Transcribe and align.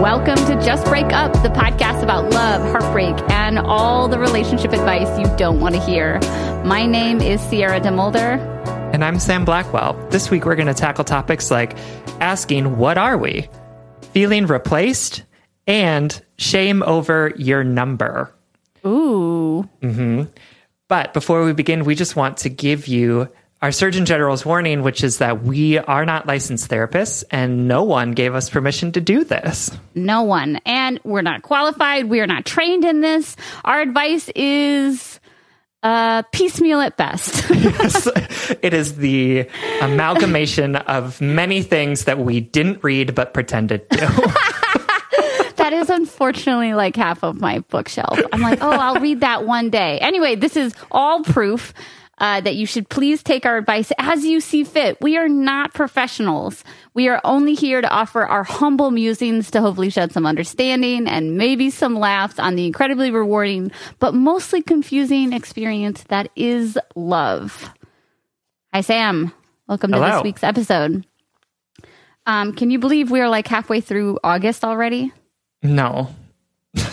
Welcome 0.00 0.36
to 0.46 0.60
Just 0.62 0.84
Break 0.86 1.12
Up, 1.12 1.32
the 1.44 1.48
podcast 1.50 2.02
about 2.02 2.30
love, 2.30 2.62
heartbreak, 2.72 3.14
and 3.30 3.60
all 3.60 4.08
the 4.08 4.18
relationship 4.18 4.72
advice 4.72 5.18
you 5.18 5.24
don't 5.36 5.60
want 5.60 5.76
to 5.76 5.80
hear. 5.80 6.18
My 6.64 6.84
name 6.84 7.20
is 7.20 7.40
Sierra 7.40 7.80
DeMulder. 7.80 8.38
And 8.92 9.04
I'm 9.04 9.20
Sam 9.20 9.44
Blackwell. 9.44 9.94
This 10.10 10.30
week 10.30 10.44
we're 10.44 10.56
going 10.56 10.66
to 10.66 10.74
tackle 10.74 11.04
topics 11.04 11.50
like 11.50 11.78
asking, 12.20 12.76
What 12.76 12.98
are 12.98 13.16
we? 13.16 13.48
Feeling 14.12 14.46
replaced, 14.46 15.22
and 15.66 16.20
shame 16.38 16.82
over 16.82 17.32
your 17.36 17.62
number. 17.62 18.34
Ooh. 18.84 19.68
Mm-hmm. 19.80 20.24
But 20.88 21.14
before 21.14 21.44
we 21.44 21.52
begin, 21.52 21.84
we 21.84 21.94
just 21.94 22.16
want 22.16 22.38
to 22.38 22.48
give 22.48 22.88
you 22.88 23.30
our 23.64 23.72
Surgeon 23.72 24.04
General's 24.04 24.44
warning, 24.44 24.82
which 24.82 25.02
is 25.02 25.18
that 25.18 25.42
we 25.42 25.78
are 25.78 26.04
not 26.04 26.26
licensed 26.26 26.70
therapists 26.70 27.24
and 27.30 27.66
no 27.66 27.82
one 27.82 28.12
gave 28.12 28.34
us 28.34 28.50
permission 28.50 28.92
to 28.92 29.00
do 29.00 29.24
this. 29.24 29.70
No 29.94 30.22
one. 30.22 30.60
And 30.66 31.00
we're 31.02 31.22
not 31.22 31.40
qualified. 31.40 32.10
We 32.10 32.20
are 32.20 32.26
not 32.26 32.44
trained 32.44 32.84
in 32.84 33.00
this. 33.00 33.36
Our 33.64 33.80
advice 33.80 34.28
is 34.34 35.18
uh, 35.82 36.24
piecemeal 36.30 36.82
at 36.82 36.98
best. 36.98 37.46
it 38.62 38.74
is 38.74 38.98
the 38.98 39.48
amalgamation 39.80 40.76
of 40.76 41.22
many 41.22 41.62
things 41.62 42.04
that 42.04 42.18
we 42.18 42.40
didn't 42.40 42.84
read 42.84 43.14
but 43.14 43.32
pretended 43.32 43.88
to. 43.88 43.96
that 45.56 45.72
is 45.72 45.88
unfortunately 45.88 46.74
like 46.74 46.96
half 46.96 47.24
of 47.24 47.40
my 47.40 47.60
bookshelf. 47.60 48.18
I'm 48.30 48.42
like, 48.42 48.58
oh, 48.60 48.70
I'll 48.70 49.00
read 49.00 49.20
that 49.20 49.46
one 49.46 49.70
day. 49.70 50.00
Anyway, 50.00 50.34
this 50.34 50.54
is 50.54 50.74
all 50.90 51.22
proof. 51.22 51.72
Uh, 52.18 52.40
that 52.40 52.54
you 52.54 52.64
should 52.64 52.88
please 52.88 53.24
take 53.24 53.44
our 53.44 53.56
advice 53.56 53.90
as 53.98 54.24
you 54.24 54.40
see 54.40 54.62
fit. 54.62 54.96
We 55.00 55.16
are 55.16 55.28
not 55.28 55.74
professionals. 55.74 56.62
We 56.94 57.08
are 57.08 57.20
only 57.24 57.54
here 57.54 57.80
to 57.80 57.88
offer 57.90 58.24
our 58.24 58.44
humble 58.44 58.92
musings 58.92 59.50
to 59.50 59.60
hopefully 59.60 59.90
shed 59.90 60.12
some 60.12 60.24
understanding 60.24 61.08
and 61.08 61.36
maybe 61.36 61.70
some 61.70 61.96
laughs 61.98 62.38
on 62.38 62.54
the 62.54 62.66
incredibly 62.66 63.10
rewarding, 63.10 63.72
but 63.98 64.14
mostly 64.14 64.62
confusing 64.62 65.32
experience 65.32 66.04
that 66.04 66.28
is 66.36 66.78
love. 66.94 67.68
Hi, 68.72 68.82
Sam. 68.82 69.32
Welcome 69.66 69.90
to 69.90 69.98
Hello. 69.98 70.10
this 70.12 70.22
week's 70.22 70.44
episode. 70.44 71.04
Um, 72.26 72.52
can 72.52 72.70
you 72.70 72.78
believe 72.78 73.10
we 73.10 73.20
are 73.22 73.28
like 73.28 73.48
halfway 73.48 73.80
through 73.80 74.20
August 74.22 74.64
already? 74.64 75.12
no. 75.62 76.14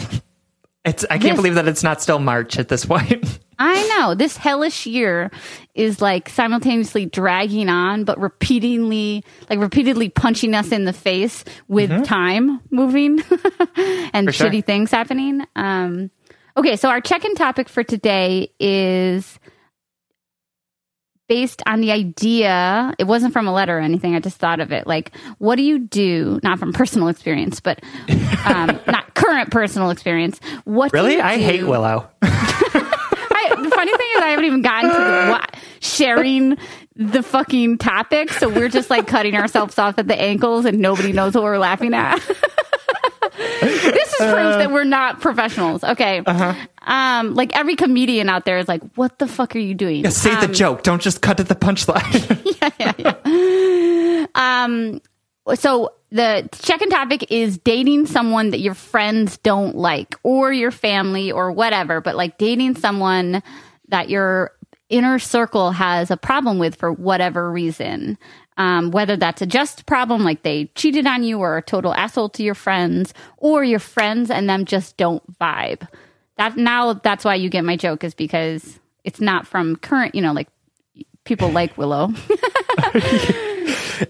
It's 0.83 1.03
I 1.05 1.19
can't 1.19 1.21
This- 1.23 1.35
believe 1.35 1.55
that 1.55 1.67
it's 1.67 1.83
not 1.83 2.01
still 2.01 2.17
March 2.17 2.57
at 2.57 2.67
this 2.67 2.85
point. 2.85 3.39
I 3.61 3.87
know 3.97 4.15
this 4.15 4.35
hellish 4.37 4.85
year 4.85 5.31
is 5.75 6.01
like 6.01 6.29
simultaneously 6.29 7.05
dragging 7.05 7.69
on, 7.69 8.03
but 8.03 8.19
repeatedly, 8.19 9.23
like 9.49 9.59
repeatedly 9.59 10.09
punching 10.09 10.53
us 10.53 10.71
in 10.71 10.85
the 10.85 10.93
face 10.93 11.43
with 11.67 12.03
time 12.05 12.59
moving 12.71 13.21
and 14.13 14.27
For 14.27 14.31
sure. 14.31 14.49
shitty 14.49 14.65
things 14.65 14.91
happening. 14.91 15.45
Um, 15.55 16.09
okay, 16.57 16.75
so 16.75 16.89
our 16.89 17.01
check-in 17.01 17.35
topic 17.35 17.69
for 17.69 17.83
today 17.83 18.51
is 18.59 19.39
based 21.29 21.61
on 21.65 21.79
the 21.79 21.91
idea. 21.91 22.93
It 22.99 23.05
wasn't 23.05 23.31
from 23.31 23.47
a 23.47 23.53
letter 23.53 23.77
or 23.77 23.81
anything. 23.81 24.15
I 24.15 24.19
just 24.19 24.37
thought 24.37 24.59
of 24.59 24.73
it. 24.73 24.85
Like, 24.85 25.15
what 25.37 25.55
do 25.55 25.63
you 25.63 25.79
do? 25.79 26.39
Not 26.43 26.59
from 26.59 26.73
personal 26.73 27.07
experience, 27.07 27.61
but 27.61 27.81
um, 28.45 28.79
not 28.87 29.15
current 29.15 29.49
personal 29.49 29.91
experience. 29.91 30.41
What 30.65 30.91
do 30.91 30.97
Really? 30.97 31.21
I 31.21 31.37
hate 31.37 31.63
Willow. 31.63 32.09
The 33.63 33.69
funny 33.69 33.91
thing 33.91 34.07
is, 34.15 34.21
I 34.21 34.27
haven't 34.29 34.45
even 34.45 34.61
gotten 34.61 34.89
to 34.89 34.95
the, 34.97 35.27
what, 35.31 35.55
sharing 35.79 36.57
the 36.95 37.23
fucking 37.23 37.77
topic, 37.77 38.31
so 38.31 38.49
we're 38.49 38.69
just 38.69 38.89
like 38.89 39.07
cutting 39.07 39.35
ourselves 39.35 39.77
off 39.79 39.97
at 39.97 40.07
the 40.07 40.19
ankles, 40.19 40.65
and 40.65 40.79
nobody 40.79 41.11
knows 41.13 41.33
what 41.33 41.43
we're 41.43 41.57
laughing 41.57 41.93
at. 41.93 42.17
this 43.37 44.09
is 44.13 44.17
proof 44.17 44.33
that 44.33 44.71
we're 44.71 44.83
not 44.83 45.21
professionals. 45.21 45.83
Okay, 45.83 46.21
um, 46.81 47.33
like 47.35 47.55
every 47.55 47.75
comedian 47.75 48.29
out 48.29 48.45
there 48.45 48.57
is 48.57 48.67
like, 48.67 48.81
"What 48.95 49.19
the 49.19 49.27
fuck 49.27 49.55
are 49.55 49.59
you 49.59 49.73
doing?" 49.73 50.09
Say 50.09 50.35
the 50.39 50.51
joke. 50.53 50.83
Don't 50.83 51.01
just 51.01 51.21
cut 51.21 51.37
to 51.37 51.43
the 51.43 51.55
punchline. 51.55 52.37
Yeah, 52.79 52.93
yeah. 52.97 54.25
Um, 54.35 55.01
so 55.55 55.93
the 56.11 56.49
check-in 56.61 56.89
topic 56.89 57.31
is 57.31 57.57
dating 57.57 58.05
someone 58.05 58.49
that 58.49 58.59
your 58.59 58.73
friends 58.73 59.37
don't 59.37 59.77
like 59.77 60.15
or 60.23 60.51
your 60.51 60.71
family 60.71 61.31
or 61.31 61.51
whatever, 61.51 62.01
but 62.01 62.15
like 62.15 62.37
dating 62.37 62.75
someone 62.75 63.41
that 63.87 64.09
your 64.09 64.51
inner 64.89 65.19
circle 65.19 65.71
has 65.71 66.11
a 66.11 66.17
problem 66.17 66.59
with 66.59 66.75
for 66.75 66.91
whatever 66.91 67.49
reason. 67.49 68.17
Um, 68.57 68.91
whether 68.91 69.15
that's 69.15 69.41
a 69.41 69.45
just 69.45 69.85
problem, 69.85 70.23
like 70.23 70.43
they 70.43 70.65
cheated 70.75 71.07
on 71.07 71.23
you 71.23 71.39
or 71.39 71.57
a 71.57 71.61
total 71.61 71.93
asshole 71.93 72.29
to 72.29 72.43
your 72.43 72.53
friends, 72.53 73.13
or 73.37 73.63
your 73.63 73.79
friends 73.79 74.29
and 74.29 74.49
them 74.49 74.65
just 74.65 74.97
don't 74.97 75.39
vibe. 75.39 75.87
That 76.35 76.57
now 76.57 76.93
that's 76.93 77.23
why 77.23 77.35
you 77.35 77.49
get 77.49 77.63
my 77.63 77.77
joke 77.77 78.03
is 78.03 78.13
because 78.13 78.79
it's 79.05 79.21
not 79.21 79.47
from 79.47 79.77
current, 79.77 80.13
you 80.13 80.21
know, 80.21 80.33
like 80.33 80.49
people 81.31 81.49
like 81.59 81.77
Willow. 81.77 82.09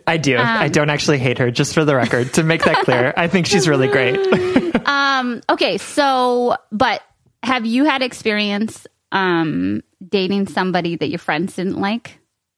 I 0.08 0.18
do. 0.20 0.38
Um, 0.38 0.48
I 0.48 0.70
don't 0.70 0.90
actually 0.90 1.20
hate 1.20 1.38
her, 1.38 1.52
just 1.52 1.76
for 1.76 1.86
the 1.86 1.96
record, 1.96 2.34
to 2.34 2.44
make 2.44 2.64
that 2.64 2.84
clear. 2.84 3.14
I 3.16 3.28
think 3.28 3.46
she's 3.46 3.68
really 3.68 3.88
great. 3.88 4.18
Um, 4.84 5.42
okay, 5.50 5.78
so 5.78 6.56
but 6.72 7.02
have 7.44 7.66
you 7.66 7.86
had 7.86 8.02
experience 8.02 8.88
um 9.12 9.84
dating 10.06 10.48
somebody 10.48 10.96
that 10.96 11.08
your 11.10 11.20
friends 11.20 11.56
didn't 11.56 11.78
like? 11.80 12.18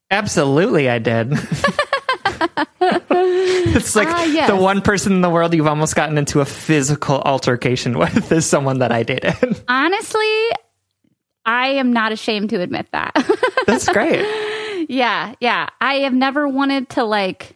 Absolutely, 0.10 0.90
I 0.90 1.00
did. 1.00 1.32
it's 2.82 3.96
like 3.96 4.08
Ah, 4.08 4.24
yes. 4.26 4.50
the 4.50 4.56
one 4.56 4.82
person 4.82 5.12
in 5.14 5.22
the 5.22 5.30
world 5.30 5.54
you've 5.54 5.68
almost 5.68 5.96
gotten 5.96 6.18
into 6.18 6.40
a 6.40 6.46
physical 6.46 7.22
altercation 7.22 7.98
with 7.98 8.32
is 8.32 8.46
someone 8.46 8.80
that 8.80 8.92
I 8.92 9.04
dated. 9.04 9.36
Honestly, 9.68 10.48
I 11.46 11.68
am 11.70 11.92
not 11.92 12.12
ashamed 12.14 12.52
to 12.52 12.62
admit 12.62 12.88
that. 12.94 13.12
That's 13.68 13.88
great. 13.90 14.26
Yeah, 14.90 15.36
yeah. 15.40 15.68
I 15.82 15.96
have 15.96 16.14
never 16.14 16.48
wanted 16.48 16.90
to 16.92 17.04
like 17.04 17.56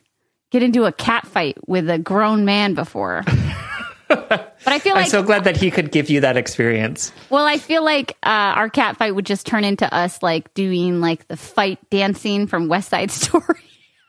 get 0.51 0.63
into 0.63 0.85
a 0.85 0.91
cat 0.91 1.27
fight 1.27 1.57
with 1.67 1.89
a 1.89 1.97
grown 1.97 2.45
man 2.45 2.73
before. 2.73 3.23
but 4.07 4.55
I 4.65 4.79
feel 4.79 4.95
like 4.95 5.05
I'm 5.05 5.09
so 5.09 5.23
glad 5.23 5.43
that 5.43 5.57
he 5.57 5.69
could 5.71 5.91
give 5.91 6.09
you 6.09 6.21
that 6.21 6.37
experience. 6.37 7.11
well, 7.29 7.45
I 7.45 7.57
feel 7.57 7.83
like 7.83 8.11
uh, 8.23 8.55
our 8.55 8.69
cat 8.69 8.97
fight 8.97 9.13
would 9.13 9.25
just 9.25 9.45
turn 9.45 9.63
into 9.63 9.91
us 9.93 10.23
like 10.23 10.53
doing 10.53 11.01
like 11.01 11.27
the 11.27 11.37
fight 11.37 11.79
dancing 11.89 12.47
from 12.47 12.67
West 12.67 12.89
Side 12.89 13.11
Story. 13.11 13.59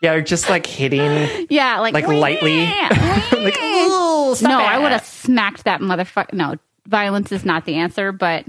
Yeah, 0.01 0.13
or 0.13 0.23
just 0.23 0.49
like 0.49 0.65
hitting. 0.67 1.47
yeah, 1.51 1.81
like 1.81 1.95
Like 1.95 2.07
lightly? 2.07 2.65
like, 3.33 3.59
"Ooh, 3.61 4.35
stop 4.37 4.49
no, 4.49 4.61
it." 4.61 4.63
I 4.63 4.79
would 4.79 4.93
have 4.93 5.05
smacked 5.05 5.65
that 5.65 5.81
motherfucker. 5.81 6.33
No, 6.35 6.55
violence 6.89 7.31
is 7.33 7.45
not 7.45 7.65
the 7.65 7.75
answer, 7.77 8.11
but 8.13 8.45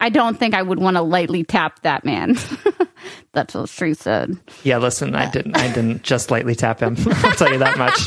I 0.00 0.08
don't 0.10 0.38
think 0.38 0.54
I 0.54 0.62
would 0.62 0.78
want 0.78 0.96
to 0.96 1.02
lightly 1.02 1.42
tap 1.44 1.80
that 1.82 2.04
man. 2.04 2.38
That's 3.32 3.54
what 3.54 3.68
Street 3.68 3.96
said. 3.98 4.36
Yeah, 4.62 4.78
listen, 4.78 5.14
I 5.14 5.30
didn't. 5.30 5.56
I 5.56 5.72
didn't 5.72 6.02
just 6.02 6.30
lightly 6.30 6.54
tap 6.54 6.80
him. 6.80 6.96
I'll 7.06 7.32
tell 7.32 7.50
you 7.52 7.58
that 7.58 7.76
much. 7.78 7.98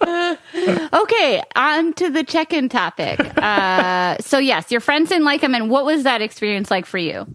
Okay, 0.00 1.42
on 1.56 1.92
to 1.94 2.10
the 2.10 2.24
check-in 2.24 2.68
topic. 2.68 3.20
Uh, 3.36 4.16
so 4.20 4.38
yes, 4.38 4.70
your 4.70 4.80
friends 4.80 5.08
didn't 5.10 5.24
like 5.24 5.40
him, 5.42 5.54
and 5.54 5.70
what 5.70 5.84
was 5.84 6.04
that 6.04 6.22
experience 6.22 6.70
like 6.70 6.86
for 6.86 6.98
you? 6.98 7.26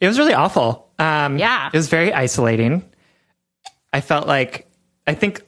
It 0.00 0.06
was 0.06 0.18
really 0.18 0.34
awful. 0.34 0.90
Um, 0.98 1.38
Yeah. 1.38 1.68
it 1.72 1.76
was 1.76 1.88
very 1.88 2.12
isolating. 2.12 2.84
I 3.92 4.00
felt 4.00 4.26
like 4.26 4.68
I 5.06 5.14
think, 5.14 5.42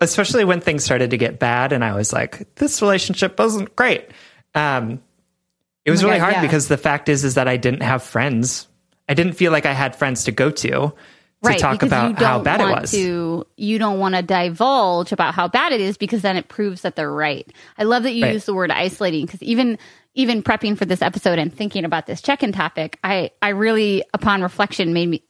especially 0.00 0.44
when 0.44 0.60
things 0.60 0.84
started 0.84 1.10
to 1.10 1.16
get 1.18 1.38
bad, 1.38 1.72
and 1.72 1.84
I 1.84 1.94
was 1.94 2.12
like, 2.12 2.54
this 2.56 2.82
relationship 2.82 3.38
wasn't 3.38 3.74
great. 3.76 4.10
Um, 4.54 5.00
it 5.84 5.90
was 5.90 6.02
Oh 6.02 6.08
really 6.08 6.18
God, 6.18 6.24
hard 6.24 6.34
yeah. 6.36 6.42
because 6.42 6.68
the 6.68 6.76
fact 6.76 7.08
is, 7.08 7.24
is 7.24 7.34
that 7.34 7.48
I 7.48 7.56
didn't 7.56 7.82
have 7.82 8.02
friends. 8.02 8.66
I 9.08 9.14
didn't 9.14 9.34
feel 9.34 9.52
like 9.52 9.66
I 9.66 9.72
had 9.72 9.94
friends 9.96 10.24
to 10.24 10.32
go 10.32 10.50
to 10.50 10.92
to 11.44 11.58
talk 11.58 11.84
about 11.84 12.18
how 12.18 12.40
bad 12.42 12.60
it 12.60 12.64
was. 12.64 12.90
To, 12.90 13.46
you 13.56 13.78
don't 13.78 14.00
want 14.00 14.16
to 14.16 14.22
divulge 14.22 15.12
about 15.12 15.32
how 15.34 15.46
bad 15.46 15.70
it 15.72 15.80
is 15.80 15.96
because 15.96 16.22
then 16.22 16.36
it 16.36 16.48
proves 16.48 16.80
that 16.82 16.96
they're 16.96 17.12
right. 17.12 17.46
I 17.78 17.84
love 17.84 18.02
that 18.02 18.14
you 18.14 18.24
Right. 18.24 18.32
use 18.32 18.46
the 18.46 18.54
word 18.54 18.72
isolating 18.72 19.26
because 19.26 19.42
even 19.42 19.78
even 20.14 20.42
prepping 20.42 20.76
for 20.78 20.86
this 20.86 21.02
episode 21.02 21.38
and 21.38 21.54
thinking 21.54 21.84
about 21.84 22.06
this 22.06 22.20
check-in 22.22 22.50
topic, 22.50 22.98
I 23.04 23.30
I 23.42 23.50
really 23.50 24.02
upon 24.12 24.42
reflection 24.42 24.92
made 24.92 25.08
me 25.08 25.22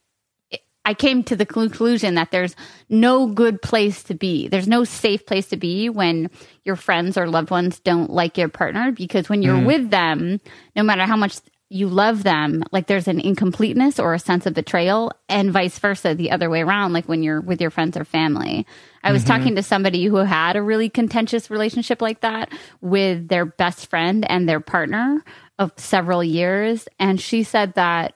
I 0.86 0.94
came 0.94 1.24
to 1.24 1.34
the 1.34 1.44
conclusion 1.44 2.14
that 2.14 2.30
there's 2.30 2.54
no 2.88 3.26
good 3.26 3.60
place 3.60 4.04
to 4.04 4.14
be. 4.14 4.46
There's 4.46 4.68
no 4.68 4.84
safe 4.84 5.26
place 5.26 5.48
to 5.48 5.56
be 5.56 5.88
when 5.88 6.30
your 6.64 6.76
friends 6.76 7.18
or 7.18 7.28
loved 7.28 7.50
ones 7.50 7.80
don't 7.80 8.08
like 8.08 8.38
your 8.38 8.48
partner 8.48 8.92
because 8.92 9.28
when 9.28 9.42
you're 9.42 9.56
mm. 9.56 9.66
with 9.66 9.90
them, 9.90 10.40
no 10.76 10.84
matter 10.84 11.02
how 11.02 11.16
much 11.16 11.38
you 11.68 11.88
love 11.88 12.22
them, 12.22 12.62
like 12.70 12.86
there's 12.86 13.08
an 13.08 13.18
incompleteness 13.18 13.98
or 13.98 14.14
a 14.14 14.20
sense 14.20 14.46
of 14.46 14.54
betrayal, 14.54 15.10
and 15.28 15.50
vice 15.50 15.76
versa, 15.80 16.14
the 16.14 16.30
other 16.30 16.48
way 16.48 16.62
around, 16.62 16.92
like 16.92 17.08
when 17.08 17.24
you're 17.24 17.40
with 17.40 17.60
your 17.60 17.70
friends 17.70 17.96
or 17.96 18.04
family. 18.04 18.64
I 19.02 19.10
was 19.10 19.24
mm-hmm. 19.24 19.32
talking 19.32 19.56
to 19.56 19.64
somebody 19.64 20.04
who 20.04 20.18
had 20.18 20.54
a 20.54 20.62
really 20.62 20.88
contentious 20.88 21.50
relationship 21.50 22.00
like 22.00 22.20
that 22.20 22.52
with 22.80 23.26
their 23.26 23.44
best 23.44 23.90
friend 23.90 24.24
and 24.30 24.48
their 24.48 24.60
partner 24.60 25.24
of 25.58 25.72
several 25.76 26.22
years. 26.22 26.86
And 27.00 27.20
she 27.20 27.42
said 27.42 27.74
that 27.74 28.14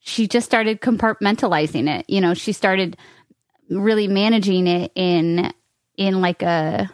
she 0.00 0.26
just 0.26 0.46
started 0.46 0.80
compartmentalizing 0.80 1.88
it. 1.88 2.08
You 2.08 2.20
know, 2.20 2.34
she 2.34 2.52
started 2.52 2.96
really 3.68 4.08
managing 4.08 4.66
it 4.66 4.92
in 4.94 5.52
in 5.96 6.20
like 6.20 6.42
a 6.42 6.90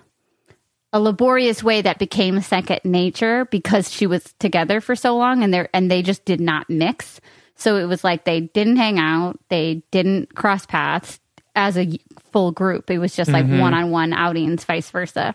a 0.92 1.00
laborious 1.00 1.62
way 1.62 1.82
that 1.82 1.98
became 1.98 2.40
second 2.40 2.80
nature 2.84 3.44
because 3.46 3.90
she 3.90 4.06
was 4.06 4.34
together 4.38 4.80
for 4.80 4.96
so 4.96 5.16
long 5.16 5.42
and 5.42 5.52
they 5.52 5.68
and 5.72 5.90
they 5.90 6.02
just 6.02 6.24
did 6.24 6.40
not 6.40 6.68
mix. 6.68 7.20
So 7.54 7.76
it 7.76 7.84
was 7.84 8.04
like 8.04 8.24
they 8.24 8.40
didn't 8.40 8.76
hang 8.76 8.98
out, 8.98 9.38
they 9.48 9.82
didn't 9.90 10.34
cross 10.34 10.66
paths 10.66 11.20
as 11.54 11.78
a 11.78 11.98
full 12.32 12.52
group. 12.52 12.90
It 12.90 12.98
was 12.98 13.16
just 13.16 13.30
like 13.30 13.46
one 13.46 13.72
on 13.72 13.90
one 13.90 14.12
outings, 14.12 14.64
vice 14.64 14.90
versa. 14.90 15.34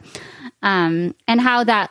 Um, 0.62 1.16
and 1.28 1.42
how 1.42 1.64
that, 1.64 1.90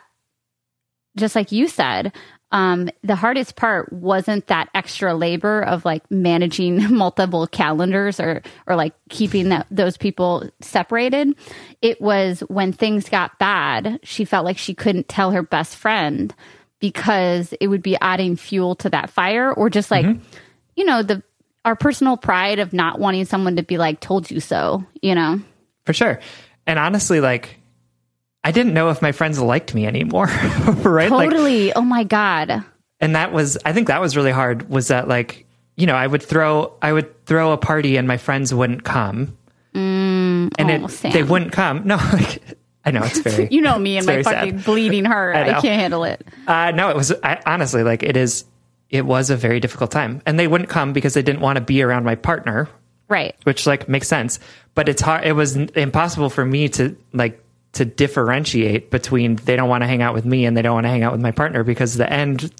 just 1.17 1.35
like 1.35 1.51
you 1.51 1.67
said, 1.67 2.13
um, 2.51 2.89
the 3.03 3.15
hardest 3.15 3.55
part 3.55 3.91
wasn't 3.93 4.47
that 4.47 4.69
extra 4.73 5.13
labor 5.13 5.61
of 5.61 5.85
like 5.85 6.09
managing 6.11 6.93
multiple 6.93 7.47
calendars 7.47 8.19
or 8.19 8.41
or 8.67 8.75
like 8.75 8.93
keeping 9.09 9.49
that 9.49 9.67
those 9.71 9.97
people 9.97 10.49
separated. 10.61 11.35
It 11.81 12.01
was 12.01 12.41
when 12.41 12.73
things 12.73 13.09
got 13.09 13.39
bad, 13.39 13.99
she 14.03 14.25
felt 14.25 14.45
like 14.45 14.57
she 14.57 14.73
couldn't 14.73 15.07
tell 15.07 15.31
her 15.31 15.43
best 15.43 15.75
friend 15.75 16.33
because 16.79 17.53
it 17.61 17.67
would 17.67 17.83
be 17.83 17.97
adding 18.01 18.35
fuel 18.35 18.75
to 18.75 18.89
that 18.89 19.09
fire 19.09 19.51
or 19.53 19.69
just 19.69 19.91
like 19.91 20.05
you 20.75 20.83
know 20.83 21.03
the 21.03 21.23
our 21.65 21.75
personal 21.75 22.17
pride 22.17 22.59
of 22.59 22.73
not 22.73 22.99
wanting 22.99 23.25
someone 23.25 23.55
to 23.55 23.63
be 23.63 23.77
like 23.77 23.99
told 23.99 24.29
you 24.31 24.39
so, 24.39 24.85
you 25.01 25.15
know. 25.15 25.39
For 25.85 25.93
sure. 25.93 26.19
And 26.65 26.79
honestly, 26.79 27.21
like, 27.21 27.59
I 28.43 28.51
didn't 28.51 28.73
know 28.73 28.89
if 28.89 29.01
my 29.01 29.11
friends 29.11 29.39
liked 29.39 29.73
me 29.75 29.85
anymore. 29.85 30.25
right? 30.83 31.11
Like, 31.11 31.29
Totally. 31.29 31.73
oh 31.73 31.81
my 31.81 32.03
god. 32.03 32.63
and 32.99 33.15
that 33.15 33.31
was, 33.31 33.57
I 33.65 33.73
think 33.73 33.87
that 33.87 34.01
was 34.01 34.15
really 34.17 34.31
hard 34.31 34.69
was 34.69 34.87
that 34.89 35.07
like, 35.07 35.45
you 35.77 35.85
know, 35.87 35.95
I 35.95 36.05
would 36.07 36.23
throw, 36.23 36.73
I 36.81 36.91
would 36.93 37.25
throw 37.25 37.51
a 37.53 37.57
party 37.57 37.97
and 37.97 38.07
my 38.07 38.17
friends 38.17 38.53
wouldn't 38.53 38.83
come. 38.83 39.37
and 39.73 40.51
oh, 40.59 40.67
it, 40.85 40.89
Sam. 40.89 41.11
they 41.13 41.23
wouldn't 41.23 41.51
come. 41.51 41.83
No, 41.85 41.95
like, 42.13 42.41
I 42.83 42.91
know 42.91 43.03
it's 43.03 43.19
very, 43.19 43.47
You 43.51 43.61
know 43.61 43.77
me 43.77 43.97
and 43.97 44.05
my 44.05 44.13
very 44.13 44.23
sad. 44.23 44.33
fucking 44.35 44.57
bleeding 44.59 45.05
heart. 45.05 45.35
I 45.35 45.49
I, 45.57 45.61
can't 45.61 45.79
handle 45.79 46.03
it. 46.03 46.25
Uh, 46.47 46.71
no, 46.71 46.89
it 46.89 46.95
was 46.95 47.13
I, 47.23 47.39
honestly 47.45 47.83
like 47.83 48.01
it 48.03 48.17
is. 48.17 48.45
It 48.89 49.05
was 49.05 49.29
a 49.29 49.37
very 49.37 49.59
difficult 49.61 49.89
time, 49.91 50.21
and 50.25 50.37
they 50.37 50.47
wouldn't 50.47 50.69
come 50.69 50.91
because 50.91 51.13
they 51.13 51.21
didn't 51.21 51.39
want 51.39 51.55
to 51.57 51.61
be 51.63 51.81
around 51.81 52.03
my 52.03 52.15
partner, 52.15 52.67
Right. 53.07 53.33
which 53.43 53.65
like 53.65 53.87
makes 53.87 54.07
sense. 54.09 54.37
But 54.75 54.89
it's 54.89 55.01
hard. 55.01 55.23
It 55.25 55.31
was 55.31 55.55
impossible 55.55 56.29
for 56.29 56.43
me 56.43 56.67
to 56.69 56.97
like 57.13 57.41
to 57.73 57.85
differentiate 57.85 58.91
between 58.91 59.35
they 59.37 59.55
don't 59.55 59.69
want 59.69 59.81
to 59.83 59.87
hang 59.87 60.01
out 60.01 60.13
with 60.13 60.25
me 60.25 60.45
and 60.45 60.55
they 60.57 60.61
don't 60.61 60.73
want 60.73 60.85
to 60.85 60.89
hang 60.89 61.03
out 61.03 61.11
with 61.13 61.21
my 61.21 61.31
partner 61.31 61.63
because 61.63 61.95
the 61.95 62.11
end 62.11 62.51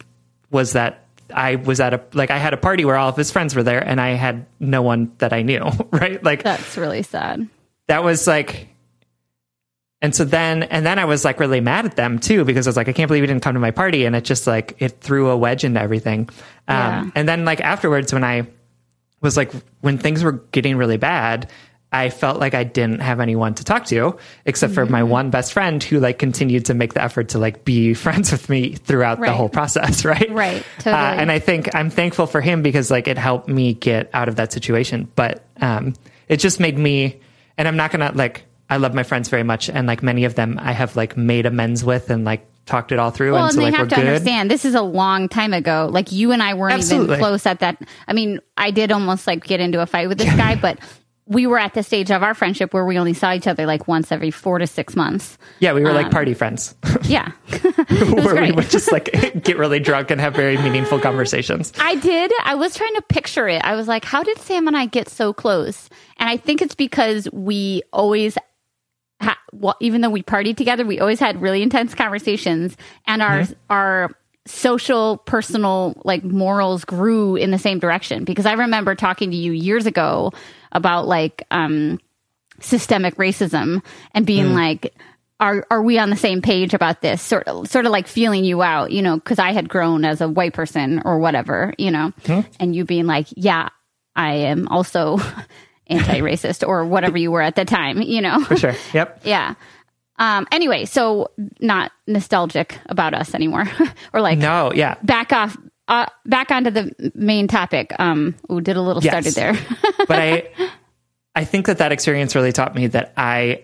was 0.52 0.74
that 0.74 1.06
I 1.34 1.56
was 1.56 1.80
at 1.80 1.94
a 1.94 2.02
like 2.14 2.32
I 2.32 2.38
had 2.38 2.54
a 2.54 2.58
party 2.58 2.86
where 2.86 2.96
all 2.98 3.10
of 3.10 3.16
his 3.18 3.32
friends 3.32 3.56
were 3.56 3.64
there 3.64 3.86
and 3.86 4.00
I 4.02 4.10
had 4.12 4.46
no 4.60 4.82
one 4.82 5.12
that 5.20 5.34
I 5.34 5.42
knew, 5.42 5.70
right? 5.92 6.24
Like 6.24 6.44
That's 6.44 6.78
really 6.78 7.04
sad. 7.04 7.48
that 7.88 8.04
was 8.04 8.26
like 8.28 8.68
and 10.02 10.16
so 10.16 10.24
then 10.26 10.64
and 10.64 10.84
then 10.86 10.98
i 10.98 11.06
was 11.06 11.24
like 11.24 11.40
really 11.40 11.62
mad 11.62 11.86
at 11.86 11.96
them 11.96 12.18
too 12.18 12.44
because 12.44 12.66
i 12.66 12.70
was 12.70 12.76
like 12.78 12.90
i 12.90 12.92
can't 12.94 13.08
believe 13.08 13.22
you 13.22 13.28
didn't 13.28 13.44
come 13.44 13.54
to 13.54 13.60
my 13.60 13.70
party 13.70 14.06
and 14.06 14.16
it 14.16 14.24
just 14.24 14.48
like 14.48 14.76
it 14.80 15.00
threw 15.00 15.30
a 15.30 15.38
wedge 15.38 15.64
into 15.64 15.80
everything 15.80 16.22
um, 16.68 16.76
Yeah. 16.78 17.10
and 17.16 17.30
then 17.30 17.46
like 17.46 17.62
afterwards 17.62 18.12
when 18.12 18.24
i 18.24 18.48
was 19.22 19.38
like 19.38 19.52
when 19.82 20.00
things 20.00 20.24
were 20.24 20.32
getting 20.52 20.76
really 20.78 20.98
bad 20.98 21.52
i 21.92 22.10
felt 22.10 22.40
like 22.40 22.54
i 22.54 22.64
didn't 22.64 23.00
have 23.02 23.20
anyone 23.20 23.54
to 23.54 23.64
talk 23.64 23.86
to 23.86 24.18
except 24.46 24.74
for 24.74 24.84
Mm-hmm. 24.84 24.92
my 24.92 25.04
one 25.04 25.30
best 25.30 25.54
friend 25.54 25.84
who 25.84 26.00
like 26.00 26.18
continued 26.20 26.66
to 26.66 26.74
make 26.74 26.94
the 26.94 27.04
effort 27.04 27.30
to 27.30 27.40
like 27.40 27.66
be 27.66 27.94
friends 28.06 28.32
with 28.32 28.50
me 28.50 28.76
throughout 28.76 29.20
the 29.20 29.32
whole 29.34 29.50
process 29.50 30.06
right 30.06 30.30
Right, 30.32 30.62
uh, 30.80 30.82
totally. 30.84 31.22
and 31.22 31.32
i 31.32 31.40
think 31.40 31.74
i'm 31.76 31.90
thankful 31.90 32.28
for 32.28 32.42
him 32.42 32.62
because 32.62 32.90
like 32.92 33.08
it 33.08 33.18
helped 33.18 33.48
me 33.50 33.74
get 33.74 34.10
out 34.14 34.28
of 34.30 34.36
that 34.38 34.52
situation 34.54 35.10
but 35.16 35.44
um 35.60 35.94
it 36.28 36.38
just 36.38 36.60
made 36.60 36.78
me 36.78 37.20
and 37.58 37.68
i'm 37.68 37.76
not 37.78 37.92
gonna 37.92 38.12
like 38.16 38.46
i 38.70 38.78
love 38.78 38.94
my 38.94 39.04
friends 39.04 39.28
very 39.30 39.44
much 39.44 39.70
and 39.70 39.88
like 39.88 40.02
many 40.02 40.24
of 40.26 40.36
them 40.36 40.58
i 40.62 40.72
have 40.72 40.96
like 40.96 41.18
made 41.18 41.46
amends 41.46 41.84
with 41.84 42.10
and 42.10 42.24
like 42.26 42.46
talked 42.68 42.92
it 42.92 43.00
all 43.00 43.10
through 43.12 43.34
Well, 43.34 43.48
and 43.48 43.50
and 43.50 43.56
so 43.56 43.60
they 43.60 43.66
like 43.72 43.76
have 43.76 43.88
to 43.90 43.96
good 43.96 44.06
understand 44.08 44.50
this 44.50 44.64
is 44.66 44.76
a 44.76 44.84
long 44.84 45.28
time 45.28 45.52
ago. 45.52 45.90
Like 45.92 46.12
you 46.12 46.32
and 46.32 46.44
I 46.44 46.54
weren't 46.54 46.76
Absolutely. 46.76 47.16
even 47.16 47.20
close 47.20 47.46
at 47.48 47.60
that. 47.62 47.82
I 48.08 48.14
mean, 48.14 48.40
I 48.56 48.70
did 48.70 48.92
almost 48.92 49.26
like 49.26 49.44
get 49.44 49.60
into 49.60 49.82
a 49.82 49.88
fight 49.88 50.08
with 50.08 50.20
this 50.20 50.34
guy, 50.38 50.56
but 50.56 50.78
we 51.32 51.48
were 51.48 51.58
at 51.58 51.74
the 51.74 51.82
stage 51.82 52.12
of 52.12 52.24
our 52.24 52.34
friendship 52.34 52.74
where 52.74 52.86
we 52.86 52.98
only 52.98 53.14
saw 53.14 53.34
each 53.34 53.48
other 53.48 53.66
like 53.66 53.88
once 53.88 54.12
every 54.12 54.32
four 54.32 54.60
to 54.60 54.68
six 54.68 54.96
months. 54.96 55.38
yeah 55.60 55.72
we 55.74 55.82
were 55.82 55.94
like 55.94 56.08
um, 56.08 56.12
party 56.12 56.34
friends 56.34 56.76
Yeah. 57.04 57.32
where 57.90 58.42
we 58.42 58.52
would 58.52 58.70
just 58.70 58.92
like 58.92 59.06
get 59.44 59.58
really 59.58 59.80
drunk 59.80 60.12
and 60.12 60.20
have 60.20 60.36
very 60.36 60.58
meaningful 60.58 61.00
conversations 61.00 61.72
I 61.80 61.96
did. 61.96 62.32
I 62.44 62.56
was 62.56 62.76
trying 62.76 62.94
to 62.96 63.02
picture 63.04 63.48
it. 63.48 63.64
I 63.64 63.76
was 63.76 63.88
like, 63.88 64.04
how 64.06 64.24
did 64.24 64.38
Sam 64.40 64.68
and 64.68 64.76
I 64.78 64.86
get 64.86 65.08
so 65.10 65.34
close? 65.34 65.90
And 66.18 66.30
I 66.30 66.38
think 66.38 66.62
it's 66.62 66.76
because 66.76 67.28
we 67.32 67.82
always, 67.94 68.38
ha- 69.22 69.40
well, 69.52 69.76
even 69.80 70.02
though 70.02 70.10
we 70.10 70.22
partied 70.24 70.58
together, 70.58 70.86
we 70.86 71.00
always 71.00 71.20
had 71.20 71.42
really 71.42 71.62
intense 71.62 71.96
conversations, 71.96 72.78
and 73.08 73.22
our 73.22 73.42
mm-hmm. 73.42 73.54
our 73.70 74.12
social, 74.46 75.18
personal, 75.18 76.02
like 76.04 76.24
morals 76.24 76.86
grew 76.86 77.36
in 77.36 77.52
the 77.52 77.58
same 77.58 77.80
direction. 77.80 78.24
Because 78.24 78.46
I 78.46 78.54
remember 78.54 78.96
talking 78.96 79.32
to 79.32 79.38
you 79.38 79.52
years 79.52 79.86
ago 79.86 80.32
about 80.72 81.08
like 81.08 81.46
um, 81.52 82.00
systemic 82.60 83.16
racism 83.16 83.84
and 84.14 84.26
being 84.26 84.48
like. 84.56 84.94
Are, 85.40 85.66
are 85.72 85.82
we 85.82 85.98
on 85.98 86.12
the 86.12 86.16
same 86.16 86.44
page 86.44 86.76
about 86.76 87.02
this? 87.02 87.20
Sort 87.20 87.48
of, 87.48 87.68
sort 87.68 87.88
of 87.88 87.92
like 87.92 88.08
feeling 88.08 88.44
you 88.46 88.62
out, 88.62 88.92
you 88.92 89.02
know, 89.02 89.16
because 89.16 89.40
I 89.40 89.54
had 89.54 89.68
grown 89.68 90.06
as 90.06 90.22
a 90.22 90.30
white 90.30 90.54
person 90.54 91.02
or 91.04 91.18
whatever, 91.18 91.74
you 91.80 91.90
know, 91.90 92.14
and 92.60 92.76
you 92.76 92.86
being 92.86 93.08
like, 93.08 93.26
yeah, 93.36 93.70
I 94.16 94.34
am 94.34 94.68
also 94.68 95.18
anti-racist 95.88 96.68
or 96.68 96.86
whatever 96.86 97.18
you 97.18 97.32
were 97.32 97.42
at 97.42 97.56
the 97.56 97.66
time, 97.66 98.04
you 98.04 98.22
know. 98.22 98.44
for 98.44 98.56
sure 98.56 98.76
yep 98.94 99.22
yeah. 99.26 99.56
Um. 100.22 100.48
Anyway, 100.52 100.86
so 100.86 101.32
not 101.60 101.92
nostalgic 102.06 102.78
about 102.86 103.14
us 103.14 103.34
anymore, 103.34 103.66
or 104.14 104.22
like 104.22 104.38
no 104.38 104.72
yeah 104.74 104.96
back 105.02 105.34
off, 105.34 105.58
uh, 105.88 106.06
back 106.26 106.52
onto 106.52 106.70
the 106.70 107.12
main 107.16 107.48
topic. 107.48 107.92
Um. 108.00 108.36
Ooh, 108.52 108.62
did 108.62 108.78
a 108.78 108.82
little 108.82 109.04
Yes. 109.04 109.12
started 109.12 109.34
there. 109.34 109.54
but 110.08 110.20
I 110.20 110.50
I 111.36 111.44
think 111.44 111.66
that 111.66 111.80
that 111.80 111.92
experience 111.92 112.36
really 112.36 112.52
taught 112.52 112.76
me 112.76 112.86
that 112.88 113.14
I 113.18 113.64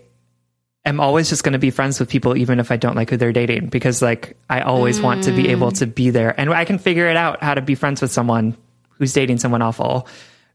am 0.83 0.99
always 0.99 1.29
just 1.29 1.43
going 1.43 1.53
to 1.53 1.59
be 1.59 1.69
friends 1.69 1.99
with 1.99 2.09
people 2.09 2.35
even 2.37 2.59
if 2.59 2.71
I 2.71 2.77
don't 2.77 2.95
like 2.95 3.09
who 3.09 3.17
they're 3.17 3.33
dating 3.33 3.67
because 3.67 4.01
like 4.01 4.37
I 4.49 4.61
always 4.61 5.01
want 5.01 5.25
to 5.25 5.31
be 5.33 5.49
able 5.49 5.71
to 5.73 5.85
be 5.85 6.11
there 6.11 6.33
and 6.39 6.49
I 6.49 6.63
can 6.63 6.79
figure 6.79 7.07
it 7.09 7.17
out 7.17 7.43
how 7.43 7.53
to 7.53 7.61
be 7.61 7.75
friends 7.75 8.01
with 8.01 8.09
someone 8.11 8.55
who's 8.91 9.11
dating 9.11 9.37
someone 9.39 9.61
awful 9.61 10.07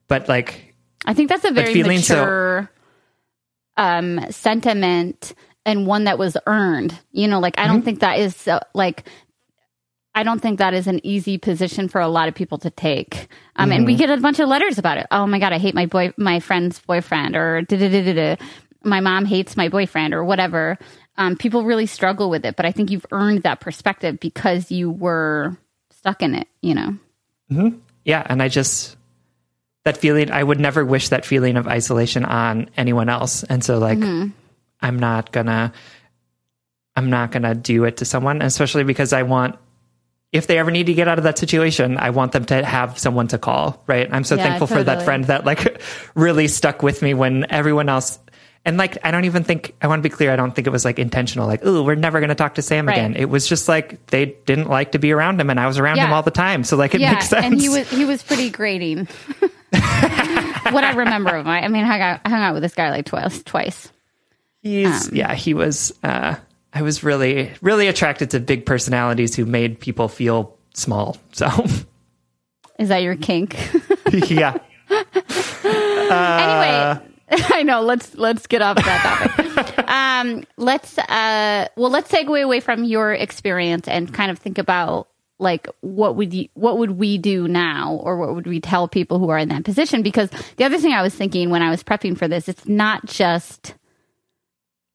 but 0.09 0.31
like 0.31 0.75
I 1.05 1.13
think 1.13 1.29
that's 1.29 1.45
a 1.45 1.51
very 1.53 1.75
feeling 1.75 1.99
so- 1.99 2.15
mature 2.17 2.71
um, 3.77 4.25
sentiment 4.31 5.35
and 5.65 5.87
one 5.87 6.05
that 6.05 6.19
was 6.19 6.37
earned. 6.47 6.99
You 7.13 7.29
know, 7.29 7.41
like 7.41 7.59
I 7.59 7.67
don't 7.67 7.83
think 7.83 8.01
that 8.01 8.19
is 8.19 8.49
uh, 8.49 8.61
like 8.75 9.05
I 10.15 10.23
don't 10.23 10.41
think 10.41 10.59
that 10.59 10.75
is 10.75 10.87
an 10.87 11.05
easy 11.05 11.39
position 11.39 11.89
for 11.89 12.01
a 12.01 12.09
lot 12.09 12.29
of 12.29 12.35
people 12.35 12.59
to 12.59 12.71
take. 12.71 13.29
Um, 13.57 13.73
And 13.73 13.87
we 13.87 13.95
get 13.95 14.11
a 14.11 14.17
bunch 14.19 14.41
of 14.41 14.49
letters 14.49 14.79
about 14.79 14.99
it. 14.99 15.07
Oh 15.11 15.27
my 15.27 15.39
god, 15.39 15.53
I 15.53 15.59
hate 15.59 15.75
my 15.75 15.87
boy, 15.87 16.13
my 16.17 16.41
friend's 16.41 16.79
boyfriend, 16.81 17.37
or 17.37 17.63
da 17.63 17.79
da 17.79 17.89
da 17.89 18.05
da 18.05 18.13
da. 18.13 18.45
My 18.85 19.01
mom 19.01 19.25
hates 19.25 19.57
my 19.57 19.69
boyfriend, 19.69 20.13
or 20.13 20.25
whatever. 20.25 20.79
Um, 21.17 21.37
people 21.37 21.65
really 21.65 21.87
struggle 21.87 22.31
with 22.31 22.45
it, 22.45 22.57
but 22.57 22.67
I 22.67 22.73
think 22.73 22.91
you've 22.91 23.07
earned 23.13 23.43
that 23.43 23.61
perspective 23.61 24.19
because 24.19 24.71
you 24.73 24.91
were 24.91 25.57
stuck 25.91 26.23
in 26.23 26.35
it. 26.35 26.49
You 26.61 26.75
know. 26.75 26.97
yeah 28.05 28.25
and 28.27 28.43
I 28.43 28.49
just 28.49 28.97
that 29.85 29.97
feeling 29.97 30.31
I 30.31 30.43
would 30.43 30.61
never 30.61 30.85
wish 30.85 31.11
that 31.11 31.25
feeling 31.25 31.57
of 31.57 31.67
isolation 31.67 32.25
on 32.25 32.71
anyone 32.77 33.09
else 33.09 33.43
and 33.45 33.63
so 33.65 33.79
like 33.79 33.99
I'm 34.83 34.99
not 34.99 35.33
gonna 35.33 35.73
I'm 36.97 37.09
not 37.11 37.31
gonna 37.33 37.55
do 37.55 37.85
it 37.85 37.99
to 37.99 38.05
someone 38.05 38.43
especially 38.43 38.85
because 38.85 39.13
I 39.13 39.23
want 39.23 39.57
if 40.33 40.47
they 40.47 40.59
ever 40.59 40.71
need 40.71 40.87
to 40.87 40.95
get 40.95 41.09
out 41.09 41.19
of 41.19 41.25
that 41.25 41.37
situation, 41.37 41.99
I 41.99 42.09
want 42.09 42.33
them 42.33 42.47
to 42.47 42.65
have 42.65 42.99
someone 42.99 43.29
to 43.29 43.39
call, 43.39 43.83
right? 43.87 44.09
I'm 44.11 44.25
so 44.25 44.37
Yeah, 44.37 44.45
thankful 44.45 44.67
for 44.67 44.83
that 44.83 45.03
friend 45.03 45.25
that 45.27 45.45
like 45.45 45.83
really 46.15 46.49
stuck 46.49 46.83
with 46.83 47.03
me 47.03 47.13
when 47.13 47.45
everyone 47.51 47.91
else 47.91 48.19
and 48.65 48.79
like 48.79 48.97
I 49.05 49.11
don't 49.11 49.27
even 49.27 49.45
think 49.45 49.75
I 49.83 49.89
want 49.89 50.03
to 50.03 50.09
be 50.09 50.15
clear, 50.15 50.33
I 50.33 50.37
don't 50.37 50.55
think 50.55 50.67
it 50.67 50.71
was 50.71 50.85
like 50.87 50.99
intentional, 50.99 51.47
like, 51.47 51.61
oh, 51.65 51.83
we're 51.83 51.97
never 51.97 52.19
gonna 52.21 52.35
talk 52.35 52.55
to 52.55 52.63
Sam 52.63 52.87
Right. 52.87 52.97
again. 52.97 53.15
It 53.17 53.27
was 53.27 53.47
just 53.47 53.69
like 53.69 54.07
they 54.07 54.25
didn't 54.47 54.71
like 54.71 54.93
to 54.93 54.99
be 54.99 55.13
around 55.13 55.39
him 55.41 55.51
and 55.51 55.61
I 55.61 55.67
was 55.67 55.79
around 55.79 55.99
him 55.99 56.13
all 56.15 56.23
the 56.23 56.31
time. 56.31 56.65
So 56.65 56.77
like 56.79 56.95
it 56.95 57.01
makes 57.03 57.29
sense. 57.29 57.45
and 57.45 57.61
he 57.61 57.69
was 57.69 57.91
he 57.91 58.05
was 58.07 58.23
pretty 58.23 58.49
grating. 58.51 59.07
what 60.71 60.85
I 60.85 60.93
remember 60.95 61.35
of 61.37 61.47
I, 61.47 61.61
I 61.61 61.69
mean, 61.69 61.85
I 61.85 61.89
hung 61.89 62.01
out, 62.01 62.21
I 62.25 62.29
hung 62.31 62.41
out 62.43 62.55
with 62.55 62.63
this 62.63 62.75
guy 62.75 62.91
like 62.91 63.05
twice. 63.07 63.43
Twice. 63.43 63.93
He's 64.63 65.09
Um, 65.09 65.15
yeah, 65.17 65.35
he 65.35 65.55
was 65.55 65.93
uh 66.03 66.37
I 66.73 66.83
was 66.83 67.03
really 67.05 67.51
really 67.61 67.89
attracted 67.89 68.31
to 68.31 68.41
big 68.41 68.65
personalities 68.65 69.35
who 69.35 69.45
made 69.45 69.81
people 69.81 70.09
feel 70.09 70.57
small. 70.75 71.17
So 71.33 71.49
Is 72.79 72.89
that 72.89 73.03
your 73.03 73.17
kink? 73.17 73.57
yeah. 74.13 74.59
anyway, 75.65 77.01
I 77.31 77.63
know. 77.65 77.81
Let's 77.81 78.15
let's 78.15 78.47
get 78.47 78.61
off 78.63 78.77
that 78.77 79.35
topic. 79.37 79.89
um, 79.89 80.45
let's 80.57 80.99
uh, 80.99 81.69
well, 81.77 81.91
let's 81.91 82.11
segue 82.11 82.43
away 82.43 82.61
from 82.61 82.85
your 82.85 83.13
experience 83.13 83.89
and 83.89 84.13
kind 84.13 84.31
of 84.31 84.39
think 84.39 84.59
about 84.59 85.09
like 85.39 85.67
what 85.81 86.17
would 86.17 86.33
you, 86.35 86.49
what 86.55 86.79
would 86.79 86.93
we 86.93 87.19
do 87.19 87.49
now, 87.49 88.01
or 88.03 88.17
what 88.17 88.35
would 88.35 88.47
we 88.47 88.61
tell 88.61 88.89
people 88.89 89.19
who 89.19 89.29
are 89.31 89.39
in 89.39 89.49
that 89.49 89.65
position? 89.65 90.03
Because 90.03 90.31
the 90.57 90.65
other 90.65 90.79
thing 90.79 90.93
I 90.93 91.03
was 91.03 91.15
thinking 91.15 91.51
when 91.51 91.63
I 91.63 91.71
was 91.71 91.83
prepping 91.83 92.17
for 92.17 92.29
this, 92.29 92.49
it's 92.49 92.67
not 92.69 93.07
just 93.07 93.75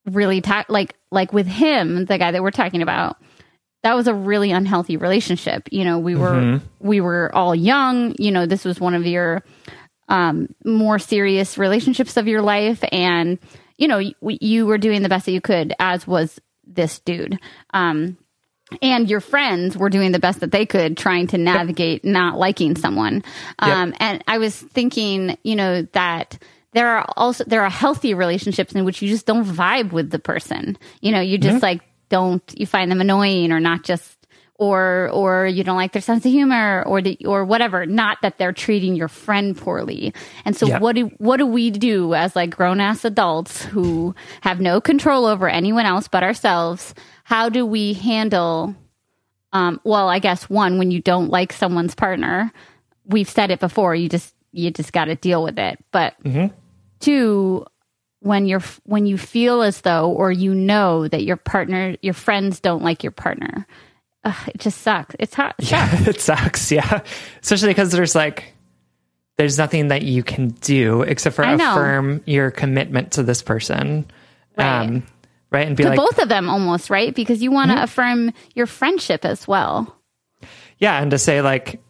really 0.08 0.42
ta- 0.42 0.66
like 0.70 0.96
like 1.12 1.34
with 1.34 1.48
him, 1.48 2.06
the 2.06 2.18
guy 2.18 2.32
that 2.32 2.42
we're 2.44 2.52
talking 2.52 2.82
about. 2.82 3.18
That 3.84 3.96
was 3.96 4.08
a 4.08 4.14
really 4.14 4.52
unhealthy 4.52 4.98
relationship. 4.98 5.70
You 5.72 5.86
know, 5.86 6.00
we 6.00 6.16
were 6.16 6.32
Mm-hmm. 6.32 6.66
we 6.88 7.00
were 7.02 7.34
all 7.34 7.54
young. 7.56 8.16
You 8.18 8.32
know, 8.32 8.46
this 8.46 8.66
was 8.66 8.80
one 8.80 8.96
of 8.96 9.06
your 9.06 9.44
um, 10.10 10.48
more 10.66 11.00
serious 11.00 11.58
relationships 11.58 12.18
of 12.18 12.28
your 12.28 12.42
life, 12.42 12.84
and 12.92 13.38
you 13.78 13.88
know, 13.88 14.00
you, 14.00 14.14
you 14.22 14.66
were 14.66 14.78
doing 14.80 15.04
the 15.04 15.10
best 15.10 15.26
that 15.26 15.32
you 15.32 15.42
could, 15.42 15.74
as 15.80 16.08
was 16.08 16.40
this 16.66 17.00
dude. 17.00 17.40
Um, 17.74 18.18
and 18.82 19.10
your 19.10 19.22
friends 19.22 19.78
were 19.78 19.90
doing 19.90 20.12
the 20.12 20.20
best 20.20 20.42
that 20.42 20.52
they 20.52 20.66
could 20.66 20.98
trying 20.98 21.28
to 21.28 21.38
navigate 21.38 22.04
not 22.04 22.38
liking 22.38 22.76
someone 22.76 23.24
um, 23.60 23.94
and 24.02 24.22
i 24.28 24.40
was 24.40 24.54
thinking 24.60 25.38
you 25.44 25.56
know 25.56 25.84
that 25.94 26.38
there 26.74 26.98
are 26.98 27.06
also 27.16 27.44
there 27.46 27.64
are 27.64 27.70
healthy 27.70 28.14
relationships 28.14 28.74
in 28.74 28.86
which 28.86 29.02
you 29.02 29.10
just 29.10 29.26
don't 29.26 29.46
vibe 29.46 29.92
with 29.92 30.10
the 30.12 30.20
person. 30.20 30.78
You 31.02 31.12
know 31.12 31.22
you 31.22 31.38
just 31.38 31.64
like 31.64 31.82
don't 32.10 32.44
you 32.58 32.66
find 32.66 32.92
them 32.92 33.02
annoying 33.02 33.52
or 33.52 33.60
not 33.60 33.84
just 33.84 34.14
or 34.60 35.10
or 35.14 35.46
you 35.46 35.64
don't 35.64 35.78
like 35.78 35.92
their 35.92 36.02
sense 36.02 36.26
of 36.26 36.32
humor 36.32 36.84
or 36.88 37.02
the, 37.02 37.18
or 37.26 37.46
whatever. 37.46 37.86
Not 37.86 38.18
that 38.24 38.38
they're 38.38 38.54
treating 38.54 38.96
your 38.96 39.08
friend 39.08 39.56
poorly. 39.56 40.14
And 40.46 40.56
so 40.56 40.68
Yeah. 40.68 40.80
what 40.80 40.96
do 40.96 41.06
what 41.20 41.38
do 41.38 41.46
we 41.46 41.70
do 41.72 42.14
as 42.16 42.36
like 42.36 42.56
grown 42.56 42.80
ass 42.82 43.06
adults 43.06 43.64
who 43.64 44.16
have 44.42 44.60
no 44.60 44.82
control 44.82 45.26
over 45.26 45.48
anyone 45.48 45.86
else 45.86 46.08
but 46.08 46.24
ourselves? 46.24 46.94
How 47.24 47.50
do 47.50 47.66
we 47.66 47.94
handle 47.94 48.76
um 49.54 49.80
well 49.86 50.10
i 50.10 50.20
guess 50.20 50.50
one 50.50 50.78
when 50.78 50.92
you 50.92 51.02
don't 51.02 51.30
like 51.30 51.54
someone's 51.54 51.96
partner 51.96 52.52
we've 53.06 53.30
said 53.30 53.50
it 53.50 53.62
before 53.62 53.96
you 53.96 54.10
just 54.10 54.34
you 54.58 54.72
just 54.72 54.94
got 54.94 55.06
to 55.06 55.16
deal 55.16 55.44
with 55.44 55.58
it 55.58 55.84
but 55.92 56.16
mm-hmm. 56.24 56.48
two 57.00 57.66
when 58.20 58.46
you're 58.46 58.64
when 58.84 59.06
you 59.06 59.18
feel 59.18 59.62
as 59.62 59.82
though 59.82 60.12
or 60.12 60.32
you 60.32 60.54
know 60.54 61.08
that 61.08 61.24
your 61.24 61.38
partner 61.38 61.96
your 62.02 62.14
friends 62.14 62.60
don't 62.60 62.84
like 62.84 63.04
your 63.04 63.12
partner 63.12 63.66
Ugh, 64.24 64.50
it 64.50 64.58
just 64.58 64.82
sucks 64.82 65.16
it's 65.20 65.34
hot. 65.34 65.56
it 65.60 65.66
sucks. 65.68 66.08
it 66.08 66.20
sucks. 66.20 66.72
Yeah. 66.72 67.02
Especially 67.42 67.70
because 67.70 67.92
there's 67.92 68.16
like, 68.16 68.56
there's 69.38 69.58
nothing 69.58 69.90
that 69.90 70.02
you 70.02 70.22
can 70.22 70.50
do 70.50 71.04
except 71.04 71.36
for 71.36 71.44
affirm 71.44 72.24
your 72.26 72.52
commitment 72.52 73.14
to 73.14 73.24
this 73.24 73.42
person. 73.42 74.10
Right. 74.58 74.82
Um, 74.82 75.04
right. 75.52 75.68
And 75.68 75.78
be 75.78 75.84
to 75.84 75.90
like, 75.90 75.98
both 75.98 76.20
of 76.20 76.28
them 76.28 76.50
almost 76.50 76.90
right 76.90 77.16
because 77.16 77.42
you 77.42 77.52
want 77.52 77.70
to 77.70 77.76
mm-hmm. 77.76 77.84
affirm 77.84 78.34
your 78.54 78.66
friendship 78.66 79.24
as 79.24 79.48
well 79.48 79.98
yeah. 80.80 81.02
And 81.02 81.12
to 81.12 81.18
say, 81.18 81.42
like, 81.42 81.82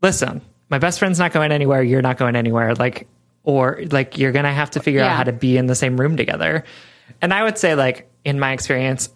listen, 0.00 0.42
my 0.72 0.78
best 0.78 0.98
friend's 0.98 1.18
not 1.20 1.32
going 1.32 1.52
anywhere. 1.52 1.82
You're 1.82 2.02
not 2.02 2.16
going 2.16 2.34
anywhere. 2.34 2.74
Like, 2.74 3.06
or 3.44 3.80
like, 3.90 4.18
you're 4.18 4.32
going 4.32 4.44
to 4.46 4.50
have 4.50 4.70
to 4.72 4.80
figure 4.80 5.02
out 5.02 5.14
how 5.16 5.22
to 5.24 5.32
be 5.32 5.56
in 5.56 5.66
the 5.66 5.74
same 5.76 6.00
room 6.00 6.16
together. 6.16 6.64
And 7.20 7.32
I 7.32 7.44
would 7.44 7.58
say, 7.58 7.74
like, 7.76 8.10
in 8.24 8.40
my 8.40 8.52
experience, 8.52 9.10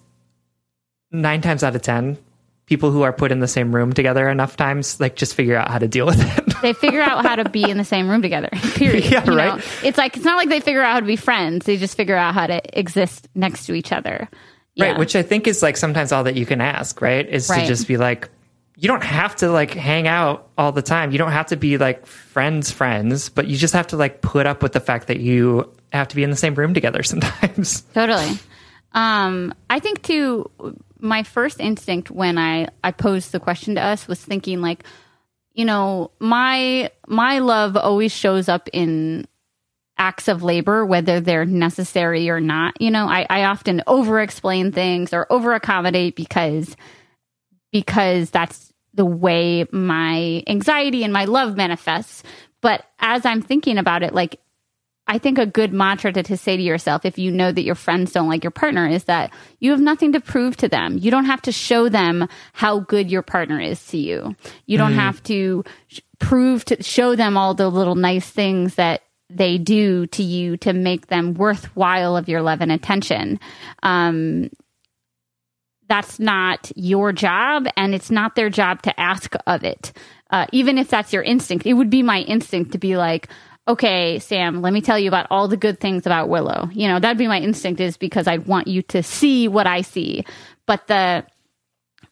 nine 1.11 1.41
times 1.41 1.63
out 1.63 1.75
of 1.75 1.83
10, 1.83 2.19
people 2.67 2.91
who 2.91 3.03
are 3.03 3.13
put 3.13 3.33
in 3.33 3.41
the 3.41 3.49
same 3.49 3.75
room 3.75 3.93
together 3.93 4.29
enough 4.29 4.57
times, 4.57 5.01
like, 5.01 5.17
just 5.17 5.35
figure 5.35 5.57
out 5.57 5.71
how 5.71 5.79
to 5.79 5.89
deal 5.89 6.05
with 6.07 6.19
it. 6.21 6.55
they 6.63 6.73
figure 6.73 7.01
out 7.01 7.25
how 7.25 7.37
to 7.37 7.49
be 7.49 7.63
in 7.69 7.79
the 7.79 7.85
same 7.85 8.09
room 8.09 8.21
together 8.23 8.49
period 8.75 9.05
Yeah, 9.11 9.25
you 9.25 9.37
right. 9.37 9.57
know? 9.57 9.65
it's 9.83 9.97
like 9.99 10.17
it's 10.17 10.25
not 10.25 10.37
like 10.37 10.49
they 10.49 10.61
figure 10.61 10.83
out 10.83 10.95
how 10.95 11.01
to 11.01 11.07
be 11.07 11.17
friends 11.17 11.67
they 11.67 11.77
just 11.77 11.97
figure 11.97 12.17
out 12.17 12.33
how 12.35 12.47
to 12.47 12.79
exist 12.79 13.29
next 13.35 13.67
to 13.67 13.75
each 13.75 13.93
other 13.93 14.29
Right, 14.79 14.99
which 14.99 15.15
I 15.17 15.23
think 15.23 15.47
is 15.47 15.63
like 15.63 15.77
sometimes 15.79 16.13
all 16.13 16.25
that 16.25 16.35
you 16.37 16.45
can 16.45 16.61
ask, 16.61 17.01
right? 17.01 17.27
Is 17.27 17.49
Right. 17.49 17.61
to 17.61 17.67
just 17.67 17.89
be 17.89 17.97
like, 17.97 18.29
you 18.77 18.89
don't 18.89 19.03
have 19.03 19.35
to 19.37 19.51
like 19.51 19.73
hang 19.73 20.07
out 20.07 20.51
all 20.59 20.71
the 20.71 20.83
time. 20.83 21.11
You 21.11 21.19
don't 21.19 21.33
have 21.33 21.47
to 21.47 21.57
be 21.57 21.79
like 21.79 22.05
friends, 22.05 22.71
friends, 22.71 23.31
but 23.31 23.47
you 23.47 23.57
just 23.57 23.73
have 23.73 23.87
to 23.89 23.97
like 23.97 24.21
put 24.21 24.47
up 24.47 24.63
with 24.63 24.73
the 24.73 24.81
fact 24.81 25.07
that 25.07 25.19
you 25.19 25.73
have 25.93 26.09
to 26.09 26.17
be 26.17 26.23
in 26.23 26.31
the 26.31 26.37
same 26.37 26.55
room 26.55 26.75
together 26.75 27.03
sometimes. 27.03 27.81
Totally. 27.95 28.39
Um, 28.93 29.55
I 29.71 29.81
think 29.81 30.03
too. 30.03 30.51
My 30.99 31.23
first 31.23 31.61
instinct 31.61 32.11
when 32.11 32.39
I 32.39 32.69
I 32.85 32.91
posed 32.91 33.33
the 33.33 33.41
question 33.41 33.75
to 33.75 33.83
us 33.83 34.09
was 34.09 34.23
thinking 34.23 34.61
like, 34.61 34.85
you 35.53 35.65
know, 35.65 36.11
my 36.19 36.91
my 37.07 37.39
love 37.39 37.77
always 37.77 38.13
shows 38.13 38.49
up 38.49 38.69
in 38.73 39.27
acts 39.99 40.29
of 40.29 40.43
labor, 40.43 40.85
whether 40.85 41.21
they're 41.21 41.47
necessary 41.47 42.29
or 42.29 42.41
not. 42.41 42.79
You 42.81 42.91
know, 42.91 43.07
I, 43.07 43.27
I 43.31 43.45
often 43.45 43.83
over 43.87 44.21
explain 44.21 44.73
things 44.73 45.15
or 45.15 45.27
over 45.31 45.55
accommodate 45.55 46.17
because 46.17 46.77
because 47.73 48.31
that's 48.31 48.73
the 48.95 49.05
way 49.05 49.67
my 49.71 50.43
anxiety 50.47 51.05
and 51.05 51.13
my 51.13 51.27
love 51.27 51.57
manifests. 51.57 52.23
But 52.61 52.85
as 52.99 53.27
I'm 53.27 53.43
thinking 53.43 53.79
about 53.79 54.03
it, 54.03 54.15
like 54.15 54.41
I 55.09 55.19
think 55.19 55.39
a 55.39 55.47
good 55.47 55.73
mantra 55.73 56.13
to, 56.13 56.23
to 56.25 56.37
say 56.37 56.57
to 56.57 56.63
yourself, 56.63 57.05
if 57.05 57.17
you 57.17 57.31
know 57.31 57.53
that 57.53 57.63
your 57.63 57.77
friends 57.77 58.13
don't 58.13 58.29
like 58.29 58.43
your 58.43 58.51
partner, 58.51 58.89
is 58.89 59.05
that 59.05 59.33
you 59.61 59.71
have 59.71 59.81
nothing 59.81 60.13
to 60.13 60.21
prove 60.21 60.57
to 60.57 60.69
them. 60.69 60.99
You 60.99 61.13
don't 61.13 61.27
have 61.27 61.43
to 61.43 61.53
show 61.53 61.89
them 61.89 62.27
how 62.53 62.81
good 62.81 63.11
your 63.11 63.23
partner 63.23 63.61
is 63.61 63.85
to 63.89 63.99
you. 63.99 64.35
You 64.67 64.79
don't 64.79 64.95
have 64.95 65.23
to 65.25 65.63
sh- 65.87 66.01
prove 66.19 66.65
to 66.65 66.83
show 66.83 67.15
them 67.15 67.37
all 67.37 67.55
the 67.55 67.71
little 67.71 67.95
nice 67.95 68.29
things 68.29 68.75
that 68.77 69.03
they 69.31 69.59
do 69.59 70.07
to 70.09 70.23
you 70.23 70.57
to 70.59 70.73
make 70.73 71.07
them 71.07 71.35
worthwhile 71.35 72.17
of 72.17 72.29
your 72.29 72.43
love 72.43 72.61
and 72.61 72.73
attention. 72.73 73.39
Um, 73.83 74.51
that's 75.89 76.19
not 76.19 76.71
your 76.75 77.13
job 77.13 77.67
and 77.77 77.95
it's 77.95 78.11
not 78.11 78.35
their 78.35 78.51
job 78.51 78.83
to 78.83 79.01
ask 79.01 79.35
of 79.47 79.65
it. 79.65 79.93
Uh, 80.31 80.47
even 80.53 80.79
if 80.79 80.89
that's 80.89 81.13
your 81.13 81.23
instinct, 81.23 81.67
it 81.67 81.75
would 81.75 81.91
be 81.91 82.03
my 82.03 82.21
instinct 82.23 82.73
to 82.73 82.79
be 82.79 82.97
like, 82.97 83.29
okay, 83.69 84.19
Sam, 84.19 84.63
let 84.63 84.73
me 84.73 84.81
tell 84.81 84.99
you 84.99 85.09
about 85.09 85.27
all 85.31 85.49
the 85.49 85.57
good 85.57 85.81
things 85.81 86.07
about 86.07 86.29
Willow. 86.29 86.69
You 86.73 86.89
know, 86.89 86.99
that'd 86.99 87.19
be 87.19 87.29
my 87.29 87.41
instinct 87.41 87.81
is 87.81 87.97
because 87.97 88.27
I'd 88.27 88.47
want 88.47 88.69
you 88.69 88.83
to 88.83 89.03
see 89.03 89.49
what 89.49 89.67
I 89.67 89.83
see. 89.83 90.25
But 90.67 90.87
the 90.87 91.27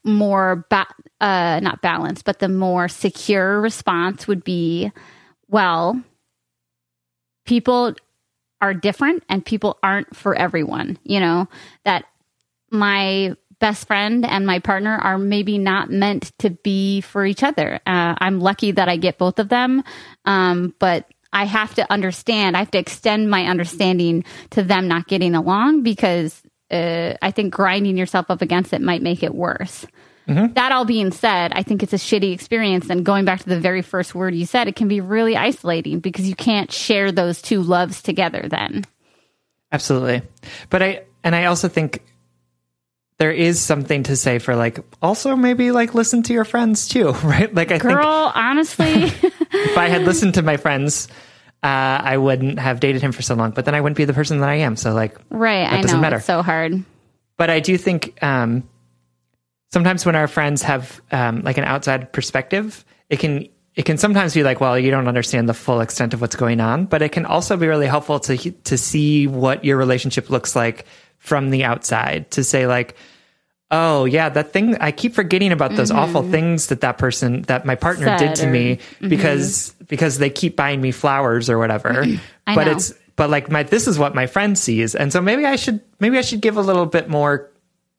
more, 0.05 0.67
ba- 0.69 0.87
uh, 1.21 1.61
not 1.63 1.81
balanced, 1.81 2.25
but 2.25 2.39
the 2.39 2.49
more 2.49 2.89
secure 2.89 3.61
response 3.61 4.27
would 4.27 4.45
be, 4.45 4.91
well, 5.49 6.01
people 7.47 7.95
are 8.61 8.75
different 8.75 9.23
and 9.29 9.45
people 9.45 9.79
aren't 9.83 10.15
for 10.15 10.35
everyone. 10.35 10.99
You 11.05 11.21
know, 11.21 11.49
that 11.85 12.05
my 12.71 13.35
best 13.65 13.87
friend 13.87 14.27
and 14.27 14.45
my 14.45 14.59
partner 14.59 14.95
are 14.95 15.17
maybe 15.17 15.57
not 15.57 15.89
meant 15.89 16.33
to 16.39 16.51
be 16.51 17.01
for 17.01 17.25
each 17.25 17.43
other. 17.43 17.81
Uh, 17.87 18.15
I'm 18.19 18.39
lucky 18.39 18.73
that 18.73 18.91
I 18.91 18.99
get 18.99 19.17
both 19.17 19.39
of 19.39 19.49
them, 19.49 19.83
um, 20.27 20.75
but 20.79 21.11
I 21.33 21.47
have 21.47 21.75
to 21.77 21.91
understand. 21.91 22.59
I 22.59 22.59
have 22.59 22.71
to 22.73 22.79
extend 22.79 23.31
my 23.31 23.47
understanding 23.47 24.25
to 24.51 24.63
them 24.63 24.87
not 24.87 25.09
getting 25.09 25.35
along 25.35 25.83
because 25.83 26.43
uh, 26.71 27.15
I 27.23 27.31
think 27.31 27.55
grinding 27.55 27.97
yourself 27.97 28.27
up 28.29 28.43
against 28.43 28.75
it 28.75 28.83
might 28.83 29.01
make 29.01 29.23
it 29.23 29.35
worse. 29.35 29.87
That 30.27 30.73
all 30.73 30.85
being 30.85 31.11
said, 31.11 31.53
I 31.55 31.63
think 31.63 31.83
it's 31.83 31.95
a 31.95 31.97
shitty 31.97 32.35
experience. 32.35 32.91
And 32.91 33.03
going 33.03 33.25
back 33.25 33.41
to 33.45 33.49
the 33.49 33.61
very 33.61 33.81
first 33.81 34.15
word 34.15 34.35
you 34.35 34.45
said, 34.45 34.69
it 34.69 34.77
can 34.77 34.89
be 34.89 35.01
really 35.01 35.39
isolating 35.39 36.01
because 36.01 36.29
you 36.29 36.35
can't 36.35 36.71
share 36.71 37.13
those 37.13 37.41
two 37.41 37.63
loves 37.63 38.03
together 38.03 38.47
then. 38.47 38.85
Absolutely. 39.73 40.21
But 40.69 40.83
I, 40.83 41.05
and 41.23 41.35
I 41.35 41.47
also 41.47 41.69
think 41.69 42.03
there 43.19 43.31
is 43.31 43.61
something 43.61 44.03
to 44.05 44.17
say 44.17 44.39
for 44.39 44.57
like, 44.57 44.81
also 45.01 45.37
maybe 45.37 45.71
like 45.71 45.95
listen 45.95 46.23
to 46.25 46.33
your 46.33 46.45
friends 46.45 46.89
too, 46.89 47.13
right? 47.25 47.53
Like, 47.55 47.71
I 47.71 47.79
think 47.79 47.95
Girl, 47.95 48.33
honestly. 48.35 48.93
if 49.53 49.79
I 49.79 49.89
had 49.89 50.03
listened 50.03 50.35
to 50.35 50.43
my 50.43 50.57
friends, 50.57 51.09
uh, 51.63 51.67
I 52.03 52.17
wouldn't 52.19 52.59
have 52.59 52.81
dated 52.81 53.03
him 53.03 53.13
for 53.13 53.23
so 53.23 53.35
long, 53.35 53.53
but 53.53 53.65
then 53.65 53.75
I 53.75 53.81
wouldn't 53.81 53.97
be 53.97 54.05
the 54.05 54.13
person 54.13 54.39
that 54.41 54.49
I 54.49 54.57
am. 54.57 54.77
So, 54.77 54.93
like, 54.93 55.17
Right, 55.31 55.67
I 55.67 55.81
doesn't 55.81 55.97
know 55.97 56.01
matter. 56.03 56.17
it's 56.17 56.27
so 56.27 56.43
hard. 56.43 56.83
but 57.37 57.51
I 57.51 57.61
do 57.61 57.79
think 57.79 58.23
um, 58.23 58.69
sometimes 59.73 60.05
when 60.05 60.17
our 60.17 60.29
friends 60.29 60.63
have 60.63 61.01
um, 61.11 61.43
like 61.43 61.57
an 61.59 61.65
outside 61.65 62.13
perspective, 62.13 62.85
it 63.09 63.19
can 63.19 63.49
it 63.75 63.85
can 63.85 63.99
sometimes 63.99 64.35
be 64.35 64.45
like, 64.45 64.61
well, 64.61 64.79
you 64.79 64.91
don't 64.93 65.09
understand 65.09 65.49
the 65.49 65.55
full 65.55 65.81
extent 65.81 66.15
of 66.15 66.21
what's 66.21 66.37
going 66.37 66.61
on, 66.61 66.85
but 66.87 67.03
it 67.03 67.11
can 67.11 67.27
also 67.27 67.57
be 67.57 67.67
really 67.67 67.87
helpful 67.87 68.21
to 68.21 68.51
to 68.51 68.77
see 68.79 69.27
what 69.27 69.65
your 69.65 69.77
relationship 69.77 70.31
looks 70.31 70.55
like 70.55 70.85
from 71.25 71.51
the 71.51 71.65
outside. 71.65 72.31
To 72.33 72.45
say 72.45 72.67
like, 72.67 72.95
oh 73.71 74.05
yeah, 74.05 74.29
that 74.29 74.53
thing 74.53 74.77
I 74.77 74.93
keep 74.93 75.15
forgetting 75.15 75.51
about 75.51 75.75
those 75.75 75.91
awful 75.91 76.23
things 76.23 76.69
that 76.69 76.83
that 76.83 76.99
person 76.99 77.43
that 77.43 77.65
my 77.65 77.75
partner 77.75 78.07
Mm-hmm. 78.07 78.19
Said 78.19 78.27
did 78.29 78.35
to 78.43 78.47
or- 78.47 78.51
me 78.53 78.79
because 79.01 79.71
because 79.89 80.19
they 80.19 80.31
keep 80.31 80.55
buying 80.57 80.81
me 80.81 80.91
flowers 80.93 81.49
or 81.51 81.59
whatever. 81.59 82.05
But 82.47 82.65
know. 82.67 82.73
it's 82.73 82.93
but 83.17 83.31
like 83.31 83.51
my 83.51 83.63
this 83.63 83.89
is 83.89 83.99
what 83.99 84.15
my 84.15 84.27
friend 84.27 84.59
sees, 84.59 84.95
and 84.95 85.11
so 85.13 85.23
maybe 85.23 85.47
I 85.47 85.57
should 85.57 85.81
maybe 85.99 86.19
I 86.19 86.21
should 86.21 86.43
give 86.43 86.59
a 86.59 86.61
little 86.63 86.85
bit 86.85 87.09
more 87.09 87.51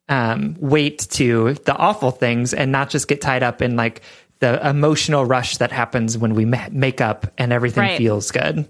um, 0.07 0.55
weight 0.59 0.99
to 1.17 1.55
the 1.65 1.75
awful 1.75 2.11
things 2.11 2.53
and 2.53 2.71
not 2.71 2.91
just 2.91 3.07
get 3.07 3.21
tied 3.21 3.41
up 3.41 3.63
in 3.63 3.75
like 3.75 4.01
the 4.39 4.69
emotional 4.69 5.25
rush 5.25 5.57
that 5.57 5.71
happens 5.71 6.15
when 6.15 6.35
we 6.35 6.45
ma- 6.45 6.67
make 6.71 7.01
up 7.01 7.25
and 7.39 7.51
everything 7.51 7.81
Right. 7.83 7.97
feels 7.97 8.29
good. 8.29 8.67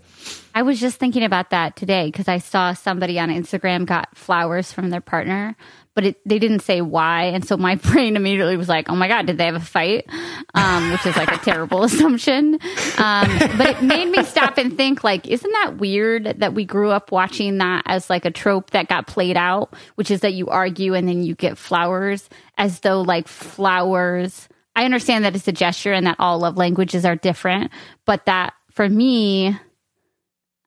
I 0.55 0.61
was 0.61 0.79
just 0.79 0.97
thinking 0.97 1.23
about 1.23 1.49
that 1.49 1.75
today 1.75 2.05
because 2.05 2.29
I 2.29 2.37
saw 2.37 2.71
somebody 2.71 3.19
on 3.19 3.27
Instagram 3.27 3.85
got 3.85 4.15
flowers 4.15 4.71
from 4.71 4.89
their 4.89 5.01
partner, 5.01 5.57
but 5.95 6.05
it, 6.05 6.21
they 6.25 6.39
didn't 6.39 6.61
say 6.61 6.79
why. 6.79 7.23
And 7.25 7.45
so 7.45 7.57
my 7.57 7.75
brain 7.91 8.15
immediately 8.15 8.55
was 8.55 8.69
like, 8.69 8.89
oh 8.89 8.95
my 8.95 9.09
God, 9.09 9.25
did 9.25 9.37
they 9.37 9.47
have 9.47 9.55
a 9.55 9.59
fight? 9.59 10.05
Um, 10.53 10.93
which 10.93 11.05
is 11.05 11.17
like 11.17 11.33
a 11.33 11.37
terrible 11.39 11.83
assumption. 11.83 12.53
Um, 12.97 13.37
but 13.57 13.67
it 13.67 13.83
made 13.83 14.09
me 14.09 14.23
stop 14.23 14.57
and 14.57 14.77
think, 14.77 15.03
like, 15.03 15.27
isn't 15.27 15.51
that 15.51 15.75
weird 15.77 16.39
that 16.39 16.53
we 16.53 16.63
grew 16.63 16.89
up 16.89 17.11
watching 17.11 17.57
that 17.57 17.83
as 17.85 18.09
like 18.09 18.23
a 18.23 18.31
trope 18.31 18.69
that 18.71 18.87
got 18.87 19.07
played 19.07 19.35
out, 19.35 19.75
which 19.95 20.09
is 20.09 20.21
that 20.21 20.35
you 20.35 20.47
argue 20.47 20.93
and 20.93 21.05
then 21.05 21.21
you 21.21 21.35
get 21.35 21.57
flowers 21.57 22.29
as 22.57 22.79
though 22.79 23.01
like 23.01 23.27
flowers. 23.27 24.47
I 24.73 24.85
understand 24.85 25.25
that 25.25 25.35
it's 25.35 25.49
a 25.49 25.51
gesture 25.51 25.91
and 25.91 26.07
that 26.07 26.15
all 26.17 26.39
love 26.39 26.55
languages 26.55 27.03
are 27.03 27.17
different, 27.17 27.71
but 28.05 28.25
that 28.25 28.53
for 28.71 28.87
me, 28.87 29.57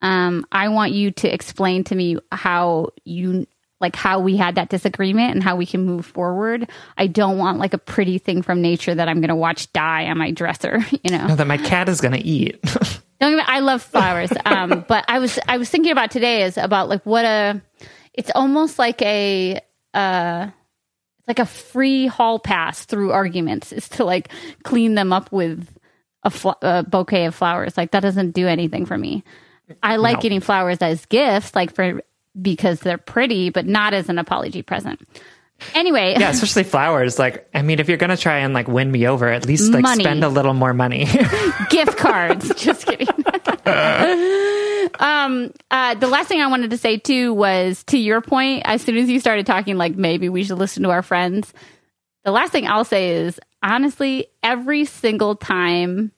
um, 0.02 0.46
I 0.52 0.68
want 0.68 0.92
you 0.92 1.10
to 1.12 1.32
explain 1.32 1.84
to 1.84 1.94
me 1.94 2.18
how 2.30 2.90
you 3.04 3.46
like 3.80 3.94
how 3.94 4.18
we 4.18 4.36
had 4.36 4.56
that 4.56 4.70
disagreement 4.70 5.34
and 5.34 5.42
how 5.42 5.56
we 5.56 5.64
can 5.64 5.84
move 5.84 6.04
forward. 6.04 6.68
I 6.96 7.06
don't 7.06 7.38
want 7.38 7.58
like 7.58 7.74
a 7.74 7.78
pretty 7.78 8.18
thing 8.18 8.42
from 8.42 8.60
nature 8.60 8.94
that 8.94 9.08
I'm 9.08 9.20
going 9.20 9.28
to 9.28 9.36
watch 9.36 9.72
die 9.72 10.06
on 10.06 10.18
my 10.18 10.30
dresser, 10.30 10.80
you 11.04 11.10
know. 11.10 11.28
No, 11.28 11.36
that 11.36 11.46
my 11.46 11.58
cat 11.58 11.88
is 11.88 12.00
going 12.00 12.14
to 12.14 12.24
eat. 12.24 12.60
don't 13.20 13.40
I 13.48 13.60
love 13.60 13.82
flowers. 13.82 14.30
Um, 14.44 14.84
but 14.88 15.04
I 15.08 15.18
was 15.18 15.38
I 15.46 15.58
was 15.58 15.68
thinking 15.68 15.92
about 15.92 16.10
today 16.10 16.42
is 16.42 16.58
about 16.58 16.88
like 16.88 17.04
what 17.04 17.24
a 17.24 17.60
it's 18.14 18.30
almost 18.34 18.78
like 18.78 19.00
a 19.02 19.60
uh 19.94 20.50
it's 21.18 21.28
like 21.28 21.38
a 21.38 21.46
free 21.46 22.06
hall 22.06 22.38
pass 22.38 22.84
through 22.84 23.12
arguments 23.12 23.72
is 23.72 23.88
to 23.90 24.04
like 24.04 24.30
clean 24.62 24.94
them 24.94 25.12
up 25.12 25.30
with 25.32 25.68
a, 26.24 26.30
fl- 26.30 26.50
a 26.62 26.82
bouquet 26.82 27.26
of 27.26 27.34
flowers. 27.34 27.76
Like 27.76 27.92
that 27.92 28.00
doesn't 28.00 28.32
do 28.32 28.46
anything 28.46 28.86
for 28.86 28.98
me. 28.98 29.24
I 29.82 29.96
like 29.96 30.16
No. 30.16 30.20
getting 30.22 30.40
flowers 30.40 30.78
as 30.80 31.04
gifts, 31.06 31.54
like 31.54 31.75
for 31.75 32.02
because 32.40 32.80
they're 32.80 32.98
pretty, 32.98 33.50
but 33.50 33.66
not 33.66 33.94
as 33.94 34.08
an 34.08 34.18
apology 34.18 34.62
present. 34.62 35.00
Anyway, 35.75 36.14
yeah, 36.16 36.30
especially 36.30 36.62
flowers. 36.62 37.18
Like, 37.18 37.48
I 37.52 37.62
mean, 37.62 37.80
if 37.80 37.88
you're 37.88 37.96
going 37.98 38.10
to 38.10 38.16
try 38.16 38.38
and 38.38 38.54
like 38.54 38.68
win 38.68 38.90
me 38.92 39.08
over, 39.08 39.26
at 39.28 39.44
least 39.44 39.72
like 39.72 39.82
Money. 39.82 40.04
spend 40.04 40.22
a 40.22 40.28
little 40.28 40.54
more 40.54 40.72
money. 40.72 41.04
gift 41.70 41.96
cards. 41.98 42.54
Just 42.56 42.87
kidding. 42.87 43.08
um, 45.00 45.52
uh, 45.70 45.94
the 45.94 46.06
last 46.06 46.28
thing 46.28 46.40
I 46.40 46.46
wanted 46.48 46.70
to 46.70 46.78
say 46.78 46.96
too 46.98 47.34
was 47.34 47.82
to 47.84 47.98
your 47.98 48.20
point. 48.20 48.62
As 48.66 48.82
soon 48.82 48.96
as 48.96 49.08
you 49.08 49.20
started 49.20 49.46
talking, 49.46 49.76
like 49.76 49.96
maybe 49.96 50.28
we 50.28 50.44
should 50.44 50.58
listen 50.58 50.82
to 50.84 50.90
our 50.90 51.02
friends. 51.02 51.52
The 52.25 52.30
last 52.30 52.52
thing 52.52 52.66
I'll 52.66 52.84
say 52.84 53.10
is 53.10 53.40
honestly, 53.62 54.26
every 54.42 54.84
single 54.84 55.34
time 55.34 56.12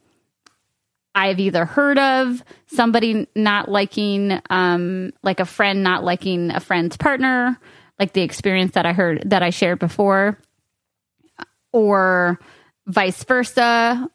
I've 1.14 1.40
either 1.40 1.64
heard 1.64 1.98
of 1.98 2.42
somebody 2.66 3.26
not 3.34 3.68
liking, 3.68 4.38
um, 4.48 5.12
like 5.22 5.40
a 5.40 5.44
friend 5.44 5.82
not 5.82 6.04
liking 6.04 6.50
a 6.50 6.60
friend's 6.60 6.96
partner, 6.96 7.58
like 7.98 8.12
the 8.12 8.22
experience 8.22 8.72
that 8.72 8.86
I 8.86 8.92
heard 8.92 9.22
that 9.26 9.42
I 9.42 9.50
shared 9.50 9.78
before, 9.78 10.38
or 11.72 12.38
vice 12.86 13.22
versa. 13.24 14.08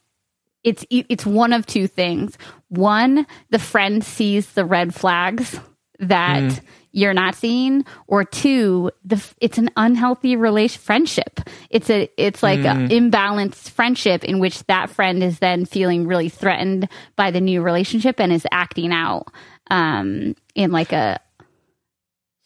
It's 0.64 0.86
it's 0.90 1.26
one 1.26 1.54
of 1.54 1.66
two 1.66 1.88
things. 1.88 2.38
One, 2.70 3.28
the 3.50 3.60
friend 3.60 4.04
sees 4.04 4.54
the 4.54 4.66
red 4.66 4.96
flags 4.96 5.60
that 6.00 6.62
you're 6.96 7.14
not 7.14 7.36
seeing, 7.36 7.86
or 8.08 8.24
two, 8.24 8.90
the 9.04 9.22
it's 9.42 9.58
an 9.58 9.70
unhealthy 9.76 10.38
relation 10.38 10.82
friendship. 10.82 11.42
It's 11.70 11.90
a 11.90 12.10
it's 12.16 12.42
like 12.42 12.60
an 12.60 12.88
imbalanced 12.88 13.70
friendship 13.72 14.24
in 14.24 14.40
which 14.40 14.64
that 14.68 14.90
friend 14.90 15.22
is 15.22 15.40
then 15.40 15.66
feeling 15.66 16.08
really 16.08 16.30
threatened 16.30 16.88
by 17.18 17.32
the 17.32 17.42
new 17.42 17.62
relationship 17.62 18.22
and 18.22 18.32
is 18.32 18.48
acting 18.50 18.94
out 18.94 19.28
um, 19.70 20.36
in 20.56 20.72
like 20.72 20.94
a 20.94 21.20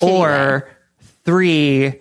shitty 0.01 0.08
way. 0.08 0.18
or 0.18 0.70
three, 1.25 2.00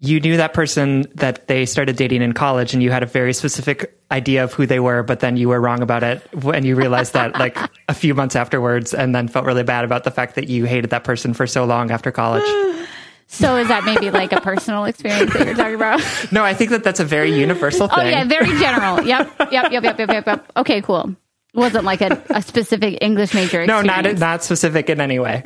you 0.00 0.20
knew 0.20 0.36
that 0.36 0.52
person 0.52 1.06
that 1.14 1.48
they 1.48 1.64
started 1.66 1.96
dating 1.96 2.22
in 2.22 2.32
college 2.32 2.74
and 2.74 2.82
you 2.82 2.90
had 2.90 3.02
a 3.02 3.06
very 3.06 3.32
specific 3.32 3.98
idea 4.10 4.44
of 4.44 4.52
who 4.52 4.66
they 4.66 4.78
were, 4.78 5.02
but 5.02 5.20
then 5.20 5.36
you 5.36 5.48
were 5.48 5.60
wrong 5.60 5.82
about 5.82 6.02
it 6.02 6.22
when 6.44 6.64
you 6.64 6.76
realized 6.76 7.14
that 7.14 7.34
like 7.38 7.56
a 7.88 7.94
few 7.94 8.14
months 8.14 8.36
afterwards 8.36 8.92
and 8.92 9.14
then 9.14 9.26
felt 9.26 9.46
really 9.46 9.62
bad 9.62 9.84
about 9.84 10.04
the 10.04 10.10
fact 10.10 10.34
that 10.34 10.48
you 10.48 10.64
hated 10.64 10.90
that 10.90 11.02
person 11.04 11.32
for 11.34 11.46
so 11.46 11.64
long 11.64 11.90
after 11.90 12.10
college. 12.10 12.44
So 13.28 13.56
is 13.56 13.66
that 13.66 13.84
maybe 13.84 14.12
like 14.12 14.30
a 14.30 14.40
personal 14.40 14.84
experience 14.84 15.32
that 15.32 15.46
you're 15.46 15.56
talking 15.56 15.74
about? 15.74 16.00
No, 16.30 16.44
I 16.44 16.54
think 16.54 16.70
that 16.70 16.84
that's 16.84 17.00
a 17.00 17.04
very 17.04 17.36
universal 17.36 17.88
thing. 17.88 17.98
Oh 18.06 18.08
yeah, 18.08 18.22
very 18.22 18.56
general. 18.60 19.04
Yep, 19.04 19.50
yep, 19.50 19.72
yep, 19.72 19.82
yep, 19.82 19.98
yep, 19.98 20.08
yep. 20.08 20.26
yep. 20.26 20.52
Okay, 20.56 20.80
cool. 20.80 21.12
Wasn't 21.52 21.84
like 21.84 22.02
a, 22.02 22.22
a 22.30 22.40
specific 22.40 22.98
English 23.00 23.34
major. 23.34 23.66
no, 23.66 23.82
not 23.82 24.04
not 24.18 24.44
specific 24.44 24.88
in 24.90 25.00
any 25.00 25.18
way. 25.18 25.42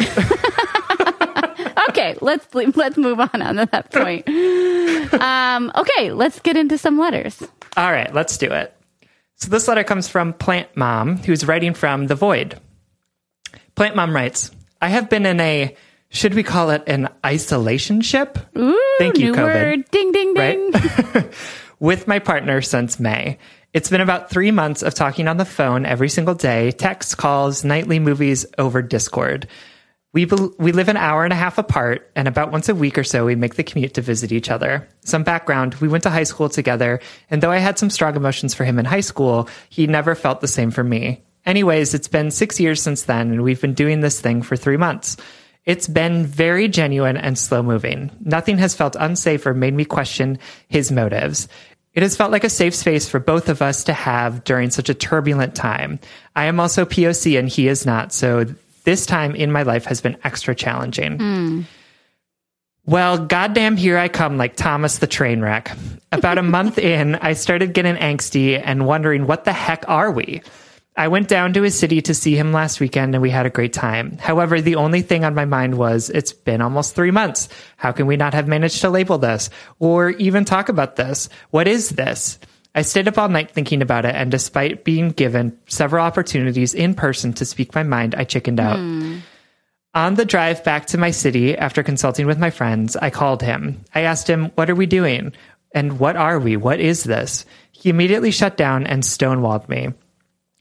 Okay, 1.89 2.17
let's 2.21 2.47
let's 2.55 2.97
move 2.97 3.21
on 3.21 3.43
on 3.43 3.57
to 3.57 3.67
that 3.71 3.91
point. 3.93 4.29
Um, 5.21 5.73
okay, 5.75 6.13
let's 6.13 6.41
get 6.41 6.57
into 6.57 6.79
some 6.79 6.99
letters. 6.99 7.43
All 7.77 7.91
right, 7.91 8.13
let's 8.15 8.37
do 8.39 8.51
it. 8.53 8.75
So 9.37 9.49
this 9.49 9.67
letter 9.69 9.85
comes 9.85 10.09
from 10.09 10.33
Plant 10.35 10.77
Mom, 10.77 11.17
who's 11.17 11.47
writing 11.47 11.75
from 11.75 12.07
the 12.07 12.15
void. 12.15 12.61
Plant 13.75 13.97
Mom 13.97 14.15
writes, 14.15 14.51
I 14.83 14.89
have 14.89 15.09
been 15.09 15.25
in 15.25 15.41
a, 15.41 15.75
should 16.11 16.35
we 16.35 16.43
call 16.43 16.71
it 16.71 16.83
an 16.87 17.09
isolation 17.25 18.03
ship? 18.03 18.39
Ooh, 18.59 18.79
Thank 18.99 19.19
you, 19.19 19.33
new 19.33 19.35
COVID. 19.35 19.45
word. 19.55 19.91
Ding, 19.91 20.13
ding, 20.13 20.35
ding. 20.35 20.71
Right? 20.73 21.35
With 21.81 22.07
my 22.07 22.19
partner 22.19 22.61
since 22.61 23.01
May. 23.01 23.39
It's 23.73 23.89
been 23.89 24.01
about 24.03 24.29
three 24.31 24.51
months 24.51 24.83
of 24.83 24.95
talking 24.95 25.29
on 25.29 25.37
the 25.39 25.45
phone 25.45 25.87
every 25.87 26.09
single 26.11 26.35
day, 26.35 26.73
text 26.73 27.17
calls, 27.17 27.65
nightly 27.65 27.99
movies 27.99 28.45
over 28.59 28.83
Discord. 28.83 29.47
We, 30.12 30.25
bel 30.25 30.53
we 30.59 30.73
live 30.73 30.88
an 30.88 30.96
hour 30.96 31.23
and 31.23 31.33
a 31.33 31.37
half 31.37 31.57
apart, 31.57 32.11
and 32.16 32.27
about 32.27 32.51
once 32.51 32.68
a 32.68 32.75
week 32.75 32.99
or 32.99 33.05
so, 33.05 33.27
we 33.27 33.37
make 33.37 33.55
the 33.55 33.62
commute 33.62 33.94
to 33.94 34.01
visit 34.01 34.33
each 34.33 34.51
other. 34.51 34.88
Some 35.05 35.23
background 35.23 35.77
we 35.77 35.87
went 35.87 36.03
to 36.03 36.11
high 36.11 36.25
school 36.25 36.49
together, 36.49 36.99
and 37.31 37.40
though 37.40 37.53
I 37.53 37.59
had 37.59 37.79
some 37.79 37.90
strong 37.90 38.16
emotions 38.16 38.53
for 38.53 38.64
him 38.64 38.81
in 38.81 38.87
high 38.87 39.03
school, 39.03 39.49
he 39.68 39.87
never 39.87 40.16
felt 40.16 40.40
the 40.40 40.49
same 40.49 40.73
for 40.73 40.83
me. 40.83 41.23
Anyways, 41.46 41.94
it's 41.94 42.09
been 42.09 42.33
six 42.33 42.59
years 42.59 42.83
since 42.83 43.05
then, 43.05 43.31
and 43.31 43.42
we've 43.42 43.61
been 43.61 43.75
doing 43.75 44.01
this 44.01 44.20
thing 44.20 44.42
for 44.42 44.57
three 44.57 44.77
months. 44.77 45.16
It's 45.64 45.87
been 45.87 46.27
very 46.27 46.66
genuine 46.66 47.16
and 47.16 47.38
slow 47.38 47.62
moving. 47.62 48.11
Nothing 48.20 48.59
has 48.59 48.75
felt 48.75 48.96
unsafe 48.99 49.46
or 49.46 49.55
made 49.55 49.75
me 49.75 49.85
question 49.85 50.40
his 50.68 50.90
motives. 50.90 51.46
It 51.94 52.03
has 52.03 52.16
felt 52.16 52.33
like 52.33 52.44
a 52.44 52.51
safe 52.51 52.75
space 52.75 53.09
for 53.09 53.20
both 53.20 53.49
of 53.49 53.62
us 53.62 53.85
to 53.85 53.92
have 53.92 54.42
during 54.42 54.70
such 54.70 54.88
a 54.88 54.94
turbulent 54.94 55.55
time. 55.55 56.01
I 56.35 56.46
am 56.46 56.59
also 56.59 56.85
POC 56.85 57.38
and 57.38 57.49
he 57.49 57.68
is 57.68 57.87
not, 57.87 58.12
so 58.12 58.46
this 58.85 59.07
time 59.07 59.35
in 59.35 59.53
my 59.53 59.62
life 59.62 59.85
has 59.87 60.01
been 60.01 60.16
extra 60.25 60.55
challenging. 60.55 61.19
Hmm. 61.19 61.61
Well, 62.87 63.19
goddamn, 63.19 63.77
here 63.77 63.99
I 63.99 64.09
come 64.09 64.37
like 64.37 64.57
Thomas 64.57 64.99
the 64.99 65.07
train 65.07 65.40
wreck. 65.40 65.71
About 66.12 66.38
a 66.38 66.43
month 66.43 66.79
in, 66.93 67.14
I 67.16 67.35
started 67.35 67.75
getting 67.75 67.97
angsty 67.97 68.61
and 68.62 68.87
wondering 68.87 69.27
what 69.27 69.45
the 69.45 69.53
heck 69.53 69.88
are 69.88 70.11
we? 70.11 70.43
I 70.97 71.09
went 71.09 71.29
down 71.29 71.53
to 71.53 71.62
his 71.62 71.79
city 71.79 72.03
to 72.03 72.14
see 72.14 72.37
him 72.37 72.53
last 72.53 72.81
weekend 72.81 73.14
and 73.14 73.23
we 73.23 73.31
had 73.31 73.47
a 73.47 73.51
great 73.51 73.73
time. 73.73 74.19
However, 74.19 74.61
the 74.61 74.75
only 74.75 75.03
thing 75.03 75.25
on 75.25 75.35
my 75.35 75.45
mind 75.45 75.79
was 75.79 76.11
it's 76.11 76.33
been 76.33 76.61
almost 76.61 76.95
three 76.95 77.12
months. 77.12 77.49
How 77.77 77.93
can 77.93 78.07
we 78.07 78.16
not 78.16 78.35
have 78.35 78.49
managed 78.49 78.81
to 78.81 78.90
label 78.90 79.16
this 79.16 79.51
or 79.79 80.11
even 80.11 80.45
talk 80.45 80.69
about 80.69 80.97
this? 80.97 81.29
What 81.51 81.69
is 81.69 81.90
this? 81.90 82.38
I 82.75 82.83
stayed 82.83 83.09
up 83.09 83.19
all 83.19 83.29
night 83.29 83.51
thinking 83.51 83.83
about 83.83 84.05
it, 84.05 84.15
and 84.15 84.31
despite 84.31 84.85
being 84.85 85.11
given 85.11 85.59
several 85.67 86.05
opportunities 86.05 86.75
in 86.75 86.95
person 86.95 87.33
to 87.35 87.45
speak 87.45 87.75
my 87.75 87.83
mind, 87.83 88.15
I 88.15 88.25
chickened 88.25 88.61
out. 88.61 88.79
Hmm. 88.79 89.19
On 89.93 90.15
the 90.15 90.25
drive 90.25 90.63
back 90.63 90.87
to 90.87 90.99
my 90.99 91.11
city 91.11 91.57
after 91.59 91.83
consulting 91.83 92.27
with 92.27 92.39
my 92.39 92.51
friends, 92.51 92.97
I 92.97 93.11
called 93.11 93.43
him. 93.43 93.85
I 93.93 94.03
asked 94.03 94.31
him, 94.31 94.51
What 94.55 94.71
are 94.71 94.75
we 94.77 94.87
doing? 94.87 95.33
And 95.75 95.99
what 95.99 96.17
are 96.17 96.39
we? 96.39 96.57
What 96.57 96.79
is 96.81 97.03
this? 97.05 97.45
He 97.73 97.91
immediately 97.91 98.31
shut 98.31 98.57
down 98.57 98.87
and 98.87 99.03
stonewalled 99.03 99.69
me. 99.69 99.89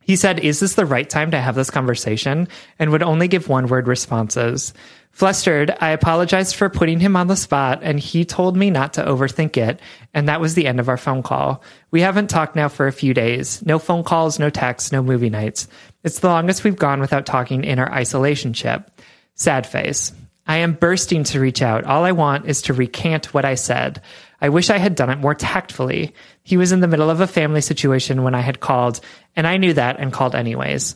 He 0.02 0.16
said, 0.16 0.40
Is 0.40 0.60
this 0.60 0.74
the 0.74 0.86
right 0.88 1.08
time 1.08 1.30
to 1.32 1.40
have 1.40 1.54
this 1.54 1.70
conversation? 1.70 2.48
and 2.80 2.90
would 2.90 3.04
only 3.04 3.28
give 3.28 3.48
one 3.48 3.68
word 3.68 3.88
responses. 3.88 4.74
Flustered, 5.12 5.76
I 5.82 5.90
apologized 5.90 6.56
for 6.56 6.70
putting 6.70 7.00
him 7.00 7.16
on 7.16 7.28
the 7.28 7.36
spot, 7.36 7.80
and 7.82 8.00
he 8.00 8.24
told 8.24 8.56
me 8.56 8.70
not 8.70 8.94
to 8.94 9.04
overthink 9.04 9.58
it, 9.58 9.82
and 10.14 10.30
that 10.30 10.40
was 10.40 10.56
the 10.56 10.66
end 10.66 10.80
of 10.80 10.88
our 10.88 10.98
phone 10.98 11.24
call. 11.24 11.62
We 11.92 12.02
haven't 12.02 12.30
talked 12.30 12.56
now 12.56 12.70
for 12.70 12.88
a 12.88 12.94
few 12.94 13.14
days. 13.14 13.62
No 13.66 13.80
phone 13.80 14.04
calls, 14.04 14.40
no 14.40 14.50
texts, 14.50 14.92
no 14.92 15.04
movie 15.04 15.30
nights. 15.30 15.68
It's 16.04 16.20
the 16.20 16.30
longest 16.30 16.64
we've 16.64 16.78
gone 16.78 17.02
without 17.02 17.26
talking 17.26 17.66
in 17.66 17.80
our 17.80 17.92
isolation 17.92 18.54
ship. 18.54 18.90
Sad 19.36 19.68
face. 19.68 20.14
I 20.48 20.58
am 20.58 20.74
bursting 20.74 21.26
to 21.26 21.40
reach 21.40 21.62
out. 21.62 21.84
All 21.84 22.06
I 22.06 22.12
want 22.12 22.48
is 22.48 22.64
to 22.64 22.74
recant 22.74 23.34
what 23.34 23.46
I 23.46 23.56
said. 23.56 24.02
I 24.42 24.50
wish 24.50 24.70
I 24.70 24.78
had 24.78 24.96
done 24.96 25.10
it 25.10 25.20
more 25.20 25.36
tactfully. 25.36 26.16
He 26.44 26.58
was 26.58 26.72
in 26.72 26.80
the 26.80 26.88
middle 26.88 27.10
of 27.10 27.20
a 27.20 27.28
family 27.28 27.62
situation 27.62 28.24
when 28.24 28.36
I 28.36 28.42
had 28.42 28.60
called, 28.60 29.02
and 29.36 29.46
I 29.46 29.58
knew 29.58 29.74
that 29.74 30.00
and 30.00 30.14
called 30.14 30.34
anyways. 30.34 30.96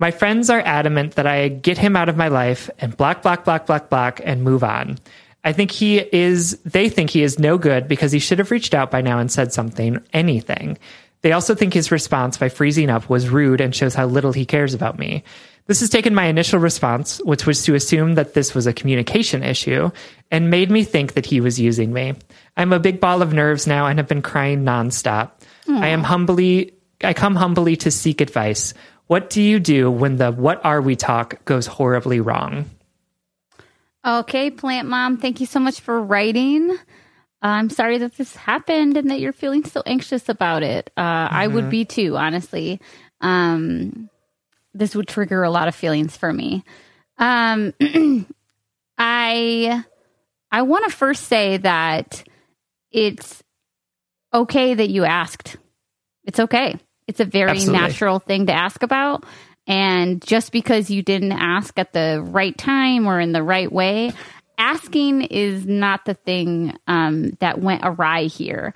My 0.00 0.10
friends 0.10 0.48
are 0.48 0.60
adamant 0.60 1.16
that 1.16 1.26
I 1.26 1.48
get 1.48 1.76
him 1.76 1.94
out 1.94 2.08
of 2.08 2.16
my 2.16 2.28
life 2.28 2.70
and 2.78 2.96
block, 2.96 3.20
block, 3.20 3.44
block, 3.44 3.66
block, 3.66 3.90
block, 3.90 4.20
and 4.24 4.42
move 4.42 4.64
on. 4.64 4.98
I 5.44 5.52
think 5.52 5.70
he 5.70 5.98
is, 5.98 6.58
they 6.64 6.88
think 6.88 7.10
he 7.10 7.22
is 7.22 7.38
no 7.38 7.58
good 7.58 7.86
because 7.86 8.10
he 8.10 8.18
should 8.18 8.38
have 8.38 8.50
reached 8.50 8.74
out 8.74 8.90
by 8.90 9.02
now 9.02 9.18
and 9.18 9.30
said 9.30 9.52
something, 9.52 9.98
anything. 10.14 10.78
They 11.20 11.32
also 11.32 11.54
think 11.54 11.74
his 11.74 11.90
response 11.90 12.38
by 12.38 12.48
freezing 12.48 12.88
up 12.88 13.10
was 13.10 13.28
rude 13.28 13.60
and 13.60 13.74
shows 13.74 13.94
how 13.94 14.06
little 14.06 14.32
he 14.32 14.46
cares 14.46 14.72
about 14.72 14.98
me. 14.98 15.22
This 15.66 15.80
has 15.80 15.90
taken 15.90 16.14
my 16.14 16.24
initial 16.24 16.58
response, 16.58 17.18
which 17.24 17.46
was 17.46 17.62
to 17.64 17.74
assume 17.74 18.14
that 18.14 18.32
this 18.32 18.54
was 18.54 18.66
a 18.66 18.72
communication 18.72 19.42
issue, 19.42 19.90
and 20.30 20.50
made 20.50 20.70
me 20.70 20.82
think 20.82 21.12
that 21.12 21.26
he 21.26 21.42
was 21.42 21.60
using 21.60 21.92
me. 21.92 22.14
I'm 22.56 22.72
a 22.72 22.80
big 22.80 23.00
ball 23.00 23.20
of 23.20 23.34
nerves 23.34 23.66
now 23.66 23.86
and 23.86 23.98
have 23.98 24.08
been 24.08 24.22
crying 24.22 24.64
nonstop. 24.64 25.32
I 25.68 25.88
am 25.88 26.02
humbly, 26.02 26.72
I 27.04 27.12
come 27.12 27.36
humbly 27.36 27.76
to 27.76 27.90
seek 27.90 28.20
advice. 28.20 28.74
What 29.10 29.28
do 29.28 29.42
you 29.42 29.58
do 29.58 29.90
when 29.90 30.18
the 30.18 30.30
what 30.30 30.64
are 30.64 30.80
we 30.80 30.94
talk 30.94 31.44
goes 31.44 31.66
horribly 31.66 32.20
wrong? 32.20 32.70
Okay, 34.06 34.52
Plant 34.52 34.86
Mom, 34.86 35.16
thank 35.16 35.40
you 35.40 35.46
so 35.46 35.58
much 35.58 35.80
for 35.80 36.00
writing. 36.00 36.78
I'm 37.42 37.70
sorry 37.70 37.98
that 37.98 38.16
this 38.16 38.36
happened 38.36 38.96
and 38.96 39.10
that 39.10 39.18
you're 39.18 39.32
feeling 39.32 39.64
so 39.64 39.82
anxious 39.84 40.28
about 40.28 40.62
it. 40.62 40.92
Uh, 40.96 41.26
mm-hmm. 41.26 41.34
I 41.34 41.48
would 41.48 41.70
be 41.70 41.84
too, 41.84 42.16
honestly. 42.16 42.80
Um, 43.20 44.08
this 44.74 44.94
would 44.94 45.08
trigger 45.08 45.42
a 45.42 45.50
lot 45.50 45.66
of 45.66 45.74
feelings 45.74 46.16
for 46.16 46.32
me. 46.32 46.62
Um, 47.18 47.74
I 48.96 49.84
I 50.52 50.62
want 50.62 50.88
to 50.88 50.96
first 50.96 51.24
say 51.24 51.56
that 51.56 52.22
it's 52.92 53.42
okay 54.32 54.72
that 54.74 54.88
you 54.88 55.04
asked. 55.04 55.56
It's 56.22 56.38
okay. 56.38 56.78
It's 57.10 57.18
a 57.18 57.24
very 57.24 57.50
Absolutely. 57.50 57.80
natural 57.80 58.18
thing 58.20 58.46
to 58.46 58.52
ask 58.52 58.84
about. 58.84 59.24
And 59.66 60.22
just 60.22 60.52
because 60.52 60.90
you 60.90 61.02
didn't 61.02 61.32
ask 61.32 61.76
at 61.76 61.92
the 61.92 62.22
right 62.24 62.56
time 62.56 63.08
or 63.08 63.18
in 63.18 63.32
the 63.32 63.42
right 63.42 63.70
way, 63.70 64.12
asking 64.56 65.22
is 65.22 65.66
not 65.66 66.04
the 66.04 66.14
thing 66.14 66.76
um, 66.86 67.30
that 67.40 67.60
went 67.60 67.80
awry 67.84 68.24
here. 68.24 68.74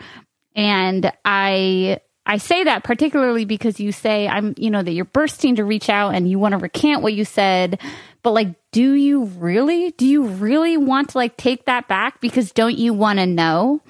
And 0.56 1.12
I 1.24 2.00
I 2.26 2.38
say 2.38 2.64
that 2.64 2.82
particularly 2.82 3.44
because 3.44 3.78
you 3.78 3.92
say 3.92 4.26
I'm, 4.26 4.54
you 4.56 4.70
know, 4.70 4.82
that 4.82 4.90
you're 4.90 5.04
bursting 5.04 5.56
to 5.56 5.64
reach 5.64 5.88
out 5.88 6.16
and 6.16 6.28
you 6.28 6.40
want 6.40 6.52
to 6.52 6.58
recant 6.58 7.02
what 7.02 7.14
you 7.14 7.24
said, 7.24 7.80
but 8.24 8.32
like, 8.32 8.56
do 8.72 8.94
you 8.94 9.26
really? 9.26 9.92
Do 9.92 10.06
you 10.06 10.24
really 10.24 10.76
want 10.76 11.10
to 11.10 11.18
like 11.18 11.36
take 11.36 11.66
that 11.66 11.86
back? 11.86 12.20
Because 12.20 12.50
don't 12.50 12.76
you 12.76 12.94
want 12.94 13.20
to 13.20 13.26
know? 13.26 13.80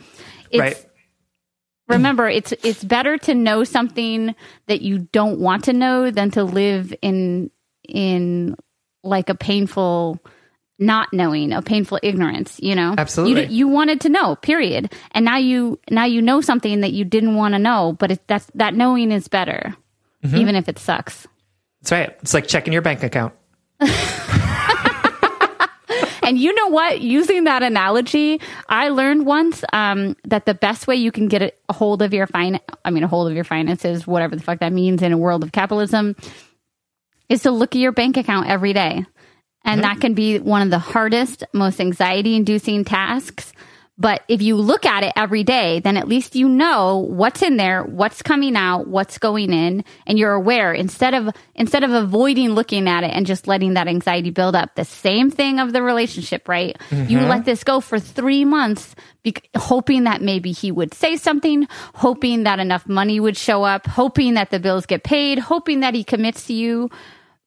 It's, 0.51 0.61
right. 0.61 0.87
Remember, 1.89 2.29
it's 2.29 2.53
it's 2.63 2.83
better 2.83 3.19
to 3.19 3.35
know 3.35 3.63
something 3.65 4.35
that 4.67 4.81
you 4.81 5.01
don't 5.13 5.39
want 5.39 5.65
to 5.65 5.73
know 5.73 6.11
than 6.11 6.31
to 6.33 6.45
live 6.45 6.95
in 7.03 7.51
in 7.87 8.57
like 9.03 9.29
a 9.29 9.35
painful 9.35 10.21
not 10.79 11.13
knowing, 11.13 11.53
a 11.53 11.63
painful 11.63 12.01
ignorance, 12.03 12.59
you 12.61 12.75
know? 12.75 12.95
Absolutely. 12.99 13.45
You, 13.47 13.49
you 13.49 13.69
wanted 13.69 14.01
to 14.03 14.09
know, 14.09 14.37
period. 14.37 14.93
And 15.13 15.25
now 15.25 15.37
you, 15.37 15.79
now 15.91 16.05
you 16.05 16.21
know 16.21 16.41
something 16.41 16.81
that 16.81 16.93
you 16.93 17.05
didn't 17.05 17.37
want 17.37 17.55
to 17.55 17.59
know, 17.59 17.95
but 17.99 18.11
it, 18.13 18.27
that's, 18.27 18.47
that 18.55 18.75
knowing 18.75 19.13
is 19.13 19.29
better, 19.29 19.77
mm-hmm. 20.25 20.37
even 20.37 20.57
if 20.57 20.69
it 20.69 20.79
sucks. 20.79 21.29
That's 21.81 21.93
right. 21.93 22.17
It's 22.23 22.35
like 22.35 22.49
checking 22.49 22.73
your 22.73 22.83
bank 22.83 23.03
account. 23.03 23.35
and 26.25 26.39
you 26.39 26.55
know 26.55 26.69
what? 26.69 27.01
Using 27.01 27.45
that 27.45 27.63
analogy, 27.63 28.41
I 28.69 28.89
learned 28.89 29.27
once 29.27 29.65
um, 29.73 30.17
that 30.25 30.47
the 30.47 30.55
best 30.55 30.87
way 30.87 30.97
you 30.97 31.13
can 31.13 31.29
get 31.29 31.43
a 31.69 31.73
hold 31.73 32.03
of 32.03 32.13
your 32.13 32.27
fine, 32.27 32.61
I 32.85 32.91
mean, 32.91 33.05
a 33.05 33.09
hold 33.09 33.29
of 33.29 33.35
your 33.35 33.45
finances, 33.45 34.07
whatever 34.07 34.37
the 34.37 34.43
fuck 34.43 34.61
that 34.61 34.73
means 34.73 35.03
in 35.03 35.13
a 35.13 35.19
world 35.19 35.43
of 35.43 35.53
capitalism, 35.53 36.17
is 37.29 37.43
to 37.43 37.51
look 37.51 37.75
at 37.75 37.81
your 37.81 37.93
bank 37.93 38.17
account 38.17 38.49
every 38.49 38.73
day. 38.73 39.05
And 39.67 39.83
that 39.83 40.01
can 40.01 40.13
be 40.13 40.39
one 40.39 40.61
of 40.61 40.71
the 40.71 40.79
hardest, 40.79 41.43
most 41.55 41.81
anxiety 41.81 42.37
inducing 42.37 42.85
tasks. 42.85 43.55
But 43.97 44.25
if 44.27 44.43
you 44.43 44.57
look 44.57 44.85
at 44.85 45.05
it 45.05 45.13
every 45.15 45.45
day, 45.45 45.79
then 45.79 45.97
at 45.97 46.09
least 46.09 46.35
you 46.35 46.49
know 46.49 47.07
what's 47.09 47.43
in 47.43 47.57
there, 47.57 47.85
what's 47.85 48.23
coming 48.23 48.57
out, 48.57 48.89
what's 48.89 49.19
going 49.19 49.53
in, 49.53 49.85
and 50.05 50.19
you're 50.19 50.33
aware 50.33 50.73
instead 50.73 51.15
of, 51.15 51.29
instead 51.55 51.85
of 51.85 51.93
avoiding 51.93 52.51
looking 52.51 52.89
at 52.89 53.05
it 53.05 53.13
and 53.13 53.25
just 53.25 53.47
letting 53.47 53.75
that 53.75 53.87
anxiety 53.87 54.31
build 54.31 54.57
up. 54.57 54.75
The 54.75 54.85
same 54.85 55.31
thing 55.31 55.61
of 55.61 55.73
the 55.73 55.81
relationship, 55.81 56.49
right? 56.49 56.77
Mm-hmm. 56.91 57.09
You 57.09 57.21
let 57.21 57.45
this 57.45 57.63
go 57.63 57.81
for 57.81 58.01
three 58.01 58.45
months, 58.45 58.97
be- 59.23 59.37
hoping 59.57 60.05
that 60.05 60.21
maybe 60.21 60.51
he 60.51 60.73
would 60.73 60.93
say 60.93 61.17
something, 61.17 61.69
hoping 61.95 62.43
that 62.43 62.59
enough 62.59 62.89
money 62.89 63.21
would 63.21 63.37
show 63.37 63.63
up, 63.63 63.87
hoping 63.87 64.35
that 64.35 64.51
the 64.51 64.59
bills 64.59 64.87
get 64.87 65.05
paid, 65.05 65.39
hoping 65.39 65.81
that 65.81 65.95
he 65.95 66.03
commits 66.03 66.49
to 66.49 66.53
you. 66.53 66.91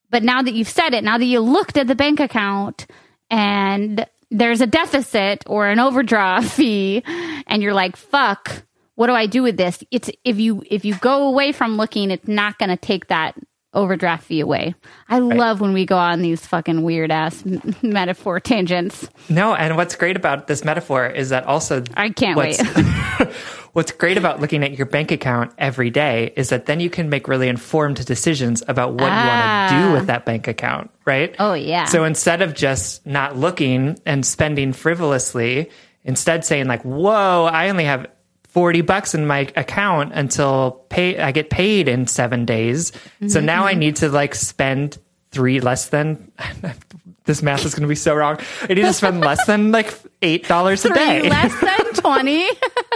But 0.10 0.24
now 0.24 0.42
that 0.42 0.54
you've 0.54 0.70
said 0.70 0.94
it, 0.94 1.04
now 1.04 1.18
that 1.18 1.26
you 1.26 1.42
looked 1.42 1.76
at 1.76 1.88
the 1.88 1.96
bank 1.96 2.22
account 2.22 2.88
and 3.30 4.08
there's 4.32 4.62
a 4.62 4.68
deficit 4.68 5.44
or 5.48 5.68
an 5.68 5.80
overdraft 5.80 6.52
fee 6.54 7.04
and 7.48 7.62
you're 7.62 7.74
like, 7.74 7.96
fuck, 7.96 8.64
what 8.96 9.08
do 9.08 9.14
I 9.14 9.28
do 9.28 9.44
with 9.44 9.58
this? 9.58 9.84
It's 9.92 10.10
if 10.24 10.40
you 10.40 10.64
if 10.70 10.84
you 10.84 10.96
go 10.96 11.28
away 11.28 11.52
from 11.52 11.78
looking, 11.78 12.12
it's 12.12 12.28
not 12.28 12.58
going 12.58 12.70
to 12.70 12.78
take 12.78 13.08
that 13.08 13.36
overdraft 13.74 14.24
fee 14.24 14.40
away. 14.40 14.74
I 15.08 15.20
right. 15.20 15.38
love 15.38 15.62
when 15.62 15.72
we 15.74 15.86
go 15.86 15.98
on 15.98 16.22
these 16.22 16.46
fucking 16.46 16.82
weird 16.82 17.12
ass 17.12 17.44
metaphor 17.84 18.40
tangents. 18.40 19.08
No, 19.30 19.54
and 19.54 19.78
what's 19.78 19.96
great 19.96 20.18
about 20.18 20.48
this 20.48 20.66
metaphor 20.66 21.06
is 21.06 21.30
that 21.30 21.46
also 21.46 21.84
I 21.96 22.10
can't 22.10 22.38
wait. 22.38 22.60
what's 23.74 23.92
great 23.92 24.18
about 24.18 24.42
looking 24.42 24.64
at 24.64 24.76
your 24.76 24.88
bank 24.88 25.12
account 25.12 25.54
every 25.60 25.92
day 25.92 26.34
is 26.36 26.50
that 26.50 26.66
then 26.66 26.80
you 26.80 26.90
can 26.90 27.10
make 27.10 27.28
really 27.28 27.48
informed 27.48 28.04
decisions 28.04 28.64
about 28.68 28.94
what 28.94 29.12
ah. 29.12 29.22
you 29.22 29.30
want 29.30 29.70
to 29.70 29.88
do 29.88 29.94
with 29.94 30.08
that 30.08 30.26
bank 30.26 30.48
account, 30.48 30.90
right? 31.08 31.36
Oh 31.40 31.54
yeah. 31.54 31.86
So 31.86 32.04
instead 32.04 32.42
of 32.42 32.54
just 32.54 33.06
not 33.06 33.38
looking 33.38 34.00
and 34.06 34.26
spending 34.26 34.74
frivolously, 34.74 35.72
instead 36.04 36.46
saying 36.46 36.68
like, 36.68 36.84
"Whoa, 36.84 37.46
I 37.46 37.70
only 37.70 37.86
have 37.86 38.08
40 38.50 38.82
bucks 38.82 39.14
in 39.14 39.26
my 39.26 39.52
account 39.56 40.14
until 40.14 40.84
pay 40.90 41.20
I 41.20 41.32
get 41.32 41.50
paid 41.50 41.88
in 41.88 42.08
7 42.08 42.46
days. 42.46 42.92
Mm-hmm. 42.92 43.28
So 43.30 43.40
now 43.40 43.66
I 43.66 43.74
need 43.74 43.98
to 43.98 44.10
like 44.10 44.36
spend 44.36 44.98
3 45.32 45.60
less 45.60 45.90
than 45.90 46.32
this 47.26 47.44
math 47.44 47.66
is 47.66 47.76
going 47.76 47.84
to 47.84 47.88
be 47.88 47.96
so 47.96 48.16
wrong. 48.16 48.40
I 48.64 48.74
need 48.74 48.82
to 48.82 48.94
spend 48.94 49.22
less 49.22 49.46
than 49.46 49.72
like 49.72 49.94
$8 50.22 50.90
a 50.90 50.94
day. 50.94 51.30
less 51.30 51.62
than 51.62 51.94
20. 51.94 52.50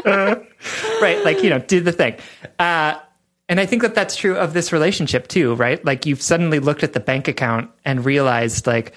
uh, 0.05 0.35
right, 1.01 1.23
like 1.23 1.43
you 1.43 1.49
know, 1.51 1.59
do 1.59 1.79
the 1.79 1.91
thing. 1.91 2.15
Uh, 2.57 2.97
and 3.51 3.59
I 3.59 3.67
think 3.67 3.83
that 3.83 3.93
that's 3.93 4.15
true 4.15 4.35
of 4.35 4.53
this 4.53 4.73
relationship 4.73 5.27
too, 5.27 5.53
right? 5.53 5.83
Like 5.85 6.07
you've 6.07 6.21
suddenly 6.23 6.57
looked 6.57 6.81
at 6.81 6.93
the 6.93 6.99
bank 6.99 7.27
account 7.27 7.69
and 7.85 8.03
realized 8.03 8.65
like 8.65 8.93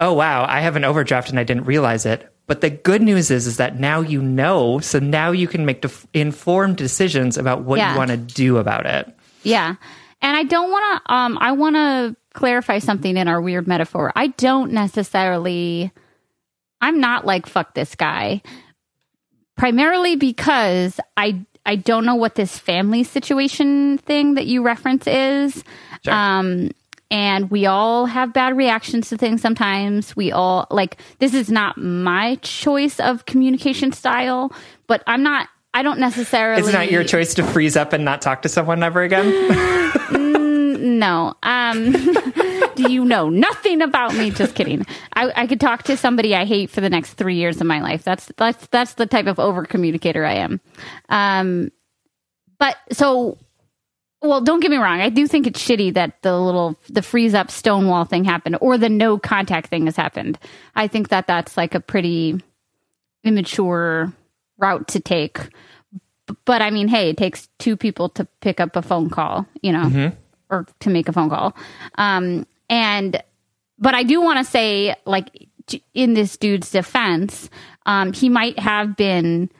oh 0.00 0.12
wow, 0.12 0.44
I 0.46 0.60
have 0.60 0.76
an 0.76 0.84
overdraft 0.84 1.30
and 1.30 1.38
I 1.38 1.44
didn't 1.44 1.64
realize 1.64 2.04
it 2.04 2.30
but 2.50 2.62
the 2.62 2.70
good 2.70 3.00
news 3.00 3.30
is, 3.30 3.46
is 3.46 3.58
that 3.58 3.78
now 3.78 4.00
you 4.00 4.20
know, 4.20 4.80
so 4.80 4.98
now 4.98 5.30
you 5.30 5.46
can 5.46 5.64
make 5.64 5.82
def- 5.82 6.08
informed 6.12 6.76
decisions 6.76 7.38
about 7.38 7.62
what 7.62 7.78
yeah. 7.78 7.92
you 7.92 7.96
want 7.96 8.10
to 8.10 8.16
do 8.16 8.56
about 8.56 8.86
it. 8.86 9.08
Yeah, 9.44 9.76
and 10.20 10.36
I 10.36 10.42
don't 10.42 10.68
want 10.68 11.04
to. 11.04 11.14
Um, 11.14 11.38
I 11.40 11.52
want 11.52 11.76
to 11.76 12.16
clarify 12.34 12.80
something 12.80 13.16
in 13.16 13.28
our 13.28 13.40
weird 13.40 13.68
metaphor. 13.68 14.12
I 14.16 14.26
don't 14.26 14.72
necessarily. 14.72 15.92
I'm 16.80 16.98
not 16.98 17.24
like 17.24 17.46
fuck 17.46 17.74
this 17.74 17.94
guy, 17.94 18.42
primarily 19.56 20.16
because 20.16 20.98
I 21.16 21.46
I 21.70 21.76
don't 21.76 22.04
know 22.04 22.16
what 22.16 22.34
this 22.34 22.58
family 22.58 23.04
situation 23.04 23.98
thing 23.98 24.34
that 24.34 24.46
you 24.46 24.60
reference 24.60 25.06
is. 25.06 25.62
Sure. 26.02 26.12
Um, 26.12 26.70
and 27.12 27.48
we 27.48 27.66
all 27.66 28.06
have 28.06 28.32
bad 28.32 28.56
reactions 28.56 29.08
to 29.10 29.16
things 29.16 29.40
sometimes. 29.40 30.16
We 30.16 30.32
all 30.32 30.66
like 30.72 30.96
this 31.20 31.32
is 31.32 31.48
not 31.48 31.78
my 31.78 32.34
choice 32.42 32.98
of 32.98 33.24
communication 33.26 33.92
style, 33.92 34.52
but 34.88 35.04
I'm 35.06 35.22
not 35.22 35.48
I 35.72 35.84
don't 35.84 36.00
necessarily 36.00 36.60
It's 36.60 36.72
not 36.72 36.90
your 36.90 37.04
choice 37.04 37.34
to 37.34 37.44
freeze 37.44 37.76
up 37.76 37.92
and 37.92 38.04
not 38.04 38.20
talk 38.20 38.42
to 38.42 38.48
someone 38.48 38.82
ever 38.82 39.02
again? 39.02 39.30
no. 41.00 41.34
Um 41.42 41.92
do 42.74 42.92
you 42.92 43.04
know 43.04 43.28
nothing 43.28 43.82
about 43.82 44.14
me? 44.14 44.30
Just 44.30 44.54
kidding. 44.54 44.86
I, 45.14 45.32
I 45.34 45.46
could 45.46 45.60
talk 45.60 45.84
to 45.84 45.96
somebody 45.96 46.34
I 46.34 46.44
hate 46.44 46.70
for 46.70 46.80
the 46.80 46.90
next 46.90 47.14
three 47.14 47.36
years 47.36 47.60
of 47.60 47.66
my 47.66 47.80
life. 47.80 48.04
That's 48.04 48.30
that's 48.36 48.66
that's 48.68 48.94
the 48.94 49.06
type 49.06 49.26
of 49.26 49.38
over 49.38 49.64
communicator 49.64 50.24
I 50.24 50.34
am. 50.34 50.60
Um 51.08 51.72
but 52.58 52.76
so 52.92 53.38
well, 54.22 54.42
don't 54.42 54.60
get 54.60 54.70
me 54.70 54.76
wrong. 54.76 55.00
I 55.00 55.08
do 55.08 55.26
think 55.26 55.46
it's 55.46 55.66
shitty 55.66 55.94
that 55.94 56.20
the 56.22 56.38
little 56.38 56.76
the 56.88 57.02
freeze 57.02 57.34
up 57.34 57.50
Stonewall 57.50 58.04
thing 58.04 58.24
happened, 58.24 58.58
or 58.60 58.76
the 58.76 58.90
no 58.90 59.18
contact 59.18 59.68
thing 59.70 59.86
has 59.86 59.96
happened. 59.96 60.38
I 60.74 60.88
think 60.88 61.08
that 61.08 61.26
that's 61.26 61.56
like 61.56 61.74
a 61.74 61.80
pretty 61.80 62.40
immature 63.24 64.12
route 64.58 64.88
to 64.88 65.00
take. 65.00 65.38
But 66.44 66.62
I 66.62 66.70
mean, 66.70 66.88
hey, 66.88 67.10
it 67.10 67.16
takes 67.16 67.48
two 67.58 67.76
people 67.76 68.10
to 68.10 68.26
pick 68.40 68.60
up 68.60 68.76
a 68.76 68.82
phone 68.82 69.10
call, 69.10 69.46
you 69.62 69.72
know, 69.72 69.84
mm-hmm. 69.84 70.16
Or 70.50 70.66
to 70.80 70.90
make 70.90 71.08
a 71.08 71.12
phone 71.12 71.30
call. 71.30 71.56
Um, 71.96 72.46
and 72.68 73.22
but 73.78 73.94
I 73.94 74.02
do 74.02 74.20
want 74.20 74.38
to 74.38 74.44
say, 74.44 74.94
like, 75.06 75.48
in 75.94 76.14
this 76.14 76.36
dude's 76.36 76.70
defense, 76.70 77.48
um, 77.86 78.12
he 78.12 78.28
might 78.28 78.58
have 78.58 78.96
been 78.96 79.50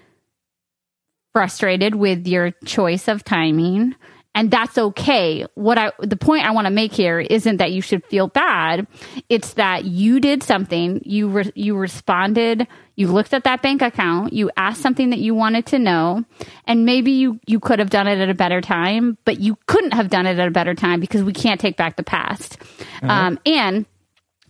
frustrated 1.33 1.95
with 1.95 2.27
your 2.27 2.51
choice 2.65 3.09
of 3.09 3.25
timing 3.25 3.95
and 4.35 4.51
that's 4.51 4.79
okay. 4.79 5.45
What 5.55 5.77
I 5.77 5.93
the 5.99 6.17
point 6.17 6.45
I 6.45 6.53
want 6.53 6.67
to 6.67 6.71
make 6.71 6.93
here 6.93 7.21
isn't 7.21 7.57
that 7.57 7.73
you 7.73 7.83
should 7.83 8.05
feel 8.07 8.29
bad. 8.29 8.87
It's 9.29 9.55
that 9.55 9.85
you 9.85 10.21
did 10.21 10.43
something, 10.43 11.03
you 11.05 11.29
re- 11.29 11.53
you 11.55 11.77
responded, 11.77 12.67
you 13.01 13.07
looked 13.07 13.33
at 13.33 13.45
that 13.45 13.63
bank 13.63 13.81
account, 13.81 14.35
you 14.35 14.51
asked 14.59 14.83
something 14.83 15.09
that 15.09 15.21
you 15.21 15.35
wanted 15.35 15.65
to 15.65 15.79
know, 15.79 16.23
and 16.67 16.85
maybe 16.85 17.13
you 17.13 17.41
you 17.47 17.59
could 17.59 17.79
have 17.79 17.89
done 17.89 18.07
it 18.07 18.19
at 18.19 18.29
a 18.29 18.35
better 18.35 18.61
time, 18.61 19.17
but 19.25 19.41
you 19.41 19.57
couldn't 19.67 19.93
have 19.93 20.11
done 20.11 20.27
it 20.27 20.39
at 20.39 20.47
a 20.47 20.51
better 20.51 20.75
time 20.75 21.01
because 21.01 21.23
we 21.23 21.33
can't 21.33 21.59
take 21.59 21.79
back 21.79 21.97
the 21.97 22.03
past. 22.03 22.59
Mm-hmm. 22.59 23.11
Um, 23.11 23.39
and 23.47 23.87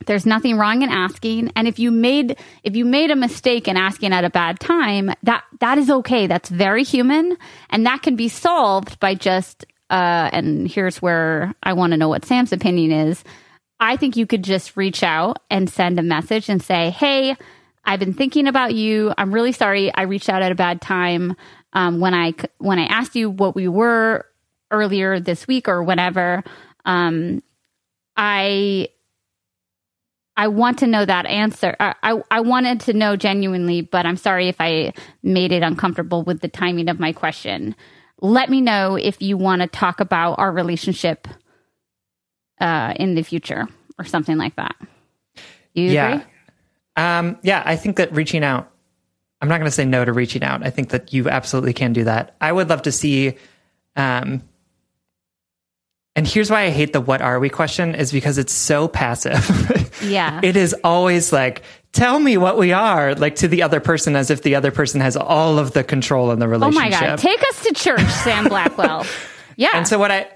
there's 0.07 0.27
nothing 0.27 0.57
wrong 0.57 0.83
in 0.83 0.89
asking 0.89 1.53
and 1.55 1.69
if 1.69 1.79
you 1.79 1.93
made 1.93 2.39
if 2.65 2.75
you 2.75 2.87
made 2.87 3.11
a 3.11 3.17
mistake 3.17 3.69
in 3.69 3.77
asking 3.77 4.13
at 4.13 4.25
a 4.25 4.31
bad 4.31 4.59
time 4.59 5.13
that 5.23 5.45
that 5.61 5.77
is 5.77 5.91
okay 5.91 6.27
that's 6.27 6.49
very 6.49 6.83
human 6.83 7.37
and 7.69 7.85
that 7.85 8.01
can 8.01 8.17
be 8.17 8.27
solved 8.27 8.99
by 8.99 9.15
just 9.15 9.67
uh 9.91 10.31
and 10.33 10.67
here's 10.67 11.03
where 11.03 11.55
i 11.63 11.75
want 11.75 11.91
to 11.91 11.99
know 11.99 12.09
what 12.09 12.25
sam's 12.25 12.51
opinion 12.51 12.91
is 13.09 13.23
i 13.79 13.95
think 13.95 14.17
you 14.17 14.27
could 14.27 14.43
just 14.43 14.75
reach 14.75 15.03
out 15.03 15.39
and 15.51 15.69
send 15.69 15.99
a 15.99 16.03
message 16.03 16.49
and 16.49 16.63
say 16.63 16.89
hey 16.89 17.37
i've 17.85 18.01
been 18.01 18.15
thinking 18.15 18.47
about 18.47 18.75
you 18.75 19.13
i'm 19.19 19.33
really 19.33 19.53
sorry 19.53 19.93
i 19.95 20.03
reached 20.03 20.29
out 20.29 20.43
at 20.43 20.53
a 20.53 20.57
bad 20.57 20.81
time 20.81 21.35
um, 21.73 22.01
when 22.01 22.15
i 22.15 22.33
when 22.59 22.79
i 22.79 22.85
asked 22.85 23.15
you 23.15 23.31
what 23.31 23.55
we 23.55 23.69
were 23.69 24.27
earlier 24.71 25.21
this 25.21 25.47
week 25.47 25.69
or 25.69 25.83
whenever 25.83 26.43
um, 26.85 27.43
i 28.17 28.89
I 30.41 30.49
want 30.49 30.79
to 30.79 30.87
know 30.87 31.05
that 31.05 31.27
answer. 31.27 31.77
I, 31.79 31.95
I, 32.03 32.23
I 32.31 32.41
wanted 32.41 32.81
to 32.83 32.95
know 32.95 33.15
genuinely, 33.15 33.83
but 33.83 34.07
I'm 34.07 34.17
sorry 34.17 34.49
if 34.49 34.57
I 34.59 34.95
made 35.23 35.53
it 35.53 35.63
uncomfortable 35.63 36.23
with 36.23 36.41
the 36.41 36.49
timing 36.49 36.89
of 36.89 36.99
my 36.99 37.13
question. 37.13 37.77
Let 38.23 38.49
me 38.49 38.63
know 38.63 38.97
if 38.97 39.21
you 39.21 39.37
want 39.37 39.61
to 39.61 39.69
talk 39.69 40.01
about 40.01 40.39
our 40.39 40.51
relationship 40.51 41.29
uh, 42.59 42.95
in 42.97 43.17
the 43.17 43.23
future 43.23 43.67
or 43.99 44.07
something 44.07 44.39
like 44.39 44.57
that. 44.57 44.77
You 45.75 45.91
yeah. 45.91 46.09
agree? 46.09 46.27
Um, 47.01 47.39
yeah, 47.43 47.63
I 47.65 47.77
think 47.77 47.97
that 47.97 48.13
reaching 48.15 48.45
out, 48.45 48.71
I'm 49.41 49.49
not 49.49 49.57
going 49.57 49.71
to 49.71 49.75
say 49.75 49.87
no 49.87 50.05
to 50.05 50.13
reaching 50.13 50.43
out. 50.43 50.65
I 50.67 50.69
think 50.69 50.91
that 50.91 51.15
you 51.15 51.31
absolutely 51.31 51.73
can 51.73 51.95
do 51.95 52.05
that. 52.05 52.37
I 52.43 52.53
would 52.53 52.69
love 52.69 52.83
to 52.83 52.93
see, 52.93 53.39
um, 53.97 54.43
and 56.15 56.27
here's 56.27 56.51
why 56.51 56.65
I 56.65 56.71
hate 56.71 56.93
the 56.93 57.01
what 57.01 57.23
are 57.23 57.41
we 57.41 57.49
question 57.49 57.95
is 57.95 58.13
because 58.13 58.37
it's 58.37 58.53
so 58.53 58.87
passive. 58.87 59.87
Yeah. 60.03 60.41
it 60.43 60.57
is 60.57 60.75
always 60.83 61.31
like, 61.31 61.63
tell 61.93 62.19
me 62.19 62.39
what 62.39 62.57
we 62.57 62.73
are, 62.73 63.15
like 63.15 63.35
to 63.37 63.49
the 63.49 63.63
other 63.63 63.81
person 63.81 64.17
as 64.17 64.31
if 64.31 64.43
the 64.43 64.55
other 64.55 64.71
person 64.71 65.03
has 65.03 65.15
all 65.15 65.59
of 65.59 65.73
the 65.73 65.85
control 65.85 66.31
in 66.31 66.39
the 66.39 66.49
relationship. 66.49 66.87
oh 66.87 67.01
my 67.03 67.07
God. 67.07 67.19
Take 67.19 67.43
us 67.43 67.63
to 67.65 67.75
church, 67.75 68.09
Sam 68.09 68.45
Blackwell. 68.49 69.05
Yeah. 69.57 69.69
and 69.75 69.87
so 69.87 69.99
what 69.99 70.11
I 70.11 70.27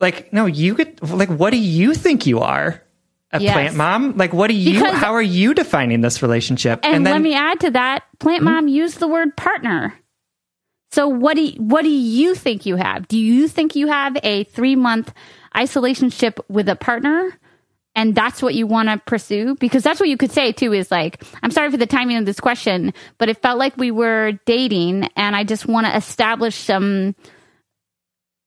like, 0.00 0.32
no, 0.32 0.46
you 0.46 0.74
could 0.74 1.02
like, 1.02 1.28
what 1.28 1.50
do 1.50 1.58
you 1.58 1.92
think 1.92 2.26
you 2.26 2.40
are? 2.40 2.82
A 3.34 3.40
Yes. 3.40 3.52
plant 3.52 3.76
mom? 3.76 4.16
Like, 4.16 4.32
what 4.32 4.46
do 4.48 4.54
you, 4.54 4.80
Because- 4.80 4.96
how 4.98 5.12
are 5.14 5.20
you 5.22 5.54
defining 5.54 6.00
this 6.00 6.22
relationship? 6.22 6.80
and, 6.84 7.04
let 7.04 7.20
me 7.20 7.34
add 7.34 7.60
to 7.60 7.70
that 7.72 8.04
plant 8.20 8.38
Hmm? 8.40 8.44
mom 8.44 8.68
used 8.68 9.00
the 9.00 9.08
word 9.08 9.36
partner 9.36 9.92
so 10.92 11.08
what 11.08 11.34
do 11.34 11.42
you, 11.42 11.52
what 11.60 11.82
do 11.82 11.90
you 11.90 12.34
think 12.36 12.64
you 12.66 12.76
have 12.76 13.08
do 13.08 13.18
you 13.18 13.48
think 13.48 13.74
you 13.74 13.88
have 13.88 14.16
a 14.22 14.44
three 14.44 14.76
month 14.76 15.12
isolationship 15.56 16.38
with 16.48 16.68
a 16.68 16.76
partner 16.76 17.30
and 17.96 18.14
that's 18.14 18.40
what 18.42 18.54
you 18.54 18.66
want 18.68 18.88
to 18.88 18.98
pursue 18.98 19.56
because 19.56 19.82
that's 19.82 19.98
what 20.00 20.08
you 20.08 20.16
could 20.16 20.30
say 20.30 20.52
too 20.52 20.72
is 20.72 20.90
like 20.92 21.22
i'm 21.42 21.50
sorry 21.50 21.70
for 21.70 21.76
the 21.76 21.86
timing 21.86 22.16
of 22.16 22.26
this 22.26 22.38
question 22.40 22.92
but 23.18 23.28
it 23.28 23.42
felt 23.42 23.58
like 23.58 23.76
we 23.76 23.90
were 23.90 24.32
dating 24.46 25.08
and 25.16 25.34
i 25.34 25.42
just 25.42 25.66
want 25.66 25.84
to 25.86 25.96
establish 25.96 26.54
some 26.54 27.14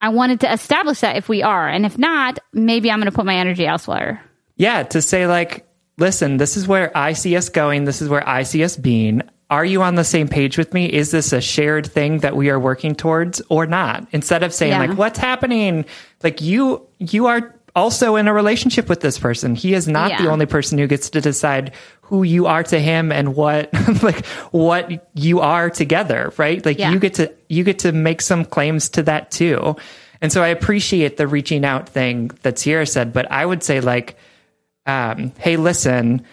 i 0.01 0.09
wanted 0.09 0.39
to 0.41 0.51
establish 0.51 1.01
that 1.01 1.17
if 1.17 1.27
we 1.27 1.43
are 1.43 1.67
and 1.67 1.85
if 1.85 1.97
not 1.97 2.39
maybe 2.53 2.89
i'm 2.91 2.99
going 2.99 3.11
to 3.11 3.15
put 3.15 3.25
my 3.25 3.35
energy 3.35 3.65
elsewhere 3.65 4.21
Yeah, 4.57 4.83
to 4.83 5.01
say 5.01 5.27
like, 5.27 5.65
listen, 5.97 6.37
this 6.37 6.57
is 6.57 6.67
where 6.67 6.95
I 6.95 7.13
see 7.13 7.35
us 7.37 7.49
going. 7.49 7.85
This 7.85 8.01
is 8.01 8.09
where 8.09 8.27
I 8.27 8.43
see 8.43 8.63
us 8.63 8.75
being. 8.77 9.21
Are 9.49 9.63
you 9.63 9.81
on 9.81 9.95
the 9.95 10.03
same 10.03 10.27
page 10.27 10.57
with 10.57 10.73
me? 10.73 10.85
Is 10.91 11.11
this 11.11 11.31
a 11.31 11.39
shared 11.39 11.85
thing 11.87 12.19
that 12.19 12.35
we 12.35 12.49
are 12.49 12.59
working 12.59 12.95
towards 12.95 13.41
or 13.49 13.65
not? 13.65 14.05
Instead 14.11 14.43
of 14.43 14.53
saying 14.53 14.71
Yeah. 14.73 14.79
like, 14.87 14.97
what's 14.97 15.19
happening? 15.19 15.85
Like 16.21 16.41
you, 16.41 16.85
you 16.99 17.27
are 17.27 17.55
also 17.75 18.15
in 18.17 18.27
a 18.27 18.33
relationship 18.33 18.89
with 18.89 18.99
this 19.01 19.17
person. 19.19 19.55
He 19.55 19.73
is 19.73 19.87
not 19.87 20.17
the 20.17 20.29
only 20.29 20.47
person 20.47 20.77
who 20.79 20.87
gets 20.87 21.11
to 21.11 21.21
decide 21.21 21.73
who 22.01 22.23
you 22.23 22.47
are 22.47 22.63
to 22.63 22.79
him 22.79 23.11
and 23.11 23.35
what, 23.35 23.69
like 24.03 24.25
what 24.51 25.07
you 25.13 25.39
are 25.39 25.69
together, 25.69 26.33
right? 26.37 26.65
Like 26.65 26.79
Yeah. 26.79 26.91
you 26.91 26.99
get 26.99 27.13
to, 27.15 27.31
you 27.47 27.63
get 27.63 27.79
to 27.79 27.91
make 27.91 28.21
some 28.21 28.43
claims 28.43 28.89
to 28.89 29.03
that 29.03 29.29
too. 29.31 29.75
And 30.19 30.33
so 30.33 30.41
I 30.43 30.47
appreciate 30.47 31.17
the 31.17 31.27
reaching 31.27 31.63
out 31.63 31.87
thing 31.87 32.31
that 32.41 32.57
Sierra 32.59 32.87
said, 32.87 33.13
but 33.13 33.31
I 33.31 33.45
would 33.45 33.61
say 33.63 33.79
like, 33.79 34.17
um, 34.87 35.33
hey, 35.37 35.57
listen, 35.57 36.25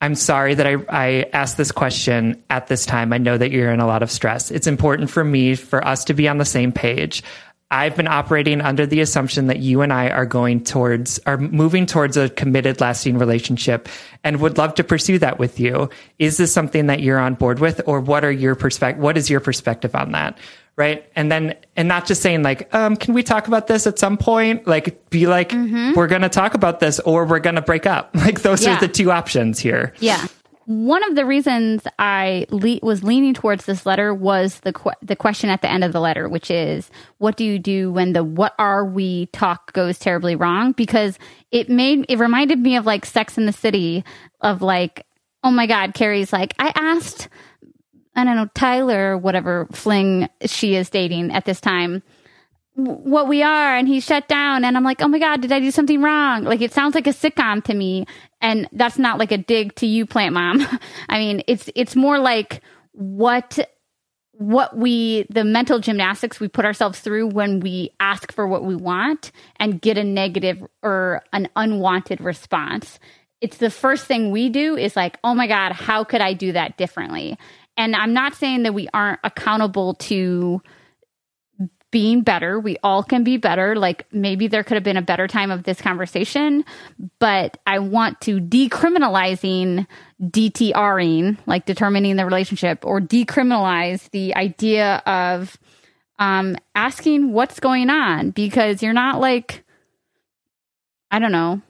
I'm 0.00 0.14
sorry 0.14 0.54
that 0.54 0.66
I, 0.66 0.76
I 0.88 1.30
asked 1.32 1.56
this 1.56 1.72
question 1.72 2.42
at 2.50 2.66
this 2.66 2.84
time. 2.84 3.12
I 3.12 3.18
know 3.18 3.38
that 3.38 3.50
you're 3.50 3.72
in 3.72 3.80
a 3.80 3.86
lot 3.86 4.02
of 4.02 4.10
stress. 4.10 4.50
It's 4.50 4.66
important 4.66 5.08
for 5.08 5.24
me, 5.24 5.54
for 5.54 5.86
us 5.86 6.04
to 6.06 6.14
be 6.14 6.28
on 6.28 6.38
the 6.38 6.44
same 6.44 6.72
page. 6.72 7.22
I've 7.70 7.96
been 7.96 8.06
operating 8.06 8.60
under 8.60 8.86
the 8.86 9.00
assumption 9.00 9.48
that 9.48 9.58
you 9.58 9.80
and 9.80 9.92
I 9.92 10.10
are 10.10 10.26
going 10.26 10.62
towards, 10.62 11.18
are 11.26 11.36
moving 11.36 11.86
towards 11.86 12.16
a 12.16 12.28
committed, 12.28 12.80
lasting 12.80 13.18
relationship 13.18 13.88
and 14.22 14.40
would 14.40 14.56
love 14.56 14.74
to 14.74 14.84
pursue 14.84 15.18
that 15.18 15.40
with 15.40 15.58
you. 15.58 15.90
Is 16.18 16.36
this 16.36 16.52
something 16.52 16.86
that 16.86 17.00
you're 17.00 17.18
on 17.18 17.34
board 17.34 17.58
with 17.58 17.80
or 17.86 18.00
what 18.00 18.24
are 18.24 18.30
your 18.30 18.54
perspective? 18.54 19.02
What 19.02 19.16
is 19.16 19.28
your 19.28 19.40
perspective 19.40 19.96
on 19.96 20.12
that? 20.12 20.38
Right. 20.76 21.10
And 21.16 21.32
then, 21.32 21.54
and 21.74 21.88
not 21.88 22.04
just 22.06 22.20
saying 22.20 22.42
like, 22.42 22.72
um, 22.74 22.96
can 22.96 23.14
we 23.14 23.22
talk 23.22 23.48
about 23.48 23.66
this 23.66 23.86
at 23.86 23.98
some 23.98 24.18
point? 24.18 24.66
Like, 24.66 25.08
be 25.08 25.26
like, 25.26 25.52
we're 25.52 26.06
going 26.06 26.20
to 26.22 26.28
talk 26.28 26.52
about 26.52 26.80
this 26.80 27.00
or 27.00 27.24
we're 27.24 27.38
going 27.38 27.56
to 27.56 27.62
break 27.62 27.86
up. 27.86 28.14
Like, 28.26 28.42
those 28.42 28.62
Yeah. 28.64 28.76
are 28.76 28.80
the 28.80 28.88
two 28.88 29.10
options 29.10 29.58
here. 29.58 29.94
Yeah. 30.00 30.26
One 30.66 31.02
of 31.04 31.14
the 31.14 31.24
reasons 31.24 31.82
I 31.98 32.46
le- 32.50 32.80
was 32.82 33.04
leaning 33.04 33.34
towards 33.34 33.66
this 33.66 33.86
letter 33.86 34.12
was 34.12 34.58
the 34.60 34.72
que- 34.72 34.90
the 35.00 35.14
question 35.14 35.48
at 35.48 35.62
the 35.62 35.70
end 35.70 35.84
of 35.84 35.92
the 35.92 36.00
letter, 36.00 36.28
which 36.28 36.50
is, 36.50 36.90
"What 37.18 37.36
do 37.36 37.44
you 37.44 37.60
do 37.60 37.92
when 37.92 38.14
the 38.14 38.24
what 38.24 38.52
are 38.58 38.84
we 38.84 39.26
talk 39.26 39.72
goes 39.74 39.96
terribly 39.96 40.34
wrong?" 40.34 40.72
Because 40.72 41.20
it 41.52 41.70
made 41.70 42.04
it 42.08 42.18
reminded 42.18 42.58
me 42.58 42.74
of 42.74 42.84
like 42.84 43.06
Sex 43.06 43.38
and 43.38 43.46
the 43.46 43.52
City, 43.52 44.02
of 44.40 44.60
like, 44.60 45.06
oh 45.44 45.52
my 45.52 45.66
God, 45.68 45.94
Carrie's 45.94 46.32
like, 46.32 46.52
I 46.58 46.72
asked, 46.74 47.28
I 48.16 48.24
don't 48.24 48.36
know, 48.36 48.48
Tyler, 48.54 49.16
whatever 49.16 49.68
fling 49.72 50.28
she 50.46 50.74
is 50.74 50.90
dating 50.90 51.30
at 51.32 51.44
this 51.44 51.60
time, 51.60 52.02
what 52.76 53.26
we 53.26 53.42
are 53.42 53.74
and 53.74 53.88
he 53.88 54.00
shut 54.00 54.28
down 54.28 54.62
and 54.62 54.76
i'm 54.76 54.84
like 54.84 55.00
oh 55.00 55.08
my 55.08 55.18
god 55.18 55.40
did 55.40 55.50
i 55.50 55.58
do 55.60 55.70
something 55.70 56.02
wrong? 56.02 56.44
Like 56.44 56.60
it 56.60 56.72
sounds 56.72 56.94
like 56.94 57.06
a 57.06 57.10
sitcom 57.10 57.64
to 57.64 57.74
me 57.74 58.06
and 58.42 58.68
that's 58.72 58.98
not 58.98 59.18
like 59.18 59.32
a 59.32 59.38
dig 59.38 59.74
to 59.76 59.86
you 59.86 60.04
plant 60.04 60.34
mom. 60.34 60.66
I 61.08 61.18
mean 61.18 61.42
it's 61.46 61.70
it's 61.74 61.96
more 61.96 62.18
like 62.18 62.62
what 62.92 63.58
what 64.32 64.76
we 64.76 65.26
the 65.30 65.44
mental 65.44 65.78
gymnastics 65.78 66.38
we 66.38 66.48
put 66.48 66.66
ourselves 66.66 67.00
through 67.00 67.28
when 67.28 67.60
we 67.60 67.90
ask 67.98 68.30
for 68.32 68.46
what 68.46 68.64
we 68.64 68.76
want 68.76 69.32
and 69.56 69.80
get 69.80 69.96
a 69.96 70.04
negative 70.04 70.62
or 70.82 71.22
an 71.32 71.48
unwanted 71.56 72.20
response. 72.20 72.98
It's 73.40 73.56
the 73.56 73.70
first 73.70 74.04
thing 74.04 74.30
we 74.30 74.50
do 74.50 74.76
is 74.76 74.94
like 74.94 75.18
oh 75.24 75.34
my 75.34 75.46
god 75.46 75.72
how 75.72 76.04
could 76.04 76.20
i 76.20 76.34
do 76.34 76.52
that 76.52 76.76
differently 76.76 77.38
and 77.76 77.94
i'm 77.96 78.12
not 78.12 78.34
saying 78.34 78.62
that 78.62 78.74
we 78.74 78.88
aren't 78.92 79.20
accountable 79.24 79.94
to 79.94 80.60
being 81.96 82.20
better. 82.20 82.60
We 82.60 82.76
all 82.82 83.02
can 83.02 83.24
be 83.24 83.36
better. 83.36 83.74
Like 83.74 84.06
maybe 84.12 84.48
there 84.48 84.62
could 84.64 84.74
have 84.74 84.82
been 84.82 84.96
a 84.96 85.02
better 85.02 85.26
time 85.26 85.50
of 85.50 85.62
this 85.62 85.80
conversation, 85.80 86.62
but 87.18 87.56
I 87.66 87.78
want 87.78 88.20
to 88.22 88.38
decriminalizing 88.38 89.86
DTRing, 90.20 91.38
like 91.46 91.64
determining 91.64 92.16
the 92.16 92.26
relationship, 92.26 92.84
or 92.84 93.00
decriminalize 93.00 94.10
the 94.10 94.34
idea 94.34 95.02
of 95.06 95.56
um, 96.18 96.58
asking 96.74 97.32
what's 97.32 97.60
going 97.60 97.88
on 97.88 98.30
because 98.30 98.82
you're 98.82 98.92
not 98.92 99.20
like, 99.20 99.64
I 101.10 101.18
don't 101.18 101.32
know, 101.32 101.62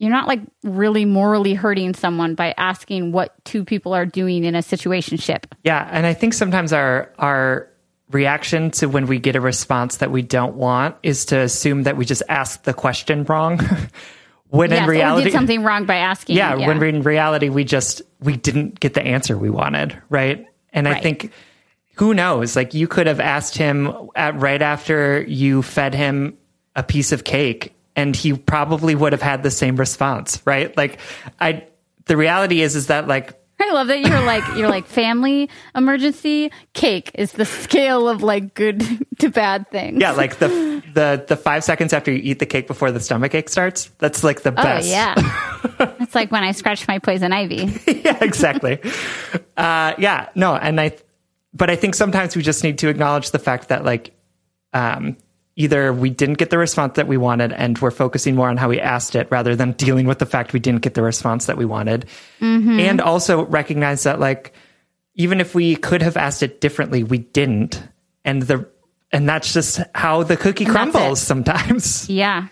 you're 0.00 0.10
not 0.10 0.26
like 0.26 0.40
really 0.64 1.04
morally 1.04 1.52
hurting 1.52 1.92
someone 1.92 2.34
by 2.34 2.54
asking 2.56 3.12
what 3.12 3.34
two 3.44 3.66
people 3.66 3.92
are 3.92 4.06
doing 4.06 4.44
in 4.44 4.54
a 4.54 4.60
situationship. 4.60 5.44
Yeah, 5.62 5.86
and 5.92 6.06
I 6.06 6.14
think 6.14 6.32
sometimes 6.32 6.72
our 6.72 7.12
our 7.18 7.68
reaction 8.10 8.70
to 8.72 8.88
when 8.88 9.06
we 9.06 9.18
get 9.20 9.36
a 9.36 9.40
response 9.40 9.98
that 9.98 10.10
we 10.10 10.22
don't 10.22 10.56
want 10.56 10.96
is 11.02 11.26
to 11.26 11.38
assume 11.38 11.84
that 11.84 11.98
we 11.98 12.06
just 12.06 12.22
asked 12.28 12.64
the 12.64 12.72
question 12.72 13.24
wrong. 13.24 13.60
when 14.48 14.70
Yes, 14.70 14.82
in 14.82 14.88
reality 14.88 15.24
did 15.24 15.32
something 15.34 15.62
wrong 15.62 15.84
by 15.84 15.96
asking. 15.96 16.34
yeah, 16.34 16.54
when 16.54 16.82
in 16.82 17.02
reality 17.02 17.50
we 17.50 17.64
just 17.64 18.00
we 18.20 18.36
didn't 18.38 18.80
get 18.80 18.94
the 18.94 19.02
answer 19.02 19.36
we 19.36 19.50
wanted, 19.50 20.00
right? 20.08 20.46
And 20.72 20.88
I 20.88 20.98
think 21.00 21.30
who 21.96 22.14
knows? 22.14 22.56
Like 22.56 22.72
you 22.72 22.88
could 22.88 23.06
have 23.06 23.20
asked 23.20 23.54
him 23.54 23.92
at 24.16 24.40
right 24.40 24.62
after 24.62 25.20
you 25.20 25.60
fed 25.60 25.94
him 25.94 26.38
a 26.74 26.82
piece 26.82 27.12
of 27.12 27.22
cake 27.22 27.74
and 27.96 28.14
he 28.14 28.32
probably 28.32 28.94
would 28.94 29.12
have 29.12 29.22
had 29.22 29.42
the 29.42 29.50
same 29.50 29.76
response, 29.76 30.42
right? 30.44 30.76
Like 30.76 30.98
I 31.40 31.66
the 32.06 32.16
reality 32.16 32.62
is 32.62 32.76
is 32.76 32.88
that 32.88 33.08
like 33.08 33.40
I 33.60 33.72
love 33.72 33.88
that 33.88 34.00
you're 34.00 34.22
like 34.22 34.42
you're 34.56 34.70
like 34.70 34.86
family 34.86 35.50
emergency 35.74 36.50
cake 36.72 37.10
is 37.14 37.32
the 37.32 37.44
scale 37.44 38.08
of 38.08 38.22
like 38.22 38.54
good 38.54 38.82
to 39.18 39.28
bad 39.28 39.70
things. 39.70 40.00
Yeah, 40.00 40.12
like 40.12 40.38
the 40.38 40.82
the 40.94 41.24
the 41.28 41.36
five 41.36 41.62
seconds 41.62 41.92
after 41.92 42.10
you 42.10 42.20
eat 42.22 42.38
the 42.38 42.46
cake 42.46 42.66
before 42.66 42.90
the 42.90 43.00
stomach 43.00 43.34
ache 43.34 43.50
starts. 43.50 43.90
That's 43.98 44.24
like 44.24 44.42
the 44.42 44.52
best. 44.52 44.88
Oh 44.88 44.90
yeah, 44.90 45.14
it's 46.00 46.14
like 46.14 46.32
when 46.32 46.42
I 46.42 46.52
scratch 46.52 46.88
my 46.88 46.98
poison 46.98 47.32
ivy. 47.32 47.70
yeah, 47.86 48.18
exactly. 48.22 48.80
uh, 49.56 49.94
yeah, 49.98 50.30
no, 50.34 50.56
and 50.56 50.80
I, 50.80 50.96
but 51.52 51.68
I 51.68 51.76
think 51.76 51.94
sometimes 51.94 52.34
we 52.34 52.42
just 52.42 52.64
need 52.64 52.78
to 52.78 52.88
acknowledge 52.88 53.30
the 53.30 53.38
fact 53.38 53.68
that 53.68 53.84
like, 53.84 54.14
um, 54.72 55.18
either 55.60 55.92
we 55.92 56.08
didn't 56.08 56.38
get 56.38 56.48
the 56.48 56.56
response 56.56 56.96
that 56.96 57.06
we 57.06 57.18
wanted 57.18 57.52
and 57.52 57.78
we're 57.78 57.90
focusing 57.90 58.34
more 58.34 58.48
on 58.48 58.56
how 58.56 58.70
we 58.70 58.80
asked 58.80 59.14
it 59.14 59.28
rather 59.30 59.54
than 59.54 59.72
dealing 59.72 60.06
with 60.06 60.18
the 60.18 60.24
fact 60.24 60.54
we 60.54 60.58
didn't 60.58 60.80
get 60.80 60.94
the 60.94 61.02
response 61.02 61.46
that 61.46 61.58
we 61.58 61.66
wanted. 61.66 62.06
Mm-hmm. 62.40 62.80
And 62.80 63.00
also 63.00 63.44
recognize 63.44 64.04
that 64.04 64.18
like 64.18 64.54
even 65.14 65.38
if 65.38 65.54
we 65.54 65.76
could 65.76 66.00
have 66.00 66.16
asked 66.16 66.42
it 66.42 66.62
differently, 66.62 67.04
we 67.04 67.18
didn't. 67.18 67.82
And 68.24 68.42
the 68.42 68.66
and 69.12 69.28
that's 69.28 69.52
just 69.52 69.80
how 69.94 70.22
the 70.22 70.36
cookie 70.36 70.64
crumbles 70.64 71.20
sometimes. 71.20 72.08
Yeah. 72.08 72.48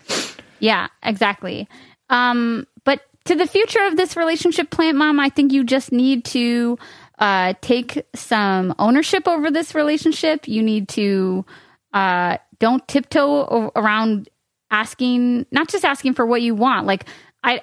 Yeah, 0.60 0.88
exactly. 1.02 1.66
Um 2.10 2.66
but 2.84 3.00
to 3.24 3.36
the 3.36 3.46
future 3.46 3.84
of 3.86 3.96
this 3.96 4.18
relationship 4.18 4.70
plant 4.70 4.98
mom, 4.98 5.18
I 5.18 5.30
think 5.30 5.52
you 5.54 5.64
just 5.64 5.92
need 5.92 6.26
to 6.26 6.76
uh 7.18 7.54
take 7.62 8.04
some 8.14 8.74
ownership 8.78 9.26
over 9.26 9.50
this 9.50 9.74
relationship. 9.74 10.46
You 10.46 10.62
need 10.62 10.90
to 10.90 11.46
uh 11.94 12.36
don't 12.58 12.86
tiptoe 12.88 13.70
around 13.76 14.28
asking 14.70 15.46
not 15.50 15.68
just 15.68 15.84
asking 15.84 16.12
for 16.12 16.26
what 16.26 16.42
you 16.42 16.54
want 16.54 16.86
like 16.86 17.04
i 17.42 17.62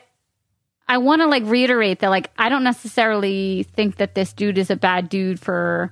i 0.88 0.98
want 0.98 1.22
to 1.22 1.28
like 1.28 1.44
reiterate 1.46 2.00
that 2.00 2.10
like 2.10 2.32
i 2.38 2.50
don't 2.50 2.64
necessarily 2.64 3.64
think 3.76 3.98
that 3.98 4.16
this 4.16 4.34
dude 4.34 4.58
is 4.58 4.72
a 4.72 4.76
bad 4.76 5.08
dude 5.08 5.40
for 5.40 5.92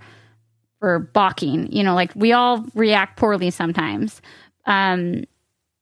for 0.84 1.00
balking 1.00 1.72
you 1.72 1.82
know 1.82 1.96
like 1.96 2.12
we 2.14 2.34
all 2.34 2.66
react 2.76 3.16
poorly 3.16 3.50
sometimes. 3.50 4.22
Um 4.66 5.24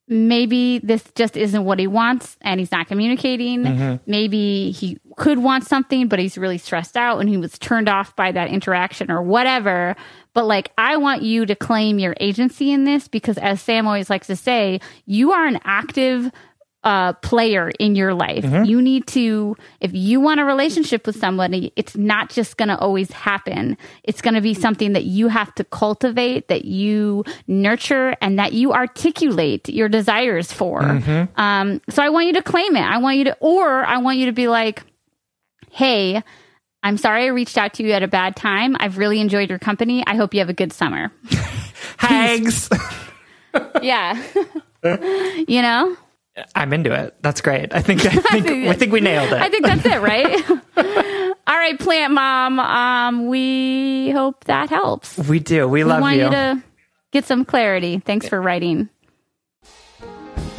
maybe 0.08 0.78
this 0.80 1.04
just 1.16 1.36
isn't 1.36 1.66
what 1.66 1.80
he 1.80 1.88
wants 1.88 2.38
and 2.42 2.60
he's 2.60 2.72
not 2.72 2.88
communicating. 2.88 3.64
Mm-hmm. 3.64 3.96
maybe 4.06 4.70
he 4.70 5.00
could 5.18 5.40
want 5.40 5.66
something 5.66 6.08
but 6.08 6.20
he's 6.20 6.38
really 6.38 6.60
stressed 6.60 6.96
out 6.96 7.18
and 7.18 7.30
he 7.30 7.38
was 7.38 7.58
turned 7.58 7.90
off 7.90 8.16
by 8.16 8.32
that 8.32 8.50
interaction 8.50 9.10
or 9.10 9.24
whatever 9.24 9.96
but 10.34 10.46
like, 10.46 10.72
I 10.78 10.98
want 10.98 11.22
you 11.22 11.46
to 11.46 11.56
claim 11.56 12.00
your 12.00 12.16
agency 12.20 12.72
in 12.72 12.84
this 12.84 13.08
because, 13.08 13.38
as 13.38 13.62
Sam 13.62 13.88
always 13.88 14.10
likes 14.10 14.28
to 14.28 14.36
say, 14.36 14.80
you 15.06 15.32
are 15.32 15.46
an 15.46 15.60
active 15.64 16.32
uh, 16.84 17.14
player 17.14 17.70
in 17.80 17.96
your 17.96 18.14
life. 18.14 18.44
Mm-hmm. 18.44 18.66
You 18.66 18.82
need 18.82 19.06
to, 19.08 19.56
if 19.82 19.94
you 19.94 20.20
want 20.20 20.40
a 20.40 20.46
relationship 20.46 21.06
with 21.06 21.16
somebody, 21.16 21.72
it's 21.76 21.96
not 21.96 22.32
just 22.32 22.58
going 22.58 22.70
to 22.70 22.78
always 22.78 23.12
happen. 23.12 23.78
It's 24.04 24.22
going 24.22 24.34
to 24.34 24.42
be 24.42 24.56
something 24.56 24.94
that 24.94 25.04
you 25.04 25.28
have 25.28 25.54
to 25.56 25.64
cultivate, 25.64 26.48
that 26.48 26.66
you 26.66 27.24
nurture, 27.46 28.16
and 28.20 28.40
that 28.40 28.54
you 28.54 28.74
articulate 28.74 29.70
your 29.70 29.90
desires 29.90 30.52
for. 30.52 30.82
Mm-hmm. 30.82 31.40
Um, 31.40 31.82
so 31.90 32.02
I 32.02 32.10
want 32.10 32.28
you 32.28 32.34
to 32.34 32.42
claim 32.42 32.76
it. 32.76 32.82
I 32.82 32.98
want 32.98 33.18
you 33.18 33.26
to, 33.26 33.38
or 33.40 33.86
I 33.86 33.98
want 34.00 34.18
you 34.18 34.26
to 34.26 34.32
be 34.32 34.48
like, 34.48 34.82
hey, 35.70 36.24
I'm 36.84 36.98
sorry 36.98 37.26
I 37.26 37.28
reached 37.28 37.58
out 37.58 37.74
to 37.76 37.84
you 37.84 37.92
at 37.92 38.04
a 38.04 38.08
bad 38.08 38.36
time. 38.36 38.76
I've 38.80 38.98
really 38.98 39.20
enjoyed 39.20 39.50
your 39.50 39.60
company. 39.60 40.04
I 40.06 40.16
hope 40.16 40.34
you 40.34 40.40
have 40.40 40.50
a 40.50 40.54
good 40.54 40.74
summer. 40.74 41.12
Hags. 41.98 42.70
yeah. 43.82 44.22
you 44.84 45.62
know? 45.62 45.96
I'm 46.56 46.74
into 46.74 46.94
it. 46.94 47.16
That's 47.22 47.42
great. 47.42 47.74
I 47.74 47.82
think 47.82 48.06
I 48.06 48.40
think, 48.42 48.68
I 48.68 48.74
think 48.74 48.92
we 48.92 49.02
nailed 49.02 49.32
it. 49.34 49.42
I 49.42 49.50
think 49.50 49.66
that's 49.66 49.86
it, 49.86 50.02
right? 50.02 51.38
All 51.46 51.58
right, 51.58 51.78
plant 51.78 52.14
mom. 52.14 52.60
Um, 52.60 53.28
we 53.28 54.12
hope 54.12 54.46
that 54.46 54.70
helps. 54.70 55.18
We 55.18 55.40
do. 55.40 55.68
We, 55.68 55.84
we 55.84 55.90
love 55.90 56.02
want 56.02 56.18
you. 56.18 56.24
you 56.24 56.30
to 56.30 56.64
get 57.12 57.26
some 57.26 57.44
clarity. 57.44 58.00
Thanks 58.00 58.30
for 58.30 58.42
writing. 58.42 58.90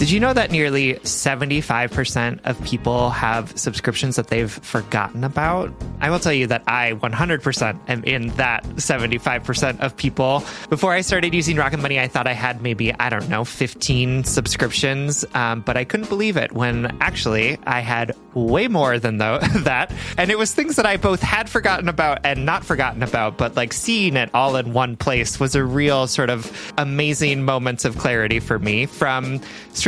Did 0.02 0.10
you 0.10 0.18
know 0.18 0.32
that 0.32 0.50
nearly 0.50 0.94
75% 0.94 2.40
of 2.42 2.60
people 2.64 3.10
have 3.10 3.56
subscriptions 3.56 4.16
that 4.16 4.26
they've 4.26 4.50
forgotten 4.50 5.22
about? 5.22 5.72
I 6.00 6.10
will 6.10 6.18
tell 6.18 6.32
you 6.32 6.48
that 6.48 6.64
I 6.66 6.94
100% 6.94 7.78
am 7.88 8.02
in 8.02 8.26
that 8.30 8.64
75% 8.64 9.78
of 9.78 9.96
people. 9.96 10.42
Before 10.68 10.92
I 10.92 11.02
started 11.02 11.32
using 11.32 11.56
Rocket 11.56 11.78
Money, 11.78 12.00
I 12.00 12.08
thought 12.08 12.26
I 12.26 12.32
had 12.32 12.62
maybe, 12.62 12.92
I 12.92 13.10
don't 13.10 13.28
know, 13.28 13.44
15 13.44 14.24
subscriptions, 14.24 15.24
um, 15.34 15.60
but 15.60 15.76
I 15.76 15.84
couldn't 15.84 16.08
believe 16.08 16.36
it 16.36 16.50
when 16.50 16.96
actually 17.00 17.58
I 17.64 17.78
had 17.78 18.16
way 18.34 18.66
more 18.66 18.98
than 18.98 19.18
though, 19.18 19.38
that. 19.58 19.92
And 20.18 20.32
it 20.32 20.38
was 20.38 20.52
things 20.52 20.74
that 20.76 20.86
I 20.86 20.96
both 20.96 21.22
had 21.22 21.48
forgotten 21.48 21.88
about 21.88 22.18
and 22.24 22.44
not 22.44 22.64
forgotten 22.64 23.04
about, 23.04 23.38
but 23.38 23.54
like 23.54 23.72
seeing 23.72 24.16
it 24.16 24.30
all 24.34 24.56
in 24.56 24.72
one 24.72 24.96
place 24.96 25.38
was 25.38 25.54
a 25.54 25.64
real 25.64 26.08
sort 26.08 26.28
of 26.28 26.72
amazing 26.76 27.44
moments 27.44 27.84
of 27.84 27.98
clarity 27.98 28.40
for 28.40 28.58
me 28.58 28.86
from 28.86 29.40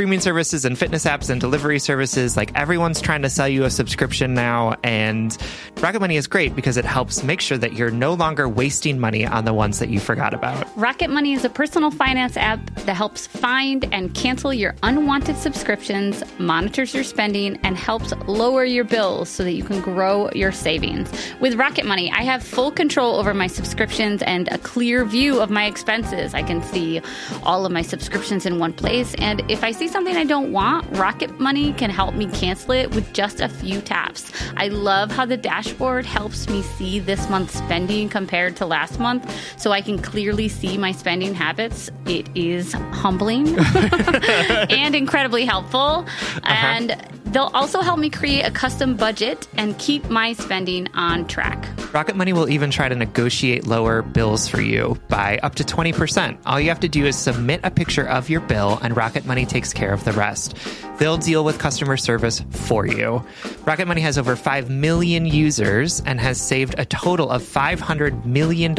streaming 0.04 0.20
services 0.20 0.66
and 0.66 0.76
fitness 0.76 1.06
apps 1.06 1.30
and 1.30 1.40
delivery 1.40 1.78
services. 1.78 2.36
Like 2.36 2.54
everyone's 2.54 3.00
trying 3.00 3.22
to 3.22 3.30
sell 3.30 3.48
you 3.48 3.64
a 3.64 3.70
subscription 3.70 4.34
now. 4.34 4.76
And 4.84 5.34
Rocket 5.80 6.00
Money 6.00 6.18
is 6.18 6.26
great 6.26 6.54
because 6.54 6.76
it 6.76 6.84
helps 6.84 7.22
make 7.22 7.40
sure 7.40 7.56
that 7.56 7.72
you're 7.72 7.90
no 7.90 8.12
longer 8.12 8.46
wasting 8.46 8.98
money 8.98 9.24
on 9.24 9.46
the 9.46 9.54
ones 9.54 9.78
that 9.78 9.88
you 9.88 10.00
forgot 10.00 10.34
about. 10.34 10.68
Rocket 10.76 11.08
Money 11.08 11.32
is 11.32 11.42
a 11.42 11.48
personal 11.48 11.90
finance 11.90 12.36
app 12.36 12.60
that 12.80 12.96
helps 12.96 13.26
find 13.26 13.86
and 13.94 14.14
cancel 14.14 14.52
your 14.52 14.74
unwanted 14.82 15.38
subscriptions, 15.38 16.22
monitors 16.38 16.92
your 16.92 17.02
spending, 17.02 17.56
and 17.62 17.74
helps 17.74 18.12
lower 18.26 18.62
your 18.62 18.84
bills 18.84 19.30
so 19.30 19.42
that 19.42 19.52
you 19.52 19.64
can 19.64 19.80
grow 19.80 20.28
your 20.32 20.52
savings. 20.52 21.10
With 21.40 21.54
Rocket 21.54 21.86
Money, 21.86 22.12
I 22.12 22.24
have 22.24 22.42
full 22.42 22.70
control 22.70 23.16
over 23.16 23.32
my 23.32 23.46
subscriptions 23.46 24.20
and 24.24 24.48
a 24.48 24.58
clear 24.58 25.06
view 25.06 25.40
of 25.40 25.48
my 25.48 25.64
expenses. 25.64 26.34
I 26.34 26.42
can 26.42 26.62
see 26.62 27.00
all 27.42 27.64
of 27.64 27.72
my 27.72 27.80
subscriptions 27.80 28.44
in 28.44 28.58
one 28.58 28.74
place. 28.74 29.14
And 29.14 29.42
if 29.50 29.64
I 29.64 29.70
see 29.70 29.88
something 29.94 30.16
I 30.16 30.24
don't 30.24 30.50
want, 30.50 30.84
Rocket 30.96 31.38
Money 31.38 31.72
can 31.72 31.88
help 31.88 32.16
me 32.16 32.26
cancel 32.26 32.72
it 32.72 32.92
with 32.96 33.12
just 33.12 33.40
a 33.40 33.48
few 33.48 33.80
taps. 33.80 34.32
I 34.56 34.66
love 34.66 35.12
how 35.12 35.24
the 35.24 35.36
dashboard 35.36 36.04
helps 36.04 36.48
me 36.48 36.62
see 36.62 36.98
this 36.98 37.30
month's 37.30 37.54
spending 37.54 38.08
compared 38.08 38.56
to 38.56 38.66
last 38.66 38.98
month 38.98 39.24
so 39.56 39.70
I 39.70 39.80
can 39.80 40.00
clearly 40.00 40.48
see 40.48 40.76
my 40.76 40.90
spending 40.90 41.32
habits. 41.32 41.90
It 42.06 42.28
is 42.34 42.72
humbling 42.72 43.56
and 44.68 44.96
incredibly 44.96 45.44
helpful. 45.44 45.78
Uh-huh. 45.78 46.42
And 46.44 47.23
They'll 47.34 47.50
also 47.52 47.80
help 47.80 47.98
me 47.98 48.10
create 48.10 48.42
a 48.42 48.50
custom 48.52 48.94
budget 48.96 49.48
and 49.56 49.76
keep 49.76 50.08
my 50.08 50.34
spending 50.34 50.86
on 50.94 51.26
track. 51.26 51.68
Rocket 51.92 52.14
Money 52.14 52.32
will 52.32 52.48
even 52.48 52.70
try 52.70 52.88
to 52.88 52.94
negotiate 52.94 53.66
lower 53.66 54.02
bills 54.02 54.46
for 54.46 54.60
you 54.60 54.96
by 55.08 55.38
up 55.42 55.56
to 55.56 55.64
20%. 55.64 56.38
All 56.46 56.60
you 56.60 56.68
have 56.68 56.78
to 56.80 56.88
do 56.88 57.04
is 57.06 57.16
submit 57.16 57.60
a 57.64 57.72
picture 57.72 58.08
of 58.08 58.30
your 58.30 58.40
bill, 58.40 58.78
and 58.82 58.96
Rocket 58.96 59.26
Money 59.26 59.46
takes 59.46 59.72
care 59.72 59.92
of 59.92 60.04
the 60.04 60.12
rest. 60.12 60.56
They'll 60.98 61.16
deal 61.16 61.42
with 61.42 61.58
customer 61.58 61.96
service 61.96 62.40
for 62.50 62.86
you. 62.86 63.24
Rocket 63.64 63.88
Money 63.88 64.00
has 64.02 64.16
over 64.16 64.36
5 64.36 64.70
million 64.70 65.26
users 65.26 66.02
and 66.06 66.20
has 66.20 66.40
saved 66.40 66.76
a 66.78 66.84
total 66.84 67.30
of 67.30 67.42
$500 67.42 68.24
million 68.24 68.76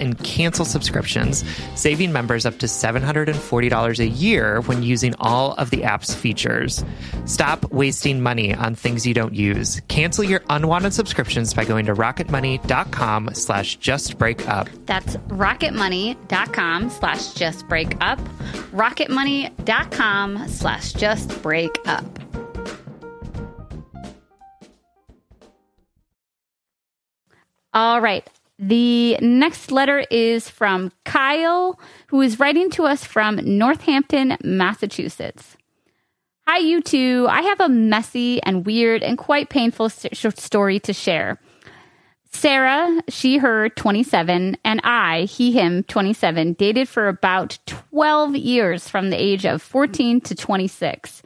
in 0.00 0.14
cancel 0.14 0.64
subscriptions, 0.64 1.44
saving 1.74 2.10
members 2.10 2.46
up 2.46 2.58
to 2.60 2.66
$740 2.66 3.98
a 3.98 4.06
year 4.06 4.62
when 4.62 4.82
using 4.82 5.14
all 5.18 5.52
of 5.54 5.68
the 5.68 5.84
app's 5.84 6.14
features. 6.14 6.82
Stop 7.26 7.70
wasting 7.70 7.97
money 8.22 8.54
on 8.54 8.74
things 8.74 9.06
you 9.06 9.14
don't 9.14 9.34
use. 9.34 9.80
Cancel 9.88 10.24
your 10.24 10.42
unwanted 10.48 10.94
subscriptions 10.94 11.54
by 11.54 11.64
going 11.64 11.86
to 11.86 11.94
rocketmoney.com 11.94 13.30
slash 13.34 13.78
justbreakup. 13.78 14.68
That's 14.86 15.16
rocketmoney.com 15.28 16.90
slash 16.90 17.20
justbreakup. 17.34 18.18
rocketmoney.com 18.72 20.48
slash 20.48 20.92
justbreakup 20.92 21.48
break 21.48 21.78
up. 21.86 22.04
All 27.74 28.00
right. 28.00 28.28
The 28.58 29.16
next 29.20 29.70
letter 29.70 30.04
is 30.10 30.50
from 30.50 30.90
Kyle, 31.04 31.78
who 32.08 32.20
is 32.20 32.40
writing 32.40 32.70
to 32.70 32.84
us 32.84 33.04
from 33.04 33.36
Northampton, 33.36 34.36
Massachusetts. 34.42 35.56
Hi, 36.50 36.60
you 36.60 36.80
two. 36.80 37.26
I 37.28 37.42
have 37.42 37.60
a 37.60 37.68
messy 37.68 38.42
and 38.42 38.64
weird 38.64 39.02
and 39.02 39.18
quite 39.18 39.50
painful 39.50 39.90
story 39.90 40.80
to 40.80 40.94
share. 40.94 41.38
Sarah, 42.32 43.02
she, 43.10 43.36
her, 43.36 43.68
27, 43.68 44.56
and 44.64 44.80
I, 44.82 45.24
he, 45.24 45.52
him, 45.52 45.82
27, 45.82 46.54
dated 46.54 46.88
for 46.88 47.06
about 47.06 47.58
12 47.66 48.34
years 48.36 48.88
from 48.88 49.10
the 49.10 49.22
age 49.22 49.44
of 49.44 49.60
14 49.60 50.22
to 50.22 50.34
26. 50.34 51.22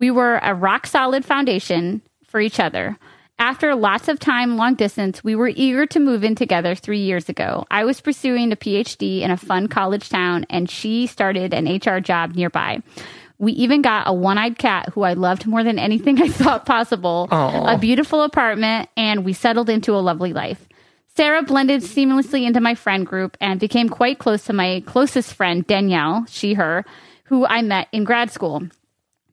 We 0.00 0.10
were 0.10 0.40
a 0.42 0.52
rock 0.52 0.88
solid 0.88 1.24
foundation 1.24 2.02
for 2.26 2.40
each 2.40 2.58
other. 2.58 2.98
After 3.38 3.76
lots 3.76 4.08
of 4.08 4.18
time 4.18 4.56
long 4.56 4.74
distance, 4.74 5.22
we 5.22 5.36
were 5.36 5.52
eager 5.54 5.86
to 5.86 6.00
move 6.00 6.24
in 6.24 6.34
together 6.34 6.74
three 6.74 7.00
years 7.00 7.28
ago. 7.28 7.66
I 7.70 7.84
was 7.84 8.00
pursuing 8.00 8.50
a 8.50 8.56
PhD 8.56 9.20
in 9.20 9.30
a 9.30 9.36
fun 9.36 9.68
college 9.68 10.08
town, 10.08 10.44
and 10.50 10.68
she 10.68 11.06
started 11.06 11.54
an 11.54 11.66
HR 11.66 12.00
job 12.00 12.34
nearby. 12.34 12.82
We 13.38 13.52
even 13.52 13.82
got 13.82 14.06
a 14.06 14.12
one 14.12 14.38
eyed 14.38 14.58
cat 14.58 14.90
who 14.92 15.02
I 15.02 15.14
loved 15.14 15.46
more 15.46 15.64
than 15.64 15.78
anything 15.78 16.20
I 16.22 16.28
thought 16.28 16.66
possible, 16.66 17.28
Aw. 17.30 17.74
a 17.74 17.78
beautiful 17.78 18.22
apartment, 18.22 18.88
and 18.96 19.24
we 19.24 19.32
settled 19.32 19.68
into 19.68 19.94
a 19.94 19.98
lovely 19.98 20.32
life. 20.32 20.68
Sarah 21.16 21.42
blended 21.42 21.82
seamlessly 21.82 22.44
into 22.44 22.60
my 22.60 22.74
friend 22.74 23.06
group 23.06 23.36
and 23.40 23.60
became 23.60 23.88
quite 23.88 24.18
close 24.18 24.44
to 24.44 24.52
my 24.52 24.82
closest 24.84 25.32
friend, 25.34 25.64
Danielle, 25.66 26.26
she, 26.28 26.54
her, 26.54 26.84
who 27.24 27.46
I 27.46 27.62
met 27.62 27.88
in 27.92 28.04
grad 28.04 28.32
school. 28.32 28.68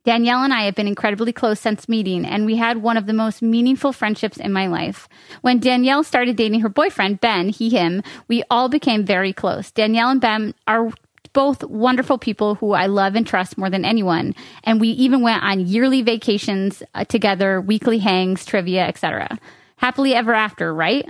Danielle 0.03 0.43
and 0.43 0.53
I 0.53 0.63
have 0.63 0.73
been 0.75 0.87
incredibly 0.87 1.31
close 1.31 1.59
since 1.59 1.87
meeting, 1.87 2.25
and 2.25 2.45
we 2.45 2.55
had 2.55 2.77
one 2.77 2.97
of 2.97 3.05
the 3.05 3.13
most 3.13 3.41
meaningful 3.41 3.93
friendships 3.93 4.37
in 4.37 4.51
my 4.51 4.65
life. 4.65 5.07
When 5.41 5.59
Danielle 5.59 6.03
started 6.03 6.35
dating 6.35 6.61
her 6.61 6.69
boyfriend, 6.69 7.21
Ben, 7.21 7.49
he, 7.49 7.69
him, 7.69 8.01
we 8.27 8.43
all 8.49 8.67
became 8.67 9.05
very 9.05 9.31
close. 9.31 9.69
Danielle 9.69 10.09
and 10.09 10.21
Ben 10.21 10.55
are 10.67 10.91
both 11.33 11.63
wonderful 11.63 12.17
people 12.17 12.55
who 12.55 12.73
I 12.73 12.87
love 12.87 13.15
and 13.15 13.25
trust 13.25 13.57
more 13.57 13.69
than 13.69 13.85
anyone, 13.85 14.35
and 14.63 14.81
we 14.81 14.89
even 14.89 15.21
went 15.21 15.43
on 15.43 15.65
yearly 15.65 16.01
vacations 16.01 16.83
uh, 16.93 17.05
together, 17.05 17.61
weekly 17.61 17.99
hangs, 17.99 18.45
trivia, 18.45 18.85
etc. 18.87 19.39
Happily 19.77 20.13
ever 20.13 20.33
after, 20.33 20.73
right? 20.73 21.07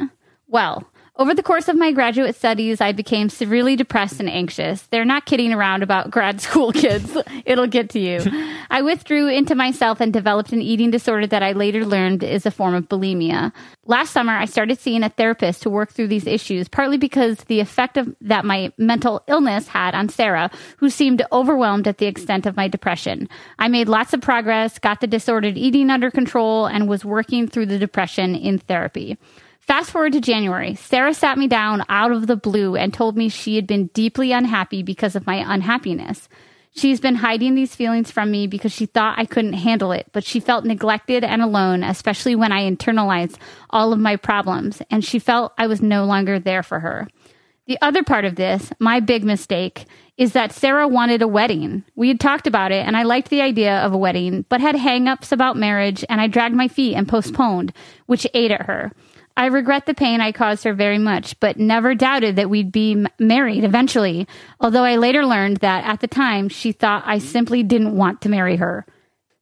Well, 0.48 0.88
over 1.18 1.34
the 1.34 1.44
course 1.44 1.68
of 1.68 1.76
my 1.76 1.92
graduate 1.92 2.36
studies, 2.36 2.80
I 2.80 2.94
became 2.94 3.28
severely 3.30 3.76
depressed 3.76 4.22
and 4.22 4.30
anxious. 4.30 4.84
They're 4.84 5.04
not 5.04 5.26
kidding 5.26 5.52
around 5.52 5.84
about 5.84 6.10
grad 6.10 6.40
school 6.42 6.72
kids. 6.72 7.16
It'll 7.46 7.68
get 7.68 7.90
to 7.92 8.00
you. 8.00 8.22
I 8.70 8.82
withdrew 8.82 9.28
into 9.28 9.54
myself 9.54 10.00
and 10.00 10.14
developed 10.14 10.54
an 10.54 10.62
eating 10.62 10.90
disorder 10.90 11.28
that 11.28 11.44
I 11.44 11.52
later 11.52 11.86
learned 11.86 12.24
is 12.24 12.46
a 12.46 12.52
form 12.52 12.74
of 12.74 12.88
bulimia. 12.88 13.52
Last 13.86 14.12
summer, 14.12 14.32
I 14.32 14.46
started 14.46 14.80
seeing 14.80 15.04
a 15.04 15.10
therapist 15.10 15.62
to 15.64 15.70
work 15.70 15.92
through 15.92 16.08
these 16.08 16.26
issues, 16.26 16.70
partly 16.70 16.98
because 16.98 17.40
the 17.46 17.60
effect 17.60 17.98
of 17.98 18.16
that 18.22 18.46
my 18.46 18.72
mental 18.78 19.22
illness 19.28 19.68
had 19.68 19.94
on 19.94 20.08
Sarah, 20.08 20.50
who 20.78 20.90
seemed 20.90 21.24
overwhelmed 21.34 21.88
at 21.88 21.98
the 21.98 22.06
extent 22.06 22.46
of 22.46 22.56
my 22.56 22.70
depression. 22.70 23.28
I 23.60 23.68
made 23.68 23.90
lots 23.90 24.14
of 24.14 24.22
progress, 24.22 24.80
got 24.80 25.02
the 25.02 25.08
disordered 25.08 25.58
eating 25.58 25.90
under 25.90 26.10
control, 26.10 26.68
and 26.68 26.88
was 26.88 27.04
working 27.04 27.48
through 27.48 27.66
the 27.66 27.80
depression 27.80 28.34
in 28.34 28.60
therapy. 28.60 29.18
Fast 29.62 29.92
forward 29.92 30.14
to 30.14 30.22
January. 30.22 30.76
Sarah 30.76 31.14
sat 31.14 31.38
me 31.38 31.48
down 31.48 31.86
out 31.88 32.12
of 32.12 32.28
the 32.28 32.36
blue 32.36 32.76
and 32.76 32.94
told 32.94 33.16
me 33.16 33.30
she 33.30 33.56
had 33.56 33.68
been 33.68 33.88
deeply 33.88 34.32
unhappy 34.32 34.84
because 34.84 35.16
of 35.16 35.28
my 35.28 35.36
unhappiness. 35.36 36.28
She's 36.74 37.00
been 37.00 37.16
hiding 37.16 37.54
these 37.54 37.76
feelings 37.76 38.12
from 38.12 38.32
me 38.32 38.48
because 38.48 38.72
she 38.72 38.86
thought 38.86 39.20
I 39.20 39.26
couldn't 39.26 39.54
handle 39.54 39.92
it, 39.92 40.08
but 40.14 40.24
she 40.24 40.40
felt 40.40 40.66
neglected 40.66 41.24
and 41.24 41.42
alone, 41.42 41.84
especially 41.84 42.36
when 42.36 42.52
I 42.52 42.70
internalized 42.70 43.38
all 43.70 43.94
of 43.94 44.00
my 44.00 44.16
problems, 44.16 44.82
and 44.90 45.04
she 45.04 45.20
felt 45.20 45.54
I 45.58 45.68
was 45.68 45.82
no 45.82 46.06
longer 46.06 46.40
there 46.40 46.64
for 46.64 46.80
her. 46.80 47.08
The 47.68 47.78
other 47.82 48.04
part 48.04 48.26
of 48.26 48.36
this, 48.36 48.72
my 48.80 49.00
big 49.00 49.24
mistake, 49.24 49.86
is 50.18 50.34
that 50.34 50.52
Sarah 50.52 50.88
wanted 50.88 51.22
a 51.22 51.28
wedding. 51.28 51.84
We 51.96 52.08
had 52.08 52.20
talked 52.20 52.48
about 52.48 52.72
it 52.72 52.86
and 52.86 52.98
I 52.98 53.04
liked 53.04 53.30
the 53.30 53.42
idea 53.42 53.80
of 53.80 53.94
a 53.94 53.98
wedding, 53.98 54.46
but 54.50 54.62
had 54.62 54.76
hang-ups 54.76 55.32
about 55.32 55.58
marriage 55.58 56.04
and 56.10 56.20
I 56.20 56.28
dragged 56.28 56.56
my 56.56 56.68
feet 56.68 56.96
and 56.96 57.08
postponed, 57.08 57.74
which 58.08 58.28
ate 58.34 58.52
at 58.52 58.64
her. 58.64 58.92
I 59.42 59.48
regret 59.48 59.88
the 59.88 59.96
pain 59.96 60.22
I 60.22 60.34
caused 60.34 60.66
her 60.66 60.74
very 60.76 61.00
much, 61.00 61.40
but 61.40 61.58
never 61.58 61.96
doubted 61.96 62.36
that 62.36 62.52
we'd 62.52 62.72
be 62.72 62.92
m- 62.92 63.08
married 63.18 63.64
eventually, 63.64 64.28
although 64.60 64.84
I 64.84 64.98
later 64.98 65.26
learned 65.26 65.58
that 65.58 65.84
at 65.84 66.00
the 66.00 66.08
time 66.08 66.48
she 66.48 66.72
thought 66.72 67.02
I 67.08 67.18
simply 67.18 67.64
didn't 67.64 67.98
want 67.98 68.22
to 68.22 68.30
marry 68.30 68.58
her. 68.58 68.86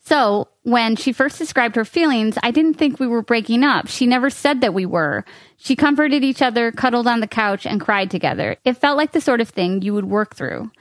So, 0.06 0.48
when 0.64 0.96
she 0.96 1.12
first 1.12 1.38
described 1.38 1.76
her 1.76 1.84
feelings, 1.84 2.38
I 2.42 2.52
didn't 2.52 2.76
think 2.76 2.98
we 2.98 3.08
were 3.08 3.22
breaking 3.22 3.66
up. 3.66 3.90
She 3.90 4.08
never 4.08 4.30
said 4.30 4.62
that 4.62 4.74
we 4.74 4.86
were. 4.86 5.26
She 5.58 5.76
comforted 5.76 6.24
each 6.24 6.42
other, 6.42 6.72
cuddled 6.72 7.06
on 7.06 7.20
the 7.20 7.28
couch, 7.28 7.66
and 7.66 7.82
cried 7.82 8.10
together. 8.10 8.56
It 8.64 8.78
felt 8.78 8.96
like 8.96 9.12
the 9.12 9.20
sort 9.20 9.42
of 9.42 9.50
thing 9.50 9.82
you 9.82 9.94
would 9.94 10.06
work 10.06 10.34
through. 10.34 10.72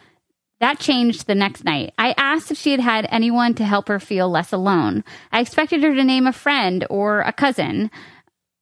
That 0.60 0.78
changed 0.78 1.26
the 1.26 1.34
next 1.34 1.64
night. 1.64 1.92
I 1.98 2.14
asked 2.16 2.52
if 2.52 2.58
she 2.58 2.70
had 2.70 2.80
had 2.80 3.08
anyone 3.10 3.54
to 3.54 3.64
help 3.64 3.88
her 3.88 3.98
feel 3.98 4.28
less 4.28 4.52
alone. 4.52 5.02
I 5.32 5.40
expected 5.40 5.82
her 5.82 5.94
to 5.94 6.04
name 6.04 6.28
a 6.28 6.32
friend 6.32 6.86
or 6.88 7.20
a 7.20 7.32
cousin. 7.32 7.90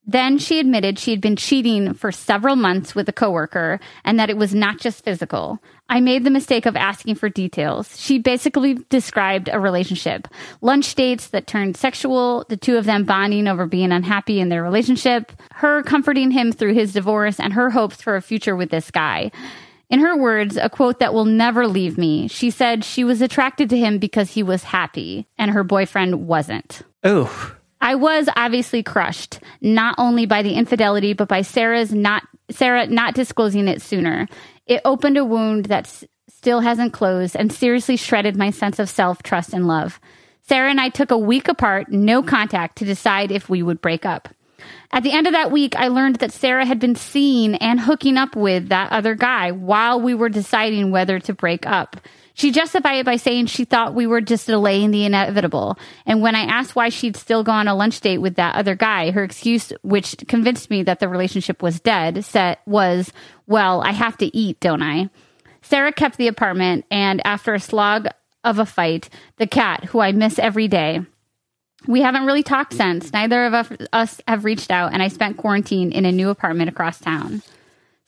Then 0.06 0.38
she 0.38 0.60
admitted 0.60 0.98
she 0.98 1.10
had 1.10 1.20
been 1.20 1.34
cheating 1.34 1.92
for 1.94 2.12
several 2.12 2.54
months 2.54 2.94
with 2.94 3.08
a 3.08 3.12
coworker 3.12 3.80
and 4.04 4.18
that 4.20 4.30
it 4.30 4.36
was 4.36 4.54
not 4.54 4.78
just 4.78 5.04
physical. 5.04 5.58
I 5.88 6.00
made 6.00 6.22
the 6.22 6.30
mistake 6.30 6.64
of 6.64 6.76
asking 6.76 7.16
for 7.16 7.28
details. 7.28 8.00
She 8.00 8.18
basically 8.18 8.74
described 8.88 9.48
a 9.52 9.58
relationship. 9.58 10.28
Lunch 10.60 10.94
dates 10.94 11.28
that 11.28 11.46
turned 11.48 11.76
sexual, 11.76 12.44
the 12.48 12.56
two 12.56 12.76
of 12.76 12.84
them 12.84 13.04
bonding 13.04 13.48
over 13.48 13.66
being 13.66 13.90
unhappy 13.90 14.40
in 14.40 14.48
their 14.48 14.62
relationship, 14.62 15.32
her 15.52 15.82
comforting 15.82 16.30
him 16.30 16.52
through 16.52 16.74
his 16.74 16.92
divorce, 16.92 17.40
and 17.40 17.52
her 17.52 17.70
hopes 17.70 18.00
for 18.00 18.16
a 18.16 18.22
future 18.22 18.54
with 18.54 18.70
this 18.70 18.90
guy. 18.90 19.30
In 19.88 20.00
her 20.00 20.16
words, 20.16 20.56
a 20.56 20.68
quote 20.68 20.98
that 20.98 21.14
will 21.14 21.24
never 21.24 21.68
leave 21.68 21.96
me, 21.96 22.26
she 22.26 22.50
said 22.50 22.84
she 22.84 23.04
was 23.04 23.22
attracted 23.22 23.70
to 23.70 23.78
him 23.78 23.98
because 23.98 24.32
he 24.32 24.42
was 24.42 24.64
happy 24.64 25.28
and 25.38 25.52
her 25.52 25.62
boyfriend 25.62 26.26
wasn't. 26.26 26.82
Oh, 27.04 27.55
I 27.80 27.94
was 27.94 28.28
obviously 28.36 28.82
crushed, 28.82 29.40
not 29.60 29.94
only 29.98 30.26
by 30.26 30.42
the 30.42 30.54
infidelity, 30.54 31.12
but 31.12 31.28
by 31.28 31.42
Sarah's 31.42 31.92
not 31.92 32.22
Sarah 32.50 32.86
not 32.86 33.14
disclosing 33.14 33.68
it 33.68 33.82
sooner. 33.82 34.28
It 34.66 34.80
opened 34.84 35.16
a 35.16 35.24
wound 35.24 35.66
that 35.66 35.86
s- 35.86 36.04
still 36.28 36.60
hasn't 36.60 36.92
closed 36.92 37.36
and 37.36 37.52
seriously 37.52 37.96
shredded 37.96 38.36
my 38.36 38.50
sense 38.50 38.78
of 38.78 38.88
self, 38.88 39.22
trust, 39.22 39.52
and 39.52 39.66
love. 39.66 40.00
Sarah 40.42 40.70
and 40.70 40.80
I 40.80 40.90
took 40.90 41.10
a 41.10 41.18
week 41.18 41.48
apart, 41.48 41.90
no 41.90 42.22
contact, 42.22 42.78
to 42.78 42.84
decide 42.84 43.32
if 43.32 43.48
we 43.48 43.62
would 43.64 43.80
break 43.80 44.06
up. 44.06 44.28
At 44.92 45.02
the 45.02 45.12
end 45.12 45.26
of 45.26 45.32
that 45.32 45.50
week, 45.50 45.74
I 45.76 45.88
learned 45.88 46.16
that 46.16 46.32
Sarah 46.32 46.64
had 46.64 46.78
been 46.78 46.94
seeing 46.94 47.56
and 47.56 47.80
hooking 47.80 48.16
up 48.16 48.36
with 48.36 48.68
that 48.68 48.92
other 48.92 49.14
guy 49.14 49.50
while 49.50 50.00
we 50.00 50.14
were 50.14 50.28
deciding 50.28 50.90
whether 50.92 51.18
to 51.20 51.34
break 51.34 51.66
up. 51.66 51.96
She 52.36 52.52
justified 52.52 52.98
it 52.98 53.06
by 53.06 53.16
saying 53.16 53.46
she 53.46 53.64
thought 53.64 53.94
we 53.94 54.06
were 54.06 54.20
just 54.20 54.46
delaying 54.46 54.90
the 54.90 55.06
inevitable. 55.06 55.78
And 56.04 56.20
when 56.20 56.34
I 56.34 56.42
asked 56.42 56.76
why 56.76 56.90
she'd 56.90 57.16
still 57.16 57.42
go 57.42 57.52
on 57.52 57.66
a 57.66 57.74
lunch 57.74 57.98
date 58.02 58.18
with 58.18 58.36
that 58.36 58.56
other 58.56 58.74
guy, 58.74 59.10
her 59.10 59.24
excuse, 59.24 59.72
which 59.80 60.14
convinced 60.28 60.68
me 60.68 60.82
that 60.82 61.00
the 61.00 61.08
relationship 61.08 61.62
was 61.62 61.80
dead, 61.80 62.26
set 62.26 62.60
was, 62.66 63.10
well, 63.46 63.80
I 63.80 63.92
have 63.92 64.18
to 64.18 64.36
eat, 64.36 64.60
don't 64.60 64.82
I? 64.82 65.08
Sarah 65.62 65.92
kept 65.92 66.18
the 66.18 66.28
apartment, 66.28 66.84
and 66.90 67.26
after 67.26 67.54
a 67.54 67.58
slog 67.58 68.06
of 68.44 68.58
a 68.58 68.66
fight, 68.66 69.08
the 69.38 69.46
cat, 69.46 69.86
who 69.86 70.00
I 70.00 70.12
miss 70.12 70.38
every 70.38 70.68
day, 70.68 71.00
we 71.86 72.02
haven't 72.02 72.26
really 72.26 72.42
talked 72.42 72.74
since. 72.74 73.14
Neither 73.14 73.46
of 73.46 73.88
us 73.94 74.20
have 74.28 74.44
reached 74.44 74.70
out, 74.70 74.92
and 74.92 75.02
I 75.02 75.08
spent 75.08 75.38
quarantine 75.38 75.90
in 75.90 76.04
a 76.04 76.12
new 76.12 76.28
apartment 76.28 76.68
across 76.68 77.00
town. 77.00 77.40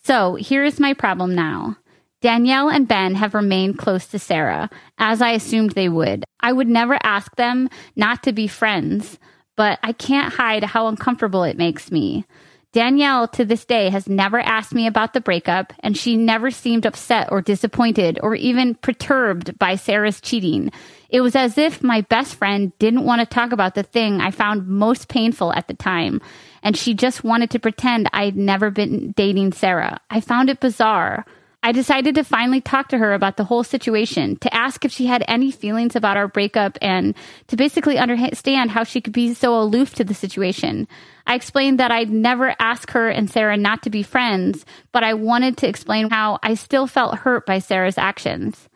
So 0.04 0.34
here 0.34 0.64
is 0.64 0.78
my 0.78 0.92
problem 0.92 1.34
now. 1.34 1.78
Danielle 2.20 2.68
and 2.68 2.88
Ben 2.88 3.14
have 3.14 3.34
remained 3.34 3.78
close 3.78 4.06
to 4.06 4.18
Sarah, 4.18 4.68
as 4.98 5.22
I 5.22 5.30
assumed 5.30 5.72
they 5.72 5.88
would. 5.88 6.24
I 6.40 6.52
would 6.52 6.68
never 6.68 6.98
ask 7.02 7.34
them 7.36 7.68
not 7.94 8.24
to 8.24 8.32
be 8.32 8.48
friends, 8.48 9.18
but 9.56 9.78
I 9.82 9.92
can't 9.92 10.32
hide 10.32 10.64
how 10.64 10.88
uncomfortable 10.88 11.44
it 11.44 11.56
makes 11.56 11.92
me. 11.92 12.24
Danielle, 12.72 13.26
to 13.28 13.44
this 13.44 13.64
day, 13.64 13.88
has 13.88 14.08
never 14.08 14.38
asked 14.38 14.74
me 14.74 14.86
about 14.86 15.14
the 15.14 15.20
breakup, 15.20 15.72
and 15.80 15.96
she 15.96 16.16
never 16.16 16.50
seemed 16.50 16.84
upset 16.84 17.28
or 17.30 17.40
disappointed 17.40 18.18
or 18.22 18.34
even 18.34 18.74
perturbed 18.74 19.58
by 19.58 19.74
Sarah's 19.74 20.20
cheating. 20.20 20.70
It 21.08 21.22
was 21.22 21.34
as 21.34 21.56
if 21.56 21.82
my 21.82 22.02
best 22.02 22.34
friend 22.34 22.76
didn't 22.78 23.04
want 23.04 23.20
to 23.20 23.26
talk 23.26 23.52
about 23.52 23.74
the 23.74 23.82
thing 23.82 24.20
I 24.20 24.30
found 24.30 24.68
most 24.68 25.08
painful 25.08 25.52
at 25.54 25.66
the 25.66 25.74
time, 25.74 26.20
and 26.62 26.76
she 26.76 26.92
just 26.92 27.24
wanted 27.24 27.50
to 27.50 27.58
pretend 27.58 28.10
I'd 28.12 28.36
never 28.36 28.70
been 28.70 29.12
dating 29.12 29.54
Sarah. 29.54 30.00
I 30.10 30.20
found 30.20 30.50
it 30.50 30.60
bizarre. 30.60 31.24
I 31.60 31.72
decided 31.72 32.14
to 32.14 32.24
finally 32.24 32.60
talk 32.60 32.88
to 32.88 32.98
her 32.98 33.12
about 33.12 33.36
the 33.36 33.44
whole 33.44 33.64
situation, 33.64 34.36
to 34.36 34.54
ask 34.54 34.84
if 34.84 34.92
she 34.92 35.06
had 35.06 35.24
any 35.26 35.50
feelings 35.50 35.96
about 35.96 36.16
our 36.16 36.28
breakup, 36.28 36.78
and 36.80 37.14
to 37.48 37.56
basically 37.56 37.98
understand 37.98 38.70
how 38.70 38.84
she 38.84 39.00
could 39.00 39.12
be 39.12 39.34
so 39.34 39.60
aloof 39.60 39.94
to 39.96 40.04
the 40.04 40.14
situation. 40.14 40.86
I 41.26 41.34
explained 41.34 41.80
that 41.80 41.90
I'd 41.90 42.10
never 42.10 42.54
ask 42.60 42.92
her 42.92 43.08
and 43.08 43.28
Sarah 43.28 43.56
not 43.56 43.82
to 43.82 43.90
be 43.90 44.04
friends, 44.04 44.64
but 44.92 45.02
I 45.02 45.14
wanted 45.14 45.56
to 45.58 45.68
explain 45.68 46.10
how 46.10 46.38
I 46.42 46.54
still 46.54 46.86
felt 46.86 47.18
hurt 47.18 47.44
by 47.44 47.58
Sarah's 47.58 47.98
actions. 47.98 48.68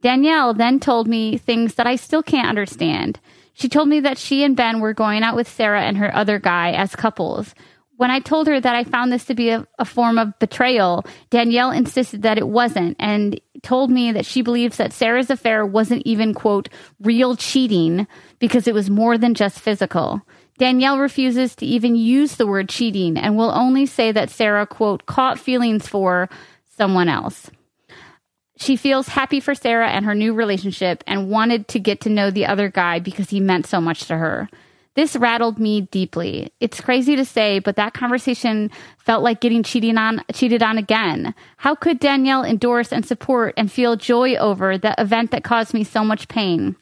Danielle 0.00 0.54
then 0.54 0.80
told 0.80 1.06
me 1.06 1.36
things 1.36 1.74
that 1.74 1.86
I 1.86 1.96
still 1.96 2.22
can't 2.22 2.48
understand. 2.48 3.20
She 3.52 3.68
told 3.68 3.88
me 3.88 4.00
that 4.00 4.16
she 4.16 4.42
and 4.42 4.56
Ben 4.56 4.80
were 4.80 4.94
going 4.94 5.22
out 5.22 5.36
with 5.36 5.46
Sarah 5.46 5.82
and 5.82 5.98
her 5.98 6.14
other 6.14 6.38
guy 6.38 6.72
as 6.72 6.96
couples. 6.96 7.54
When 8.00 8.10
I 8.10 8.20
told 8.20 8.46
her 8.46 8.58
that 8.58 8.74
I 8.74 8.84
found 8.84 9.12
this 9.12 9.26
to 9.26 9.34
be 9.34 9.50
a, 9.50 9.68
a 9.78 9.84
form 9.84 10.18
of 10.18 10.38
betrayal, 10.38 11.04
Danielle 11.28 11.70
insisted 11.70 12.22
that 12.22 12.38
it 12.38 12.48
wasn't 12.48 12.96
and 12.98 13.38
told 13.62 13.90
me 13.90 14.10
that 14.12 14.24
she 14.24 14.40
believes 14.40 14.78
that 14.78 14.94
Sarah's 14.94 15.28
affair 15.28 15.66
wasn't 15.66 16.06
even, 16.06 16.32
quote, 16.32 16.70
real 17.02 17.36
cheating 17.36 18.06
because 18.38 18.66
it 18.66 18.72
was 18.72 18.88
more 18.88 19.18
than 19.18 19.34
just 19.34 19.60
physical. 19.60 20.22
Danielle 20.56 20.98
refuses 20.98 21.54
to 21.56 21.66
even 21.66 21.94
use 21.94 22.36
the 22.36 22.46
word 22.46 22.70
cheating 22.70 23.18
and 23.18 23.36
will 23.36 23.50
only 23.50 23.84
say 23.84 24.12
that 24.12 24.30
Sarah, 24.30 24.66
quote, 24.66 25.04
caught 25.04 25.38
feelings 25.38 25.86
for 25.86 26.30
someone 26.78 27.10
else. 27.10 27.50
She 28.56 28.76
feels 28.76 29.08
happy 29.08 29.40
for 29.40 29.54
Sarah 29.54 29.90
and 29.90 30.06
her 30.06 30.14
new 30.14 30.32
relationship 30.32 31.04
and 31.06 31.28
wanted 31.28 31.68
to 31.68 31.78
get 31.78 32.00
to 32.00 32.08
know 32.08 32.30
the 32.30 32.46
other 32.46 32.70
guy 32.70 32.98
because 32.98 33.28
he 33.28 33.40
meant 33.40 33.66
so 33.66 33.78
much 33.78 34.06
to 34.06 34.16
her. 34.16 34.48
This 34.96 35.14
rattled 35.14 35.58
me 35.58 35.82
deeply. 35.82 36.52
It's 36.58 36.80
crazy 36.80 37.14
to 37.16 37.24
say, 37.24 37.60
but 37.60 37.76
that 37.76 37.94
conversation 37.94 38.70
felt 38.98 39.22
like 39.22 39.40
getting 39.40 39.62
cheated 39.62 39.96
on, 39.96 40.22
cheated 40.32 40.62
on 40.62 40.78
again. 40.78 41.34
How 41.58 41.74
could 41.74 42.00
Danielle 42.00 42.44
endorse 42.44 42.92
and 42.92 43.06
support 43.06 43.54
and 43.56 43.70
feel 43.70 43.94
joy 43.96 44.34
over 44.34 44.76
the 44.76 44.94
event 44.98 45.30
that 45.30 45.44
caused 45.44 45.74
me 45.74 45.84
so 45.84 46.04
much 46.04 46.28
pain? 46.28 46.74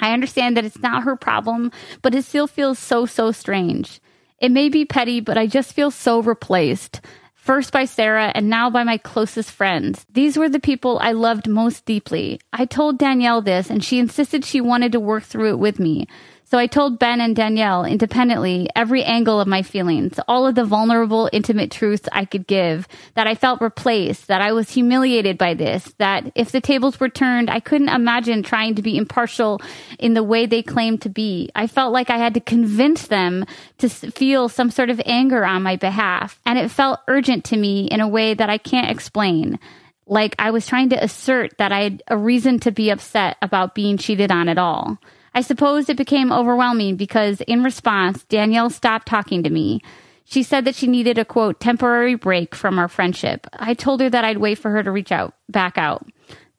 I 0.00 0.12
understand 0.12 0.56
that 0.56 0.64
it's 0.64 0.80
not 0.80 1.04
her 1.04 1.14
problem, 1.14 1.70
but 2.00 2.14
it 2.14 2.24
still 2.24 2.46
feels 2.46 2.78
so, 2.78 3.06
so 3.06 3.32
strange. 3.32 4.00
It 4.38 4.50
may 4.50 4.68
be 4.68 4.84
petty, 4.84 5.20
but 5.20 5.38
I 5.38 5.46
just 5.46 5.72
feel 5.74 5.90
so 5.90 6.20
replaced. 6.20 7.00
First 7.34 7.72
by 7.72 7.84
Sarah 7.84 8.32
and 8.34 8.48
now 8.48 8.70
by 8.70 8.82
my 8.84 8.98
closest 8.98 9.50
friends. 9.50 10.06
These 10.12 10.36
were 10.36 10.48
the 10.48 10.60
people 10.60 10.98
I 11.00 11.12
loved 11.12 11.48
most 11.48 11.84
deeply. 11.84 12.40
I 12.52 12.64
told 12.64 12.98
Danielle 12.98 13.42
this 13.42 13.68
and 13.68 13.82
she 13.82 13.98
insisted 13.98 14.44
she 14.44 14.60
wanted 14.60 14.92
to 14.92 15.00
work 15.00 15.24
through 15.24 15.50
it 15.50 15.58
with 15.58 15.78
me. 15.78 16.06
So 16.52 16.58
I 16.58 16.66
told 16.66 16.98
Ben 16.98 17.22
and 17.22 17.34
Danielle 17.34 17.86
independently 17.86 18.68
every 18.76 19.02
angle 19.04 19.40
of 19.40 19.48
my 19.48 19.62
feelings, 19.62 20.20
all 20.28 20.46
of 20.46 20.54
the 20.54 20.66
vulnerable, 20.66 21.30
intimate 21.32 21.70
truths 21.70 22.10
I 22.12 22.26
could 22.26 22.46
give, 22.46 22.86
that 23.14 23.26
I 23.26 23.34
felt 23.34 23.62
replaced, 23.62 24.26
that 24.26 24.42
I 24.42 24.52
was 24.52 24.68
humiliated 24.68 25.38
by 25.38 25.54
this, 25.54 25.94
that 25.96 26.30
if 26.34 26.52
the 26.52 26.60
tables 26.60 27.00
were 27.00 27.08
turned, 27.08 27.48
I 27.48 27.58
couldn't 27.58 27.88
imagine 27.88 28.42
trying 28.42 28.74
to 28.74 28.82
be 28.82 28.98
impartial 28.98 29.62
in 29.98 30.12
the 30.12 30.22
way 30.22 30.44
they 30.44 30.62
claimed 30.62 31.00
to 31.00 31.08
be. 31.08 31.48
I 31.54 31.68
felt 31.68 31.90
like 31.90 32.10
I 32.10 32.18
had 32.18 32.34
to 32.34 32.40
convince 32.40 33.06
them 33.06 33.46
to 33.78 33.88
feel 33.88 34.50
some 34.50 34.70
sort 34.70 34.90
of 34.90 35.00
anger 35.06 35.46
on 35.46 35.62
my 35.62 35.76
behalf. 35.76 36.38
And 36.44 36.58
it 36.58 36.70
felt 36.70 37.00
urgent 37.08 37.46
to 37.46 37.56
me 37.56 37.86
in 37.86 38.02
a 38.02 38.08
way 38.08 38.34
that 38.34 38.50
I 38.50 38.58
can't 38.58 38.90
explain 38.90 39.58
like 40.04 40.34
I 40.38 40.50
was 40.50 40.66
trying 40.66 40.90
to 40.90 41.02
assert 41.02 41.56
that 41.56 41.72
I 41.72 41.84
had 41.84 42.02
a 42.08 42.16
reason 42.18 42.58
to 42.58 42.72
be 42.72 42.90
upset 42.90 43.38
about 43.40 43.74
being 43.74 43.96
cheated 43.96 44.30
on 44.30 44.50
at 44.50 44.58
all. 44.58 44.98
I 45.34 45.40
suppose 45.40 45.88
it 45.88 45.96
became 45.96 46.32
overwhelming 46.32 46.96
because 46.96 47.40
in 47.42 47.62
response, 47.62 48.24
Danielle 48.24 48.70
stopped 48.70 49.08
talking 49.08 49.42
to 49.42 49.50
me. 49.50 49.80
She 50.24 50.42
said 50.42 50.64
that 50.64 50.74
she 50.74 50.86
needed 50.86 51.18
a 51.18 51.24
quote, 51.24 51.60
temporary 51.60 52.14
break 52.14 52.54
from 52.54 52.78
our 52.78 52.88
friendship. 52.88 53.46
I 53.52 53.74
told 53.74 54.00
her 54.00 54.10
that 54.10 54.24
I'd 54.24 54.38
wait 54.38 54.58
for 54.58 54.70
her 54.70 54.82
to 54.82 54.90
reach 54.90 55.12
out, 55.12 55.34
back 55.48 55.76
out. 55.78 56.06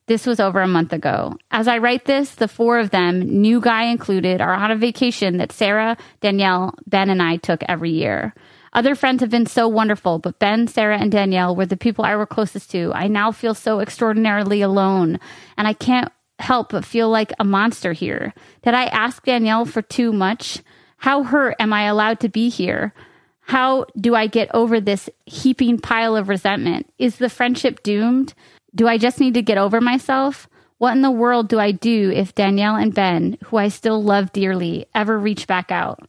This 0.06 0.26
was 0.26 0.38
over 0.38 0.60
a 0.60 0.68
month 0.68 0.92
ago. 0.92 1.38
As 1.50 1.66
I 1.66 1.78
write 1.78 2.04
this, 2.04 2.34
the 2.34 2.46
four 2.46 2.78
of 2.78 2.90
them, 2.90 3.20
new 3.20 3.60
guy 3.60 3.84
included, 3.84 4.40
are 4.40 4.52
on 4.52 4.70
a 4.70 4.76
vacation 4.76 5.38
that 5.38 5.50
Sarah, 5.50 5.96
Danielle, 6.20 6.74
Ben, 6.86 7.08
and 7.08 7.22
I 7.22 7.36
took 7.36 7.62
every 7.68 7.90
year. 7.90 8.34
Other 8.74 8.96
friends 8.96 9.20
have 9.20 9.30
been 9.30 9.46
so 9.46 9.66
wonderful, 9.66 10.18
but 10.18 10.38
Ben, 10.40 10.66
Sarah, 10.66 10.98
and 10.98 11.10
Danielle 11.10 11.56
were 11.56 11.64
the 11.64 11.76
people 11.76 12.04
I 12.04 12.16
were 12.16 12.26
closest 12.26 12.70
to. 12.72 12.92
I 12.92 13.06
now 13.06 13.32
feel 13.32 13.54
so 13.54 13.80
extraordinarily 13.80 14.60
alone, 14.60 15.20
and 15.56 15.66
I 15.66 15.72
can't 15.72 16.12
help 16.38 16.70
but 16.70 16.84
feel 16.84 17.08
like 17.08 17.32
a 17.38 17.44
monster 17.44 17.92
here. 17.92 18.34
Did 18.62 18.74
I 18.74 18.84
ask 18.86 19.24
Danielle 19.24 19.64
for 19.64 19.82
too 19.82 20.12
much? 20.12 20.60
How 20.96 21.22
hurt 21.22 21.56
am 21.58 21.72
I 21.72 21.84
allowed 21.84 22.20
to 22.20 22.28
be 22.28 22.48
here? 22.48 22.94
How 23.40 23.86
do 24.00 24.14
I 24.14 24.26
get 24.26 24.50
over 24.54 24.80
this 24.80 25.10
heaping 25.26 25.78
pile 25.78 26.16
of 26.16 26.28
resentment? 26.28 26.90
Is 26.98 27.16
the 27.16 27.28
friendship 27.28 27.82
doomed? 27.82 28.34
Do 28.74 28.88
I 28.88 28.98
just 28.98 29.20
need 29.20 29.34
to 29.34 29.42
get 29.42 29.58
over 29.58 29.80
myself? 29.80 30.48
What 30.78 30.92
in 30.92 31.02
the 31.02 31.10
world 31.10 31.48
do 31.48 31.58
I 31.58 31.70
do 31.70 32.10
if 32.10 32.34
Danielle 32.34 32.76
and 32.76 32.94
Ben, 32.94 33.38
who 33.44 33.58
I 33.58 33.68
still 33.68 34.02
love 34.02 34.32
dearly, 34.32 34.86
ever 34.94 35.18
reach 35.18 35.46
back 35.46 35.70
out? 35.70 36.08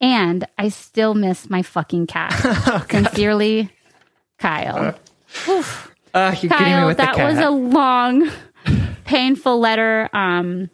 And 0.00 0.46
I 0.58 0.68
still 0.68 1.14
miss 1.14 1.50
my 1.50 1.62
fucking 1.62 2.06
cat. 2.06 2.32
oh, 2.44 2.86
Sincerely, 2.90 3.70
Kyle. 4.38 4.94
Uh, 5.46 5.62
uh, 6.14 6.34
Kyle, 6.34 6.94
that 6.94 7.16
was 7.18 7.38
a 7.38 7.50
long 7.50 8.30
painful 9.04 9.58
letter, 9.58 10.08
um, 10.12 10.70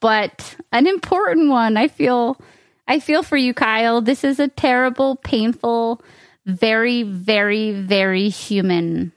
but 0.00 0.56
an 0.72 0.86
important 0.86 1.50
one. 1.50 1.76
I 1.76 1.88
feel, 1.88 2.40
I 2.86 3.00
feel 3.00 3.22
for 3.22 3.36
you, 3.36 3.54
Kyle. 3.54 4.00
This 4.00 4.24
is 4.24 4.38
a 4.38 4.48
terrible, 4.48 5.16
painful, 5.16 6.02
very, 6.46 7.02
very, 7.02 7.72
very 7.72 8.28
human 8.28 9.12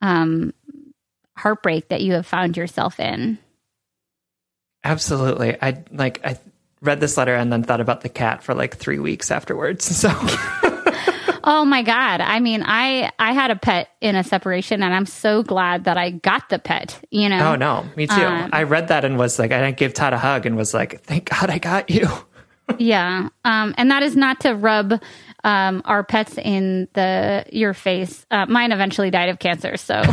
um, 0.00 0.52
heartbreak 1.36 1.88
that 1.88 2.02
you 2.02 2.12
have 2.12 2.26
found 2.26 2.56
yourself 2.56 3.00
in. 3.00 3.38
Absolutely. 4.84 5.56
I 5.60 5.84
like 5.92 6.24
I 6.24 6.38
read 6.80 7.00
this 7.00 7.16
letter 7.16 7.34
and 7.34 7.52
then 7.52 7.62
thought 7.62 7.80
about 7.80 8.00
the 8.00 8.08
cat 8.08 8.42
for 8.42 8.54
like 8.54 8.76
3 8.76 8.98
weeks 8.98 9.30
afterwards. 9.30 9.84
So 10.02 10.08
Oh 11.44 11.64
my 11.64 11.82
god. 11.82 12.20
I 12.20 12.40
mean, 12.40 12.62
I 12.64 13.10
I 13.18 13.32
had 13.32 13.50
a 13.50 13.56
pet 13.56 13.88
in 14.00 14.14
a 14.16 14.24
separation 14.24 14.82
and 14.82 14.94
I'm 14.94 15.06
so 15.06 15.42
glad 15.42 15.84
that 15.84 15.96
I 15.96 16.10
got 16.10 16.48
the 16.48 16.58
pet, 16.58 17.00
you 17.10 17.28
know. 17.28 17.52
Oh 17.52 17.56
no, 17.56 17.84
me 17.96 18.06
too. 18.06 18.14
Um, 18.14 18.50
I 18.52 18.62
read 18.62 18.88
that 18.88 19.04
and 19.04 19.18
was 19.18 19.38
like 19.38 19.52
I 19.52 19.70
gave 19.72 19.94
Todd 19.94 20.12
a 20.12 20.18
hug 20.18 20.46
and 20.46 20.56
was 20.56 20.72
like, 20.74 21.02
"Thank 21.02 21.30
God 21.30 21.50
I 21.50 21.58
got 21.58 21.90
you." 21.90 22.08
yeah. 22.78 23.28
Um 23.44 23.74
and 23.76 23.90
that 23.90 24.02
is 24.02 24.16
not 24.16 24.40
to 24.40 24.54
rub 24.54 25.00
um 25.44 25.82
our 25.84 26.04
pets 26.04 26.38
in 26.38 26.88
the 26.94 27.44
your 27.50 27.74
face. 27.74 28.24
Uh, 28.30 28.46
mine 28.46 28.72
eventually 28.72 29.10
died 29.10 29.28
of 29.28 29.38
cancer, 29.38 29.76
so 29.76 30.02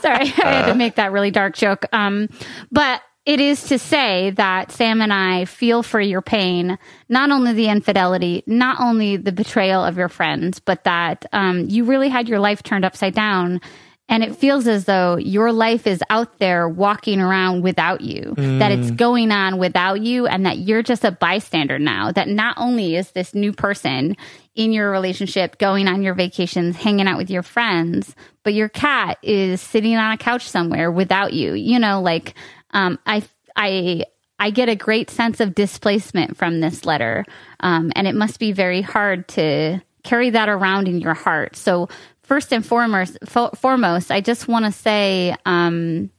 Sorry, 0.00 0.20
I 0.20 0.52
had 0.52 0.66
to 0.66 0.74
make 0.74 0.96
that 0.96 1.12
really 1.12 1.30
dark 1.30 1.54
joke. 1.54 1.86
Um 1.92 2.28
but 2.70 3.00
it 3.26 3.40
is 3.40 3.64
to 3.64 3.78
say 3.78 4.30
that 4.30 4.70
Sam 4.70 5.00
and 5.00 5.12
I 5.12 5.46
feel 5.46 5.82
for 5.82 6.00
your 6.00 6.20
pain, 6.20 6.78
not 7.08 7.30
only 7.30 7.54
the 7.54 7.68
infidelity, 7.68 8.42
not 8.46 8.80
only 8.80 9.16
the 9.16 9.32
betrayal 9.32 9.82
of 9.82 9.96
your 9.96 10.10
friends, 10.10 10.60
but 10.60 10.84
that 10.84 11.24
um, 11.32 11.68
you 11.68 11.84
really 11.84 12.10
had 12.10 12.28
your 12.28 12.38
life 12.38 12.62
turned 12.62 12.84
upside 12.84 13.14
down. 13.14 13.60
And 14.06 14.22
it 14.22 14.36
feels 14.36 14.66
as 14.66 14.84
though 14.84 15.16
your 15.16 15.50
life 15.50 15.86
is 15.86 16.02
out 16.10 16.38
there 16.38 16.68
walking 16.68 17.22
around 17.22 17.62
without 17.62 18.02
you, 18.02 18.34
mm. 18.36 18.58
that 18.58 18.70
it's 18.70 18.90
mm. 18.90 18.96
going 18.98 19.32
on 19.32 19.56
without 19.56 20.02
you, 20.02 20.26
and 20.26 20.44
that 20.44 20.58
you're 20.58 20.82
just 20.82 21.04
a 21.04 21.10
bystander 21.10 21.78
now. 21.78 22.12
That 22.12 22.28
not 22.28 22.58
only 22.58 22.96
is 22.96 23.12
this 23.12 23.34
new 23.34 23.54
person 23.54 24.14
in 24.54 24.72
your 24.72 24.90
relationship 24.90 25.56
going 25.56 25.88
on 25.88 26.02
your 26.02 26.12
vacations, 26.12 26.76
hanging 26.76 27.08
out 27.08 27.16
with 27.16 27.30
your 27.30 27.42
friends, 27.42 28.14
but 28.42 28.52
your 28.52 28.68
cat 28.68 29.16
is 29.22 29.62
sitting 29.62 29.96
on 29.96 30.12
a 30.12 30.18
couch 30.18 30.50
somewhere 30.50 30.92
without 30.92 31.32
you. 31.32 31.54
You 31.54 31.78
know, 31.78 32.02
like 32.02 32.34
um, 32.74 32.98
I 33.06 33.22
I 33.56 34.04
I 34.38 34.50
get 34.50 34.68
a 34.68 34.76
great 34.76 35.08
sense 35.08 35.40
of 35.40 35.54
displacement 35.54 36.36
from 36.36 36.60
this 36.60 36.84
letter, 36.84 37.24
um, 37.60 37.92
and 37.96 38.06
it 38.06 38.14
must 38.14 38.38
be 38.38 38.52
very 38.52 38.82
hard 38.82 39.26
to 39.28 39.80
carry 40.02 40.30
that 40.30 40.48
around 40.50 40.86
in 40.86 41.00
your 41.00 41.14
heart. 41.14 41.56
So 41.56 41.88
first 42.22 42.52
and 42.52 42.66
foremost, 42.66 43.16
fo- 43.24 43.50
foremost, 43.50 44.10
I 44.10 44.20
just 44.20 44.48
want 44.48 44.66
to 44.66 44.72
say. 44.72 45.34
Um, 45.46 46.10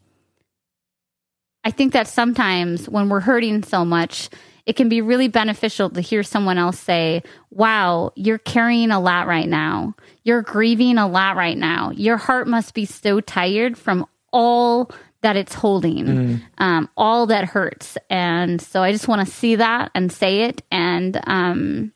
I 1.64 1.72
think 1.72 1.94
that 1.94 2.08
sometimes 2.08 2.88
when 2.88 3.10
we're 3.10 3.22
hurting 3.22 3.64
so 3.64 3.84
much, 3.84 4.30
it 4.68 4.76
can 4.76 4.88
be 4.88 5.02
really 5.02 5.28
beneficial 5.28 5.90
to 5.90 6.00
hear 6.00 6.22
someone 6.22 6.60
else 6.60 6.80
say, 6.80 7.24
Wow, 7.50 8.12
you're 8.16 8.38
carrying 8.38 8.92
a 8.92 9.00
lot 9.00 9.28
right 9.28 9.48
now. 9.48 9.96
You're 10.24 10.44
grieving 10.44 11.00
a 11.00 11.08
lot 11.08 11.36
right 11.36 11.58
now. 11.58 11.92
Your 11.92 12.18
heart 12.18 12.48
must 12.48 12.76
be 12.76 12.86
so 12.86 13.20
tired 13.20 13.78
from 13.78 14.06
all 14.32 14.92
that 15.26 15.36
it's 15.36 15.56
holding, 15.56 16.06
mm. 16.06 16.42
um, 16.60 16.88
all 16.96 17.26
that 17.26 17.46
hurts. 17.46 17.98
And 18.12 18.62
so 18.62 18.84
I 18.84 18.92
just 18.92 19.08
want 19.08 19.28
to 19.28 19.34
see 19.34 19.56
that 19.56 19.90
and 19.96 20.12
say 20.12 20.44
it 20.44 20.62
and, 20.72 21.20
um, 21.26 21.92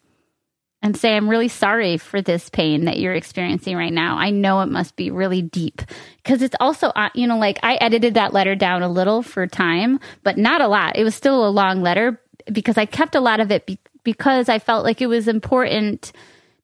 and 0.82 0.98
say, 0.98 1.16
I'm 1.16 1.30
really 1.30 1.48
sorry 1.48 1.98
for 1.98 2.24
this 2.24 2.50
pain 2.50 2.86
that 2.86 2.98
you're 2.98 3.14
experiencing 3.14 3.78
right 3.78 3.94
now. 3.94 4.18
I 4.18 4.32
know 4.32 4.62
it 4.62 4.70
must 4.70 4.96
be 4.96 5.12
really 5.12 5.44
deep 5.44 5.84
because 6.24 6.42
it's 6.42 6.56
also, 6.60 6.88
uh, 6.88 7.10
you 7.14 7.28
know, 7.28 7.38
like 7.38 7.60
I 7.62 7.76
edited 7.76 8.16
that 8.16 8.34
letter 8.34 8.56
down 8.56 8.82
a 8.82 8.90
little 8.90 9.22
for 9.22 9.46
time, 9.46 10.00
but 10.24 10.40
not 10.40 10.62
a 10.62 10.68
lot. 10.68 10.96
It 10.96 11.04
was 11.04 11.14
still 11.14 11.48
a 11.48 11.52
long 11.52 11.84
letter 11.84 12.20
because 12.52 12.80
I 12.80 12.88
kept 12.88 13.14
a 13.14 13.22
lot 13.22 13.40
of 13.40 13.52
it 13.52 13.68
be- 13.68 13.80
because 14.04 14.50
I 14.50 14.58
felt 14.58 14.84
like 14.86 15.02
it 15.02 15.08
was 15.08 15.28
important 15.28 16.14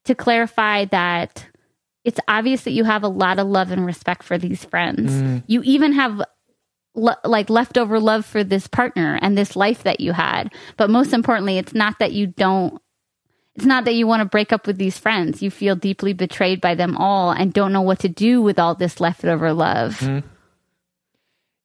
to 0.06 0.16
clarify 0.16 0.86
that 0.86 1.46
it's 2.04 2.20
obvious 2.28 2.64
that 2.64 2.72
you 2.72 2.86
have 2.86 3.04
a 3.04 3.08
lot 3.08 3.38
of 3.38 3.48
love 3.48 3.72
and 3.72 3.86
respect 3.86 4.24
for 4.24 4.38
these 4.38 4.64
friends. 4.64 5.12
Mm. 5.12 5.44
You 5.46 5.62
even 5.64 5.94
have 5.94 6.22
le- 6.96 7.20
like 7.24 7.50
leftover 7.50 8.00
love 8.00 8.26
for 8.26 8.44
this 8.44 8.68
partner 8.68 9.20
and 9.22 9.38
this 9.38 9.56
life 9.56 9.84
that 9.84 10.00
you 10.00 10.14
had. 10.14 10.54
But 10.78 10.90
most 10.90 11.14
importantly, 11.14 11.58
it's 11.58 11.74
not 11.74 12.00
that 12.00 12.14
you 12.14 12.28
don't 12.28 12.82
it's 13.56 13.66
not 13.66 13.86
that 13.86 13.94
you 13.94 14.06
want 14.06 14.20
to 14.20 14.26
break 14.26 14.52
up 14.52 14.68
with 14.68 14.78
these 14.78 14.98
friends. 14.98 15.42
You 15.42 15.50
feel 15.50 15.76
deeply 15.76 16.12
betrayed 16.12 16.60
by 16.60 16.76
them 16.76 16.98
all 16.98 17.32
and 17.32 17.54
don't 17.54 17.72
know 17.72 17.82
what 17.82 18.00
to 18.00 18.10
do 18.10 18.42
with 18.42 18.60
all 18.60 18.76
this 18.76 19.00
leftover 19.00 19.54
love. 19.54 19.98
Mm-hmm. 20.00 20.28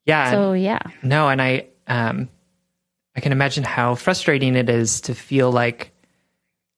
Yeah. 0.06 0.30
So 0.30 0.52
yeah. 0.52 0.80
No, 1.02 1.28
and 1.28 1.42
I 1.42 1.66
um 1.86 2.28
I 3.16 3.20
can 3.20 3.32
imagine 3.32 3.64
how 3.64 3.96
frustrating 3.96 4.54
it 4.56 4.70
is 4.70 5.02
to 5.02 5.14
feel 5.14 5.50
like 5.50 5.92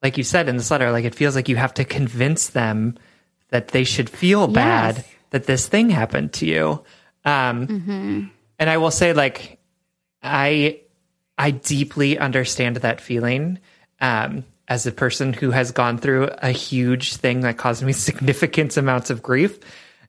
like 0.02 0.16
you 0.16 0.24
said 0.24 0.48
in 0.48 0.56
this 0.56 0.70
letter, 0.70 0.90
like 0.90 1.04
it 1.04 1.14
feels 1.14 1.36
like 1.36 1.48
you 1.48 1.56
have 1.56 1.74
to 1.74 1.84
convince 1.84 2.48
them 2.48 2.96
that 3.50 3.68
they 3.68 3.84
should 3.84 4.08
feel 4.08 4.48
bad 4.48 5.04
that 5.30 5.44
this 5.44 5.68
thing 5.68 5.90
happened 5.90 6.32
to 6.34 6.46
you. 6.46 6.82
Um 7.24 7.66
mm-hmm. 7.66 8.24
And 8.62 8.70
I 8.70 8.78
will 8.78 8.92
say, 8.92 9.12
like, 9.12 9.58
I 10.22 10.82
I 11.36 11.50
deeply 11.50 12.16
understand 12.16 12.76
that 12.76 13.00
feeling. 13.00 13.58
Um, 14.00 14.44
as 14.68 14.86
a 14.86 14.92
person 14.92 15.32
who 15.32 15.50
has 15.50 15.72
gone 15.72 15.98
through 15.98 16.30
a 16.38 16.52
huge 16.52 17.16
thing 17.16 17.40
that 17.40 17.58
caused 17.58 17.82
me 17.82 17.92
significant 18.08 18.76
amounts 18.76 19.10
of 19.10 19.20
grief, 19.20 19.58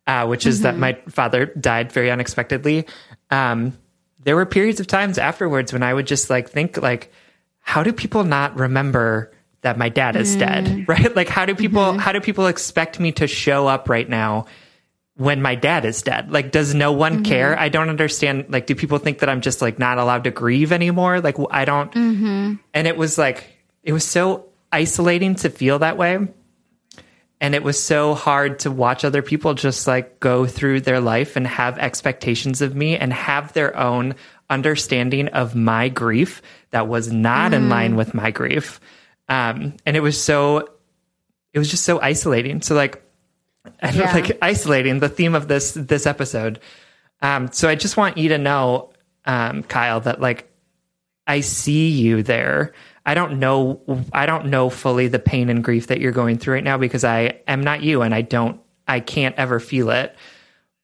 uh, 0.05 0.27
which 0.27 0.45
is 0.45 0.57
mm-hmm. 0.57 0.63
that 0.65 0.77
my 0.77 0.93
father 1.09 1.47
died 1.47 1.91
very 1.91 2.11
unexpectedly. 2.11 2.85
Um, 3.31 3.75
there 4.23 4.35
were 4.35 4.45
periods 4.45 4.79
of 4.79 4.85
times 4.85 5.17
afterwards 5.17 5.73
when 5.73 5.81
I 5.81 5.91
would 5.91 6.05
just 6.05 6.29
like 6.29 6.47
think 6.47 6.77
like, 6.77 7.11
how 7.59 7.81
do 7.81 7.91
people 7.91 8.23
not 8.23 8.59
remember 8.59 9.31
that 9.61 9.79
my 9.79 9.89
dad 9.89 10.15
is 10.15 10.35
dead? 10.35 10.85
Right? 10.87 11.15
Like 11.15 11.27
how 11.27 11.47
do 11.47 11.55
people 11.55 11.97
how 11.97 12.11
do 12.11 12.21
people 12.21 12.45
expect 12.45 12.99
me 12.99 13.13
to 13.13 13.25
show 13.25 13.65
up 13.65 13.89
right 13.89 14.07
now 14.07 14.45
when 15.15 15.41
my 15.41 15.55
dad 15.55 15.85
is 15.85 16.01
dead? 16.01 16.31
Like 16.31 16.51
does 16.51 16.73
no 16.73 16.91
one 16.91 17.15
mm-hmm. 17.15 17.23
care? 17.23 17.59
I 17.59 17.69
don't 17.69 17.89
understand. 17.89 18.45
Like 18.49 18.65
do 18.65 18.75
people 18.75 18.97
think 18.97 19.19
that 19.19 19.29
I'm 19.29 19.41
just 19.41 19.61
like 19.61 19.79
not 19.79 19.97
allowed 19.97 20.23
to 20.25 20.31
grieve 20.31 20.71
anymore? 20.71 21.21
Like 21.21 21.37
I 21.51 21.65
don't 21.65 21.91
mm-hmm. 21.91 22.55
and 22.73 22.87
it 22.87 22.97
was 22.97 23.17
like 23.17 23.45
it 23.83 23.93
was 23.93 24.05
so 24.05 24.49
isolating 24.71 25.35
to 25.35 25.49
feel 25.49 25.79
that 25.79 25.97
way 25.97 26.27
and 27.43 27.55
it 27.55 27.61
was 27.61 27.83
so 27.83 28.13
hard 28.13 28.59
to 28.59 28.71
watch 28.71 29.03
other 29.03 29.21
people 29.21 29.53
just 29.53 29.85
like 29.85 30.21
go 30.21 30.47
through 30.47 30.79
their 30.79 31.01
life 31.01 31.35
and 31.35 31.45
have 31.45 31.77
expectations 31.77 32.61
of 32.61 32.73
me 32.73 32.95
and 32.95 33.11
have 33.11 33.51
their 33.51 33.75
own 33.77 34.15
understanding 34.49 35.27
of 35.27 35.53
my 35.53 35.89
grief 35.89 36.41
that 36.69 36.87
was 36.87 37.11
not 37.11 37.53
in 37.53 37.63
mm-hmm. 37.63 37.71
line 37.71 37.95
with 37.97 38.13
my 38.13 38.31
grief 38.31 38.79
um, 39.27 39.75
and 39.85 39.97
it 39.97 39.99
was 39.99 40.21
so 40.21 40.69
it 41.51 41.59
was 41.59 41.69
just 41.69 41.83
so 41.83 41.99
isolating 41.99 42.61
so 42.61 42.75
like 42.75 43.03
Yeah. 43.81 44.13
like 44.13 44.37
isolating 44.41 44.99
the 44.99 45.09
theme 45.09 45.35
of 45.35 45.47
this 45.47 45.71
this 45.73 46.05
episode 46.05 46.59
um, 47.21 47.51
so 47.51 47.69
i 47.69 47.75
just 47.75 47.95
want 47.95 48.17
you 48.17 48.29
to 48.29 48.37
know 48.37 48.91
um, 49.25 49.63
kyle 49.63 50.01
that 50.01 50.19
like 50.19 50.49
I 51.25 51.39
see 51.39 51.89
you 51.89 52.23
there. 52.23 52.73
I 53.05 53.13
don't 53.13 53.39
know 53.39 53.81
I 54.13 54.25
don't 54.25 54.47
know 54.47 54.69
fully 54.69 55.07
the 55.07 55.19
pain 55.19 55.49
and 55.49 55.63
grief 55.63 55.87
that 55.87 55.99
you're 55.99 56.11
going 56.11 56.37
through 56.37 56.55
right 56.55 56.63
now 56.63 56.77
because 56.77 57.03
I 57.03 57.39
am 57.47 57.61
not 57.61 57.83
you 57.83 58.01
and 58.01 58.13
I 58.13 58.21
don't 58.21 58.59
I 58.87 58.99
can't 58.99 59.35
ever 59.35 59.59
feel 59.59 59.89
it. 59.89 60.15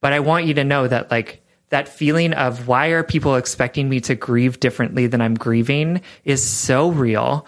But 0.01 0.13
I 0.13 0.19
want 0.19 0.45
you 0.45 0.53
to 0.55 0.63
know 0.63 0.88
that 0.88 1.11
like 1.11 1.41
that 1.69 1.88
feeling 1.88 2.34
of 2.34 2.67
why 2.67 2.88
are 2.88 3.03
people 3.03 3.36
expecting 3.36 3.89
me 3.89 3.99
to 4.01 4.15
grieve 4.15 4.59
differently 4.59 5.07
than 5.07 5.21
I'm 5.21 5.36
grieving 5.36 6.01
is 6.25 6.43
so 6.43 6.89
real. 6.89 7.45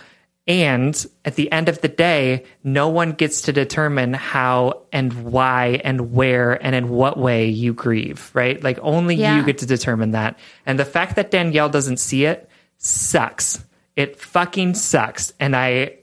And 0.51 1.05
at 1.23 1.35
the 1.35 1.49
end 1.49 1.69
of 1.69 1.79
the 1.79 1.87
day, 1.87 2.43
no 2.61 2.89
one 2.89 3.13
gets 3.13 3.43
to 3.43 3.53
determine 3.53 4.13
how 4.13 4.83
and 4.91 5.31
why 5.31 5.79
and 5.85 6.11
where 6.11 6.61
and 6.61 6.75
in 6.75 6.89
what 6.89 7.17
way 7.17 7.47
you 7.47 7.73
grieve, 7.73 8.29
right? 8.33 8.61
Like 8.61 8.77
only 8.81 9.15
Yeah. 9.15 9.37
you 9.37 9.45
get 9.45 9.59
to 9.59 9.65
determine 9.65 10.11
that. 10.11 10.37
And 10.65 10.77
the 10.77 10.83
fact 10.83 11.15
that 11.15 11.31
Danielle 11.31 11.69
doesn't 11.69 11.97
see 11.97 12.25
it 12.25 12.49
sucks. 12.77 13.63
It 13.95 14.19
fucking 14.19 14.73
sucks. 14.73 15.31
And 15.39 15.55
I 15.55 15.99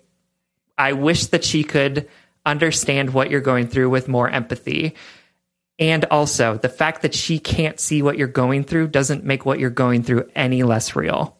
I 0.79 0.95
wish 0.95 1.27
that 1.27 1.45
she 1.45 1.63
could 1.63 2.09
understand 2.47 3.13
what 3.13 3.31
you're 3.31 3.43
going 3.43 3.67
through 3.67 3.91
with 3.91 4.09
more 4.09 4.31
empathy. 4.31 4.95
And 5.79 6.07
also, 6.07 6.57
the 6.57 6.71
fact 6.71 7.03
that 7.03 7.15
she 7.15 7.39
can't 7.39 7.79
see 7.79 8.01
what 8.01 8.17
you're 8.17 8.29
going 8.29 8.65
through 8.65 8.89
doesn't 8.89 9.25
make 9.25 9.45
what 9.45 9.59
you're 9.59 9.71
going 9.71 10.03
through 10.05 10.31
any 10.35 10.63
less 10.63 10.97
real. 10.97 11.38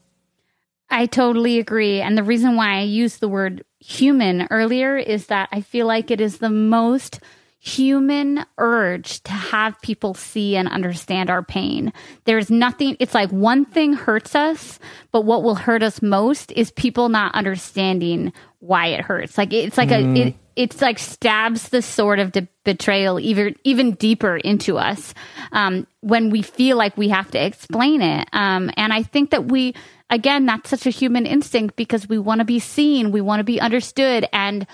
I 0.91 1.07
totally 1.07 1.59
agree. 1.59 2.01
And 2.01 2.17
the 2.17 2.23
reason 2.23 2.57
why 2.57 2.79
I 2.79 2.83
used 2.83 3.21
the 3.21 3.29
word 3.29 3.65
human 3.79 4.49
earlier 4.51 4.97
is 4.97 5.27
that 5.27 5.49
I 5.53 5.61
feel 5.61 5.87
like 5.87 6.11
it 6.11 6.21
is 6.21 6.39
the 6.39 6.51
most 6.51 7.21
human 7.61 8.45
urge 8.57 9.21
to 9.25 9.33
have 9.33 9.81
people 9.83 10.15
see 10.15 10.57
and 10.57 10.69
understand 10.69 11.29
our 11.29 11.43
pain. 11.43 11.93
There's 12.25 12.51
nothing, 12.51 12.97
it's 13.01 13.15
like 13.15 13.31
one 13.31 13.65
thing 13.65 13.93
hurts 13.95 14.35
us, 14.35 14.79
but 15.11 15.23
what 15.23 15.43
will 15.43 15.57
hurt 15.57 15.83
us 15.83 16.01
most 16.01 16.53
is 16.53 16.71
people 16.71 17.09
not 17.09 17.35
understanding 17.35 18.33
why 18.61 18.87
it 18.89 19.01
hurts. 19.01 19.37
Like 19.37 19.53
it's 19.53 19.77
like 19.77 19.91
a, 19.91 20.01
it, 20.15 20.35
it's 20.55 20.81
like 20.81 20.99
stabs 20.99 21.69
the 21.69 21.83
sword 21.83 22.21
of 22.21 22.33
de- 22.33 22.49
betrayal 22.65 23.21
even 23.21 23.55
even 23.65 23.93
deeper 23.93 24.37
into 24.37 24.77
us 24.79 25.15
um, 25.53 25.87
when 26.01 26.31
we 26.31 26.43
feel 26.43 26.77
like 26.77 26.97
we 26.97 27.09
have 27.09 27.31
to 27.33 27.45
explain 27.45 28.03
it. 28.03 28.29
Um, 28.33 28.71
and 28.77 28.93
I 28.93 29.03
think 29.03 29.31
that 29.31 29.47
we, 29.47 29.75
again, 30.11 30.47
that's 30.47 30.71
such 30.71 30.87
a 30.87 30.91
human 30.91 31.27
instinct 31.27 31.77
because 31.77 32.09
we 32.09 32.19
want 32.19 32.41
to 32.41 32.45
be 32.45 32.59
seen, 32.59 33.11
we 33.11 33.21
want 33.21 33.41
to 33.41 33.45
be 33.45 33.61
understood, 33.61 34.29
and 34.33 34.67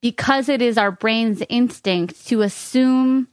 because 0.00 0.48
it 0.48 0.62
is 0.62 0.78
our 0.78 0.90
brain's 0.90 1.42
instinct 1.48 2.26
to 2.28 2.42
assume 2.42 3.28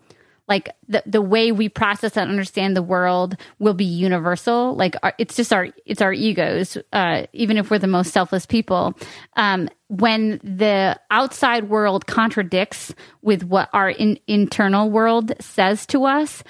like 0.47 0.70
the 0.88 1.01
the 1.06 1.22
way 1.22 1.51
we 1.51 1.70
process 1.70 2.18
and 2.18 2.30
understand 2.30 2.76
the 2.76 2.84
world 2.84 3.38
will 3.60 3.74
be 3.74 3.86
universal 3.86 4.76
like 4.76 4.95
our, 5.01 5.14
it's 5.18 5.36
just 5.36 5.54
our 5.54 5.70
it's 5.86 6.01
our 6.01 6.12
egos 6.12 6.78
uh 6.91 7.26
even 7.32 7.58
if 7.58 7.72
we're 7.72 7.80
the 7.80 7.88
most 7.88 8.12
selfless 8.12 8.45
people. 8.45 8.93
Um 9.36 9.70
when 9.88 10.39
the 10.43 10.99
outside 11.12 11.70
world 11.70 12.08
contradicts 12.08 12.93
with 13.22 13.43
what 13.43 13.70
our 13.74 13.89
in, 13.89 14.20
internal 14.28 14.89
world 14.89 15.32
says 15.39 15.86
to 15.88 16.06
us 16.06 16.43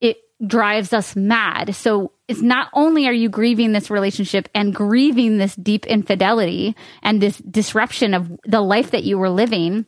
it 0.00 0.18
drives 0.46 0.92
us 0.92 1.16
mad. 1.16 1.74
So 1.74 2.12
it's 2.28 2.42
not 2.42 2.68
only 2.74 3.06
are 3.06 3.12
you 3.12 3.28
grieving 3.28 3.72
this 3.72 3.90
relationship 3.90 4.48
and 4.54 4.74
grieving 4.74 5.38
this 5.38 5.56
deep 5.56 5.86
infidelity 5.86 6.76
and 7.02 7.20
this 7.20 7.38
disruption 7.38 8.14
of 8.14 8.30
the 8.44 8.60
life 8.60 8.90
that 8.90 9.04
you 9.04 9.18
were 9.18 9.30
living 9.30 9.86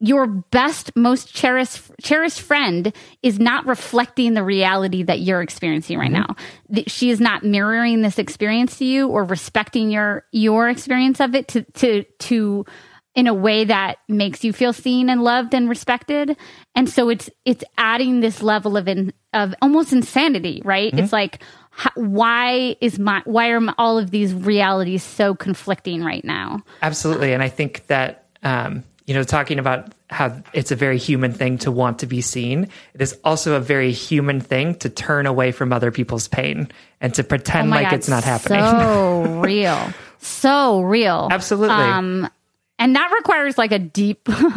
your 0.00 0.26
best, 0.26 0.94
most 0.94 1.34
cherished 1.34 1.90
cherished 2.00 2.40
friend 2.40 2.92
is 3.22 3.40
not 3.40 3.66
reflecting 3.66 4.34
the 4.34 4.44
reality 4.44 5.02
that 5.02 5.20
you're 5.20 5.42
experiencing 5.42 5.98
right 5.98 6.12
mm-hmm. 6.12 6.74
now. 6.74 6.82
She 6.86 7.10
is 7.10 7.20
not 7.20 7.42
mirroring 7.42 8.02
this 8.02 8.18
experience 8.18 8.78
to 8.78 8.84
you 8.84 9.08
or 9.08 9.24
respecting 9.24 9.90
your 9.90 10.24
your 10.30 10.68
experience 10.68 11.20
of 11.20 11.34
it 11.34 11.48
to 11.48 11.62
to 11.62 12.04
to 12.04 12.64
in 13.18 13.26
a 13.26 13.34
way 13.34 13.64
that 13.64 13.98
makes 14.06 14.44
you 14.44 14.52
feel 14.52 14.72
seen 14.72 15.10
and 15.10 15.24
loved 15.24 15.52
and 15.52 15.68
respected. 15.68 16.36
And 16.76 16.88
so 16.88 17.08
it's 17.08 17.28
it's 17.44 17.64
adding 17.76 18.20
this 18.20 18.44
level 18.44 18.76
of 18.76 18.86
in, 18.86 19.12
of 19.34 19.56
almost 19.60 19.92
insanity, 19.92 20.62
right? 20.64 20.96
It's 20.96 21.12
like 21.12 21.42
how, 21.72 21.90
why 21.96 22.76
is 22.80 23.00
my 23.00 23.22
why 23.24 23.48
are 23.48 23.58
my, 23.58 23.74
all 23.76 23.98
of 23.98 24.12
these 24.12 24.32
realities 24.32 25.02
so 25.02 25.34
conflicting 25.34 26.04
right 26.04 26.24
now? 26.24 26.62
Absolutely. 26.80 27.32
And 27.32 27.42
I 27.42 27.48
think 27.48 27.88
that, 27.88 28.28
um, 28.44 28.84
you 29.04 29.14
know, 29.14 29.24
talking 29.24 29.58
about 29.58 29.92
how 30.10 30.40
it's 30.52 30.70
a 30.70 30.76
very 30.76 30.96
human 30.96 31.32
thing 31.32 31.58
to 31.58 31.72
want 31.72 31.98
to 31.98 32.06
be 32.06 32.20
seen, 32.20 32.68
it 32.94 33.02
is 33.02 33.18
also 33.24 33.54
a 33.54 33.60
very 33.60 33.90
human 33.90 34.38
thing 34.38 34.76
to 34.76 34.88
turn 34.88 35.26
away 35.26 35.50
from 35.50 35.72
other 35.72 35.90
people's 35.90 36.28
pain 36.28 36.70
and 37.00 37.12
to 37.14 37.24
pretend 37.24 37.66
Oh 37.66 37.74
like 37.74 37.86
God, 37.86 37.94
it's 37.94 38.08
not 38.08 38.22
happening. 38.22 38.60
So 38.60 39.40
real. 39.44 39.92
So 40.20 40.82
real. 40.82 41.28
Absolutely. 41.32 41.74
Um, 41.74 42.28
and 42.78 42.94
that 42.94 43.10
requires 43.12 43.58
like 43.58 43.72
a 43.72 43.78
deep, 43.78 44.28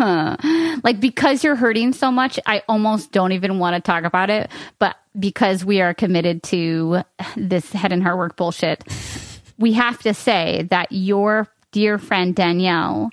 like 0.83 0.99
because 0.99 1.43
you're 1.43 1.55
hurting 1.55 1.93
so 1.93 2.11
much, 2.11 2.39
I 2.45 2.63
almost 2.67 3.11
don't 3.11 3.31
even 3.31 3.57
want 3.57 3.75
to 3.75 3.81
talk 3.81 4.03
about 4.03 4.29
it. 4.29 4.51
But 4.77 4.95
because 5.19 5.65
we 5.65 5.81
are 5.81 5.93
committed 5.93 6.43
to 6.43 7.01
this 7.35 7.71
head 7.71 7.91
and 7.91 8.03
heart 8.03 8.17
work 8.17 8.35
bullshit, 8.35 8.83
we 9.57 9.73
have 9.73 9.99
to 10.03 10.13
say 10.13 10.67
that 10.69 10.91
your 10.91 11.47
dear 11.71 11.97
friend 11.97 12.35
Danielle 12.35 13.09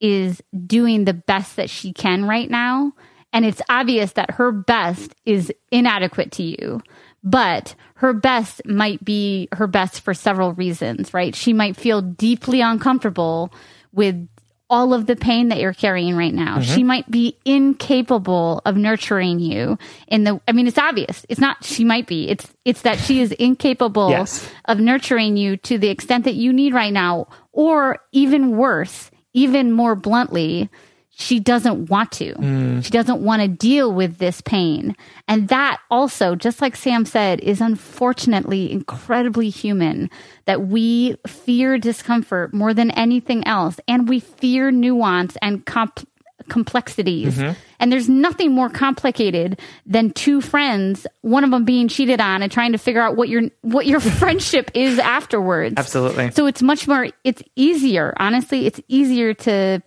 is 0.00 0.42
doing 0.66 1.04
the 1.04 1.14
best 1.14 1.56
that 1.56 1.70
she 1.70 1.92
can 1.92 2.26
right 2.26 2.50
now. 2.50 2.92
And 3.32 3.44
it's 3.44 3.62
obvious 3.68 4.12
that 4.12 4.32
her 4.32 4.52
best 4.52 5.14
is 5.24 5.52
inadequate 5.72 6.32
to 6.32 6.42
you. 6.42 6.80
But 7.22 7.74
her 7.96 8.12
best 8.12 8.60
might 8.66 9.02
be 9.02 9.48
her 9.52 9.66
best 9.66 10.02
for 10.02 10.12
several 10.12 10.52
reasons, 10.52 11.14
right? 11.14 11.34
She 11.34 11.54
might 11.54 11.76
feel 11.76 12.02
deeply 12.02 12.60
uncomfortable 12.60 13.50
with 13.92 14.28
all 14.74 14.92
of 14.92 15.06
the 15.06 15.14
pain 15.14 15.50
that 15.50 15.60
you're 15.60 15.72
carrying 15.72 16.16
right 16.16 16.34
now. 16.34 16.58
She 16.58 16.80
mm-hmm. 16.80 16.86
might 16.88 17.08
be 17.08 17.38
incapable 17.44 18.60
of 18.64 18.76
nurturing 18.76 19.38
you 19.38 19.78
in 20.08 20.24
the 20.24 20.40
I 20.48 20.52
mean 20.52 20.66
it's 20.66 20.78
obvious. 20.78 21.24
It's 21.28 21.40
not 21.40 21.62
she 21.62 21.84
might 21.84 22.08
be. 22.08 22.28
It's 22.28 22.52
it's 22.64 22.82
that 22.82 22.98
she 22.98 23.20
is 23.20 23.30
incapable 23.30 24.10
Yes. 24.10 24.50
of 24.64 24.80
nurturing 24.80 25.36
you 25.36 25.56
to 25.58 25.78
the 25.78 25.90
extent 25.90 26.24
that 26.24 26.34
you 26.34 26.52
need 26.52 26.74
right 26.74 26.92
now 26.92 27.28
or 27.52 28.00
even 28.10 28.56
worse, 28.56 29.12
even 29.32 29.70
more 29.70 29.94
bluntly, 29.94 30.68
she 31.16 31.38
doesn't 31.38 31.90
want 31.90 32.10
to. 32.12 32.34
Mm. 32.34 32.84
She 32.84 32.90
doesn't 32.90 33.20
want 33.20 33.42
to 33.42 33.48
deal 33.48 33.92
with 33.92 34.18
this 34.18 34.40
pain. 34.40 34.96
And 35.28 35.48
that 35.48 35.80
also, 35.90 36.34
just 36.34 36.60
like 36.60 36.74
Sam 36.74 37.04
said, 37.04 37.40
is 37.40 37.60
unfortunately 37.60 38.72
incredibly 38.72 39.48
human 39.48 40.10
that 40.46 40.66
we 40.66 41.16
fear 41.26 41.78
discomfort 41.78 42.52
more 42.52 42.74
than 42.74 42.90
anything 42.92 43.46
else. 43.46 43.78
And 43.86 44.08
we 44.08 44.20
fear 44.20 44.72
nuance 44.72 45.36
and 45.40 45.64
comp- 45.64 46.08
complexities. 46.48 47.36
Mm-hmm. 47.38 47.52
And 47.78 47.92
there's 47.92 48.08
nothing 48.08 48.52
more 48.52 48.68
complicated 48.68 49.60
than 49.86 50.10
two 50.10 50.40
friends, 50.40 51.06
one 51.20 51.44
of 51.44 51.50
them 51.50 51.64
being 51.64 51.86
cheated 51.86 52.20
on 52.20 52.42
and 52.42 52.50
trying 52.50 52.72
to 52.72 52.78
figure 52.78 53.00
out 53.00 53.16
what 53.16 53.28
your 53.28 53.42
what 53.62 53.86
your 53.86 54.00
friendship 54.20 54.70
is 54.74 54.98
afterwards. 54.98 55.74
Absolutely. 55.76 56.32
So 56.32 56.46
it's 56.46 56.62
much 56.62 56.88
more 56.88 57.08
it's 57.22 57.42
easier. 57.54 58.14
Honestly, 58.16 58.66
it's 58.66 58.80
easier 58.88 59.32
to 59.34 59.82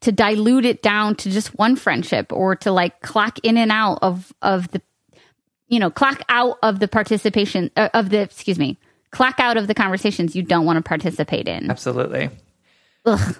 to 0.00 0.12
dilute 0.12 0.64
it 0.64 0.82
down 0.82 1.14
to 1.16 1.30
just 1.30 1.58
one 1.58 1.76
friendship 1.76 2.32
or 2.32 2.56
to 2.56 2.72
like 2.72 3.00
clock 3.00 3.38
in 3.42 3.56
and 3.56 3.70
out 3.70 3.98
of 4.02 4.32
of 4.42 4.70
the 4.70 4.80
you 5.68 5.78
know, 5.78 5.88
clock 5.88 6.22
out 6.28 6.58
of 6.64 6.80
the 6.80 6.88
participation 6.88 7.70
uh, 7.76 7.88
of 7.94 8.10
the 8.10 8.20
excuse 8.20 8.58
me, 8.58 8.76
clock 9.12 9.38
out 9.38 9.56
of 9.56 9.68
the 9.68 9.74
conversations 9.74 10.34
you 10.34 10.42
don't 10.42 10.66
want 10.66 10.76
to 10.76 10.82
participate 10.82 11.46
in. 11.46 11.70
Absolutely. 11.70 12.28
Ugh. 13.06 13.36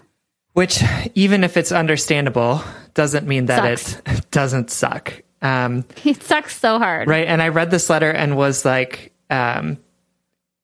Which, 0.53 0.83
even 1.15 1.45
if 1.45 1.57
it's 1.57 1.73
understandable, 1.73 2.63
doesn't 2.95 3.27
mean 3.27 3.47
that 3.47 3.79
Sucks. 3.79 4.03
it 4.07 4.31
doesn't 4.31 4.71
suck. 4.71 5.23
Um, 5.43 5.85
It 6.05 6.23
sucks 6.23 6.57
so 6.59 6.79
hard. 6.79 7.09
right. 7.09 7.27
And 7.27 7.43
I 7.43 7.49
read 7.49 7.71
this 7.71 7.91
letter 7.91 8.11
and 8.11 8.37
was 8.37 8.65
like, 8.65 9.13
um, 9.29 9.79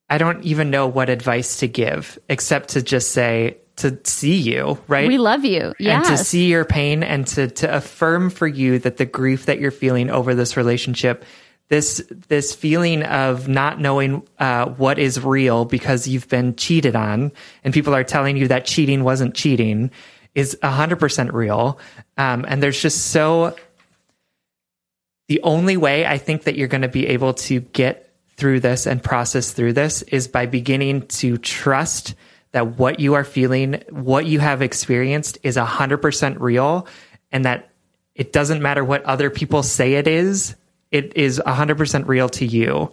I 0.08 0.18
don't 0.18 0.44
even 0.44 0.70
know 0.70 0.86
what 0.86 1.08
advice 1.08 1.58
to 1.58 1.68
give 1.68 2.16
except 2.28 2.70
to 2.70 2.82
just 2.82 3.10
say 3.10 3.58
to 3.76 3.98
see 4.04 4.36
you, 4.36 4.78
right? 4.88 5.06
We 5.06 5.18
love 5.18 5.44
you. 5.44 5.74
And 5.78 6.04
to 6.06 6.16
see 6.16 6.46
your 6.46 6.64
pain 6.64 7.02
and 7.02 7.26
to 7.28 7.48
to 7.48 7.76
affirm 7.76 8.30
for 8.30 8.46
you 8.46 8.78
that 8.80 8.96
the 8.96 9.04
grief 9.04 9.46
that 9.46 9.60
you're 9.60 9.70
feeling 9.70 10.10
over 10.10 10.34
this 10.34 10.56
relationship, 10.56 11.24
this 11.68 12.02
this 12.28 12.54
feeling 12.54 13.02
of 13.02 13.48
not 13.48 13.80
knowing 13.80 14.26
uh, 14.38 14.66
what 14.70 14.98
is 14.98 15.22
real 15.22 15.64
because 15.64 16.08
you've 16.08 16.28
been 16.28 16.56
cheated 16.56 16.96
on, 16.96 17.32
and 17.64 17.74
people 17.74 17.94
are 17.94 18.04
telling 18.04 18.36
you 18.36 18.48
that 18.48 18.64
cheating 18.64 19.04
wasn't 19.04 19.34
cheating, 19.34 19.90
is 20.34 20.56
hundred 20.62 20.96
percent 20.96 21.34
real. 21.34 21.78
Um, 22.16 22.46
and 22.48 22.62
there's 22.62 22.80
just 22.80 23.08
so 23.08 23.56
the 25.28 25.42
only 25.42 25.76
way 25.76 26.06
I 26.06 26.18
think 26.18 26.44
that 26.44 26.56
you're 26.56 26.68
going 26.68 26.82
to 26.82 26.88
be 26.88 27.08
able 27.08 27.34
to 27.34 27.60
get 27.60 28.14
through 28.36 28.60
this 28.60 28.86
and 28.86 29.02
process 29.02 29.50
through 29.50 29.72
this 29.72 30.02
is 30.02 30.28
by 30.28 30.46
beginning 30.46 31.06
to 31.08 31.36
trust 31.38 32.14
that 32.56 32.78
what 32.78 33.00
you 33.00 33.12
are 33.12 33.22
feeling, 33.22 33.84
what 33.90 34.24
you 34.24 34.40
have 34.40 34.62
experienced 34.62 35.36
is 35.42 35.58
100% 35.58 36.40
real 36.40 36.86
and 37.30 37.44
that 37.44 37.68
it 38.14 38.32
doesn't 38.32 38.62
matter 38.62 38.82
what 38.82 39.04
other 39.04 39.28
people 39.28 39.62
say 39.62 39.92
it 39.92 40.08
is, 40.08 40.56
it 40.90 41.14
is 41.18 41.38
100% 41.38 42.08
real 42.08 42.30
to 42.30 42.46
you. 42.46 42.90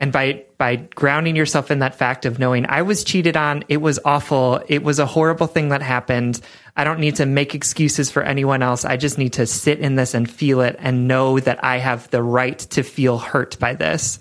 And 0.00 0.12
by 0.12 0.44
by 0.58 0.76
grounding 0.76 1.34
yourself 1.34 1.70
in 1.70 1.78
that 1.78 1.94
fact 1.94 2.26
of 2.26 2.38
knowing 2.38 2.66
I 2.66 2.82
was 2.82 3.02
cheated 3.02 3.38
on, 3.38 3.64
it 3.68 3.78
was 3.78 3.98
awful, 4.04 4.62
it 4.68 4.82
was 4.82 4.98
a 4.98 5.06
horrible 5.06 5.46
thing 5.46 5.70
that 5.70 5.80
happened. 5.80 6.38
I 6.76 6.84
don't 6.84 7.00
need 7.00 7.16
to 7.16 7.24
make 7.24 7.54
excuses 7.54 8.10
for 8.10 8.22
anyone 8.22 8.62
else. 8.62 8.84
I 8.84 8.98
just 8.98 9.16
need 9.16 9.32
to 9.34 9.46
sit 9.46 9.78
in 9.78 9.94
this 9.94 10.12
and 10.12 10.30
feel 10.30 10.60
it 10.60 10.76
and 10.78 11.08
know 11.08 11.40
that 11.40 11.64
I 11.64 11.78
have 11.78 12.10
the 12.10 12.22
right 12.22 12.58
to 12.58 12.82
feel 12.82 13.16
hurt 13.16 13.58
by 13.58 13.72
this. 13.72 14.18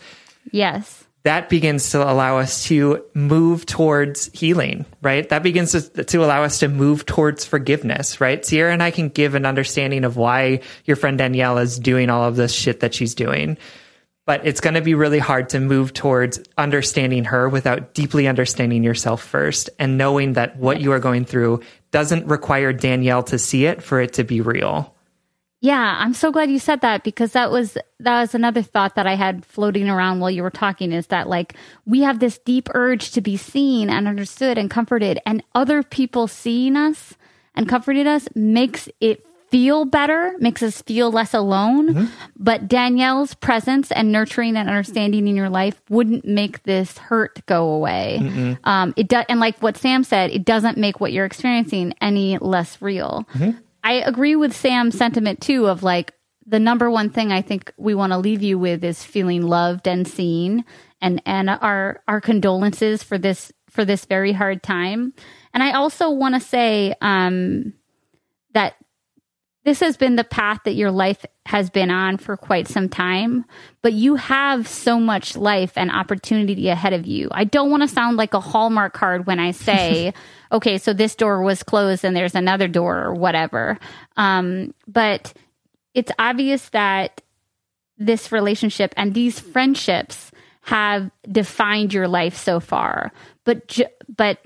Yes. 0.51 1.03
That 1.23 1.49
begins 1.49 1.91
to 1.91 2.01
allow 2.01 2.37
us 2.37 2.63
to 2.65 3.03
move 3.13 3.65
towards 3.65 4.29
healing, 4.33 4.85
right? 5.01 5.27
That 5.27 5.43
begins 5.43 5.71
to, 5.73 6.03
to 6.03 6.23
allow 6.23 6.43
us 6.43 6.59
to 6.59 6.69
move 6.69 7.05
towards 7.05 7.43
forgiveness, 7.43 8.21
right? 8.21 8.45
Sierra 8.45 8.71
and 8.71 8.81
I 8.81 8.91
can 8.91 9.09
give 9.09 9.35
an 9.35 9.45
understanding 9.45 10.05
of 10.05 10.15
why 10.15 10.61
your 10.85 10.95
friend 10.95 11.17
Danielle 11.17 11.57
is 11.57 11.77
doing 11.77 12.09
all 12.09 12.23
of 12.23 12.37
this 12.37 12.53
shit 12.53 12.79
that 12.79 12.93
she's 12.93 13.15
doing 13.15 13.57
but 14.29 14.45
it's 14.45 14.61
going 14.61 14.75
to 14.75 14.81
be 14.81 14.93
really 14.93 15.17
hard 15.17 15.49
to 15.49 15.59
move 15.59 15.91
towards 15.91 16.39
understanding 16.55 17.23
her 17.23 17.49
without 17.49 17.95
deeply 17.95 18.27
understanding 18.27 18.83
yourself 18.83 19.23
first 19.23 19.71
and 19.79 19.97
knowing 19.97 20.33
that 20.33 20.55
what 20.55 20.79
you 20.79 20.91
are 20.91 20.99
going 20.99 21.25
through 21.25 21.59
doesn't 21.89 22.27
require 22.27 22.71
Danielle 22.71 23.23
to 23.23 23.39
see 23.39 23.65
it 23.65 23.81
for 23.81 23.99
it 23.99 24.13
to 24.13 24.23
be 24.23 24.39
real. 24.39 24.93
Yeah, 25.61 25.97
I'm 25.99 26.13
so 26.13 26.31
glad 26.31 26.49
you 26.49 26.59
said 26.59 26.81
that 26.81 27.03
because 27.03 27.33
that 27.33 27.51
was 27.51 27.77
that 27.99 28.21
was 28.21 28.33
another 28.33 28.61
thought 28.61 28.95
that 28.95 29.05
I 29.07 29.15
had 29.15 29.43
floating 29.45 29.89
around 29.89 30.21
while 30.21 30.31
you 30.31 30.41
were 30.41 30.49
talking 30.49 30.93
is 30.93 31.07
that 31.07 31.27
like 31.27 31.53
we 31.85 31.99
have 32.01 32.19
this 32.19 32.37
deep 32.37 32.69
urge 32.73 33.11
to 33.11 33.21
be 33.21 33.35
seen 33.35 33.89
and 33.89 34.07
understood 34.07 34.57
and 34.57 34.71
comforted 34.71 35.19
and 35.25 35.43
other 35.53 35.83
people 35.83 36.27
seeing 36.27 36.77
us 36.77 37.15
and 37.55 37.67
comforting 37.67 38.07
us 38.07 38.29
makes 38.35 38.87
it 39.01 39.25
feel 39.49 39.83
better, 39.83 40.33
makes 40.39 40.61
us 40.63 40.81
feel 40.83 41.11
less 41.11 41.33
alone. 41.33 41.87
But 42.37 42.67
Danielle's 42.69 43.33
presence 43.33 43.91
and 43.91 44.11
nurturing 44.11 44.55
and 44.55 44.69
understanding 44.69 45.27
in 45.27 45.35
your 45.35 45.49
life 45.49 45.81
wouldn't 45.89 46.23
make 46.23 46.63
this 46.63 46.97
hurt 46.99 47.43
go 47.47 47.67
away. 47.71 48.19
Um, 48.63 48.93
it 48.95 49.07
does, 49.09 49.25
and 49.27 49.39
like 49.41 49.59
what 49.61 49.75
Sam 49.75 50.03
said, 50.05 50.29
it 50.31 50.45
doesn't 50.45 50.77
make 50.77 51.01
what 51.01 51.11
you're 51.11 51.25
experiencing 51.25 51.95
any 51.99 52.37
less 52.37 52.81
real. 52.81 53.27
I 53.83 53.93
agree 53.93 54.35
with 54.35 54.55
Sam's 54.55 54.97
sentiment 54.97 55.41
too 55.41 55.67
of 55.67 55.83
like 55.83 56.13
the 56.45 56.59
number 56.59 56.89
one 56.89 57.09
thing 57.09 57.31
I 57.31 57.41
think 57.41 57.71
we 57.77 57.93
want 57.93 58.11
to 58.11 58.17
leave 58.17 58.41
you 58.41 58.57
with 58.57 58.83
is 58.83 59.03
feeling 59.03 59.43
loved 59.43 59.87
and 59.87 60.07
seen 60.07 60.65
and 61.01 61.21
and 61.25 61.49
our 61.49 62.01
our 62.07 62.19
condolences 62.19 63.03
for 63.03 63.17
this 63.17 63.51
for 63.69 63.85
this 63.85 64.05
very 64.05 64.33
hard 64.33 64.63
time. 64.63 65.13
And 65.53 65.63
I 65.63 65.73
also 65.73 66.09
want 66.09 66.35
to 66.35 66.41
say 66.41 66.95
um 67.01 67.73
that 68.53 68.75
this 69.63 69.79
has 69.81 69.97
been 69.97 70.15
the 70.15 70.23
path 70.23 70.61
that 70.65 70.73
your 70.73 70.91
life 70.91 71.23
has 71.49 71.71
been 71.71 71.89
on 71.89 72.15
for 72.15 72.37
quite 72.37 72.67
some 72.67 72.87
time, 72.87 73.43
but 73.81 73.91
you 73.91 74.13
have 74.13 74.67
so 74.67 74.99
much 74.99 75.35
life 75.35 75.71
and 75.75 75.89
opportunity 75.89 76.69
ahead 76.69 76.93
of 76.93 77.07
you. 77.07 77.27
I 77.31 77.43
don't 77.43 77.71
want 77.71 77.81
to 77.81 77.87
sound 77.87 78.17
like 78.17 78.35
a 78.35 78.39
Hallmark 78.39 78.93
card 78.93 79.25
when 79.25 79.39
I 79.39 79.49
say, 79.49 80.13
okay, 80.51 80.77
so 80.77 80.93
this 80.93 81.15
door 81.15 81.41
was 81.41 81.63
closed 81.63 82.05
and 82.05 82.15
there's 82.15 82.35
another 82.35 82.67
door 82.67 82.99
or 82.99 83.15
whatever. 83.15 83.79
Um, 84.15 84.75
but 84.87 85.33
it's 85.95 86.11
obvious 86.19 86.69
that 86.69 87.19
this 87.97 88.31
relationship 88.31 88.93
and 88.95 89.15
these 89.15 89.39
friendships 89.39 90.29
have 90.61 91.09
defined 91.31 91.95
your 91.95 92.07
life 92.07 92.37
so 92.37 92.59
far. 92.59 93.11
But 93.43 93.67
ju- 93.67 93.85
but 94.15 94.37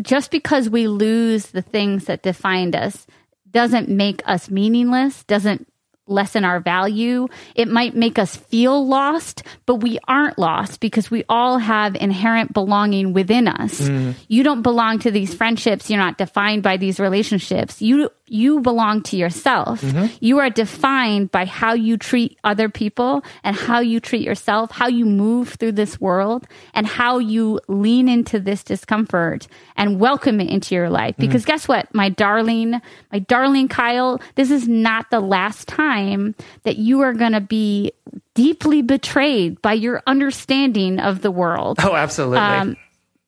just 0.00 0.30
because 0.30 0.70
we 0.70 0.86
lose 0.86 1.46
the 1.46 1.60
things 1.60 2.04
that 2.04 2.22
defined 2.22 2.76
us 2.76 3.04
doesn't 3.50 3.88
make 3.88 4.22
us 4.26 4.48
meaningless, 4.48 5.24
doesn't 5.24 5.66
lessen 6.06 6.44
our 6.44 6.60
value. 6.60 7.28
It 7.54 7.68
might 7.68 7.94
make 7.94 8.18
us 8.18 8.36
feel 8.36 8.86
lost, 8.86 9.42
but 9.66 9.76
we 9.76 9.98
aren't 10.08 10.38
lost 10.38 10.80
because 10.80 11.10
we 11.10 11.24
all 11.28 11.58
have 11.58 11.94
inherent 11.94 12.52
belonging 12.52 13.12
within 13.12 13.48
us. 13.48 13.80
Mm. 13.80 14.14
You 14.28 14.42
don't 14.42 14.62
belong 14.62 14.98
to 15.00 15.10
these 15.10 15.34
friendships, 15.34 15.88
you're 15.88 15.98
not 15.98 16.18
defined 16.18 16.62
by 16.62 16.76
these 16.76 16.98
relationships. 16.98 17.80
You 17.80 18.10
you 18.32 18.60
belong 18.60 19.02
to 19.02 19.16
yourself. 19.16 19.84
You 20.20 20.38
are 20.38 20.48
defined 20.48 21.30
by 21.30 21.44
how 21.44 21.74
you 21.74 21.96
treat 21.98 22.38
other 22.42 22.68
people 22.68 23.22
and 23.44 23.54
how 23.54 23.80
you 23.80 24.00
treat 24.00 24.22
yourself, 24.22 24.70
how 24.70 24.88
you 24.88 25.04
move 25.04 25.50
through 25.50 25.72
this 25.72 26.00
world 26.00 26.46
and 26.72 26.86
how 26.86 27.18
you 27.18 27.60
lean 27.68 28.08
into 28.08 28.40
this 28.40 28.62
discomfort 28.62 29.46
and 29.76 30.00
welcome 30.00 30.40
it 30.40 30.48
into 30.48 30.74
your 30.74 30.88
life. 30.88 31.14
Because 31.18 31.44
guess 31.44 31.68
what, 31.68 31.94
my 31.94 32.08
darling, 32.08 32.80
my 33.12 33.18
darling 33.18 33.68
Kyle, 33.68 34.20
this 34.34 34.50
is 34.50 34.66
not 34.66 35.10
the 35.10 35.20
last 35.20 35.68
time 35.68 36.34
that 36.62 36.78
you 36.78 37.00
are 37.00 37.12
going 37.12 37.32
to 37.32 37.40
be 37.40 37.92
deeply 38.34 38.80
betrayed 38.80 39.60
by 39.60 39.74
your 39.74 40.02
understanding 40.06 40.98
of 40.98 41.20
the 41.20 41.30
world. 41.30 41.78
Oh, 41.82 41.94
absolutely. 41.94 42.38
Um, 42.38 42.76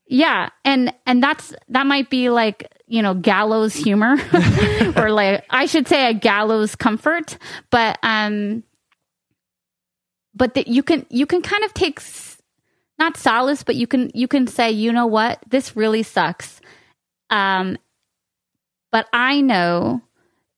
yeah, 0.07 0.51
and 0.65 0.93
and 1.07 1.23
that's 1.23 1.55
that 1.69 1.87
might 1.87 2.11
be 2.11 2.31
like 2.31 2.71
you 2.87 3.03
know 3.03 3.15
gallows 3.15 3.75
humor, 3.75 4.17
or 4.97 5.11
like 5.11 5.45
I 5.51 5.67
should 5.67 5.89
say 5.89 6.09
a 6.09 6.15
gallows 6.15 6.75
comfort, 6.75 7.39
but 7.71 7.99
um, 8.03 8.63
but 10.35 10.55
that 10.55 10.69
you 10.69 10.83
can 10.83 11.07
you 11.11 11.27
can 11.27 11.43
kind 11.43 11.65
of 11.65 11.73
take 11.75 12.01
not 12.99 13.17
solace, 13.17 13.63
but 13.63 13.77
you 13.77 13.87
can 13.87 14.11
you 14.15 14.29
can 14.29 14.47
say 14.47 14.71
you 14.71 14.93
know 14.93 15.07
what? 15.07 15.39
This 15.49 15.77
really 15.77 16.03
sucks, 16.03 16.61
um, 17.31 17.79
but 18.93 19.07
I 19.13 19.41
know 19.41 20.03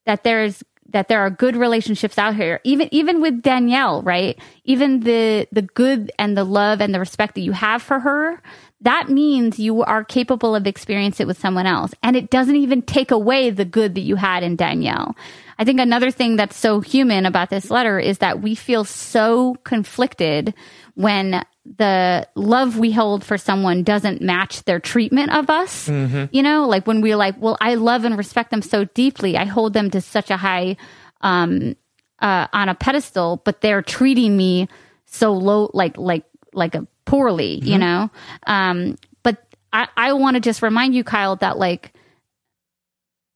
that 0.06 0.24
there's 0.24 0.62
that 0.90 1.08
there 1.08 1.20
are 1.20 1.30
good 1.30 1.56
relationships 1.56 2.18
out 2.18 2.34
here. 2.34 2.60
Even 2.64 2.88
even 2.92 3.20
with 3.20 3.42
Danielle 3.42 4.02
right? 4.02 4.38
Even 4.64 5.00
the 5.00 5.46
the 5.52 5.62
good 5.62 6.12
and 6.18 6.36
the 6.36 6.44
love 6.44 6.80
and 6.80 6.94
the 6.94 7.00
respect 7.00 7.34
that 7.34 7.40
you 7.42 7.52
have 7.52 7.82
for 7.82 8.00
her 8.00 8.40
that 8.82 9.08
means 9.08 9.58
you 9.58 9.82
are 9.82 10.04
capable 10.04 10.54
of 10.54 10.66
experiencing 10.66 11.24
it 11.24 11.26
with 11.26 11.38
someone 11.38 11.66
else 11.66 11.92
and 12.02 12.16
it 12.16 12.30
doesn't 12.30 12.56
even 12.56 12.82
take 12.82 13.10
away 13.10 13.50
the 13.50 13.64
good 13.64 13.94
that 13.94 14.02
you 14.02 14.16
had 14.16 14.42
in 14.42 14.56
Danielle 14.56 15.14
I 15.58 15.64
think 15.64 15.80
another 15.80 16.10
thing 16.10 16.36
that's 16.36 16.56
so 16.56 16.80
human 16.80 17.24
about 17.24 17.50
this 17.50 17.70
letter 17.70 17.98
is 17.98 18.18
that 18.18 18.42
we 18.42 18.54
feel 18.54 18.84
so 18.84 19.54
conflicted 19.64 20.52
when 20.94 21.44
the 21.64 22.28
love 22.34 22.78
we 22.78 22.92
hold 22.92 23.24
for 23.24 23.38
someone 23.38 23.82
doesn't 23.82 24.20
match 24.20 24.62
their 24.64 24.78
treatment 24.80 25.32
of 25.34 25.48
us. 25.50 25.88
You 26.30 26.42
know, 26.42 26.68
like 26.68 26.86
when 26.86 27.00
we're 27.00 27.16
like, 27.16 27.36
well, 27.40 27.56
I 27.60 27.74
love 27.74 28.04
and 28.04 28.16
respect 28.18 28.50
them 28.50 28.62
so 28.62 28.84
deeply. 28.84 29.36
I 29.36 29.44
hold 29.44 29.72
them 29.72 29.90
to 29.90 30.00
such 30.00 30.30
a 30.30 30.36
high, 30.36 30.76
um, 31.22 31.74
uh, 32.18 32.46
on 32.52 32.68
a 32.68 32.74
pedestal, 32.74 33.42
but 33.44 33.60
they're 33.62 33.82
treating 33.82 34.36
me 34.36 34.68
so 35.06 35.32
low, 35.32 35.70
like, 35.72 35.96
like, 35.96 36.24
like 36.52 36.74
a 36.74 36.86
poorly, 37.06 37.54
you 37.62 37.78
know? 37.78 38.10
Um, 38.46 38.98
but 39.22 39.42
I, 39.72 39.88
I 39.96 40.12
want 40.12 40.34
to 40.34 40.40
just 40.40 40.60
remind 40.60 40.94
you, 40.94 41.02
Kyle, 41.04 41.36
that 41.36 41.56
like, 41.56 41.92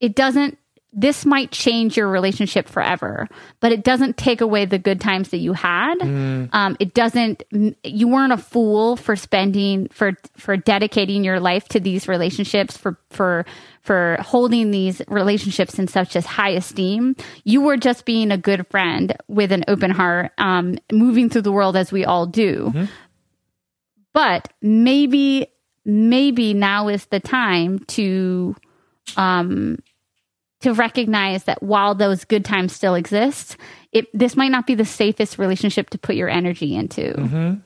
it 0.01 0.15
doesn't 0.15 0.59
this 0.93 1.25
might 1.25 1.53
change 1.53 1.97
your 1.97 2.09
relationship 2.09 2.69
forever, 2.69 3.29
but 3.61 3.71
it 3.71 3.85
doesn't 3.85 4.17
take 4.17 4.41
away 4.41 4.65
the 4.65 4.79
good 4.79 5.01
times 5.01 5.29
that 5.29 5.37
you 5.39 5.53
had. 5.53 5.95
Um, 6.53 6.77
it 6.81 6.95
doesn't. 6.95 7.45
You 7.85 8.09
weren't 8.09 8.33
a 8.33 8.37
fool 8.37 8.97
for 8.97 9.15
spending 9.15 9.87
for 9.89 10.15
for 10.37 10.57
dedicating 10.57 11.23
your 11.23 11.39
life 11.39 11.69
to 11.69 11.81
these 11.81 12.09
relationships 12.09 12.77
for 12.77 12.99
for 13.11 13.47
for 13.83 14.17
holding 14.21 14.73
these 14.73 15.01
relationships 15.07 15.79
in 15.79 15.87
such 15.87 16.17
as 16.17 16.27
high 16.27 16.51
esteem. 16.51 17.15
You 17.45 17.61
were 17.61 17.77
just 17.77 18.05
being 18.05 18.33
a 18.33 18.39
good 18.39 18.67
friend 18.67 19.17
with 19.29 19.53
an 19.53 19.65
open 19.69 19.93
heart, 19.93 20.33
um, 20.39 20.77
moving 20.91 21.31
through 21.31 21.43
the 21.43 21.53
world 21.53 21.77
as 21.77 21.93
we 21.93 22.05
all 22.05 22.27
do. 22.27 22.89
But 24.13 24.53
maybe 24.61 25.47
maybe 25.85 26.55
now 26.55 26.89
is 26.89 27.07
the 27.07 27.21
time 27.21 27.79
to 27.81 28.55
um 29.17 29.79
to 30.61 30.75
recognize 30.75 31.45
that 31.45 31.63
while 31.63 31.95
those 31.95 32.25
good 32.25 32.45
times 32.45 32.75
still 32.75 32.95
exist, 32.95 33.57
it 33.93 34.07
this 34.13 34.37
might 34.37 34.51
not 34.51 34.67
be 34.67 34.75
the 34.75 34.85
safest 34.85 35.39
relationship 35.39 35.91
to 35.91 35.99
put 35.99 36.17
your 36.17 36.29
energy 36.29 36.77
into. 36.77 37.61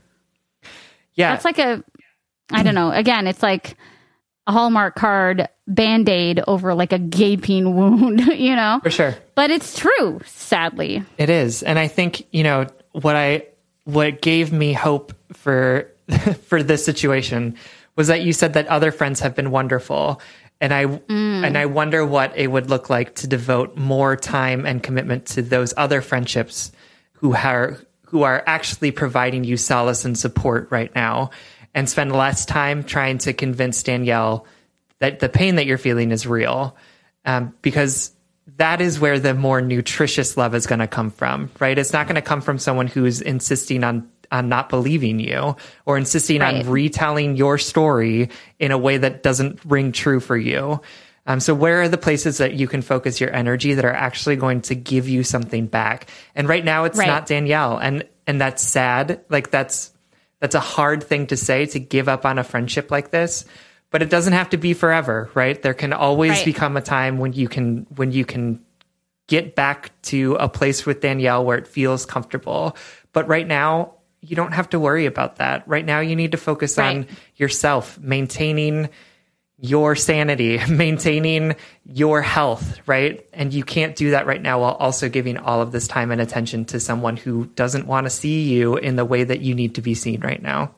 Yeah. 1.15 1.33
That's 1.33 1.45
like 1.45 1.59
a, 1.59 1.83
I 2.51 2.63
don't 2.63 2.75
know. 2.75 2.91
Again, 2.91 3.27
it's 3.27 3.43
like 3.43 3.77
a 4.47 4.53
Hallmark 4.53 4.95
card 4.97 5.49
band 5.67 6.09
aid 6.09 6.43
over 6.47 6.75
like 6.75 6.93
a 6.93 6.99
gaping 6.99 7.75
wound, 7.75 8.21
you 8.35 8.55
know? 8.55 8.81
For 8.83 8.91
sure. 8.91 9.17
But 9.35 9.51
it's 9.51 9.79
true, 9.79 10.21
sadly. 10.25 11.03
It 11.19 11.31
is. 11.31 11.63
And 11.63 11.79
I 11.79 11.89
think, 11.89 12.27
you 12.33 12.43
know, 12.43 12.67
what 12.93 13.17
I 13.17 13.47
what 13.85 14.23
gave 14.23 14.53
me 14.53 14.73
hope 14.73 15.13
for 15.33 15.91
for 16.47 16.63
this 16.63 16.85
situation 16.85 17.57
was 17.97 18.09
that 18.09 18.23
you 18.23 18.33
said 18.33 18.55
that 18.55 18.67
other 18.67 18.91
friends 18.91 19.21
have 19.21 19.35
been 19.35 19.51
wonderful. 19.51 20.21
And 20.61 20.73
I 20.73 20.83
and 21.09 21.59
I 21.59 21.67
wonder 21.67 22.07
what 22.07 22.37
it 22.37 22.47
would 22.47 22.71
look 22.71 22.89
like 22.89 23.17
to 23.17 23.27
devote 23.27 23.77
more 23.77 24.17
time 24.17 24.67
and 24.67 24.83
commitment 24.83 25.27
to 25.27 25.43
those 25.43 25.75
other 25.77 26.01
friendships 26.01 26.73
who 27.13 27.35
are 27.35 27.79
who 28.07 28.23
are 28.23 28.43
actually 28.47 28.93
providing 28.93 29.45
you 29.45 29.57
solace 29.57 30.05
and 30.05 30.17
support 30.17 30.69
right 30.71 30.95
now 30.95 31.31
and 31.75 31.89
spend 31.91 32.13
less 32.13 32.47
time 32.47 32.85
trying 32.85 33.19
to 33.19 33.33
convince 33.33 33.83
Danielle 33.83 34.47
that 35.01 35.19
the 35.19 35.29
pain 35.29 35.57
that 35.57 35.67
you're 35.67 35.77
feeling 35.77 36.13
is 36.13 36.27
real. 36.27 36.77
Um, 37.25 37.55
because 37.63 38.13
that 38.57 38.81
is 38.81 39.01
where 39.01 39.19
the 39.19 39.35
more 39.35 39.61
nutritious 39.61 40.37
love 40.37 40.55
is 40.55 40.67
going 40.67 40.79
to 40.79 40.87
come 40.87 41.11
from, 41.11 41.51
right? 41.59 41.77
It's 41.77 41.93
not 41.93 42.07
going 42.07 42.17
to 42.17 42.23
come 42.23 42.41
from 42.41 42.59
someone 42.59 42.87
who's 42.87 43.21
insisting 43.21 43.83
on 43.83 44.09
on 44.33 44.49
not 44.49 44.69
believing 44.69 45.21
you 45.21 45.57
or 45.87 45.97
insisting 45.99 46.41
Right. 46.41 46.65
on 46.65 46.71
retelling 46.71 47.37
your 47.37 47.59
story 47.59 48.29
in 48.59 48.71
a 48.73 48.79
way 48.79 48.97
that 48.99 49.23
doesn't 49.23 49.61
ring 49.65 49.93
true 49.93 50.21
for 50.21 50.37
you. 50.37 50.81
Um, 51.27 51.41
so 51.41 51.55
where 51.55 51.81
are 51.83 51.89
the 51.89 51.97
places 51.97 52.39
that 52.39 52.55
you 52.55 52.69
can 52.69 52.83
focus 52.83 53.21
your 53.21 53.35
energy 53.35 53.75
that 53.75 53.85
are 53.85 53.93
actually 53.95 54.37
going 54.37 54.61
to 54.63 54.75
give 54.75 55.09
you 55.09 55.23
something 55.25 55.67
back? 55.67 56.09
And 56.35 56.49
right 56.49 56.65
now 56.65 56.85
it's 56.85 56.99
Right. 56.99 57.07
not 57.07 57.27
Danielle, 57.27 57.79
and 57.79 58.05
and 58.27 58.41
that's 58.41 58.63
sad. 58.63 59.21
Like 59.31 59.51
that's 59.51 59.91
that's 60.41 60.55
a 60.55 60.61
hard 60.61 61.03
thing 61.03 61.27
to 61.29 61.37
say 61.39 61.65
to 61.67 61.81
give 61.81 62.09
up 62.09 62.27
on 62.27 62.39
a 62.39 62.45
friendship 62.45 62.91
like 62.91 63.11
this 63.11 63.47
but 63.91 64.03
it 64.03 64.11
doesn't 64.11 64.33
have 64.35 64.51
to 64.51 64.57
be 64.59 64.75
forever 64.75 65.31
right 65.33 65.63
there 65.63 65.73
can 65.73 65.93
always 65.95 66.33
Right. 66.33 66.45
become 66.45 66.77
a 66.77 66.83
time 66.83 67.17
when 67.17 67.33
you 67.33 67.49
can 67.49 67.87
when 67.97 68.13
you 68.13 68.27
can 68.27 68.61
get 69.27 69.55
back 69.55 69.93
to 70.03 70.35
a 70.35 70.49
place 70.49 70.85
with 70.85 71.01
Danielle 71.01 71.45
where 71.47 71.57
it 71.57 71.67
feels 71.67 72.05
comfortable 72.05 72.77
but 73.15 73.27
right 73.29 73.47
now 73.47 73.94
you 74.27 74.37
don't 74.37 74.53
have 74.53 74.69
to 74.71 74.79
worry 74.79 75.07
about 75.07 75.37
that 75.37 75.67
right 75.69 75.85
now 75.85 76.01
you 76.01 76.17
need 76.17 76.33
to 76.33 76.39
focus 76.39 76.79
on 76.79 77.07
yourself 77.37 77.99
maintaining 77.99 78.89
your 79.59 79.95
sanity, 79.95 80.61
maintaining 80.69 81.57
your 81.87 82.23
health, 82.23 82.81
right? 82.87 83.27
And 83.33 83.53
you 83.53 83.65
can't 83.65 83.97
do 83.97 84.11
that 84.11 84.27
right 84.27 84.43
now 84.43 84.61
while 84.61 84.75
also 84.75 85.09
giving 85.09 85.39
all 85.39 85.63
of 85.63 85.73
this 85.73 85.89
time 85.89 86.11
and 86.11 86.21
attention 86.21 86.65
to 86.67 86.81
someone 86.81 87.17
who 87.17 87.47
doesn't 87.47 87.87
want 87.87 88.05
to 88.05 88.11
see 88.11 88.43
you 88.43 88.77
in 88.77 88.97
the 88.97 89.05
way 89.05 89.25
that 89.25 89.41
you 89.41 89.55
need 89.55 89.77
to 89.77 89.83
be 89.83 89.95
seen 89.95 90.21
right 90.21 90.43
now. 90.43 90.75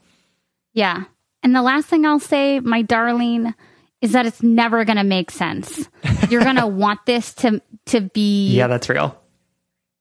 Yeah. 0.72 1.04
And 1.42 1.54
the 1.54 1.62
last 1.62 1.86
thing 1.86 2.04
I'll 2.04 2.20
say, 2.20 2.60
my 2.60 2.82
darling, 2.82 3.54
is 4.02 4.12
that 4.12 4.26
it's 4.26 4.42
never 4.42 4.84
going 4.84 4.98
to 4.98 5.04
make 5.04 5.30
sense. 5.30 5.88
You're 6.28 6.44
going 6.44 6.56
to 6.56 6.66
want 6.66 7.06
this 7.06 7.34
to 7.34 7.62
to 7.86 8.00
be 8.00 8.48
Yeah, 8.54 8.66
that's 8.66 8.88
real. 8.88 9.18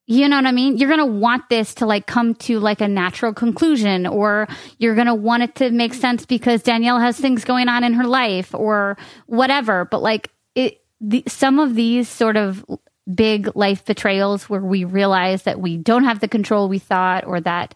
You 0.07 0.29
know 0.29 0.35
what 0.35 0.45
I 0.45 0.51
mean? 0.51 0.77
You're 0.77 0.89
going 0.89 0.99
to 0.99 1.19
want 1.19 1.49
this 1.49 1.73
to 1.75 1.87
like 1.87 2.05
come 2.05 2.35
to 2.35 2.59
like 2.59 2.79
a 2.79 2.87
natural 2.87 3.33
conclusion 3.33 4.05
or 4.05 4.47
you're 4.77 4.93
going 4.93 5.07
to 5.07 5.15
want 5.15 5.43
it 5.43 5.55
to 5.55 5.71
make 5.71 5.95
sense 5.95 6.27
because 6.27 6.61
Danielle 6.61 6.99
has 6.99 7.19
things 7.19 7.43
going 7.43 7.69
on 7.69 7.83
in 7.83 7.93
her 7.93 8.05
life 8.05 8.53
or 8.53 8.97
whatever. 9.25 9.85
But 9.85 10.03
like 10.03 10.29
it, 10.53 10.83
the, 11.01 11.23
some 11.27 11.57
of 11.57 11.73
these 11.73 12.07
sort 12.07 12.37
of 12.37 12.63
big 13.11 13.55
life 13.55 13.83
betrayals 13.83 14.47
where 14.47 14.61
we 14.61 14.83
realize 14.83 15.43
that 15.43 15.59
we 15.59 15.75
don't 15.75 16.03
have 16.03 16.19
the 16.19 16.27
control 16.27 16.69
we 16.69 16.79
thought 16.79 17.25
or 17.25 17.41
that, 17.41 17.75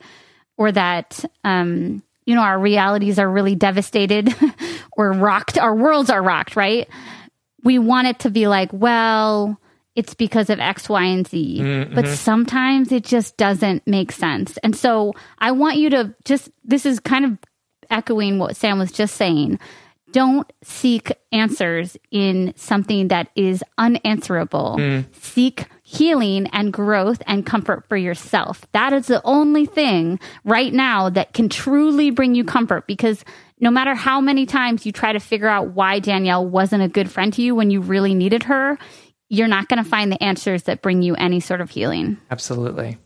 or 0.56 0.72
that, 0.72 1.26
um, 1.44 2.04
you 2.26 2.36
know, 2.36 2.42
our 2.42 2.60
realities 2.60 3.18
are 3.18 3.30
really 3.30 3.56
devastated 3.56 4.36
or 4.92 5.14
rocked. 5.14 5.58
Our 5.58 5.76
worlds 5.76 6.12
are 6.12 6.22
rocked, 6.22 6.56
right? 6.56 6.88
We 7.64 7.80
want 7.80 8.08
it 8.08 8.20
to 8.20 8.30
be 8.30 8.48
like, 8.48 8.72
well, 8.72 9.59
it's 10.00 10.14
because 10.14 10.50
of 10.50 10.62
X, 10.62 10.88
Y, 10.88 11.04
and 11.04 11.28
Z. 11.28 11.60
Mm-hmm. 11.60 11.94
But 11.94 12.08
sometimes 12.08 12.94
it 12.94 13.04
just 13.04 13.36
doesn't 13.36 13.86
make 13.86 14.14
sense. 14.14 14.56
And 14.64 14.74
so 14.74 15.14
I 15.40 15.52
want 15.52 15.76
you 15.76 15.90
to 15.90 16.16
just, 16.24 16.50
this 16.64 16.86
is 16.86 17.02
kind 17.02 17.26
of 17.26 17.38
echoing 17.90 18.40
what 18.40 18.56
Sam 18.56 18.80
was 18.80 18.94
just 18.94 19.18
saying. 19.18 19.60
Don't 20.14 20.50
seek 20.64 21.12
answers 21.34 21.98
in 22.12 22.54
something 22.56 23.10
that 23.10 23.28
is 23.36 23.62
unanswerable. 23.78 24.78
Mm. 24.80 25.14
Seek 25.14 25.66
healing 25.84 26.48
and 26.54 26.72
growth 26.72 27.22
and 27.28 27.46
comfort 27.46 27.84
for 27.90 27.98
yourself. 27.98 28.66
That 28.72 28.94
is 28.94 29.08
the 29.08 29.22
only 29.26 29.66
thing 29.66 30.18
right 30.46 30.72
now 30.72 31.10
that 31.10 31.34
can 31.34 31.50
truly 31.50 32.10
bring 32.10 32.36
you 32.36 32.46
comfort 32.46 32.88
because 32.88 33.26
no 33.60 33.70
matter 33.70 33.96
how 33.96 34.22
many 34.22 34.46
times 34.46 34.86
you 34.86 34.94
try 34.94 35.12
to 35.12 35.20
figure 35.20 35.50
out 35.50 35.72
why 35.72 36.00
Danielle 36.00 36.48
wasn't 36.48 36.84
a 36.84 36.88
good 36.88 37.12
friend 37.12 37.34
to 37.34 37.42
you 37.42 37.54
when 37.54 37.70
you 37.70 37.82
really 37.82 38.16
needed 38.16 38.44
her, 38.44 38.78
you're 39.30 39.48
not 39.48 39.70
going 39.70 39.82
to 39.82 39.90
find 39.90 40.12
the 40.12 40.22
answers 40.22 40.64
that 40.64 40.82
bring 40.82 41.02
you 41.02 41.16
any 41.16 41.40
sort 41.40 41.62
of 41.62 41.70
healing. 41.70 42.18
Absolutely. 42.30 42.98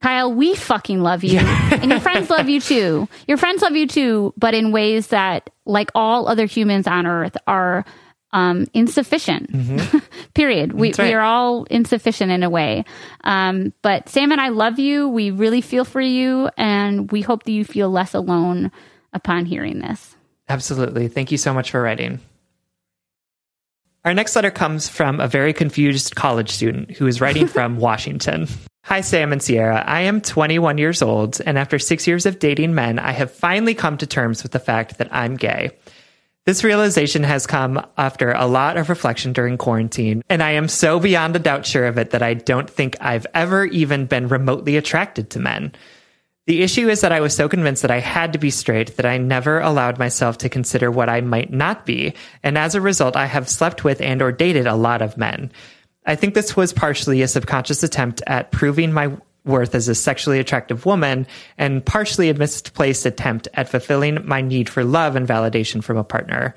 Kyle, 0.00 0.32
we 0.32 0.54
fucking 0.54 1.00
love 1.00 1.22
you. 1.22 1.38
and 1.38 1.90
your 1.90 2.00
friends 2.00 2.30
love 2.30 2.48
you 2.48 2.60
too. 2.60 3.08
Your 3.28 3.36
friends 3.36 3.62
love 3.62 3.76
you 3.76 3.86
too, 3.86 4.34
but 4.36 4.54
in 4.54 4.72
ways 4.72 5.08
that, 5.08 5.50
like 5.64 5.90
all 5.94 6.26
other 6.26 6.46
humans 6.46 6.86
on 6.86 7.06
earth, 7.06 7.36
are 7.46 7.84
um, 8.32 8.66
insufficient. 8.74 9.50
Period. 10.34 10.72
We, 10.72 10.88
right. 10.88 10.98
we 11.08 11.12
are 11.12 11.20
all 11.20 11.64
insufficient 11.64 12.32
in 12.32 12.42
a 12.42 12.50
way. 12.50 12.84
Um, 13.22 13.72
but 13.82 14.08
Sam 14.08 14.32
and 14.32 14.40
I 14.40 14.48
love 14.48 14.78
you. 14.78 15.08
We 15.08 15.30
really 15.30 15.60
feel 15.60 15.84
for 15.84 16.00
you. 16.00 16.48
And 16.56 17.10
we 17.12 17.20
hope 17.20 17.44
that 17.44 17.52
you 17.52 17.64
feel 17.64 17.90
less 17.90 18.14
alone 18.14 18.72
upon 19.12 19.44
hearing 19.44 19.80
this. 19.80 20.16
Absolutely. 20.48 21.08
Thank 21.08 21.30
you 21.30 21.38
so 21.38 21.54
much 21.54 21.70
for 21.70 21.80
writing. 21.80 22.20
Our 24.04 24.14
next 24.14 24.34
letter 24.34 24.50
comes 24.50 24.88
from 24.88 25.20
a 25.20 25.28
very 25.28 25.52
confused 25.52 26.16
college 26.16 26.50
student 26.50 26.90
who 26.90 27.06
is 27.06 27.20
writing 27.20 27.46
from 27.48 27.76
Washington. 27.76 28.48
Hi, 28.84 29.00
Sam 29.00 29.32
and 29.32 29.40
Sierra. 29.40 29.84
I 29.86 30.00
am 30.00 30.20
21 30.20 30.76
years 30.76 31.02
old, 31.02 31.40
and 31.46 31.56
after 31.56 31.78
six 31.78 32.04
years 32.04 32.26
of 32.26 32.40
dating 32.40 32.74
men, 32.74 32.98
I 32.98 33.12
have 33.12 33.30
finally 33.30 33.74
come 33.74 33.96
to 33.98 34.06
terms 34.06 34.42
with 34.42 34.50
the 34.50 34.58
fact 34.58 34.98
that 34.98 35.14
I'm 35.14 35.36
gay. 35.36 35.70
This 36.46 36.64
realization 36.64 37.22
has 37.22 37.46
come 37.46 37.80
after 37.96 38.32
a 38.32 38.46
lot 38.46 38.76
of 38.76 38.88
reflection 38.88 39.32
during 39.32 39.56
quarantine, 39.56 40.24
and 40.28 40.42
I 40.42 40.50
am 40.50 40.66
so 40.66 40.98
beyond 40.98 41.36
a 41.36 41.38
doubt 41.38 41.64
sure 41.64 41.86
of 41.86 41.96
it 41.96 42.10
that 42.10 42.24
I 42.24 42.34
don't 42.34 42.68
think 42.68 42.96
I've 43.00 43.28
ever 43.34 43.66
even 43.66 44.06
been 44.06 44.26
remotely 44.26 44.76
attracted 44.76 45.30
to 45.30 45.38
men. 45.38 45.72
The 46.46 46.62
issue 46.62 46.88
is 46.88 47.02
that 47.02 47.12
I 47.12 47.20
was 47.20 47.36
so 47.36 47.48
convinced 47.48 47.82
that 47.82 47.92
I 47.92 48.00
had 48.00 48.32
to 48.32 48.38
be 48.38 48.50
straight 48.50 48.96
that 48.96 49.06
I 49.06 49.16
never 49.16 49.60
allowed 49.60 49.98
myself 49.98 50.38
to 50.38 50.48
consider 50.48 50.90
what 50.90 51.08
I 51.08 51.20
might 51.20 51.52
not 51.52 51.86
be, 51.86 52.14
and 52.42 52.58
as 52.58 52.74
a 52.74 52.80
result, 52.80 53.14
I 53.14 53.26
have 53.26 53.48
slept 53.48 53.84
with 53.84 54.00
and 54.00 54.20
or 54.20 54.32
dated 54.32 54.66
a 54.66 54.74
lot 54.74 55.02
of 55.02 55.16
men. 55.16 55.52
I 56.04 56.16
think 56.16 56.34
this 56.34 56.56
was 56.56 56.72
partially 56.72 57.22
a 57.22 57.28
subconscious 57.28 57.84
attempt 57.84 58.22
at 58.26 58.50
proving 58.50 58.92
my 58.92 59.12
worth 59.44 59.74
as 59.74 59.88
a 59.88 59.94
sexually 59.94 60.38
attractive 60.38 60.86
woman 60.86 61.26
and 61.58 61.84
partially 61.84 62.28
a 62.28 62.34
misplaced 62.34 63.06
attempt 63.06 63.48
at 63.54 63.68
fulfilling 63.68 64.26
my 64.26 64.40
need 64.40 64.68
for 64.68 64.84
love 64.84 65.16
and 65.16 65.26
validation 65.26 65.82
from 65.82 65.96
a 65.96 66.04
partner. 66.04 66.54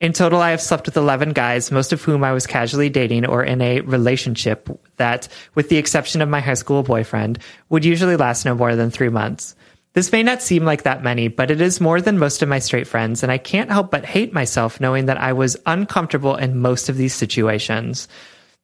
In 0.00 0.12
total, 0.12 0.40
I 0.40 0.50
have 0.50 0.60
slept 0.60 0.86
with 0.86 0.96
11 0.96 1.32
guys, 1.32 1.72
most 1.72 1.92
of 1.92 2.02
whom 2.02 2.22
I 2.22 2.32
was 2.32 2.46
casually 2.46 2.88
dating 2.88 3.26
or 3.26 3.42
in 3.42 3.60
a 3.60 3.80
relationship 3.80 4.68
that, 4.96 5.26
with 5.56 5.70
the 5.70 5.76
exception 5.76 6.22
of 6.22 6.28
my 6.28 6.38
high 6.38 6.54
school 6.54 6.84
boyfriend, 6.84 7.40
would 7.68 7.84
usually 7.84 8.14
last 8.14 8.44
no 8.44 8.54
more 8.54 8.76
than 8.76 8.92
three 8.92 9.08
months. 9.08 9.56
This 9.94 10.12
may 10.12 10.22
not 10.22 10.40
seem 10.40 10.64
like 10.64 10.84
that 10.84 11.02
many, 11.02 11.26
but 11.26 11.50
it 11.50 11.60
is 11.60 11.80
more 11.80 12.00
than 12.00 12.16
most 12.16 12.42
of 12.42 12.48
my 12.48 12.60
straight 12.60 12.86
friends, 12.86 13.24
and 13.24 13.32
I 13.32 13.38
can't 13.38 13.72
help 13.72 13.90
but 13.90 14.04
hate 14.04 14.32
myself 14.32 14.80
knowing 14.80 15.06
that 15.06 15.18
I 15.18 15.32
was 15.32 15.56
uncomfortable 15.66 16.36
in 16.36 16.60
most 16.60 16.88
of 16.88 16.96
these 16.96 17.14
situations. 17.14 18.06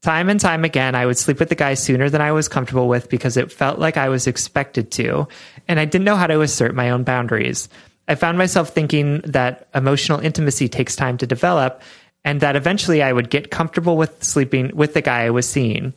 Time 0.03 0.29
and 0.29 0.39
time 0.39 0.65
again, 0.65 0.95
I 0.95 1.05
would 1.05 1.19
sleep 1.19 1.41
with 1.41 1.49
the 1.49 1.57
guy 1.57 1.75
sooner 1.75 2.09
than 2.09 2.21
I 2.21 2.31
was 2.31 2.47
comfortable 2.47 2.87
with 2.87 3.09
because 3.09 3.37
it 3.37 3.51
felt 3.51 3.81
like 3.81 3.97
I 3.97 4.09
was 4.09 4.29
expected 4.29 4.93
to, 4.93 5.27
and 5.67 5.81
I 5.81 5.85
didn't 5.85 6.05
know 6.05 6.15
how 6.15 6.29
to 6.29 6.43
assert 6.43 6.77
my 6.77 6.91
own 6.91 7.03
boundaries. 7.03 7.69
I 8.09 8.15
found 8.15 8.39
myself 8.39 8.71
thinking 8.71 9.21
that 9.21 9.69
emotional 9.75 10.21
intimacy 10.21 10.69
takes 10.69 10.97
time 10.97 11.19
to 11.19 11.27
develop 11.27 11.83
and 12.25 12.41
that 12.41 12.57
eventually 12.57 13.03
I 13.03 13.13
would 13.13 13.31
get 13.31 13.51
comfortable 13.51 13.97
with 13.97 14.23
sleeping 14.23 14.71
with 14.75 14.95
the 14.95 15.03
guy 15.03 15.23
I 15.23 15.31
was 15.31 15.49
seeing. 15.49 15.93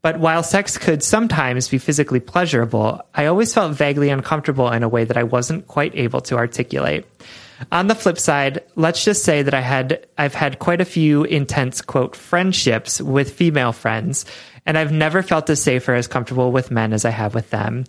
But 0.00 0.20
while 0.20 0.42
sex 0.42 0.78
could 0.78 1.02
sometimes 1.02 1.68
be 1.68 1.78
physically 1.78 2.20
pleasurable, 2.20 3.02
I 3.14 3.26
always 3.26 3.52
felt 3.52 3.74
vaguely 3.74 4.10
uncomfortable 4.10 4.70
in 4.70 4.82
a 4.82 4.88
way 4.88 5.04
that 5.04 5.16
I 5.16 5.24
wasn't 5.24 5.66
quite 5.66 5.94
able 5.96 6.20
to 6.22 6.36
articulate. 6.36 7.04
On 7.72 7.88
the 7.88 7.96
flip 7.96 8.18
side, 8.18 8.62
let's 8.76 9.04
just 9.04 9.24
say 9.24 9.42
that 9.42 9.54
I 9.54 9.60
had 9.60 10.06
I've 10.16 10.34
had 10.34 10.60
quite 10.60 10.80
a 10.80 10.84
few 10.84 11.24
intense 11.24 11.82
quote 11.82 12.14
friendships 12.14 13.00
with 13.00 13.32
female 13.32 13.72
friends, 13.72 14.24
and 14.64 14.78
I've 14.78 14.92
never 14.92 15.22
felt 15.22 15.50
as 15.50 15.60
safe 15.60 15.88
or 15.88 15.94
as 15.94 16.06
comfortable 16.06 16.52
with 16.52 16.70
men 16.70 16.92
as 16.92 17.04
I 17.04 17.10
have 17.10 17.34
with 17.34 17.50
them. 17.50 17.84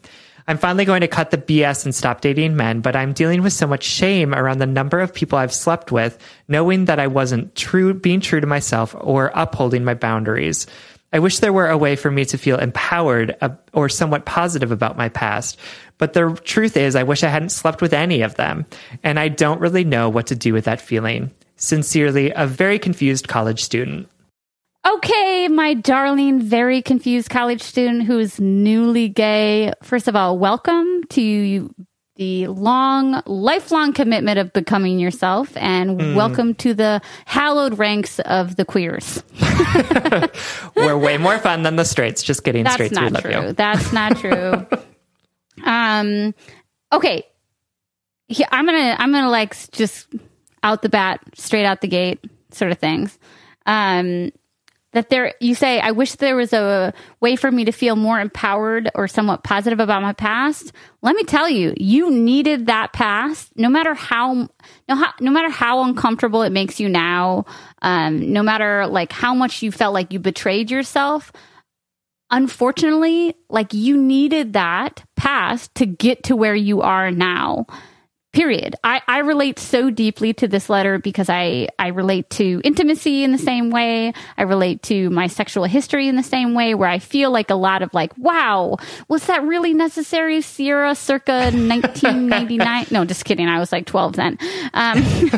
I'm 0.48 0.58
finally 0.58 0.86
going 0.86 1.02
to 1.02 1.08
cut 1.08 1.32
the 1.32 1.38
BS 1.38 1.86
and 1.86 1.94
stop 1.94 2.22
dating 2.22 2.56
men, 2.56 2.82
but 2.82 2.96
I'm 2.96 3.14
dealing 3.14 3.42
with 3.42 3.54
so 3.54 3.68
much 3.68 3.84
shame 3.84 4.34
around 4.34 4.60
the 4.60 4.66
number 4.66 5.00
of 5.00 5.14
people 5.14 5.38
I've 5.38 5.54
slept 5.54 5.92
with, 5.92 6.18
knowing 6.48 6.86
that 6.86 7.00
I 7.00 7.08
wasn't 7.08 7.56
true 7.56 7.94
being 7.94 8.22
true 8.22 8.42
to 8.42 8.48
myself 8.48 8.96
or 9.00 9.32
upholding 9.36 9.84
my 9.84 9.94
boundaries. 9.94 10.66
I 11.12 11.20
wish 11.20 11.40
there 11.40 11.54
were 11.54 11.70
a 11.70 11.78
way 11.78 11.96
for 11.96 12.12
me 12.12 12.26
to 12.26 12.38
feel 12.38 12.60
empowered 12.60 13.36
or 13.74 13.90
somewhat 13.90 14.26
positive 14.26 14.72
about 14.72 14.98
my 14.98 15.10
past. 15.10 15.58
But 15.98 16.14
the 16.14 16.40
truth 16.44 16.78
is, 16.78 16.96
I 16.96 17.04
wish 17.04 17.24
I 17.24 17.30
hadn't 17.30 17.50
slept 17.50 17.82
with 17.82 17.94
any 17.94 18.22
of 18.22 18.36
them. 18.36 18.66
And 19.04 19.20
I 19.20 19.28
don't 19.28 19.60
really 19.60 19.84
know 19.84 20.08
what 20.08 20.28
to 20.28 20.36
do 20.36 20.54
with 20.54 20.66
that 20.66 20.82
feeling. 20.82 21.32
Sincerely, 21.56 22.32
a 22.32 22.46
very 22.46 22.78
confused 22.78 23.28
college 23.28 23.64
student. 23.64 24.08
Okay, 24.88 25.50
my 25.50 25.74
darling, 25.74 26.42
very 26.42 26.82
confused 26.82 27.30
college 27.30 27.62
student 27.62 28.04
who's 28.04 28.40
newly 28.40 29.10
gay. 29.10 29.74
First 29.84 30.08
of 30.08 30.16
all, 30.16 30.38
welcome 30.38 31.04
to 31.10 31.74
the 32.16 32.48
long, 32.48 33.22
lifelong 33.26 33.92
commitment 33.92 34.40
of 34.40 34.54
becoming 34.54 34.98
yourself, 34.98 35.56
and 35.58 36.00
mm. 36.00 36.16
welcome 36.16 36.56
to 36.56 36.74
the 36.74 37.02
hallowed 37.26 37.78
ranks 37.78 38.20
of 38.20 38.56
the 38.56 38.64
queers. 38.64 39.22
We're 40.76 40.98
way 40.98 41.18
more 41.18 41.40
fun 41.40 41.64
than 41.64 41.76
the 41.76 41.86
straights. 41.86 42.24
Just 42.24 42.46
kidding, 42.46 42.64
That's 42.64 42.76
straights. 42.76 42.94
Not 42.94 43.22
true. 43.22 43.54
That's 43.54 43.92
not 43.92 44.18
true. 44.18 44.66
um, 45.66 46.34
okay, 46.94 47.26
yeah, 48.30 48.48
I'm 48.52 48.66
gonna, 48.66 48.96
I'm 48.98 49.12
gonna 49.12 49.30
like 49.30 49.56
just 49.72 50.08
out 50.64 50.82
the 50.82 50.90
bat, 50.90 51.22
straight 51.36 51.66
out 51.66 51.82
the 51.82 51.90
gate, 51.90 52.24
sort 52.52 52.72
of 52.72 52.80
things. 52.80 53.20
Um, 53.66 54.32
that 54.94 55.10
there 55.10 55.34
you 55.40 55.54
say 55.56 55.80
i 55.80 55.92
wish 55.92 56.14
there 56.16 56.36
was 56.36 56.54
a 56.54 56.94
way 57.20 57.36
for 57.36 57.52
me 57.52 57.66
to 57.66 57.72
feel 57.72 57.96
more 57.96 58.20
empowered 58.20 58.90
or 58.96 59.08
somewhat 59.08 59.44
positive 59.44 59.80
about 59.80 60.02
my 60.02 60.14
past. 60.14 60.72
Let 61.02 61.16
me 61.16 61.24
tell 61.24 61.50
you 61.50 61.74
you 61.78 62.12
needed 62.12 62.68
that 62.68 62.94
past. 62.94 63.52
No 63.56 63.70
matter 63.70 63.94
how 63.94 64.34
no, 64.88 64.96
how, 64.96 65.14
no 65.20 65.32
matter 65.32 65.50
how 65.50 65.84
uncomfortable 65.84 66.44
it 66.44 66.52
makes 66.52 66.80
you 66.80 66.90
now 66.90 67.46
um, 67.82 68.32
no 68.32 68.44
matter 68.44 68.88
like 68.88 69.12
how 69.12 69.34
much 69.34 69.62
you 69.62 69.72
felt 69.72 69.94
like 69.94 70.14
you 70.14 70.20
betrayed 70.20 70.72
yourself 70.72 71.32
unfortunately 72.32 73.36
like 73.50 73.74
you 73.74 73.98
needed 73.98 74.54
that 74.54 75.04
past 75.16 75.74
to 75.76 75.86
get 75.86 76.24
to 76.24 76.36
where 76.36 76.56
you 76.56 76.82
are 76.82 77.12
now 77.12 77.66
period. 78.32 78.76
I, 78.84 79.02
I 79.08 79.20
relate 79.20 79.58
so 79.58 79.90
deeply 79.90 80.34
to 80.34 80.48
this 80.48 80.70
letter 80.70 81.00
because 81.00 81.30
I, 81.30 81.70
I 81.80 81.88
relate 81.88 82.30
to 82.32 82.62
intimacy 82.64 83.24
in 83.24 83.32
the 83.32 83.40
same 83.40 83.72
way. 83.72 84.14
I 84.38 84.44
relate 84.44 84.84
to 84.84 85.10
my 85.10 85.28
sexual 85.28 85.64
history 85.64 86.08
in 86.08 86.16
the 86.16 86.24
same 86.24 86.54
way 86.54 86.76
where 86.76 86.90
i 86.90 87.00
feel 87.00 87.32
like 87.32 87.50
a 87.50 87.56
lot 87.56 87.82
of 87.82 87.94
like 87.94 88.16
wow 88.18 88.78
was 89.08 89.26
that 89.26 89.44
really 89.44 89.74
necessary? 89.74 90.42
Sierra 90.42 90.96
circa 90.96 91.32
1999 91.54 92.88
no 92.92 93.06
just 93.06 93.26
kidding. 93.26 93.48
I 93.48 93.60
was 93.60 93.72
like 93.72 93.86
12 93.86 94.16
then. 94.16 94.38
Um, 94.74 95.02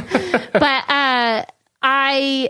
but 0.53 0.89
uh, 0.89 1.45
i 1.81 2.49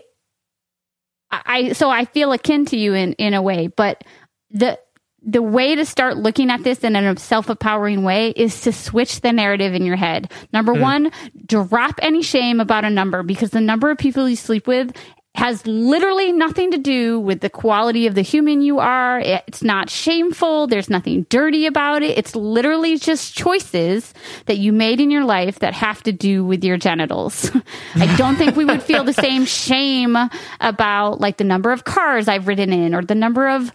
i 1.31 1.71
so 1.73 1.89
i 1.89 2.05
feel 2.05 2.33
akin 2.33 2.65
to 2.65 2.77
you 2.77 2.93
in 2.93 3.13
in 3.13 3.33
a 3.33 3.41
way 3.41 3.67
but 3.67 4.03
the 4.49 4.77
the 5.23 5.41
way 5.41 5.75
to 5.75 5.85
start 5.85 6.17
looking 6.17 6.49
at 6.49 6.63
this 6.63 6.79
in 6.79 6.95
a 6.95 7.17
self 7.17 7.49
empowering 7.49 8.03
way 8.03 8.29
is 8.29 8.61
to 8.61 8.71
switch 8.71 9.21
the 9.21 9.31
narrative 9.31 9.73
in 9.73 9.85
your 9.85 9.95
head. 9.95 10.31
Number 10.51 10.73
mm. 10.73 10.81
one, 10.81 11.11
drop 11.45 11.99
any 12.01 12.23
shame 12.23 12.59
about 12.59 12.85
a 12.85 12.89
number 12.89 13.21
because 13.21 13.51
the 13.51 13.61
number 13.61 13.91
of 13.91 13.97
people 13.97 14.27
you 14.27 14.35
sleep 14.35 14.67
with 14.67 14.91
has 15.33 15.65
literally 15.65 16.33
nothing 16.33 16.71
to 16.71 16.77
do 16.77 17.17
with 17.19 17.39
the 17.39 17.49
quality 17.49 18.05
of 18.05 18.15
the 18.15 18.21
human 18.21 18.61
you 18.61 18.79
are. 18.79 19.19
It's 19.19 19.63
not 19.63 19.89
shameful. 19.89 20.67
There's 20.67 20.89
nothing 20.89 21.25
dirty 21.29 21.65
about 21.65 22.03
it. 22.03 22.17
It's 22.17 22.35
literally 22.35 22.97
just 22.97 23.33
choices 23.33 24.13
that 24.47 24.57
you 24.57 24.73
made 24.73 24.99
in 24.99 25.09
your 25.09 25.23
life 25.23 25.59
that 25.59 25.73
have 25.73 26.03
to 26.03 26.11
do 26.11 26.43
with 26.43 26.65
your 26.65 26.75
genitals. 26.75 27.49
I 27.95 28.13
don't 28.17 28.35
think 28.35 28.57
we 28.57 28.65
would 28.65 28.83
feel 28.83 29.05
the 29.05 29.13
same 29.13 29.45
shame 29.61 30.17
about 30.59 31.21
like 31.21 31.37
the 31.37 31.45
number 31.45 31.71
of 31.71 31.85
cars 31.85 32.27
I've 32.27 32.47
ridden 32.47 32.73
in 32.73 32.93
or 32.93 33.01
the 33.01 33.15
number 33.15 33.47
of 33.47 33.71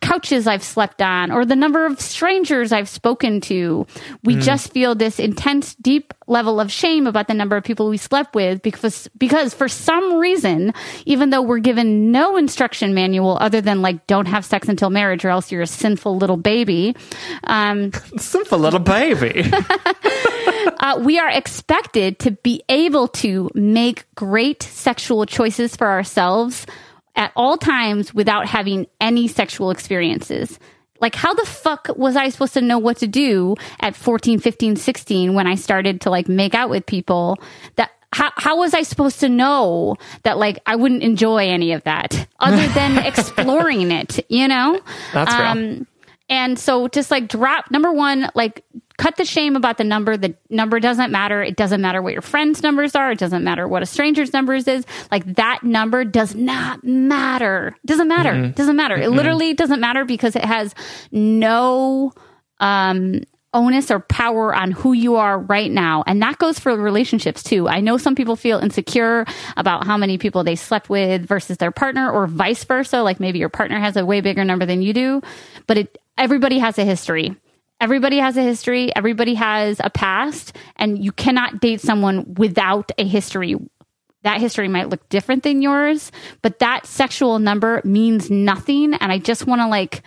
couches 0.00 0.46
I've 0.46 0.64
slept 0.64 1.02
on 1.02 1.30
or 1.30 1.44
the 1.44 1.56
number 1.56 1.84
of 1.84 2.00
strangers 2.00 2.72
I've 2.72 2.88
spoken 2.88 3.42
to. 3.42 3.86
We 4.22 4.36
mm. 4.36 4.42
just 4.42 4.72
feel 4.72 4.94
this 4.94 5.20
intense, 5.20 5.74
deep 5.74 6.14
level 6.26 6.60
of 6.60 6.70
shame 6.70 7.06
about 7.06 7.28
the 7.28 7.34
number 7.34 7.56
of 7.56 7.64
people 7.64 7.88
we 7.88 7.96
slept 7.96 8.34
with 8.34 8.62
because 8.62 9.08
because 9.18 9.54
for 9.54 9.68
some 9.68 10.18
reason 10.18 10.72
even 11.04 11.30
though 11.30 11.42
we're 11.42 11.58
given 11.58 12.10
no 12.10 12.36
instruction 12.36 12.94
manual 12.94 13.36
other 13.40 13.60
than 13.60 13.82
like 13.82 14.06
don't 14.06 14.26
have 14.26 14.44
sex 14.44 14.68
until 14.68 14.90
marriage 14.90 15.24
or 15.24 15.28
else 15.28 15.52
you're 15.52 15.62
a 15.62 15.66
sinful 15.66 16.16
little 16.16 16.36
baby 16.36 16.94
um, 17.44 17.92
sinful 18.16 18.58
little 18.58 18.80
baby. 18.80 19.44
Uh, 20.78 20.98
we 21.00 21.18
are 21.18 21.30
expected 21.30 22.18
to 22.18 22.30
be 22.30 22.62
able 22.68 23.08
to 23.08 23.50
make 23.54 24.04
great 24.14 24.62
sexual 24.62 25.24
choices 25.24 25.76
for 25.76 25.86
ourselves 25.86 26.66
at 27.16 27.32
all 27.36 27.56
times 27.56 28.12
without 28.12 28.46
having 28.46 28.86
any 29.00 29.28
sexual 29.28 29.70
experiences 29.70 30.58
like, 31.04 31.14
how 31.14 31.34
the 31.34 31.44
fuck 31.44 31.88
was 31.96 32.16
I 32.16 32.30
supposed 32.30 32.54
to 32.54 32.62
know 32.62 32.78
what 32.78 32.96
to 32.98 33.06
do 33.06 33.56
at 33.78 33.94
14, 33.94 34.38
15, 34.38 34.76
16 34.76 35.34
when 35.34 35.46
I 35.46 35.54
started 35.54 36.00
to 36.00 36.10
like 36.10 36.28
make 36.28 36.54
out 36.54 36.70
with 36.70 36.86
people 36.86 37.38
that 37.76 37.90
how, 38.10 38.30
how 38.36 38.56
was 38.56 38.72
I 38.72 38.84
supposed 38.84 39.20
to 39.20 39.28
know 39.28 39.96
that 40.22 40.38
like 40.38 40.60
I 40.64 40.76
wouldn't 40.76 41.02
enjoy 41.02 41.48
any 41.48 41.72
of 41.72 41.84
that 41.84 42.26
other 42.38 42.66
than 42.68 42.96
exploring 43.04 43.90
it, 43.90 44.24
you 44.30 44.48
know? 44.48 44.80
That's 45.12 45.34
um, 45.34 45.58
real. 45.58 45.86
And 46.28 46.58
so 46.58 46.88
just 46.88 47.10
like 47.10 47.28
drop 47.28 47.70
number 47.70 47.92
one, 47.92 48.30
like 48.34 48.64
cut 48.96 49.16
the 49.16 49.24
shame 49.24 49.56
about 49.56 49.76
the 49.76 49.84
number. 49.84 50.16
The 50.16 50.34
number 50.48 50.80
doesn't 50.80 51.10
matter. 51.10 51.42
It 51.42 51.56
doesn't 51.56 51.80
matter 51.80 52.00
what 52.00 52.12
your 52.12 52.22
friends' 52.22 52.62
numbers 52.62 52.94
are. 52.94 53.10
It 53.12 53.18
doesn't 53.18 53.44
matter 53.44 53.68
what 53.68 53.82
a 53.82 53.86
stranger's 53.86 54.32
numbers 54.32 54.66
is. 54.66 54.86
Like 55.10 55.24
that 55.34 55.62
number 55.62 56.04
does 56.04 56.34
not 56.34 56.82
matter. 56.82 57.76
Doesn't 57.84 58.08
matter. 58.08 58.32
Mm-hmm. 58.32 58.52
Doesn't 58.52 58.76
matter. 58.76 58.94
Mm-hmm. 58.94 59.04
It 59.04 59.10
literally 59.10 59.54
doesn't 59.54 59.80
matter 59.80 60.04
because 60.04 60.36
it 60.36 60.44
has 60.44 60.74
no 61.10 62.12
um 62.60 63.20
onus 63.52 63.90
or 63.90 64.00
power 64.00 64.54
on 64.54 64.72
who 64.72 64.92
you 64.92 65.14
are 65.16 65.38
right 65.38 65.70
now. 65.70 66.02
And 66.06 66.20
that 66.22 66.38
goes 66.38 66.58
for 66.58 66.76
relationships 66.76 67.42
too. 67.42 67.68
I 67.68 67.80
know 67.80 67.96
some 67.96 68.14
people 68.14 68.36
feel 68.36 68.58
insecure 68.58 69.24
about 69.56 69.86
how 69.86 69.96
many 69.96 70.18
people 70.18 70.42
they 70.42 70.56
slept 70.56 70.90
with 70.90 71.24
versus 71.24 71.58
their 71.58 71.70
partner 71.70 72.10
or 72.10 72.26
vice 72.26 72.64
versa. 72.64 73.02
Like 73.02 73.20
maybe 73.20 73.38
your 73.38 73.48
partner 73.48 73.78
has 73.78 73.96
a 73.96 74.04
way 74.04 74.20
bigger 74.20 74.44
number 74.44 74.66
than 74.66 74.82
you 74.82 74.92
do, 74.92 75.22
but 75.66 75.78
it, 75.78 75.98
everybody 76.16 76.58
has 76.58 76.78
a 76.78 76.84
history. 76.84 77.36
Everybody 77.80 78.18
has 78.18 78.36
a 78.36 78.42
history. 78.42 78.94
Everybody 78.94 79.34
has 79.34 79.80
a 79.82 79.90
past 79.90 80.56
and 80.76 81.02
you 81.02 81.12
cannot 81.12 81.60
date 81.60 81.80
someone 81.80 82.34
without 82.34 82.92
a 82.98 83.06
history. 83.06 83.56
That 84.22 84.40
history 84.40 84.68
might 84.68 84.88
look 84.88 85.06
different 85.10 85.42
than 85.42 85.60
yours, 85.60 86.10
but 86.40 86.60
that 86.60 86.86
sexual 86.86 87.38
number 87.38 87.82
means 87.84 88.30
nothing. 88.30 88.94
And 88.94 89.12
I 89.12 89.18
just 89.18 89.46
want 89.46 89.60
to 89.60 89.68
like, 89.68 90.02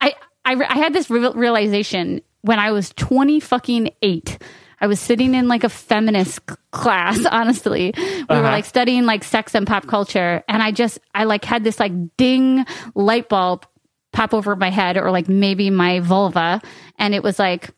I, 0.00 0.14
I, 0.44 0.54
I 0.54 0.78
had 0.78 0.94
this 0.94 1.10
realization 1.10 2.22
when 2.42 2.58
I 2.58 2.70
was 2.70 2.90
20 2.96 3.40
fucking 3.40 3.90
eight. 4.00 4.38
I 4.80 4.86
was 4.86 5.00
sitting 5.00 5.34
in 5.34 5.48
like 5.48 5.64
a 5.64 5.68
feminist 5.68 6.40
class, 6.70 7.22
honestly. 7.30 7.92
We 7.94 8.02
uh-huh. 8.02 8.36
were 8.36 8.42
like 8.42 8.64
studying 8.64 9.04
like 9.04 9.24
sex 9.24 9.54
and 9.54 9.66
pop 9.66 9.86
culture. 9.86 10.42
And 10.48 10.62
I 10.62 10.70
just, 10.70 10.98
I 11.14 11.24
like 11.24 11.44
had 11.44 11.64
this 11.64 11.78
like 11.78 12.16
ding 12.16 12.64
light 12.94 13.28
bulb 13.28 13.66
pop 14.12 14.34
over 14.34 14.56
my 14.56 14.70
head 14.70 14.96
or 14.96 15.10
like 15.10 15.28
maybe 15.28 15.70
my 15.70 16.00
vulva. 16.00 16.60
And 16.98 17.14
it 17.14 17.22
was 17.22 17.38
like, 17.38 17.70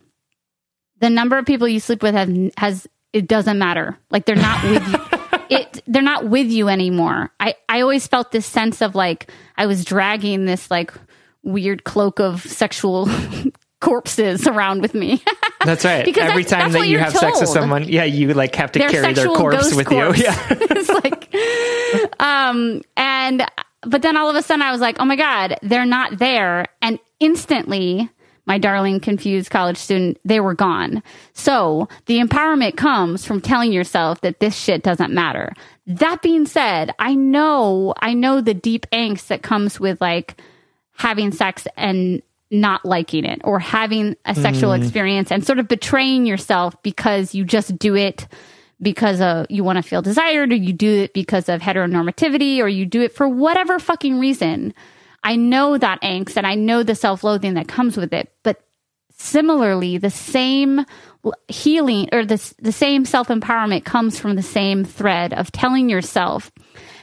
the 1.01 1.11
number 1.11 1.39
of 1.39 1.47
people 1.47 1.66
you 1.66 1.81
sleep 1.81 2.03
with 2.03 2.14
has, 2.14 2.53
has 2.57 2.87
it 3.12 3.26
doesn't 3.26 3.59
matter. 3.59 3.99
Like 4.11 4.24
they're 4.26 4.37
not 4.37 4.62
with 4.64 4.89
you. 4.89 4.99
It, 5.51 5.83
they're 5.89 6.01
not 6.01 6.28
with 6.28 6.47
you 6.47 6.68
anymore. 6.68 7.33
I, 7.41 7.57
I 7.68 7.81
always 7.81 8.07
felt 8.07 8.31
this 8.31 8.47
sense 8.47 8.81
of 8.81 8.95
like 8.95 9.33
I 9.57 9.66
was 9.66 9.85
dragging 9.85 10.45
this 10.45 10.70
like 10.70 10.95
weird 11.43 11.83
cloak 11.83 12.20
of 12.20 12.43
sexual 12.43 13.09
corpses 13.81 14.47
around 14.47 14.81
with 14.81 14.95
me. 14.95 15.20
that's 15.64 15.85
right. 15.85 16.05
because 16.05 16.31
every 16.31 16.45
time 16.45 16.70
that 16.70 16.87
you 16.87 16.99
have 17.01 17.12
told. 17.12 17.35
sex 17.35 17.41
with 17.41 17.49
someone, 17.49 17.89
yeah, 17.89 18.05
you 18.05 18.33
like 18.33 18.55
have 18.55 18.70
to 18.72 18.78
their 18.78 18.91
carry 18.91 19.12
their 19.12 19.26
corpse 19.26 19.74
with 19.74 19.89
corpse. 19.89 20.18
you. 20.18 20.24
Yeah. 20.26 20.47
it's 20.51 20.89
like, 20.89 22.22
um, 22.22 22.83
and 22.97 23.45
but 23.83 24.03
then 24.03 24.16
all 24.16 24.31
of 24.31 24.37
a 24.37 24.43
sudden 24.43 24.62
I 24.62 24.72
was 24.72 24.81
like, 24.81 24.97
oh 25.01 25.05
my 25.05 25.16
god, 25.16 25.59
they're 25.62 25.87
not 25.87 26.18
there, 26.18 26.66
and 26.83 26.99
instantly. 27.18 28.11
My 28.47 28.59
darling 28.59 28.99
confused 28.99 29.51
college 29.51 29.76
student, 29.76 30.18
they 30.24 30.41
were 30.41 30.55
gone. 30.55 31.05
So 31.35 31.89
the 32.07 32.18
empowerment 32.18 32.76
comes 32.76 33.24
from 33.24 33.41
telling 33.41 33.70
yourself 33.72 34.22
that 34.22 34.41
this 34.41 34.57
shit 34.57 34.83
doesn't 34.83 35.12
matter. 35.12 35.53
That 35.87 36.20
being 36.20 36.47
said, 36.47 36.93
I 36.99 37.14
know, 37.14 37.95
I 38.01 38.12
know 38.14 38.41
the 38.41 38.55
deep 38.55 38.87
angst 38.91 39.28
that 39.28 39.43
comes 39.43 39.78
with 39.78 40.01
like 40.01 40.41
having 40.97 41.31
sex 41.31 41.68
and 41.76 42.22
not 42.51 42.85
liking 42.85 43.24
it 43.24 43.41
or 43.45 43.59
having 43.59 44.16
a 44.24 44.35
sexual 44.35 44.70
mm. 44.70 44.83
experience 44.83 45.31
and 45.31 45.47
sort 45.47 45.59
of 45.59 45.68
betraying 45.68 46.26
yourself 46.26 46.81
because 46.83 47.35
you 47.35 47.45
just 47.45 47.78
do 47.78 47.95
it 47.95 48.26
because 48.83 49.20
of 49.20 49.47
you 49.51 49.64
want 49.64 49.76
to 49.76 49.83
feel 49.83 50.03
desired 50.03 50.53
or 50.53 50.57
you 50.57 50.72
do 50.72 51.03
it 51.03 51.12
because 51.12 51.49
of 51.49 51.61
heteronormativity 51.61 52.59
or 52.61 52.68
you 52.68 52.87
do 52.87 53.03
it 53.03 53.14
for 53.14 53.28
whatever 53.28 53.78
fucking 53.78 54.18
reason. 54.18 54.74
I 55.22 55.37
know 55.37 55.76
that 55.76 56.01
angst 56.03 56.37
and 56.37 56.47
I 56.47 56.55
know 56.55 56.83
the 56.83 56.95
self-loathing 56.95 57.55
that 57.55 57.68
comes 57.68 57.97
with 57.97 58.12
it, 58.12 58.33
but 58.43 58.62
similarly 59.12 59.99
the 59.99 60.11
same 60.11 60.87
healing 61.49 62.09
or 62.12 62.24
the, 62.24 62.55
the 62.61 62.72
same 62.72 63.05
self-empowerment 63.05 63.85
comes 63.85 64.18
from 64.18 64.37
the 64.37 64.43
same 64.43 64.85
thread 64.85 65.35
of 65.35 65.53
telling 65.53 65.91
yourself 65.91 66.51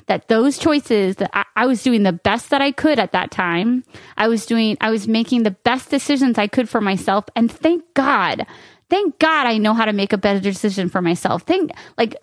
that 0.07 0.27
those 0.27 0.57
choices 0.57 1.17
that 1.17 1.29
I, 1.33 1.45
I 1.55 1.65
was 1.67 1.83
doing 1.83 2.03
the 2.03 2.13
best 2.13 2.49
that 2.49 2.61
I 2.61 2.71
could 2.71 2.97
at 2.97 3.11
that 3.11 3.29
time. 3.29 3.83
I 4.15 4.27
was 4.29 4.45
doing, 4.45 4.77
I 4.81 4.89
was 4.89 5.07
making 5.07 5.43
the 5.43 5.51
best 5.51 5.89
decisions 5.91 6.37
I 6.37 6.47
could 6.47 6.69
for 6.69 6.81
myself. 6.81 7.25
And 7.35 7.51
thank 7.51 7.83
God, 7.93 8.47
thank 8.89 9.19
God 9.19 9.47
I 9.47 9.57
know 9.57 9.73
how 9.73 9.85
to 9.85 9.93
make 9.93 10.13
a 10.13 10.17
better 10.17 10.39
decision 10.39 10.89
for 10.89 11.01
myself. 11.01 11.43
Think 11.43 11.71
like, 11.97 12.15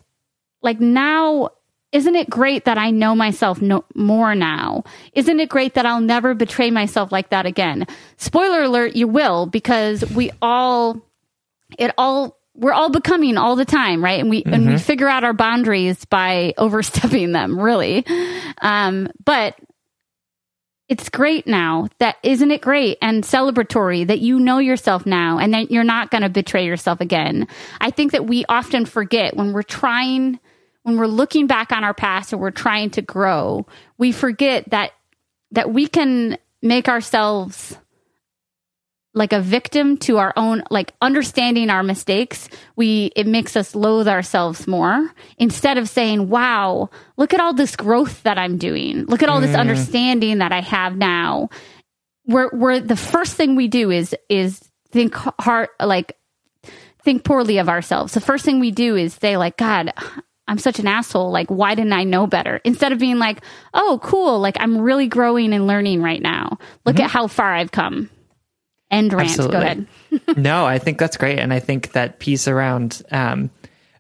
like 0.62 0.81
now 0.81 1.51
isn't 1.95 2.17
it 2.17 2.29
great 2.29 2.65
that 2.65 2.77
I 2.77 2.91
know 2.91 3.15
myself 3.15 3.62
no, 3.62 3.85
more 3.95 4.35
now? 4.35 4.83
Isn't 5.12 5.39
it 5.39 5.49
great 5.49 5.75
that 5.75 5.87
I'll 5.87 6.01
never 6.01 6.35
betray 6.35 6.73
myself 6.73 7.12
like 7.12 7.31
that 7.31 7.47
again? 7.47 7.87
Spoiler 8.17 8.65
alert, 8.65 8.97
you 8.97 9.07
will, 9.07 9.47
because 9.47 10.05
we 10.11 10.33
all, 10.43 11.01
it 11.79 11.93
all, 11.97 12.37
we're 12.57 12.73
all 12.73 12.91
becoming 12.91 13.37
all 13.37 13.55
the 13.55 13.65
time, 13.65 14.03
right? 14.03 14.19
And 14.19 14.29
we, 14.29 14.43
mm-hmm. 14.43 14.55
and 14.55 14.67
we 14.67 14.79
figure 14.79 15.07
out 15.07 15.23
our 15.23 15.33
boundaries 15.33 16.05
by 16.05 16.55
overstepping 16.59 17.31
them, 17.31 17.61
really. 17.61 18.05
Um, 18.61 19.09
but 19.25 19.57
it's 20.89 21.09
great 21.09 21.47
now 21.47 21.89
that 21.99 22.16
isn't 22.22 22.51
it 22.51 22.61
great 22.61 22.99
and 23.01 23.24
celebratory 23.24 24.07
that 24.07 24.20
you 24.20 24.39
know 24.39 24.59
yourself 24.59 25.07
now 25.07 25.39
and 25.39 25.55
that 25.55 25.70
you're 25.70 25.82
not 25.82 26.11
going 26.11 26.22
to 26.22 26.28
betray 26.28 26.66
yourself 26.66 27.01
again. 27.01 27.49
I 27.80 27.91
think 27.91 28.12
that 28.12 28.26
we 28.26 28.45
often 28.49 28.85
forget 28.85 29.37
when 29.37 29.53
we're 29.53 29.62
trying 29.62 30.39
when 30.82 30.99
we're 30.99 31.07
looking 31.07 31.47
back 31.47 31.72
on 31.72 31.82
our 31.82 31.95
past 31.95 32.32
and 32.32 32.41
we're 32.43 32.51
trying 32.51 32.91
to 32.91 33.01
grow, 33.03 33.66
we 33.97 34.12
forget 34.12 34.68
that 34.70 34.93
that 35.53 35.72
we 35.72 35.87
can 35.87 36.37
make 36.61 36.89
ourselves 36.89 37.78
like 39.15 39.33
a 39.33 39.41
victim 39.41 39.97
to 39.97 40.19
our 40.19 40.33
own 40.37 40.62
like 40.71 40.93
understanding 41.01 41.71
our 41.71 41.83
mistakes 41.83 42.49
we 42.77 43.11
it 43.17 43.27
makes 43.27 43.57
us 43.57 43.75
loathe 43.75 44.09
ourselves 44.09 44.67
more 44.67 45.11
instead 45.39 45.79
of 45.79 45.89
saying 45.89 46.29
wow 46.29 46.91
look 47.17 47.33
at 47.33 47.41
all 47.41 47.55
this 47.55 47.77
growth 47.77 48.23
that 48.25 48.39
i'm 48.39 48.59
doing 48.59 49.05
look 49.07 49.23
at 49.23 49.29
all 49.29 49.41
this 49.41 49.57
mm. 49.57 49.61
understanding 49.61 50.39
that 50.39 50.53
i 50.53 50.61
have 50.61 50.97
now 50.97 51.49
where 52.25 52.49
where 52.49 52.81
the 52.81 52.97
first 52.97 53.37
thing 53.37 53.57
we 53.57 53.69
do 53.69 53.91
is 53.91 54.15
is 54.29 54.61
think 54.91 55.15
hard 55.15 55.69
like 55.81 56.17
think 57.03 57.25
poorly 57.25 57.59
of 57.59 57.69
ourselves 57.69 58.15
the 58.15 58.21
first 58.21 58.45
thing 58.45 58.61
we 58.61 58.71
do 58.71 58.97
is 58.97 59.15
say 59.15 59.37
like 59.37 59.57
god 59.57 59.93
I'm 60.47 60.59
such 60.59 60.79
an 60.79 60.87
asshole. 60.87 61.31
Like, 61.31 61.49
why 61.49 61.75
didn't 61.75 61.95
I 61.95 62.05
know 62.05 62.27
better? 62.27 62.61
Instead 62.65 62.93
of 62.93 62.99
being 62.99 63.19
like, 63.19 63.43
oh, 63.73 63.99
cool. 64.03 64.41
Like, 64.41 64.59
I'm 64.61 64.79
really 64.79 65.07
growing 65.07 65.55
and 65.55 65.67
learning 65.67 66.03
right 66.03 66.21
now. 66.21 66.59
Look 66.85 66.97
mm-hmm. 66.97 67.07
at 67.07 67.11
how 67.11 67.29
far 67.29 67.55
I've 67.55 67.73
come. 67.73 68.11
End 68.91 69.12
rant. 69.12 69.30
Absolutely. 69.30 69.57
Go 69.57 69.62
ahead. 69.62 69.87
no, 70.37 70.64
I 70.64 70.78
think 70.78 70.99
that's 70.99 71.16
great. 71.16 71.39
And 71.39 71.53
I 71.53 71.61
think 71.61 71.93
that 71.93 72.18
piece 72.18 72.49
around 72.49 73.03
um, 73.11 73.51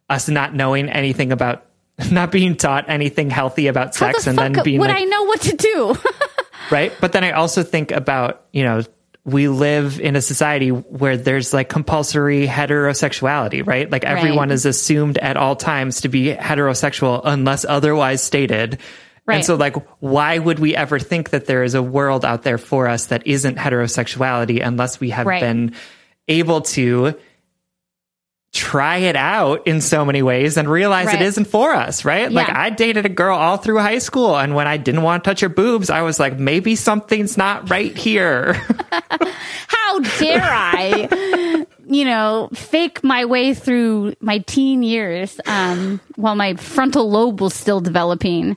us 0.08 0.28
not 0.28 0.54
knowing 0.54 0.88
anything 0.88 1.32
about, 1.32 1.66
not 2.10 2.30
being 2.30 2.56
taught 2.56 2.88
anything 2.88 3.30
healthy 3.30 3.66
about 3.66 3.94
sex 3.94 4.24
the 4.24 4.30
and 4.30 4.38
then 4.38 4.62
being 4.62 4.80
would 4.80 4.90
like, 4.90 5.02
I 5.02 5.04
know 5.04 5.24
what 5.24 5.40
to 5.42 5.56
do? 5.56 5.96
right. 6.70 6.92
But 7.00 7.12
then 7.12 7.24
I 7.24 7.32
also 7.32 7.62
think 7.62 7.90
about, 7.90 8.46
you 8.52 8.62
know, 8.62 8.82
we 9.24 9.48
live 9.48 10.00
in 10.00 10.16
a 10.16 10.20
society 10.20 10.68
where 10.68 11.16
there's 11.16 11.54
like 11.54 11.70
compulsory 11.70 12.46
heterosexuality, 12.46 13.66
right? 13.66 13.90
Like 13.90 14.04
everyone 14.04 14.50
right. 14.50 14.54
is 14.54 14.66
assumed 14.66 15.16
at 15.16 15.38
all 15.38 15.56
times 15.56 16.02
to 16.02 16.08
be 16.08 16.34
heterosexual 16.34 17.22
unless 17.24 17.64
otherwise 17.64 18.22
stated. 18.22 18.78
Right. 19.26 19.36
And 19.36 19.44
so, 19.44 19.54
like, 19.56 19.76
why 20.00 20.38
would 20.38 20.58
we 20.58 20.76
ever 20.76 20.98
think 20.98 21.30
that 21.30 21.46
there 21.46 21.62
is 21.62 21.74
a 21.74 21.82
world 21.82 22.24
out 22.24 22.42
there 22.42 22.58
for 22.58 22.86
us 22.86 23.06
that 23.06 23.26
isn't 23.26 23.56
heterosexuality 23.56 24.64
unless 24.64 25.00
we 25.00 25.10
have 25.10 25.26
right. 25.26 25.40
been 25.40 25.74
able 26.28 26.60
to 26.60 27.14
try 28.54 28.98
it 28.98 29.16
out 29.16 29.66
in 29.66 29.80
so 29.80 30.04
many 30.04 30.22
ways 30.22 30.56
and 30.56 30.70
realize 30.70 31.06
right. 31.06 31.20
it 31.20 31.24
isn't 31.24 31.46
for 31.46 31.74
us, 31.74 32.04
right? 32.04 32.30
Yeah. 32.30 32.36
Like 32.36 32.50
I 32.50 32.70
dated 32.70 33.04
a 33.04 33.08
girl 33.08 33.36
all 33.36 33.56
through 33.56 33.80
high 33.80 33.98
school 33.98 34.38
and 34.38 34.54
when 34.54 34.68
I 34.68 34.76
didn't 34.76 35.02
want 35.02 35.24
to 35.24 35.30
touch 35.30 35.40
her 35.40 35.48
boobs, 35.48 35.90
I 35.90 36.02
was 36.02 36.20
like, 36.20 36.38
maybe 36.38 36.76
something's 36.76 37.36
not 37.36 37.68
right 37.68 37.96
here. 37.96 38.52
How 39.66 39.98
dare 39.98 40.40
I, 40.40 41.66
you 41.84 42.04
know, 42.04 42.48
fake 42.54 43.02
my 43.02 43.24
way 43.24 43.54
through 43.54 44.14
my 44.20 44.38
teen 44.38 44.84
years 44.84 45.40
um, 45.46 46.00
while 46.14 46.36
my 46.36 46.54
frontal 46.54 47.10
lobe 47.10 47.40
was 47.40 47.54
still 47.54 47.80
developing. 47.80 48.56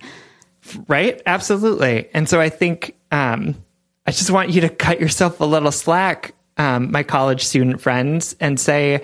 Right? 0.88 1.22
Absolutely. 1.26 2.10
And 2.14 2.28
so 2.28 2.40
I 2.40 2.50
think 2.50 2.96
um, 3.12 3.56
I 4.06 4.12
just 4.12 4.32
want 4.32 4.50
you 4.50 4.62
to 4.62 4.70
cut 4.70 5.00
yourself 5.00 5.40
a 5.40 5.46
little 5.46 5.72
slack, 5.72 6.34
um, 6.58 6.92
my 6.92 7.04
college 7.04 7.44
student 7.44 7.82
friends, 7.82 8.36
and 8.40 8.60
say, 8.60 9.04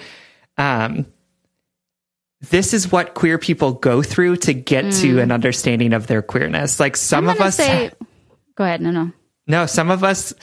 um, 0.57 1.05
this 2.49 2.73
is 2.73 2.91
what 2.91 3.13
queer 3.13 3.37
people 3.37 3.73
go 3.73 4.01
through 4.01 4.37
to 4.37 4.53
get 4.53 4.85
mm. 4.85 5.01
to 5.01 5.19
an 5.19 5.31
understanding 5.31 5.93
of 5.93 6.07
their 6.07 6.21
queerness. 6.21 6.79
Like 6.79 6.97
some 6.97 7.29
of 7.29 7.39
us. 7.39 7.55
Say, 7.55 7.91
go 8.55 8.63
ahead. 8.63 8.81
No, 8.81 8.91
no. 8.91 9.11
No, 9.47 9.65
some 9.65 9.91
of 9.91 10.03
us 10.03 10.33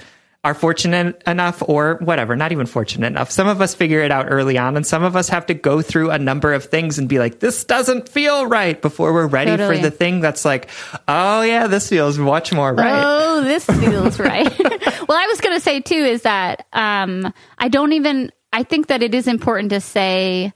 are 0.43 0.55
fortunate 0.55 1.23
enough 1.27 1.63
or 1.69 1.97
whatever, 1.97 2.35
not 2.35 2.51
even 2.51 2.65
fortunate 2.65 3.09
enough. 3.09 3.31
Some 3.31 3.47
of 3.47 3.61
us 3.61 3.75
figure 3.75 4.01
it 4.01 4.11
out 4.11 4.27
early 4.31 4.57
on 4.57 4.77
and 4.77 4.87
some 4.87 5.03
of 5.03 5.15
us 5.15 5.29
have 5.29 5.47
to 5.47 5.55
go 5.55 5.83
through 5.83 6.11
a 6.11 6.19
number 6.19 6.55
of 6.55 6.65
things 6.65 6.99
and 6.99 7.09
be 7.09 7.19
like, 7.19 7.41
this 7.41 7.65
doesn't 7.65 8.09
feel 8.09 8.47
right 8.47 8.81
before 8.81 9.13
we're 9.13 9.27
ready 9.27 9.51
totally. 9.51 9.77
for 9.77 9.83
the 9.83 9.91
thing 9.91 10.21
that's 10.21 10.47
like, 10.47 10.71
oh 11.07 11.43
yeah, 11.43 11.67
this 11.67 11.91
feels 11.91 12.17
much 12.17 12.55
more 12.55 12.73
right. 12.73 13.03
Oh, 13.05 13.41
this 13.45 13.67
feels 13.67 14.19
right. 14.19 14.59
well, 14.59 15.19
I 15.19 15.27
was 15.27 15.43
going 15.43 15.57
to 15.57 15.61
say 15.61 15.81
too 15.81 15.95
is 15.95 16.23
that, 16.23 16.67
um, 16.73 17.35
I 17.59 17.69
don't 17.69 17.93
even, 17.93 18.33
I 18.51 18.63
think 18.63 18.87
that 18.87 19.03
it 19.03 19.15
is 19.15 19.29
important 19.29 19.71
to 19.71 19.81
say 19.81 20.55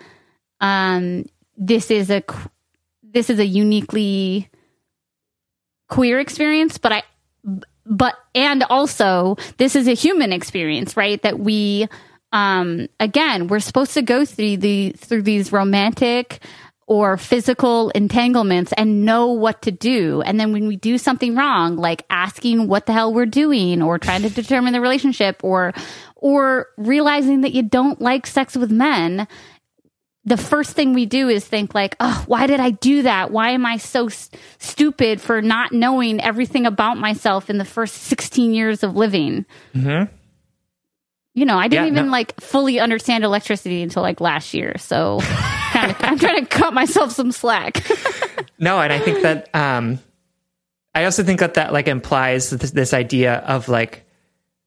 um, 0.60 1.26
this 1.56 1.90
is 1.90 2.10
a 2.10 2.22
this 3.02 3.30
is 3.30 3.38
a 3.38 3.46
uniquely 3.46 4.50
queer 5.88 6.18
experience, 6.18 6.78
but 6.78 6.92
I 6.92 7.02
but 7.86 8.14
and 8.34 8.62
also 8.64 9.36
this 9.58 9.76
is 9.76 9.88
a 9.88 9.94
human 9.94 10.32
experience, 10.32 10.96
right? 10.96 11.20
That 11.22 11.38
we 11.38 11.88
um, 12.32 12.88
again 13.00 13.48
we're 13.48 13.60
supposed 13.60 13.94
to 13.94 14.02
go 14.02 14.24
through 14.24 14.58
the 14.58 14.90
through 14.92 15.22
these 15.22 15.52
romantic 15.52 16.40
or 16.86 17.16
physical 17.16 17.90
entanglements 17.90 18.72
and 18.76 19.04
know 19.04 19.28
what 19.28 19.62
to 19.62 19.70
do. 19.70 20.20
And 20.22 20.38
then 20.38 20.52
when 20.52 20.68
we 20.68 20.76
do 20.76 20.98
something 20.98 21.34
wrong, 21.34 21.76
like 21.76 22.04
asking 22.10 22.68
what 22.68 22.84
the 22.86 22.92
hell 22.92 23.14
we're 23.14 23.24
doing 23.24 23.80
or 23.80 23.98
trying 23.98 24.22
to 24.22 24.28
determine 24.30 24.72
the 24.74 24.80
relationship 24.80 25.42
or 25.42 25.72
or 26.16 26.68
realizing 26.76 27.42
that 27.42 27.52
you 27.52 27.62
don't 27.62 28.00
like 28.00 28.26
sex 28.26 28.56
with 28.56 28.70
men, 28.70 29.28
the 30.24 30.36
first 30.36 30.72
thing 30.72 30.94
we 30.94 31.06
do 31.06 31.28
is 31.28 31.44
think 31.44 31.74
like, 31.74 31.96
"Oh, 32.00 32.24
why 32.26 32.46
did 32.46 32.60
I 32.60 32.70
do 32.70 33.02
that? 33.02 33.30
Why 33.30 33.50
am 33.50 33.66
I 33.66 33.76
so 33.76 34.08
st- 34.08 34.40
stupid 34.58 35.20
for 35.20 35.42
not 35.42 35.72
knowing 35.72 36.20
everything 36.20 36.66
about 36.66 36.96
myself 36.96 37.50
in 37.50 37.58
the 37.58 37.64
first 37.64 37.94
16 37.94 38.54
years 38.54 38.82
of 38.82 38.96
living?" 38.96 39.44
Mm-hmm. 39.74 40.12
You 41.34 41.44
know, 41.44 41.58
I 41.58 41.68
didn't 41.68 41.86
yeah, 41.86 41.92
even 41.92 42.06
no. 42.06 42.12
like 42.12 42.40
fully 42.40 42.78
understand 42.78 43.24
electricity 43.24 43.82
until 43.82 44.02
like 44.02 44.20
last 44.20 44.54
year. 44.54 44.78
So, 44.78 45.18
kind 45.72 45.90
of, 45.90 45.96
I'm 46.00 46.18
trying 46.18 46.40
to 46.40 46.46
cut 46.46 46.72
myself 46.72 47.12
some 47.12 47.32
slack. 47.32 47.84
no, 48.58 48.80
and 48.80 48.92
I 48.92 49.00
think 49.00 49.22
that 49.22 49.54
um, 49.54 49.98
I 50.94 51.04
also 51.04 51.22
think 51.22 51.40
that 51.40 51.54
that 51.54 51.72
like 51.72 51.88
implies 51.88 52.50
this, 52.50 52.70
this 52.70 52.94
idea 52.94 53.34
of 53.34 53.68
like 53.68 54.06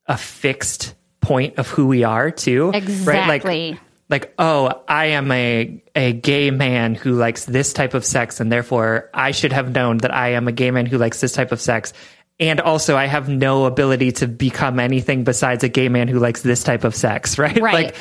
a 0.06 0.18
fixed 0.18 0.94
point 1.22 1.58
of 1.58 1.68
who 1.68 1.88
we 1.88 2.04
are 2.04 2.30
too. 2.32 2.72
Exactly. 2.74 3.14
Right? 3.14 3.74
Like, 3.74 3.80
like, 4.10 4.34
oh, 4.38 4.84
I 4.88 5.08
am 5.08 5.32
a 5.32 5.82
a 5.96 6.14
gay 6.14 6.52
man 6.52 6.96
who 6.96 7.14
likes 7.14 7.46
this 7.46 7.74
type 7.74 7.94
of 7.94 8.06
sex, 8.06 8.40
and 8.40 8.52
therefore 8.52 9.10
I 9.14 9.32
should 9.32 9.52
have 9.52 9.74
known 9.74 9.98
that 10.00 10.14
I 10.14 10.30
am 10.30 10.48
a 10.48 10.52
gay 10.52 10.72
man 10.72 10.86
who 10.86 10.98
likes 10.98 11.20
this 11.20 11.34
type 11.34 11.52
of 11.52 11.60
sex. 11.60 11.94
And 12.40 12.62
also, 12.62 12.96
I 12.96 13.08
have 13.08 13.28
no 13.28 13.66
ability 13.66 14.12
to 14.14 14.28
become 14.28 14.80
anything 14.80 15.24
besides 15.24 15.64
a 15.64 15.70
gay 15.70 15.90
man 15.90 16.08
who 16.08 16.20
likes 16.20 16.42
this 16.42 16.64
type 16.64 16.84
of 16.84 16.96
sex, 16.96 17.38
right? 17.40 17.60
Right. 17.60 17.86
Like, 17.86 17.96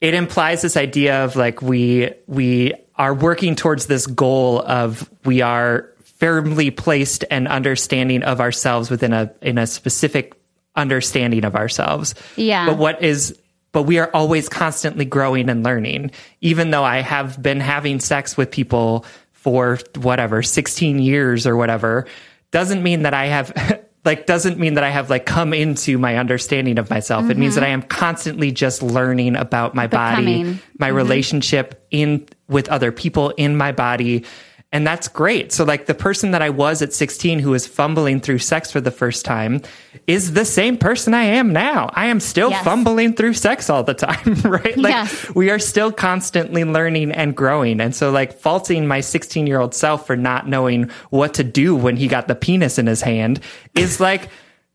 it 0.00 0.14
implies 0.14 0.62
this 0.62 0.76
idea 0.76 1.24
of 1.24 1.36
like 1.36 1.62
we 1.62 2.10
we 2.26 2.74
are 2.96 3.14
working 3.14 3.54
towards 3.54 3.86
this 3.86 4.06
goal 4.06 4.62
of 4.62 5.08
we 5.24 5.42
are 5.42 5.88
firmly 6.18 6.70
placed 6.70 7.24
and 7.30 7.48
understanding 7.48 8.22
of 8.22 8.40
ourselves 8.40 8.90
within 8.90 9.12
a 9.12 9.32
in 9.42 9.58
a 9.58 9.66
specific 9.66 10.34
understanding 10.74 11.44
of 11.44 11.54
ourselves. 11.54 12.14
Yeah. 12.36 12.66
But 12.66 12.78
what 12.78 13.02
is 13.02 13.38
but 13.72 13.82
we 13.82 13.98
are 13.98 14.10
always 14.14 14.48
constantly 14.48 15.04
growing 15.04 15.48
and 15.48 15.64
learning. 15.64 16.10
Even 16.40 16.70
though 16.70 16.84
I 16.84 17.00
have 17.00 17.42
been 17.42 17.60
having 17.60 18.00
sex 18.00 18.36
with 18.36 18.50
people 18.50 19.04
for 19.32 19.78
whatever, 19.96 20.42
16 20.42 20.98
years 20.98 21.46
or 21.46 21.56
whatever, 21.56 22.06
doesn't 22.50 22.82
mean 22.82 23.02
that 23.02 23.14
I 23.14 23.26
have 23.26 23.82
like 24.04 24.26
doesn't 24.26 24.58
mean 24.58 24.74
that 24.74 24.84
I 24.84 24.90
have 24.90 25.10
like 25.10 25.26
come 25.26 25.54
into 25.54 25.96
my 25.98 26.16
understanding 26.16 26.78
of 26.78 26.90
myself. 26.90 27.22
Mm-hmm. 27.22 27.30
It 27.30 27.38
means 27.38 27.54
that 27.54 27.64
I 27.64 27.68
am 27.68 27.82
constantly 27.82 28.50
just 28.50 28.82
learning 28.82 29.36
about 29.36 29.74
my 29.74 29.86
Becoming. 29.86 30.44
body, 30.44 30.58
my 30.78 30.88
mm-hmm. 30.88 30.96
relationship 30.96 31.86
in 31.90 32.28
with 32.48 32.68
other 32.68 32.92
people 32.92 33.30
in 33.30 33.56
my 33.56 33.72
body 33.72 34.24
And 34.74 34.86
that's 34.86 35.06
great. 35.06 35.52
So, 35.52 35.64
like, 35.64 35.84
the 35.84 35.92
person 35.94 36.30
that 36.30 36.40
I 36.40 36.48
was 36.48 36.80
at 36.80 36.94
16 36.94 37.40
who 37.40 37.50
was 37.50 37.66
fumbling 37.66 38.20
through 38.20 38.38
sex 38.38 38.70
for 38.72 38.80
the 38.80 38.90
first 38.90 39.22
time 39.24 39.60
is 40.06 40.32
the 40.32 40.46
same 40.46 40.78
person 40.78 41.12
I 41.12 41.24
am 41.24 41.52
now. 41.52 41.90
I 41.92 42.06
am 42.06 42.20
still 42.20 42.48
Yes. 42.50 42.64
fumbling 42.64 43.12
through 43.12 43.34
sex 43.34 43.68
all 43.68 43.82
the 43.82 43.92
time, 43.92 44.34
right? 44.44 44.76
Like, 44.78 44.94
Yes. 44.94 45.30
we 45.34 45.50
are 45.50 45.58
still 45.58 45.92
constantly 45.92 46.64
learning 46.64 47.12
and 47.12 47.36
growing. 47.36 47.82
And 47.82 47.94
so, 47.94 48.10
like, 48.10 48.32
faulting 48.40 48.86
my 48.86 49.00
16 49.02 49.46
year 49.46 49.60
old 49.60 49.74
self 49.74 50.06
for 50.06 50.16
not 50.16 50.48
knowing 50.48 50.90
what 51.10 51.34
to 51.34 51.44
do 51.44 51.76
when 51.76 51.96
he 51.96 52.08
got 52.08 52.26
the 52.26 52.34
penis 52.34 52.78
in 52.78 52.86
his 52.86 53.02
hand 53.02 53.40
is 53.74 54.00
like, 54.00 54.30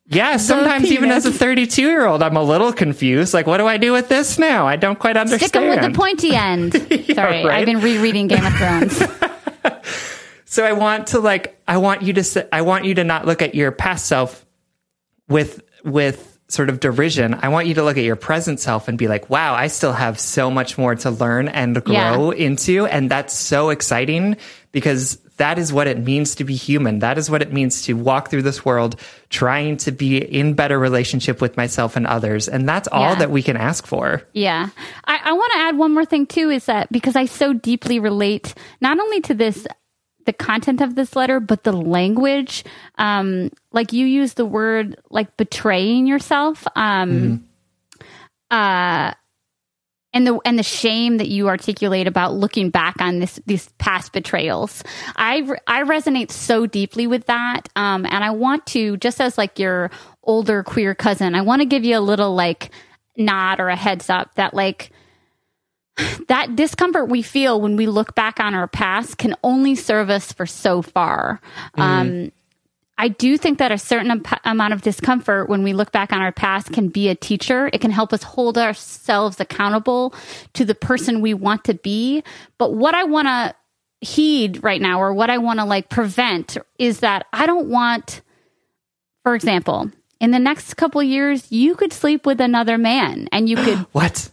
yeah, 0.10 0.38
sometimes 0.38 0.92
even 0.92 1.10
as 1.10 1.26
a 1.26 1.32
32 1.32 1.82
year 1.82 2.06
old, 2.06 2.22
I'm 2.22 2.38
a 2.38 2.44
little 2.44 2.72
confused. 2.72 3.34
Like, 3.34 3.48
what 3.48 3.58
do 3.58 3.66
I 3.66 3.78
do 3.78 3.92
with 3.94 4.10
this 4.10 4.38
now? 4.38 4.68
I 4.68 4.76
don't 4.76 5.00
quite 5.00 5.18
understand. 5.18 5.50
Stick 5.50 5.62
'em 5.62 5.70
with 5.70 5.82
the 5.82 5.90
pointy 5.98 6.36
end. 6.36 6.74
Sorry, 7.16 7.44
right. 7.44 7.48
I've 7.48 7.66
been 7.66 7.82
rereading 7.82 8.28
Game 8.28 8.46
of 8.46 8.54
Thrones. 8.54 9.02
So 10.50 10.64
I 10.66 10.72
want 10.72 11.08
to 11.08 11.20
like 11.20 11.62
I 11.68 11.78
want 11.78 12.04
you 12.04 12.14
to 12.14 12.56
I 12.56 12.62
want 12.62 12.86
you 12.86 12.96
to 12.96 13.04
not 13.04 13.26
look 13.26 13.42
at 13.42 13.54
your 13.54 13.70
past 13.74 14.06
self 14.06 14.46
with 15.28 15.62
with 15.84 16.40
sort 16.48 16.70
of 16.70 16.80
derision. 16.80 17.34
I 17.34 17.50
want 17.50 17.68
you 17.68 17.74
to 17.74 17.84
look 17.84 17.98
at 17.98 18.06
your 18.06 18.16
present 18.16 18.62
self 18.62 18.88
and 18.88 18.98
be 18.98 19.10
like, 19.10 19.30
"Wow, 19.30 19.56
I 19.56 19.68
still 19.68 19.92
have 19.92 20.18
so 20.22 20.50
much 20.50 20.78
more 20.78 20.96
to 20.96 21.12
learn 21.12 21.50
and 21.50 21.84
grow 21.84 22.32
into." 22.32 22.86
And 22.86 23.12
that's 23.12 23.34
so 23.34 23.72
exciting 23.72 24.38
because 24.72 25.20
that 25.38 25.58
is 25.58 25.72
what 25.72 25.88
it 25.88 26.00
means 26.00 26.36
to 26.36 26.44
be 26.44 26.56
human. 26.56 27.00
That 27.00 27.18
is 27.18 27.30
what 27.30 27.42
it 27.42 27.54
means 27.54 27.84
to 27.84 27.94
walk 27.94 28.30
through 28.30 28.42
this 28.44 28.66
world 28.66 29.00
trying 29.30 29.78
to 29.78 29.92
be 29.92 30.18
in 30.18 30.54
better 30.54 30.78
relationship 30.80 31.42
with 31.42 31.56
myself 31.58 31.96
and 31.96 32.06
others. 32.08 32.48
And 32.50 32.68
that's 32.68 32.88
all 32.90 33.12
Yeah. 33.14 33.16
that 33.20 33.32
we 33.32 33.42
can 33.44 33.56
ask 33.58 33.86
for. 33.88 34.24
Yeah. 34.34 34.70
I, 35.06 35.20
I 35.24 35.34
want 35.34 35.52
to 35.54 35.60
add 35.60 35.78
one 35.78 35.94
more 35.94 36.06
thing 36.06 36.26
too 36.26 36.50
is 36.50 36.66
that 36.66 36.92
because 36.92 37.16
I 37.16 37.26
so 37.26 37.54
deeply 37.54 38.00
relate 38.00 38.54
not 38.82 39.00
only 39.00 39.22
to 39.22 39.34
this, 39.34 39.68
the 40.26 40.34
content 40.34 40.82
of 40.82 40.96
this 40.96 41.16
letter, 41.16 41.40
but 41.40 41.64
the 41.64 41.72
language. 41.72 42.66
Um, 42.98 43.50
like 43.72 43.94
you 43.94 44.06
use 44.06 44.34
the 44.34 44.46
word 44.46 45.00
like 45.10 45.38
betraying 45.38 46.08
yourself. 46.08 46.66
Um, 46.76 47.46
uh, 48.52 49.14
and 50.14 50.26
the 50.26 50.40
and 50.46 50.58
the 50.58 50.64
shame 50.64 51.18
that 51.18 51.28
you 51.28 51.48
articulate 51.48 52.08
about 52.08 52.34
looking 52.34 52.70
back 52.70 52.96
on 53.00 53.20
this 53.20 53.40
these 53.46 53.70
past 53.78 54.14
betrayals. 54.14 54.84
I 55.16 55.48
i 55.68 55.84
resonate 55.84 56.32
so 56.32 56.66
deeply 56.66 57.08
with 57.08 57.26
that. 57.26 57.70
Um 57.76 58.06
and 58.06 58.24
i 58.24 58.32
want 58.32 58.66
to 58.68 58.98
just 58.98 59.22
as 59.22 59.38
like 59.38 59.60
your 59.60 59.92
older 60.24 60.64
queer 60.64 60.94
cousin 60.94 61.36
i 61.36 61.42
want 61.42 61.62
to 61.62 61.66
give 61.66 61.86
you 61.86 61.98
a 61.98 62.02
little 62.02 62.36
like 62.36 62.72
nod 63.16 63.60
or 63.60 63.70
a 63.70 63.76
heads 63.76 64.10
up 64.10 64.34
that 64.36 64.54
like 64.54 64.92
that 66.28 66.56
discomfort 66.56 67.10
we 67.10 67.22
feel 67.22 67.60
when 67.60 67.76
we 67.76 67.88
look 67.88 68.14
back 68.16 68.40
on 68.40 68.54
our 68.54 68.68
past 68.68 69.18
can 69.18 69.36
only 69.44 69.76
serve 69.76 70.10
us 70.10 70.32
for 70.32 70.46
so 70.46 70.82
far. 70.82 71.42
Um 71.76 72.32
I 72.98 73.10
do 73.10 73.38
think 73.38 73.60
that 73.60 73.72
a 73.72 73.78
certain 73.78 74.10
am- 74.10 74.24
amount 74.44 74.74
of 74.74 74.82
discomfort 74.82 75.50
when 75.50 75.64
we 75.64 75.74
look 75.74 75.92
back 75.92 76.12
on 76.12 76.22
our 76.22 76.32
past 76.32 76.74
can 76.74 76.90
be 76.90 77.10
a 77.10 77.16
teacher. 77.16 77.70
It 77.72 77.80
can 77.80 77.92
help 77.92 78.12
us 78.12 78.24
hold 78.24 78.58
ourselves 78.58 79.40
accountable 79.40 80.16
to 80.54 80.66
the 80.66 80.76
person 80.76 81.22
we 81.22 81.34
want 81.34 81.64
to 81.66 81.76
be. 81.76 82.24
But 82.58 82.74
what 82.74 82.96
I 82.96 83.04
want 83.04 83.28
to 83.28 83.56
heed 84.02 84.64
right 84.64 84.82
now, 84.82 85.02
or 85.02 85.14
what 85.14 85.30
I 85.30 85.38
want 85.38 85.60
to 85.60 85.66
like 85.66 85.90
prevent, 85.90 86.58
is 86.80 87.00
that 87.00 87.26
I 87.34 87.46
don't 87.46 87.70
want, 87.70 88.22
for 89.24 89.36
example, 89.36 89.92
in 90.20 90.32
the 90.32 90.40
next 90.40 90.76
couple 90.76 91.02
years, 91.04 91.52
you 91.52 91.76
could 91.76 91.94
sleep 91.94 92.26
with 92.26 92.42
another 92.42 92.78
man 92.78 93.28
and 93.32 93.48
you 93.48 93.56
could 93.58 93.78
What? 93.92 94.30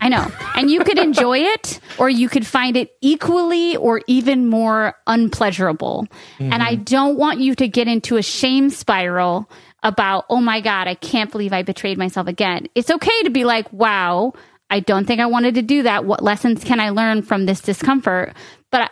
I 0.00 0.08
know. 0.08 0.30
And 0.54 0.70
you 0.70 0.84
could 0.84 0.98
enjoy 0.98 1.38
it 1.38 1.80
or 1.98 2.08
you 2.08 2.28
could 2.28 2.46
find 2.46 2.76
it 2.76 2.92
equally 3.00 3.76
or 3.76 4.02
even 4.06 4.48
more 4.48 4.94
unpleasurable. 5.06 6.06
And 6.38 6.62
I 6.62 6.74
mm-hmm. 6.74 6.84
don't 6.84 7.18
want 7.18 7.40
you 7.40 7.54
to 7.56 7.66
get 7.66 7.88
into 7.88 8.16
a 8.16 8.22
shame 8.22 8.70
spiral 8.70 9.50
about, 9.82 10.24
oh 10.30 10.40
my 10.40 10.60
God, 10.60 10.86
I 10.86 10.94
can't 10.94 11.30
believe 11.30 11.52
I 11.52 11.62
betrayed 11.62 11.98
myself 11.98 12.26
again. 12.26 12.68
It's 12.74 12.90
okay 12.90 13.22
to 13.22 13.30
be 13.30 13.44
like, 13.44 13.72
wow, 13.72 14.32
I 14.70 14.80
don't 14.80 15.06
think 15.06 15.20
I 15.20 15.26
wanted 15.26 15.54
to 15.56 15.62
do 15.62 15.84
that. 15.84 16.04
What 16.04 16.22
lessons 16.22 16.64
can 16.64 16.80
I 16.80 16.90
learn 16.90 17.22
from 17.22 17.46
this 17.46 17.60
discomfort? 17.60 18.34
But 18.70 18.90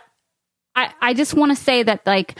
I, 0.75 0.93
I 1.01 1.13
just 1.13 1.33
want 1.33 1.55
to 1.55 1.61
say 1.61 1.83
that, 1.83 2.05
like, 2.05 2.37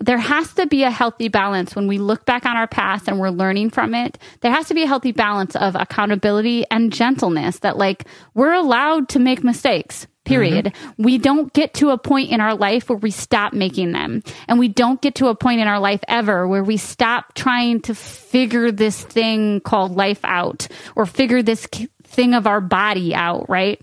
there 0.00 0.18
has 0.18 0.52
to 0.54 0.66
be 0.66 0.84
a 0.84 0.90
healthy 0.90 1.28
balance 1.28 1.74
when 1.74 1.86
we 1.86 1.98
look 1.98 2.24
back 2.24 2.46
on 2.46 2.56
our 2.56 2.68
past 2.68 3.08
and 3.08 3.18
we're 3.18 3.30
learning 3.30 3.70
from 3.70 3.94
it. 3.94 4.18
There 4.40 4.52
has 4.52 4.68
to 4.68 4.74
be 4.74 4.84
a 4.84 4.86
healthy 4.86 5.12
balance 5.12 5.56
of 5.56 5.74
accountability 5.74 6.64
and 6.70 6.92
gentleness 6.92 7.58
that, 7.60 7.76
like, 7.76 8.06
we're 8.34 8.52
allowed 8.52 9.08
to 9.10 9.18
make 9.18 9.42
mistakes. 9.42 10.06
Period. 10.24 10.66
Mm-hmm. 10.66 11.02
We 11.02 11.16
don't 11.16 11.50
get 11.54 11.72
to 11.74 11.88
a 11.88 11.96
point 11.96 12.30
in 12.30 12.42
our 12.42 12.54
life 12.54 12.90
where 12.90 12.98
we 12.98 13.10
stop 13.10 13.54
making 13.54 13.92
them. 13.92 14.22
And 14.46 14.58
we 14.58 14.68
don't 14.68 15.00
get 15.00 15.14
to 15.16 15.28
a 15.28 15.34
point 15.34 15.60
in 15.60 15.68
our 15.68 15.80
life 15.80 16.00
ever 16.06 16.46
where 16.46 16.62
we 16.62 16.76
stop 16.76 17.32
trying 17.32 17.80
to 17.82 17.94
figure 17.94 18.70
this 18.70 19.02
thing 19.02 19.60
called 19.62 19.96
life 19.96 20.20
out 20.24 20.68
or 20.96 21.06
figure 21.06 21.42
this 21.42 21.66
thing 22.04 22.34
of 22.34 22.46
our 22.46 22.60
body 22.60 23.14
out, 23.14 23.48
right? 23.48 23.80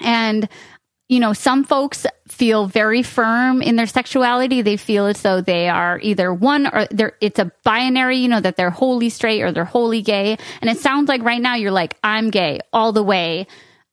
And 0.00 0.48
you 1.08 1.20
know, 1.20 1.32
some 1.32 1.64
folks 1.64 2.06
feel 2.28 2.66
very 2.66 3.02
firm 3.02 3.62
in 3.62 3.76
their 3.76 3.86
sexuality. 3.86 4.60
They 4.60 4.76
feel 4.76 5.06
as 5.06 5.22
though 5.22 5.40
they 5.40 5.68
are 5.68 5.98
either 6.02 6.32
one 6.32 6.66
or 6.66 6.86
they're, 6.90 7.14
it's 7.20 7.38
a 7.38 7.50
binary, 7.64 8.18
you 8.18 8.28
know, 8.28 8.40
that 8.40 8.56
they're 8.56 8.70
wholly 8.70 9.08
straight 9.08 9.42
or 9.42 9.50
they're 9.50 9.64
wholly 9.64 10.02
gay. 10.02 10.36
And 10.60 10.68
it 10.68 10.78
sounds 10.78 11.08
like 11.08 11.22
right 11.22 11.40
now 11.40 11.54
you're 11.54 11.70
like, 11.70 11.96
I'm 12.04 12.30
gay 12.30 12.60
all 12.72 12.92
the 12.92 13.02
way 13.02 13.46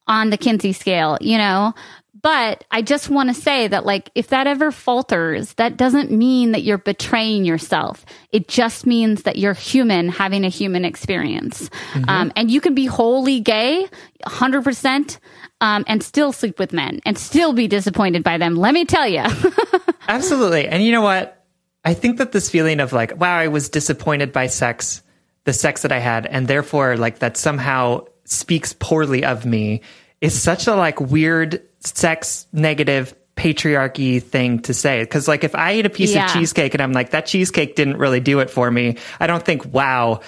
on 0.08 0.30
the 0.30 0.38
Kinsey 0.38 0.74
scale, 0.74 1.18
you 1.22 1.38
know? 1.38 1.74
But 2.22 2.64
I 2.72 2.82
just 2.82 3.10
want 3.10 3.30
to 3.30 3.40
say 3.40 3.68
that, 3.68 3.86
like, 3.86 4.10
if 4.16 4.30
that 4.30 4.48
ever 4.48 4.72
falters, 4.72 5.54
that 5.56 5.78
doesn't 5.78 6.10
mean 6.10 6.54
that 6.54 6.64
you're 6.64 6.80
betraying 6.80 7.46
yourself. 7.46 8.04
It 8.32 8.48
just 8.48 8.88
means 8.88 9.24
that 9.24 9.36
you're 9.36 9.54
human 9.54 10.10
having 10.10 10.44
a 10.44 10.50
human 10.50 10.86
experience. 10.86 11.70
Um, 12.08 12.34
and 12.36 12.50
you 12.50 12.62
can 12.62 12.74
be 12.74 12.88
wholly 12.88 13.42
gay, 13.42 13.88
100%, 14.26 15.20
um, 15.66 15.84
and 15.88 16.04
still 16.04 16.32
sleep 16.32 16.60
with 16.60 16.74
men 16.74 17.00
and 17.08 17.18
still 17.18 17.52
be 17.52 17.68
disappointed 17.68 18.24
by 18.24 18.38
them. 18.38 18.56
Let 18.56 18.76
me 18.76 18.86
tell 18.86 19.08
you. 19.08 19.24
Absolutely. 20.08 20.68
And 20.68 20.84
you 20.84 20.92
know 20.92 21.02
what? 21.02 21.44
I 21.84 21.96
think 21.96 22.20
that 22.20 22.32
this 22.32 22.52
feeling 22.52 22.80
of 22.80 22.94
like, 22.94 23.20
wow, 23.20 23.36
I 23.36 23.48
was 23.48 23.70
disappointed 23.70 24.32
by 24.32 24.46
sex, 24.46 25.02
the 25.46 25.54
sex 25.54 25.82
that 25.82 25.92
I 25.92 25.98
had, 25.98 26.28
and 26.28 26.48
therefore 26.48 26.98
like 26.98 27.20
that 27.20 27.36
somehow 27.36 28.06
speaks 28.26 28.74
poorly 28.74 29.26
of 29.26 29.44
me 29.46 29.82
is 30.22 30.40
such 30.40 30.68
a 30.68 30.76
like 30.76 31.02
weird 31.02 31.64
sex 31.80 32.46
negative 32.54 33.16
patriarchy 33.36 34.22
thing 34.22 34.60
to 34.60 34.74
say. 34.74 35.04
Cause 35.08 35.28
like 35.28 35.44
if 35.44 35.56
I 35.56 35.74
eat 35.74 35.88
a 35.88 35.90
piece 35.90 36.14
Yeah. 36.14 36.28
of 36.28 36.34
cheesecake 36.34 36.76
and 36.76 36.82
I'm 36.84 36.94
like, 36.94 37.10
that 37.10 37.26
cheesecake 37.26 37.76
didn't 37.76 37.98
really 37.98 38.20
do 38.20 38.40
it 38.40 38.52
for 38.52 38.70
me, 38.70 38.98
I 39.20 39.26
don't 39.26 39.44
think, 39.44 39.66
wow, 39.74 40.22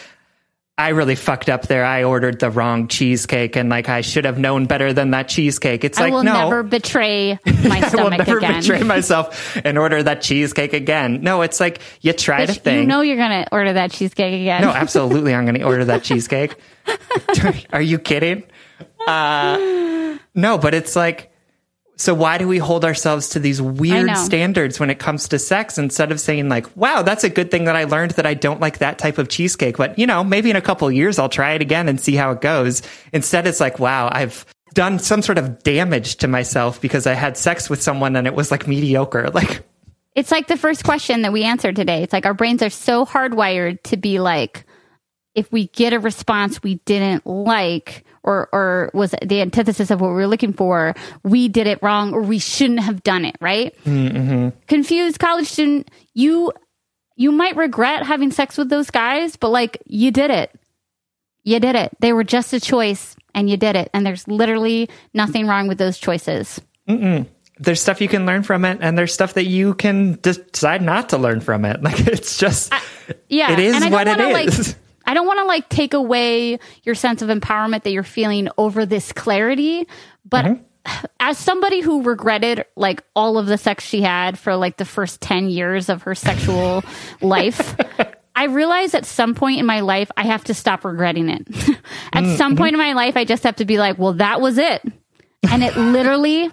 I 0.79 0.89
really 0.89 1.15
fucked 1.15 1.49
up 1.49 1.63
there. 1.63 1.83
I 1.83 2.03
ordered 2.03 2.39
the 2.39 2.51
wrong 2.51 2.87
cheesecake 2.87 3.55
and 3.55 3.67
like 3.67 3.89
I 3.89 4.01
should 4.01 4.25
have 4.25 4.37
known 4.37 4.67
better 4.67 4.93
than 4.93 5.09
that 5.09 5.27
cheesecake. 5.27 5.83
It's 5.83 5.97
I 5.97 6.03
like, 6.03 6.11
I 6.11 6.15
will 6.15 6.23
no. 6.23 6.33
never 6.33 6.61
betray 6.61 7.39
my 7.45 7.81
stomach 7.81 7.89
again. 7.89 7.99
I 7.99 8.03
will 8.03 8.09
never 8.11 8.37
again. 8.37 8.61
betray 8.61 8.83
myself 8.83 9.57
and 9.65 9.79
order 9.79 10.03
that 10.03 10.21
cheesecake 10.21 10.73
again. 10.73 11.21
No, 11.23 11.41
it's 11.41 11.59
like 11.59 11.81
you 12.01 12.13
tried 12.13 12.51
a 12.51 12.53
Bitch, 12.53 12.59
thing. 12.61 12.81
You 12.81 12.85
know 12.85 13.01
you're 13.01 13.17
going 13.17 13.43
to 13.43 13.47
order 13.51 13.73
that 13.73 13.89
cheesecake 13.89 14.39
again. 14.39 14.61
no, 14.61 14.69
absolutely, 14.71 15.33
I'm 15.33 15.45
going 15.45 15.55
to 15.55 15.63
order 15.63 15.85
that 15.85 16.03
cheesecake. 16.03 16.55
Are 17.73 17.81
you 17.81 17.97
kidding? 17.97 18.43
Uh, 19.07 20.17
no, 20.35 20.59
but 20.59 20.75
it's 20.75 20.95
like, 20.95 21.31
so 21.97 22.13
why 22.13 22.37
do 22.37 22.47
we 22.47 22.59
hold 22.59 22.85
ourselves 22.85 23.29
to 23.29 23.39
these 23.39 23.59
weird 23.59 24.15
standards 24.17 24.79
when 24.79 24.91
it 24.91 24.99
comes 24.99 25.27
to 25.29 25.39
sex 25.39 25.79
instead 25.79 26.11
of 26.11 26.19
saying 26.19 26.47
like, 26.47 26.75
wow, 26.77 27.01
that's 27.01 27.23
a 27.23 27.29
good 27.29 27.49
thing 27.49 27.65
that 27.65 27.75
I 27.75 27.85
learned 27.85 28.11
that 28.11 28.25
I 28.25 28.35
don't 28.35 28.61
like 28.61 28.77
that 28.77 28.99
type 28.99 29.17
of 29.17 29.29
cheesecake, 29.29 29.77
but 29.77 29.97
you 29.97 30.05
know, 30.05 30.23
maybe 30.23 30.51
in 30.51 30.55
a 30.55 30.61
couple 30.61 30.87
of 30.87 30.93
years 30.93 31.17
I'll 31.17 31.27
try 31.27 31.53
it 31.53 31.61
again 31.61 31.89
and 31.89 31.99
see 31.99 32.15
how 32.15 32.31
it 32.31 32.41
goes. 32.41 32.83
Instead, 33.13 33.47
it's 33.47 33.59
like, 33.59 33.79
wow, 33.79 34.09
I've 34.11 34.45
done 34.75 34.99
some 34.99 35.23
sort 35.23 35.39
of 35.39 35.63
damage 35.63 36.17
to 36.17 36.27
myself 36.27 36.79
because 36.79 37.07
I 37.07 37.13
had 37.13 37.35
sex 37.35 37.67
with 37.67 37.81
someone 37.81 38.15
and 38.15 38.27
it 38.27 38.35
was 38.35 38.51
like 38.51 38.67
mediocre. 38.67 39.31
Like, 39.33 39.63
It's 40.13 40.31
like 40.31 40.47
the 40.47 40.57
first 40.57 40.83
question 40.83 41.23
that 41.23 41.33
we 41.33 41.43
answered 41.43 41.75
today. 41.75 42.03
It's 42.03 42.13
like 42.13 42.27
our 42.27 42.35
brains 42.35 42.61
are 42.61 42.69
so 42.69 43.05
hardwired 43.05 43.81
to 43.83 43.97
be 43.97 44.19
like, 44.19 44.65
if 45.33 45.51
we 45.51 45.67
get 45.67 45.93
a 45.93 45.99
response 45.99 46.61
we 46.61 46.75
didn't 46.85 47.25
like 47.25 48.03
or 48.27 48.49
or 48.51 48.91
was 48.93 49.15
the 49.23 49.41
antithesis 49.41 49.89
of 49.89 50.01
what 50.01 50.09
we 50.09 50.15
were 50.15 50.27
looking 50.27 50.53
for, 50.53 50.93
we 51.23 51.47
did 51.47 51.65
it 51.65 51.81
wrong 51.81 52.13
or 52.13 52.21
we 52.21 52.37
shouldn't 52.37 52.81
have 52.81 53.01
done 53.01 53.25
it, 53.25 53.37
right? 53.39 53.73
Mm-hmm. 53.85 54.49
Confused 54.67 55.19
college 55.19 55.47
student, 55.47 55.89
you 56.13 56.51
you 57.15 57.31
might 57.31 57.55
regret 57.55 58.05
having 58.05 58.31
sex 58.31 58.57
with 58.57 58.69
those 58.69 58.91
guys, 58.91 59.37
but 59.37 59.49
like 59.49 59.81
you 59.85 60.11
did 60.11 60.29
it. 60.29 60.51
You 61.43 61.61
did 61.61 61.75
it. 61.75 61.95
They 62.01 62.11
were 62.11 62.25
just 62.25 62.51
a 62.51 62.59
choice 62.59 63.15
and 63.33 63.49
you 63.49 63.55
did 63.55 63.77
it. 63.77 63.89
And 63.93 64.05
there's 64.05 64.27
literally 64.27 64.89
nothing 65.13 65.47
wrong 65.47 65.69
with 65.69 65.77
those 65.77 65.97
choices. 65.97 66.59
there's 67.59 67.81
stuff 67.81 68.01
you 68.01 68.07
can 68.07 68.25
learn 68.25 68.43
from 68.43 68.65
it 68.65 68.79
and 68.81 68.97
there's 68.97 69.13
stuff 69.13 69.33
that 69.35 69.45
you 69.45 69.73
can 69.73 70.19
decide 70.21 70.81
not 70.81 71.09
to 71.09 71.17
learn 71.17 71.39
from 71.39 71.65
it. 71.65 71.81
Like, 71.87 72.05
it's 72.05 72.37
just, 72.37 72.73
Yeah, 73.29 73.53
It 73.53 73.59
is 73.59 73.75
and 73.75 73.85
I 73.85 73.89
don't 73.89 73.93
what 73.93 74.07
it 74.07 74.19
is. 74.19 74.67
Like, 74.67 74.77
I 75.07 75.13
don't 75.13 75.25
want 75.25 75.39
to 75.39 75.45
like 75.45 75.69
take 75.69 75.93
away 75.93 76.59
your 76.83 76.93
sense 76.93 77.21
of 77.21 77.29
empowerment 77.29 77.83
that 77.83 77.91
you're 77.91 78.03
feeling 78.03 78.49
over 78.57 78.85
this 78.85 79.11
clarity, 79.13 79.87
but 80.25 80.45
Mm-hmm. 80.87 81.05
as 81.19 81.37
somebody 81.37 81.81
who 81.81 82.03
regretted 82.03 82.63
like 82.77 83.03
all 83.13 83.37
of 83.37 83.45
the 83.47 83.57
sex 83.57 83.83
she 83.83 84.01
had 84.01 84.39
for 84.39 84.55
like 84.55 84.77
the 84.77 84.85
first 84.85 85.19
10 85.19 85.49
years 85.49 85.89
of 85.89 86.03
her 86.03 86.15
sexual 86.15 86.81
life 87.21 87.75
I 88.35 88.45
realize 88.45 88.93
at 88.93 89.05
some 89.05 89.35
point 89.35 89.59
in 89.59 89.65
my 89.65 89.81
life 89.81 90.09
I 90.15 90.23
have 90.23 90.45
to 90.45 90.53
stop 90.53 90.85
regretting 90.85 91.27
it. 91.27 91.41
at 91.49 92.23
mm-hmm. 92.23 92.35
some 92.35 92.55
point 92.55 92.73
in 92.73 92.79
my 92.79 92.93
life 92.93 93.17
I 93.17 93.25
just 93.25 93.43
have 93.43 93.57
to 93.57 93.65
be 93.65 93.77
like, 93.77 93.97
well 93.97 94.13
that 94.13 94.39
was 94.39 94.57
it. 94.57 94.81
And 95.49 95.63
it 95.63 95.75
literally 95.75 96.51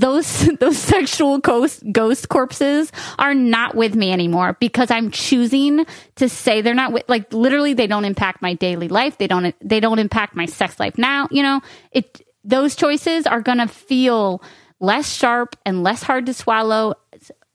those 0.00 0.48
those 0.60 0.78
sexual 0.78 1.38
ghost 1.38 1.82
ghost 1.92 2.28
corpses 2.28 2.92
are 3.18 3.34
not 3.34 3.74
with 3.74 3.94
me 3.94 4.12
anymore 4.12 4.56
because 4.60 4.90
I'm 4.90 5.10
choosing 5.10 5.86
to 6.16 6.28
say 6.28 6.60
they're 6.60 6.74
not 6.74 6.92
with 6.92 7.04
like 7.08 7.32
literally 7.32 7.74
they 7.74 7.86
don't 7.86 8.04
impact 8.04 8.42
my 8.42 8.54
daily 8.54 8.88
life. 8.88 9.18
They 9.18 9.26
don't 9.26 9.54
they 9.60 9.80
don't 9.80 9.98
impact 9.98 10.36
my 10.36 10.46
sex 10.46 10.78
life 10.78 10.98
now. 10.98 11.28
You 11.30 11.42
know, 11.42 11.60
it 11.92 12.22
those 12.44 12.76
choices 12.76 13.26
are 13.26 13.40
gonna 13.40 13.68
feel 13.68 14.42
less 14.78 15.10
sharp 15.10 15.56
and 15.64 15.82
less 15.82 16.02
hard 16.02 16.26
to 16.26 16.34
swallow 16.34 16.94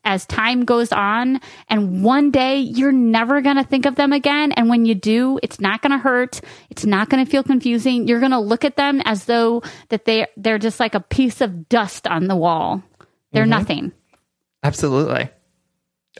as 0.04 0.26
time 0.26 0.64
goes 0.64 0.92
on. 0.92 1.40
And 1.68 2.02
one 2.02 2.30
day 2.30 2.58
you're 2.58 2.92
never 2.92 3.40
going 3.40 3.56
to 3.56 3.64
think 3.64 3.86
of 3.86 3.94
them 3.94 4.12
again. 4.12 4.52
And 4.52 4.68
when 4.68 4.84
you 4.84 4.94
do, 4.94 5.38
it's 5.42 5.60
not 5.60 5.82
going 5.82 5.92
to 5.92 5.98
hurt. 5.98 6.40
It's 6.70 6.84
not 6.84 7.08
going 7.08 7.24
to 7.24 7.30
feel 7.30 7.42
confusing. 7.42 8.08
You're 8.08 8.20
going 8.20 8.32
to 8.32 8.40
look 8.40 8.64
at 8.64 8.76
them 8.76 9.00
as 9.04 9.24
though 9.24 9.62
that 9.88 10.04
they, 10.04 10.26
they're 10.36 10.58
just 10.58 10.80
like 10.80 10.94
a 10.94 11.00
piece 11.00 11.40
of 11.40 11.68
dust 11.68 12.06
on 12.06 12.26
the 12.26 12.36
wall. 12.36 12.82
They're 13.32 13.44
mm-hmm. 13.44 13.50
nothing. 13.50 13.92
Absolutely. 14.62 15.28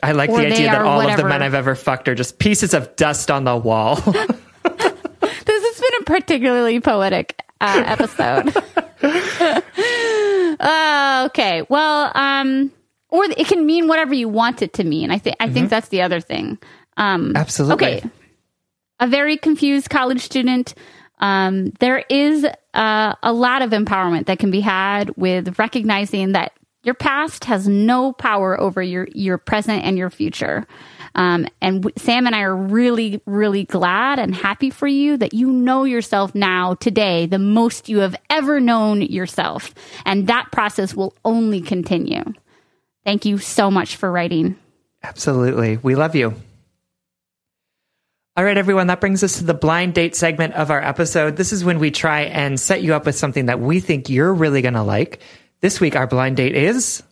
I 0.01 0.11
like 0.13 0.29
or 0.29 0.39
the 0.39 0.47
idea 0.47 0.71
that 0.71 0.81
all 0.81 0.97
whatever. 0.97 1.13
of 1.13 1.23
the 1.23 1.29
men 1.29 1.43
I've 1.43 1.53
ever 1.53 1.75
fucked 1.75 2.07
are 2.07 2.15
just 2.15 2.39
pieces 2.39 2.73
of 2.73 2.95
dust 2.95 3.29
on 3.29 3.43
the 3.43 3.55
wall. 3.55 3.95
this 4.03 4.15
has 4.65 5.79
been 5.79 6.01
a 6.01 6.03
particularly 6.05 6.79
poetic 6.79 7.39
uh, 7.61 7.83
episode. 7.85 8.53
uh, 10.59 11.23
okay. 11.29 11.63
Well, 11.69 12.11
um, 12.15 12.71
or 13.13 13.25
it 13.25 13.45
can 13.45 13.63
mean 13.63 13.87
whatever 13.87 14.15
you 14.15 14.27
want 14.27 14.63
it 14.63 14.73
to 14.73 14.83
mean. 14.83 15.11
I 15.11 15.19
think 15.19 15.35
I 15.39 15.45
mm-hmm. 15.45 15.53
think 15.53 15.69
that's 15.69 15.89
the 15.89 16.01
other 16.01 16.19
thing. 16.19 16.57
Um, 16.97 17.33
Absolutely. 17.35 17.73
Okay. 17.75 18.09
A 18.99 19.07
very 19.07 19.37
confused 19.37 19.91
college 19.91 20.21
student. 20.21 20.73
Um, 21.19 21.69
there 21.79 21.99
is 22.09 22.43
uh, 22.73 23.13
a 23.21 23.31
lot 23.31 23.61
of 23.61 23.69
empowerment 23.69 24.25
that 24.25 24.39
can 24.39 24.49
be 24.49 24.61
had 24.61 25.15
with 25.15 25.59
recognizing 25.59 26.31
that 26.31 26.53
your 26.81 26.95
past 26.95 27.45
has 27.45 27.67
no 27.67 28.13
power 28.13 28.59
over 28.59 28.81
your 28.81 29.07
your 29.13 29.37
present 29.37 29.83
and 29.83 29.95
your 29.95 30.09
future. 30.09 30.65
Um, 31.13 31.45
and 31.61 31.83
w- 31.83 31.93
Sam 31.95 32.25
and 32.25 32.35
I 32.35 32.41
are 32.41 32.55
really, 32.55 33.21
really 33.27 33.65
glad 33.65 34.17
and 34.17 34.33
happy 34.33 34.71
for 34.71 34.87
you 34.87 35.17
that 35.17 35.35
you 35.35 35.51
know 35.51 35.83
yourself 35.83 36.33
now 36.33 36.73
today 36.73 37.27
the 37.27 37.37
most 37.37 37.89
you 37.89 37.99
have 37.99 38.15
ever 38.31 38.59
known 38.59 39.03
yourself, 39.03 39.75
and 40.03 40.25
that 40.25 40.51
process 40.51 40.95
will 40.95 41.13
only 41.23 41.61
continue. 41.61 42.23
Thank 43.05 43.25
you 43.25 43.37
so 43.37 43.69
much 43.69 43.95
for 43.97 44.11
writing. 44.11 44.57
Absolutely. 45.03 45.77
We 45.77 45.95
love 45.95 46.15
you. 46.15 46.33
All 48.35 48.43
right, 48.43 48.57
everyone, 48.57 48.87
that 48.87 48.99
brings 48.99 49.23
us 49.23 49.37
to 49.37 49.43
the 49.43 49.53
blind 49.53 49.93
date 49.93 50.15
segment 50.15 50.55
of 50.55 50.71
our 50.71 50.81
episode. 50.81 51.35
This 51.35 51.53
is 51.53 51.63
when 51.63 51.77
we 51.77 51.91
try 51.91 52.21
and 52.21 52.59
set 52.59 52.81
you 52.81 52.95
up 52.95 53.05
with 53.05 53.15
something 53.15 53.45
that 53.45 53.59
we 53.59 53.79
think 53.79 54.09
you're 54.09 54.33
really 54.33 54.63
going 54.63 54.73
to 54.73 54.81
like. 54.81 55.19
This 55.59 55.79
week, 55.79 55.95
our 55.95 56.07
blind 56.07 56.37
date 56.37 56.55
is. 56.55 57.03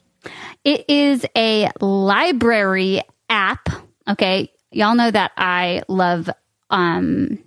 It 0.63 0.85
is 0.89 1.25
a 1.37 1.69
library 1.79 3.01
app. 3.29 3.69
Okay. 4.07 4.51
Y'all 4.71 4.95
know 4.95 5.11
that 5.11 5.31
I 5.37 5.83
love 5.87 6.29
um, 6.71 7.37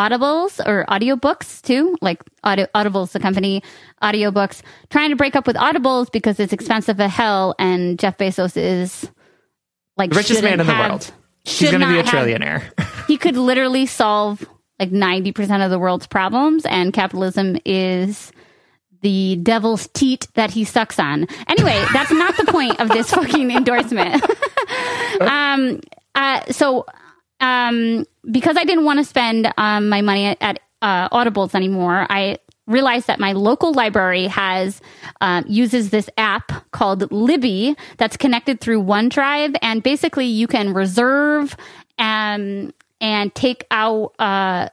audibles 0.00 0.64
or 0.66 0.84
audiobooks 0.88 1.60
too 1.60 1.96
like 2.00 2.22
audibles 2.44 3.12
the 3.12 3.20
company 3.20 3.62
audiobooks 4.02 4.62
trying 4.88 5.10
to 5.10 5.16
break 5.16 5.36
up 5.36 5.46
with 5.46 5.56
audibles 5.56 6.10
because 6.10 6.40
it's 6.40 6.52
expensive 6.52 6.98
as 7.00 7.10
hell 7.10 7.54
and 7.58 7.98
jeff 7.98 8.16
bezos 8.16 8.56
is 8.56 9.10
like 9.96 10.10
the 10.10 10.16
richest 10.16 10.42
man 10.42 10.54
in 10.54 10.60
have, 10.60 10.66
the 10.66 10.88
world 10.88 11.12
he's 11.44 11.70
going 11.70 11.82
to 11.82 11.86
be 11.86 11.98
a 11.98 12.02
trillionaire 12.02 12.62
have, 12.78 13.06
he 13.06 13.18
could 13.18 13.36
literally 13.36 13.84
solve 13.84 14.46
like 14.78 14.90
90% 14.90 15.64
of 15.64 15.70
the 15.70 15.78
world's 15.78 16.06
problems 16.06 16.64
and 16.64 16.94
capitalism 16.94 17.58
is 17.66 18.32
the 19.02 19.36
devil's 19.36 19.88
teat 19.88 20.26
that 20.34 20.50
he 20.50 20.64
sucks 20.64 20.98
on. 20.98 21.26
Anyway, 21.48 21.84
that's 21.92 22.10
not 22.10 22.36
the 22.36 22.46
point 22.46 22.80
of 22.80 22.88
this 22.88 23.10
fucking 23.14 23.50
endorsement. 23.50 24.22
um, 25.20 25.80
uh, 26.14 26.42
so 26.50 26.86
um, 27.40 28.06
because 28.30 28.56
I 28.56 28.64
didn't 28.64 28.84
want 28.84 28.98
to 28.98 29.04
spend 29.04 29.52
um, 29.56 29.88
my 29.88 30.02
money 30.02 30.36
at, 30.40 30.60
uh, 30.82 31.08
Audibles 31.10 31.54
anymore, 31.54 32.06
I 32.08 32.38
realized 32.66 33.06
that 33.08 33.20
my 33.20 33.32
local 33.32 33.72
library 33.72 34.28
has 34.28 34.80
uh, 35.20 35.42
uses 35.46 35.90
this 35.90 36.08
app 36.16 36.70
called 36.70 37.10
Libby 37.12 37.76
that's 37.98 38.16
connected 38.16 38.60
through 38.60 38.82
OverDrive, 38.82 39.56
and 39.60 39.82
basically 39.82 40.26
you 40.26 40.46
can 40.46 40.72
reserve 40.72 41.56
and 41.98 42.68
um, 42.68 42.74
and 43.02 43.34
take 43.34 43.66
out. 43.70 44.14
Uh, 44.18 44.68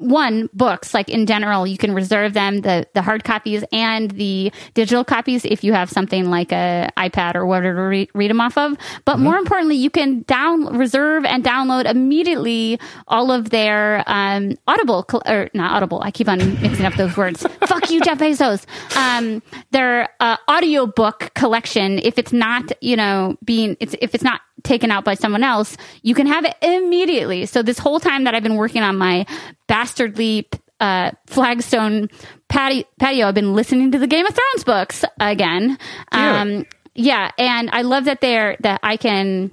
one 0.00 0.48
books 0.54 0.94
like 0.94 1.10
in 1.10 1.26
general 1.26 1.66
you 1.66 1.76
can 1.76 1.94
reserve 1.94 2.32
them 2.32 2.62
the 2.62 2.86
the 2.94 3.02
hard 3.02 3.22
copies 3.22 3.62
and 3.70 4.10
the 4.12 4.50
digital 4.72 5.04
copies 5.04 5.44
if 5.44 5.62
you 5.62 5.74
have 5.74 5.90
something 5.90 6.30
like 6.30 6.52
a 6.52 6.90
ipad 6.96 7.34
or 7.34 7.44
whatever 7.44 7.76
to 7.76 7.82
re- 7.82 8.10
read 8.14 8.30
them 8.30 8.40
off 8.40 8.56
of 8.56 8.76
but 9.04 9.16
mm-hmm. 9.16 9.24
more 9.24 9.36
importantly 9.36 9.76
you 9.76 9.90
can 9.90 10.22
down 10.22 10.64
reserve 10.76 11.24
and 11.26 11.44
download 11.44 11.84
immediately 11.84 12.80
all 13.08 13.30
of 13.30 13.50
their 13.50 14.02
um, 14.06 14.56
audible 14.66 15.04
or 15.26 15.50
not 15.52 15.72
audible 15.72 16.00
i 16.02 16.10
keep 16.10 16.28
on 16.28 16.38
mixing 16.62 16.86
up 16.86 16.94
those 16.94 17.14
words 17.16 17.42
fuck 17.66 17.90
you 17.90 18.00
jeff 18.00 18.18
bezos 18.18 18.64
um, 18.96 19.42
their 19.70 20.08
uh, 20.20 20.38
audio 20.48 20.86
book 20.86 21.30
collection 21.34 21.98
if 21.98 22.18
it's 22.18 22.32
not 22.32 22.72
you 22.80 22.96
know 22.96 23.36
being 23.44 23.76
it's 23.80 23.94
if 24.00 24.14
it's 24.14 24.24
not 24.24 24.40
taken 24.62 24.90
out 24.90 25.04
by 25.04 25.14
someone 25.14 25.42
else, 25.42 25.76
you 26.02 26.14
can 26.14 26.26
have 26.26 26.44
it 26.44 26.54
immediately. 26.62 27.46
So 27.46 27.62
this 27.62 27.78
whole 27.78 28.00
time 28.00 28.24
that 28.24 28.34
I've 28.34 28.42
been 28.42 28.56
working 28.56 28.82
on 28.82 28.96
my 28.96 29.26
bastardly 29.70 30.48
uh, 30.80 31.12
flagstone 31.28 32.08
patio, 32.48 32.82
patio, 32.98 33.28
I've 33.28 33.34
been 33.34 33.54
listening 33.54 33.92
to 33.92 34.00
the 34.00 34.08
Game 34.08 34.26
of 34.26 34.34
Thrones 34.34 34.64
books 34.64 35.04
again. 35.20 35.78
Um, 36.10 36.66
yeah, 36.92 37.30
and 37.38 37.70
I 37.72 37.82
love 37.82 38.06
that 38.06 38.20
they're 38.20 38.56
that 38.60 38.80
I 38.82 38.96
can 38.96 39.52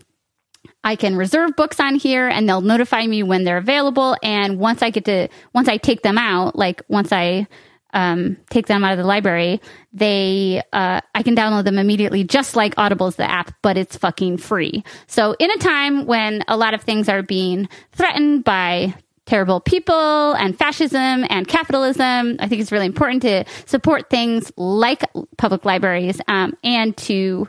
I 0.83 0.95
can 0.95 1.15
reserve 1.15 1.55
books 1.55 1.79
on 1.79 1.95
here 1.95 2.27
and 2.27 2.49
they'll 2.49 2.61
notify 2.61 3.05
me 3.05 3.21
when 3.21 3.43
they're 3.43 3.57
available. 3.57 4.17
And 4.23 4.57
once 4.57 4.81
I 4.81 4.89
get 4.89 5.05
to, 5.05 5.27
once 5.53 5.67
I 5.67 5.77
take 5.77 6.01
them 6.01 6.17
out, 6.17 6.55
like 6.55 6.81
once 6.87 7.11
I 7.11 7.45
um, 7.93 8.37
take 8.49 8.65
them 8.65 8.83
out 8.83 8.93
of 8.93 8.97
the 8.97 9.03
library, 9.05 9.61
they 9.93 10.63
uh, 10.73 11.01
I 11.13 11.21
can 11.21 11.35
download 11.35 11.65
them 11.65 11.77
immediately, 11.77 12.23
just 12.23 12.55
like 12.55 12.73
Audible's 12.77 13.17
the 13.17 13.29
app, 13.29 13.53
but 13.61 13.77
it's 13.77 13.97
fucking 13.97 14.37
free. 14.37 14.83
So 15.05 15.35
in 15.37 15.51
a 15.51 15.57
time 15.57 16.07
when 16.07 16.43
a 16.47 16.57
lot 16.57 16.73
of 16.73 16.81
things 16.81 17.07
are 17.07 17.21
being 17.21 17.69
threatened 17.91 18.43
by 18.43 18.95
terrible 19.27 19.59
people 19.59 20.33
and 20.33 20.57
fascism 20.57 21.25
and 21.29 21.47
capitalism, 21.47 22.37
I 22.39 22.47
think 22.47 22.61
it's 22.61 22.71
really 22.71 22.87
important 22.87 23.21
to 23.21 23.45
support 23.65 24.09
things 24.09 24.51
like 24.57 25.03
public 25.37 25.65
libraries 25.65 26.19
um, 26.27 26.57
and 26.63 26.97
to 26.97 27.47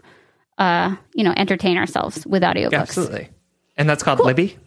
uh, 0.59 0.97
you 1.15 1.25
know 1.25 1.33
entertain 1.37 1.79
ourselves 1.79 2.27
with 2.27 2.43
audiobooks. 2.43 2.73
Yeah, 2.73 2.83
absolutely, 2.83 3.31
and 3.77 3.89
that's 3.89 4.03
called 4.03 4.19
cool. 4.19 4.27
Libby. 4.27 4.59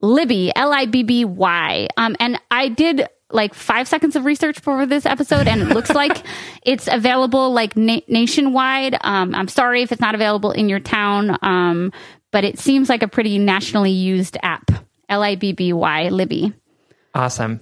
Libby, 0.00 0.52
L 0.54 0.72
I 0.72 0.86
B 0.86 1.02
B 1.02 1.24
Y. 1.24 1.88
Um, 1.96 2.14
and 2.20 2.40
I 2.50 2.68
did 2.68 3.08
like 3.30 3.52
five 3.54 3.86
seconds 3.88 4.16
of 4.16 4.24
research 4.24 4.58
for 4.60 4.86
this 4.86 5.06
episode, 5.06 5.48
and 5.48 5.62
it 5.62 5.68
looks 5.68 5.90
like 5.94 6.24
it's 6.62 6.88
available 6.88 7.52
like 7.52 7.76
na- 7.76 8.00
nationwide. 8.08 8.96
Um, 9.00 9.34
I'm 9.34 9.48
sorry 9.48 9.82
if 9.82 9.92
it's 9.92 10.00
not 10.00 10.14
available 10.14 10.50
in 10.50 10.68
your 10.68 10.80
town, 10.80 11.36
um, 11.42 11.92
but 12.30 12.44
it 12.44 12.58
seems 12.58 12.88
like 12.88 13.02
a 13.02 13.08
pretty 13.08 13.38
nationally 13.38 13.90
used 13.90 14.36
app. 14.42 14.70
L 15.08 15.22
I 15.22 15.36
B 15.36 15.52
B 15.52 15.72
Y, 15.72 16.08
Libby. 16.08 16.52
Awesome. 17.14 17.60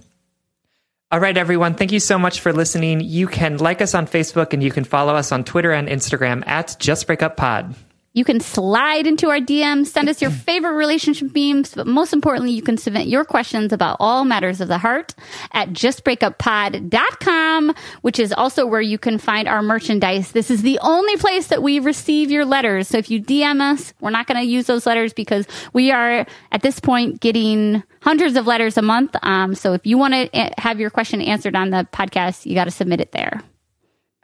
All 1.11 1.21
right, 1.21 1.37
everyone. 1.37 1.75
Thank 1.75 1.93
you 1.93 2.01
so 2.01 2.19
much 2.19 2.41
for 2.41 2.53
listening. 2.53 3.01
You 3.01 3.29
can 3.29 3.59
like 3.59 3.81
us 3.81 3.95
on 3.95 4.07
Facebook 4.07 4.53
and 4.53 4.63
you 4.63 4.73
can 4.73 4.83
follow 4.83 5.15
us 5.15 5.31
on 5.31 5.45
Twitter 5.45 5.71
and 5.71 5.89
Instagram 5.89 6.47
at 6.47 6.77
Just 6.81 7.07
Break 7.07 7.23
Up 7.23 7.37
Pod. 7.37 7.77
You 8.17 8.25
can 8.25 8.41
slide 8.41 9.07
into 9.07 9.29
our 9.29 9.41
DMs, 9.41 9.89
send 9.89 10.09
us 10.09 10.23
your 10.23 10.31
favorite 10.47 10.73
relationship 10.73 11.35
memes, 11.35 11.75
but 11.75 11.87
most 11.87 12.15
importantly, 12.15 12.53
you 12.53 12.63
can 12.63 12.79
submit 12.79 13.09
your 13.09 13.27
questions 13.27 13.75
about 13.75 13.99
all 14.01 14.25
matters 14.25 14.63
of 14.63 14.69
the 14.69 14.79
heart 14.79 15.15
at 15.53 15.69
justbreakuppod.com, 15.69 17.75
which 18.01 18.19
is 18.19 18.33
also 18.33 18.65
where 18.65 18.81
you 18.81 18.97
can 18.97 19.19
find 19.19 19.47
our 19.47 19.63
merchandise. 19.63 20.33
This 20.33 20.51
is 20.51 20.63
the 20.63 20.79
only 20.81 21.19
place 21.19 21.49
that 21.49 21.63
we 21.63 21.79
receive 21.79 22.31
your 22.31 22.47
letters. 22.47 22.89
So 22.89 22.97
if 22.97 23.11
you 23.11 23.23
DM 23.23 23.61
us, 23.61 23.93
we're 24.01 24.09
not 24.09 24.27
going 24.27 24.41
to 24.41 24.51
use 24.51 24.65
those 24.65 24.87
letters 24.87 25.13
because 25.13 25.47
we 25.75 25.91
are 25.91 26.25
at 26.53 26.63
this 26.63 26.81
point 26.81 27.21
getting 27.21 27.83
hundreds 28.01 28.37
of 28.37 28.47
letters 28.47 28.79
a 28.79 28.83
month. 28.83 29.15
Um, 29.23 29.55
so 29.55 29.75
if 29.75 29.85
you 29.85 29.99
want 29.99 30.15
to 30.15 30.35
eh, 30.35 30.49
have 30.57 30.81
your 30.81 30.89
question 30.89 31.21
answered 31.21 31.55
on 31.55 31.69
the 31.69 31.87
podcast, 31.93 32.47
you 32.47 32.55
got 32.55 32.65
to 32.65 32.71
submit 32.71 33.03
it 33.03 33.13
there. 33.13 33.43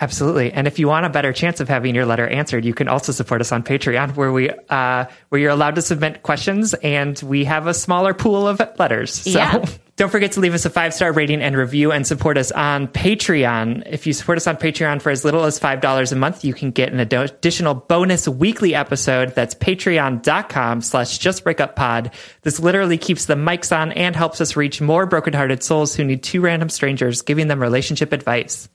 Absolutely. 0.02 0.52
And 0.52 0.66
if 0.66 0.80
you 0.80 0.88
want 0.88 1.06
a 1.06 1.08
better 1.08 1.32
chance 1.32 1.60
of 1.60 1.68
having 1.68 1.94
your 1.94 2.06
letter 2.06 2.26
answered, 2.26 2.64
you 2.64 2.74
can 2.74 2.88
also 2.88 3.12
support 3.12 3.40
us 3.40 3.52
on 3.52 3.62
Patreon 3.62 4.16
where 4.16 4.32
we 4.32 4.50
uh, 4.50 5.04
where 5.28 5.40
you're 5.40 5.52
allowed 5.52 5.76
to 5.76 5.82
submit 5.82 6.24
questions 6.24 6.74
and 6.74 7.16
we 7.22 7.44
have 7.44 7.68
a 7.68 7.72
smaller 7.72 8.12
pool 8.12 8.48
of 8.48 8.60
letters. 8.80 9.14
So 9.14 9.30
yeah. 9.30 9.64
Don't 9.96 10.10
forget 10.10 10.32
to 10.32 10.40
leave 10.40 10.54
us 10.54 10.64
a 10.64 10.70
five 10.70 10.92
star 10.92 11.12
rating 11.12 11.40
and 11.40 11.56
review 11.56 11.92
and 11.92 12.04
support 12.04 12.36
us 12.36 12.50
on 12.50 12.88
Patreon. 12.88 13.84
If 13.86 14.04
you 14.04 14.12
support 14.12 14.38
us 14.38 14.48
on 14.48 14.56
Patreon 14.56 15.00
for 15.00 15.10
as 15.10 15.24
little 15.24 15.44
as 15.44 15.60
$5 15.60 16.10
a 16.12 16.16
month, 16.16 16.44
you 16.44 16.52
can 16.52 16.72
get 16.72 16.92
an 16.92 16.98
additional 16.98 17.74
bonus 17.74 18.26
weekly 18.26 18.74
episode. 18.74 19.36
That's 19.36 19.54
patreon.com 19.54 20.80
slash 20.80 21.20
justbreakuppod. 21.20 22.12
This 22.40 22.58
literally 22.58 22.98
keeps 22.98 23.26
the 23.26 23.34
mics 23.34 23.70
on 23.70 23.92
and 23.92 24.16
helps 24.16 24.40
us 24.40 24.56
reach 24.56 24.80
more 24.80 25.06
brokenhearted 25.06 25.62
souls 25.62 25.94
who 25.94 26.02
need 26.02 26.24
two 26.24 26.40
random 26.40 26.70
strangers 26.70 27.22
giving 27.22 27.46
them 27.46 27.60
relationship 27.60 28.12
advice. 28.12 28.68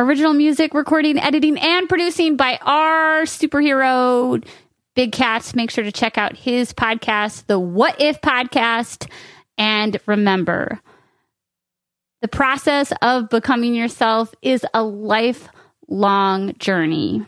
Original 0.00 0.32
music, 0.32 0.72
recording, 0.72 1.18
editing, 1.18 1.58
and 1.58 1.86
producing 1.86 2.34
by 2.34 2.58
our 2.62 3.24
superhero, 3.24 4.42
Big 4.96 5.12
Cats. 5.12 5.54
Make 5.54 5.70
sure 5.70 5.84
to 5.84 5.92
check 5.92 6.16
out 6.16 6.34
his 6.34 6.72
podcast, 6.72 7.44
the 7.48 7.58
What 7.58 8.00
If 8.00 8.22
Podcast. 8.22 9.10
And 9.58 10.00
remember, 10.06 10.80
the 12.22 12.28
process 12.28 12.94
of 13.02 13.28
becoming 13.28 13.74
yourself 13.74 14.34
is 14.40 14.64
a 14.72 14.82
lifelong 14.82 16.54
journey. 16.54 17.26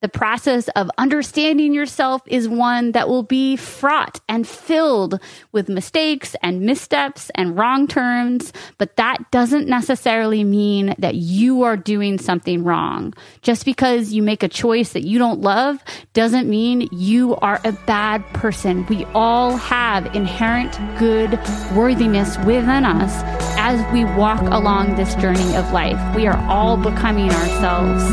The 0.00 0.08
process 0.08 0.68
of 0.76 0.88
understanding 0.96 1.74
yourself 1.74 2.22
is 2.26 2.48
one 2.48 2.92
that 2.92 3.08
will 3.08 3.24
be 3.24 3.56
fraught 3.56 4.20
and 4.28 4.46
filled 4.46 5.20
with 5.50 5.68
mistakes 5.68 6.36
and 6.40 6.60
missteps 6.60 7.32
and 7.34 7.58
wrong 7.58 7.88
turns, 7.88 8.52
but 8.78 8.94
that 8.94 9.28
doesn't 9.32 9.66
necessarily 9.66 10.44
mean 10.44 10.94
that 10.98 11.16
you 11.16 11.64
are 11.64 11.76
doing 11.76 12.18
something 12.18 12.62
wrong. 12.62 13.12
Just 13.42 13.64
because 13.64 14.12
you 14.12 14.22
make 14.22 14.44
a 14.44 14.48
choice 14.48 14.92
that 14.92 15.04
you 15.04 15.18
don't 15.18 15.40
love 15.40 15.82
doesn't 16.12 16.48
mean 16.48 16.88
you 16.92 17.34
are 17.36 17.60
a 17.64 17.72
bad 17.72 18.24
person. 18.34 18.86
We 18.86 19.04
all 19.14 19.56
have 19.56 20.14
inherent 20.14 20.78
good 21.00 21.32
worthiness 21.74 22.38
within 22.46 22.84
us 22.84 23.12
as 23.58 23.84
we 23.92 24.04
walk 24.04 24.42
along 24.42 24.94
this 24.94 25.16
journey 25.16 25.56
of 25.56 25.72
life. 25.72 25.98
We 26.14 26.28
are 26.28 26.38
all 26.48 26.76
becoming 26.76 27.30
ourselves. 27.30 28.04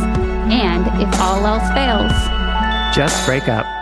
And 0.48 0.86
if 1.02 1.20
all 1.20 1.44
else 1.48 1.68
fails, 1.76 2.14
just 2.96 3.26
break 3.26 3.50
up. 3.50 3.75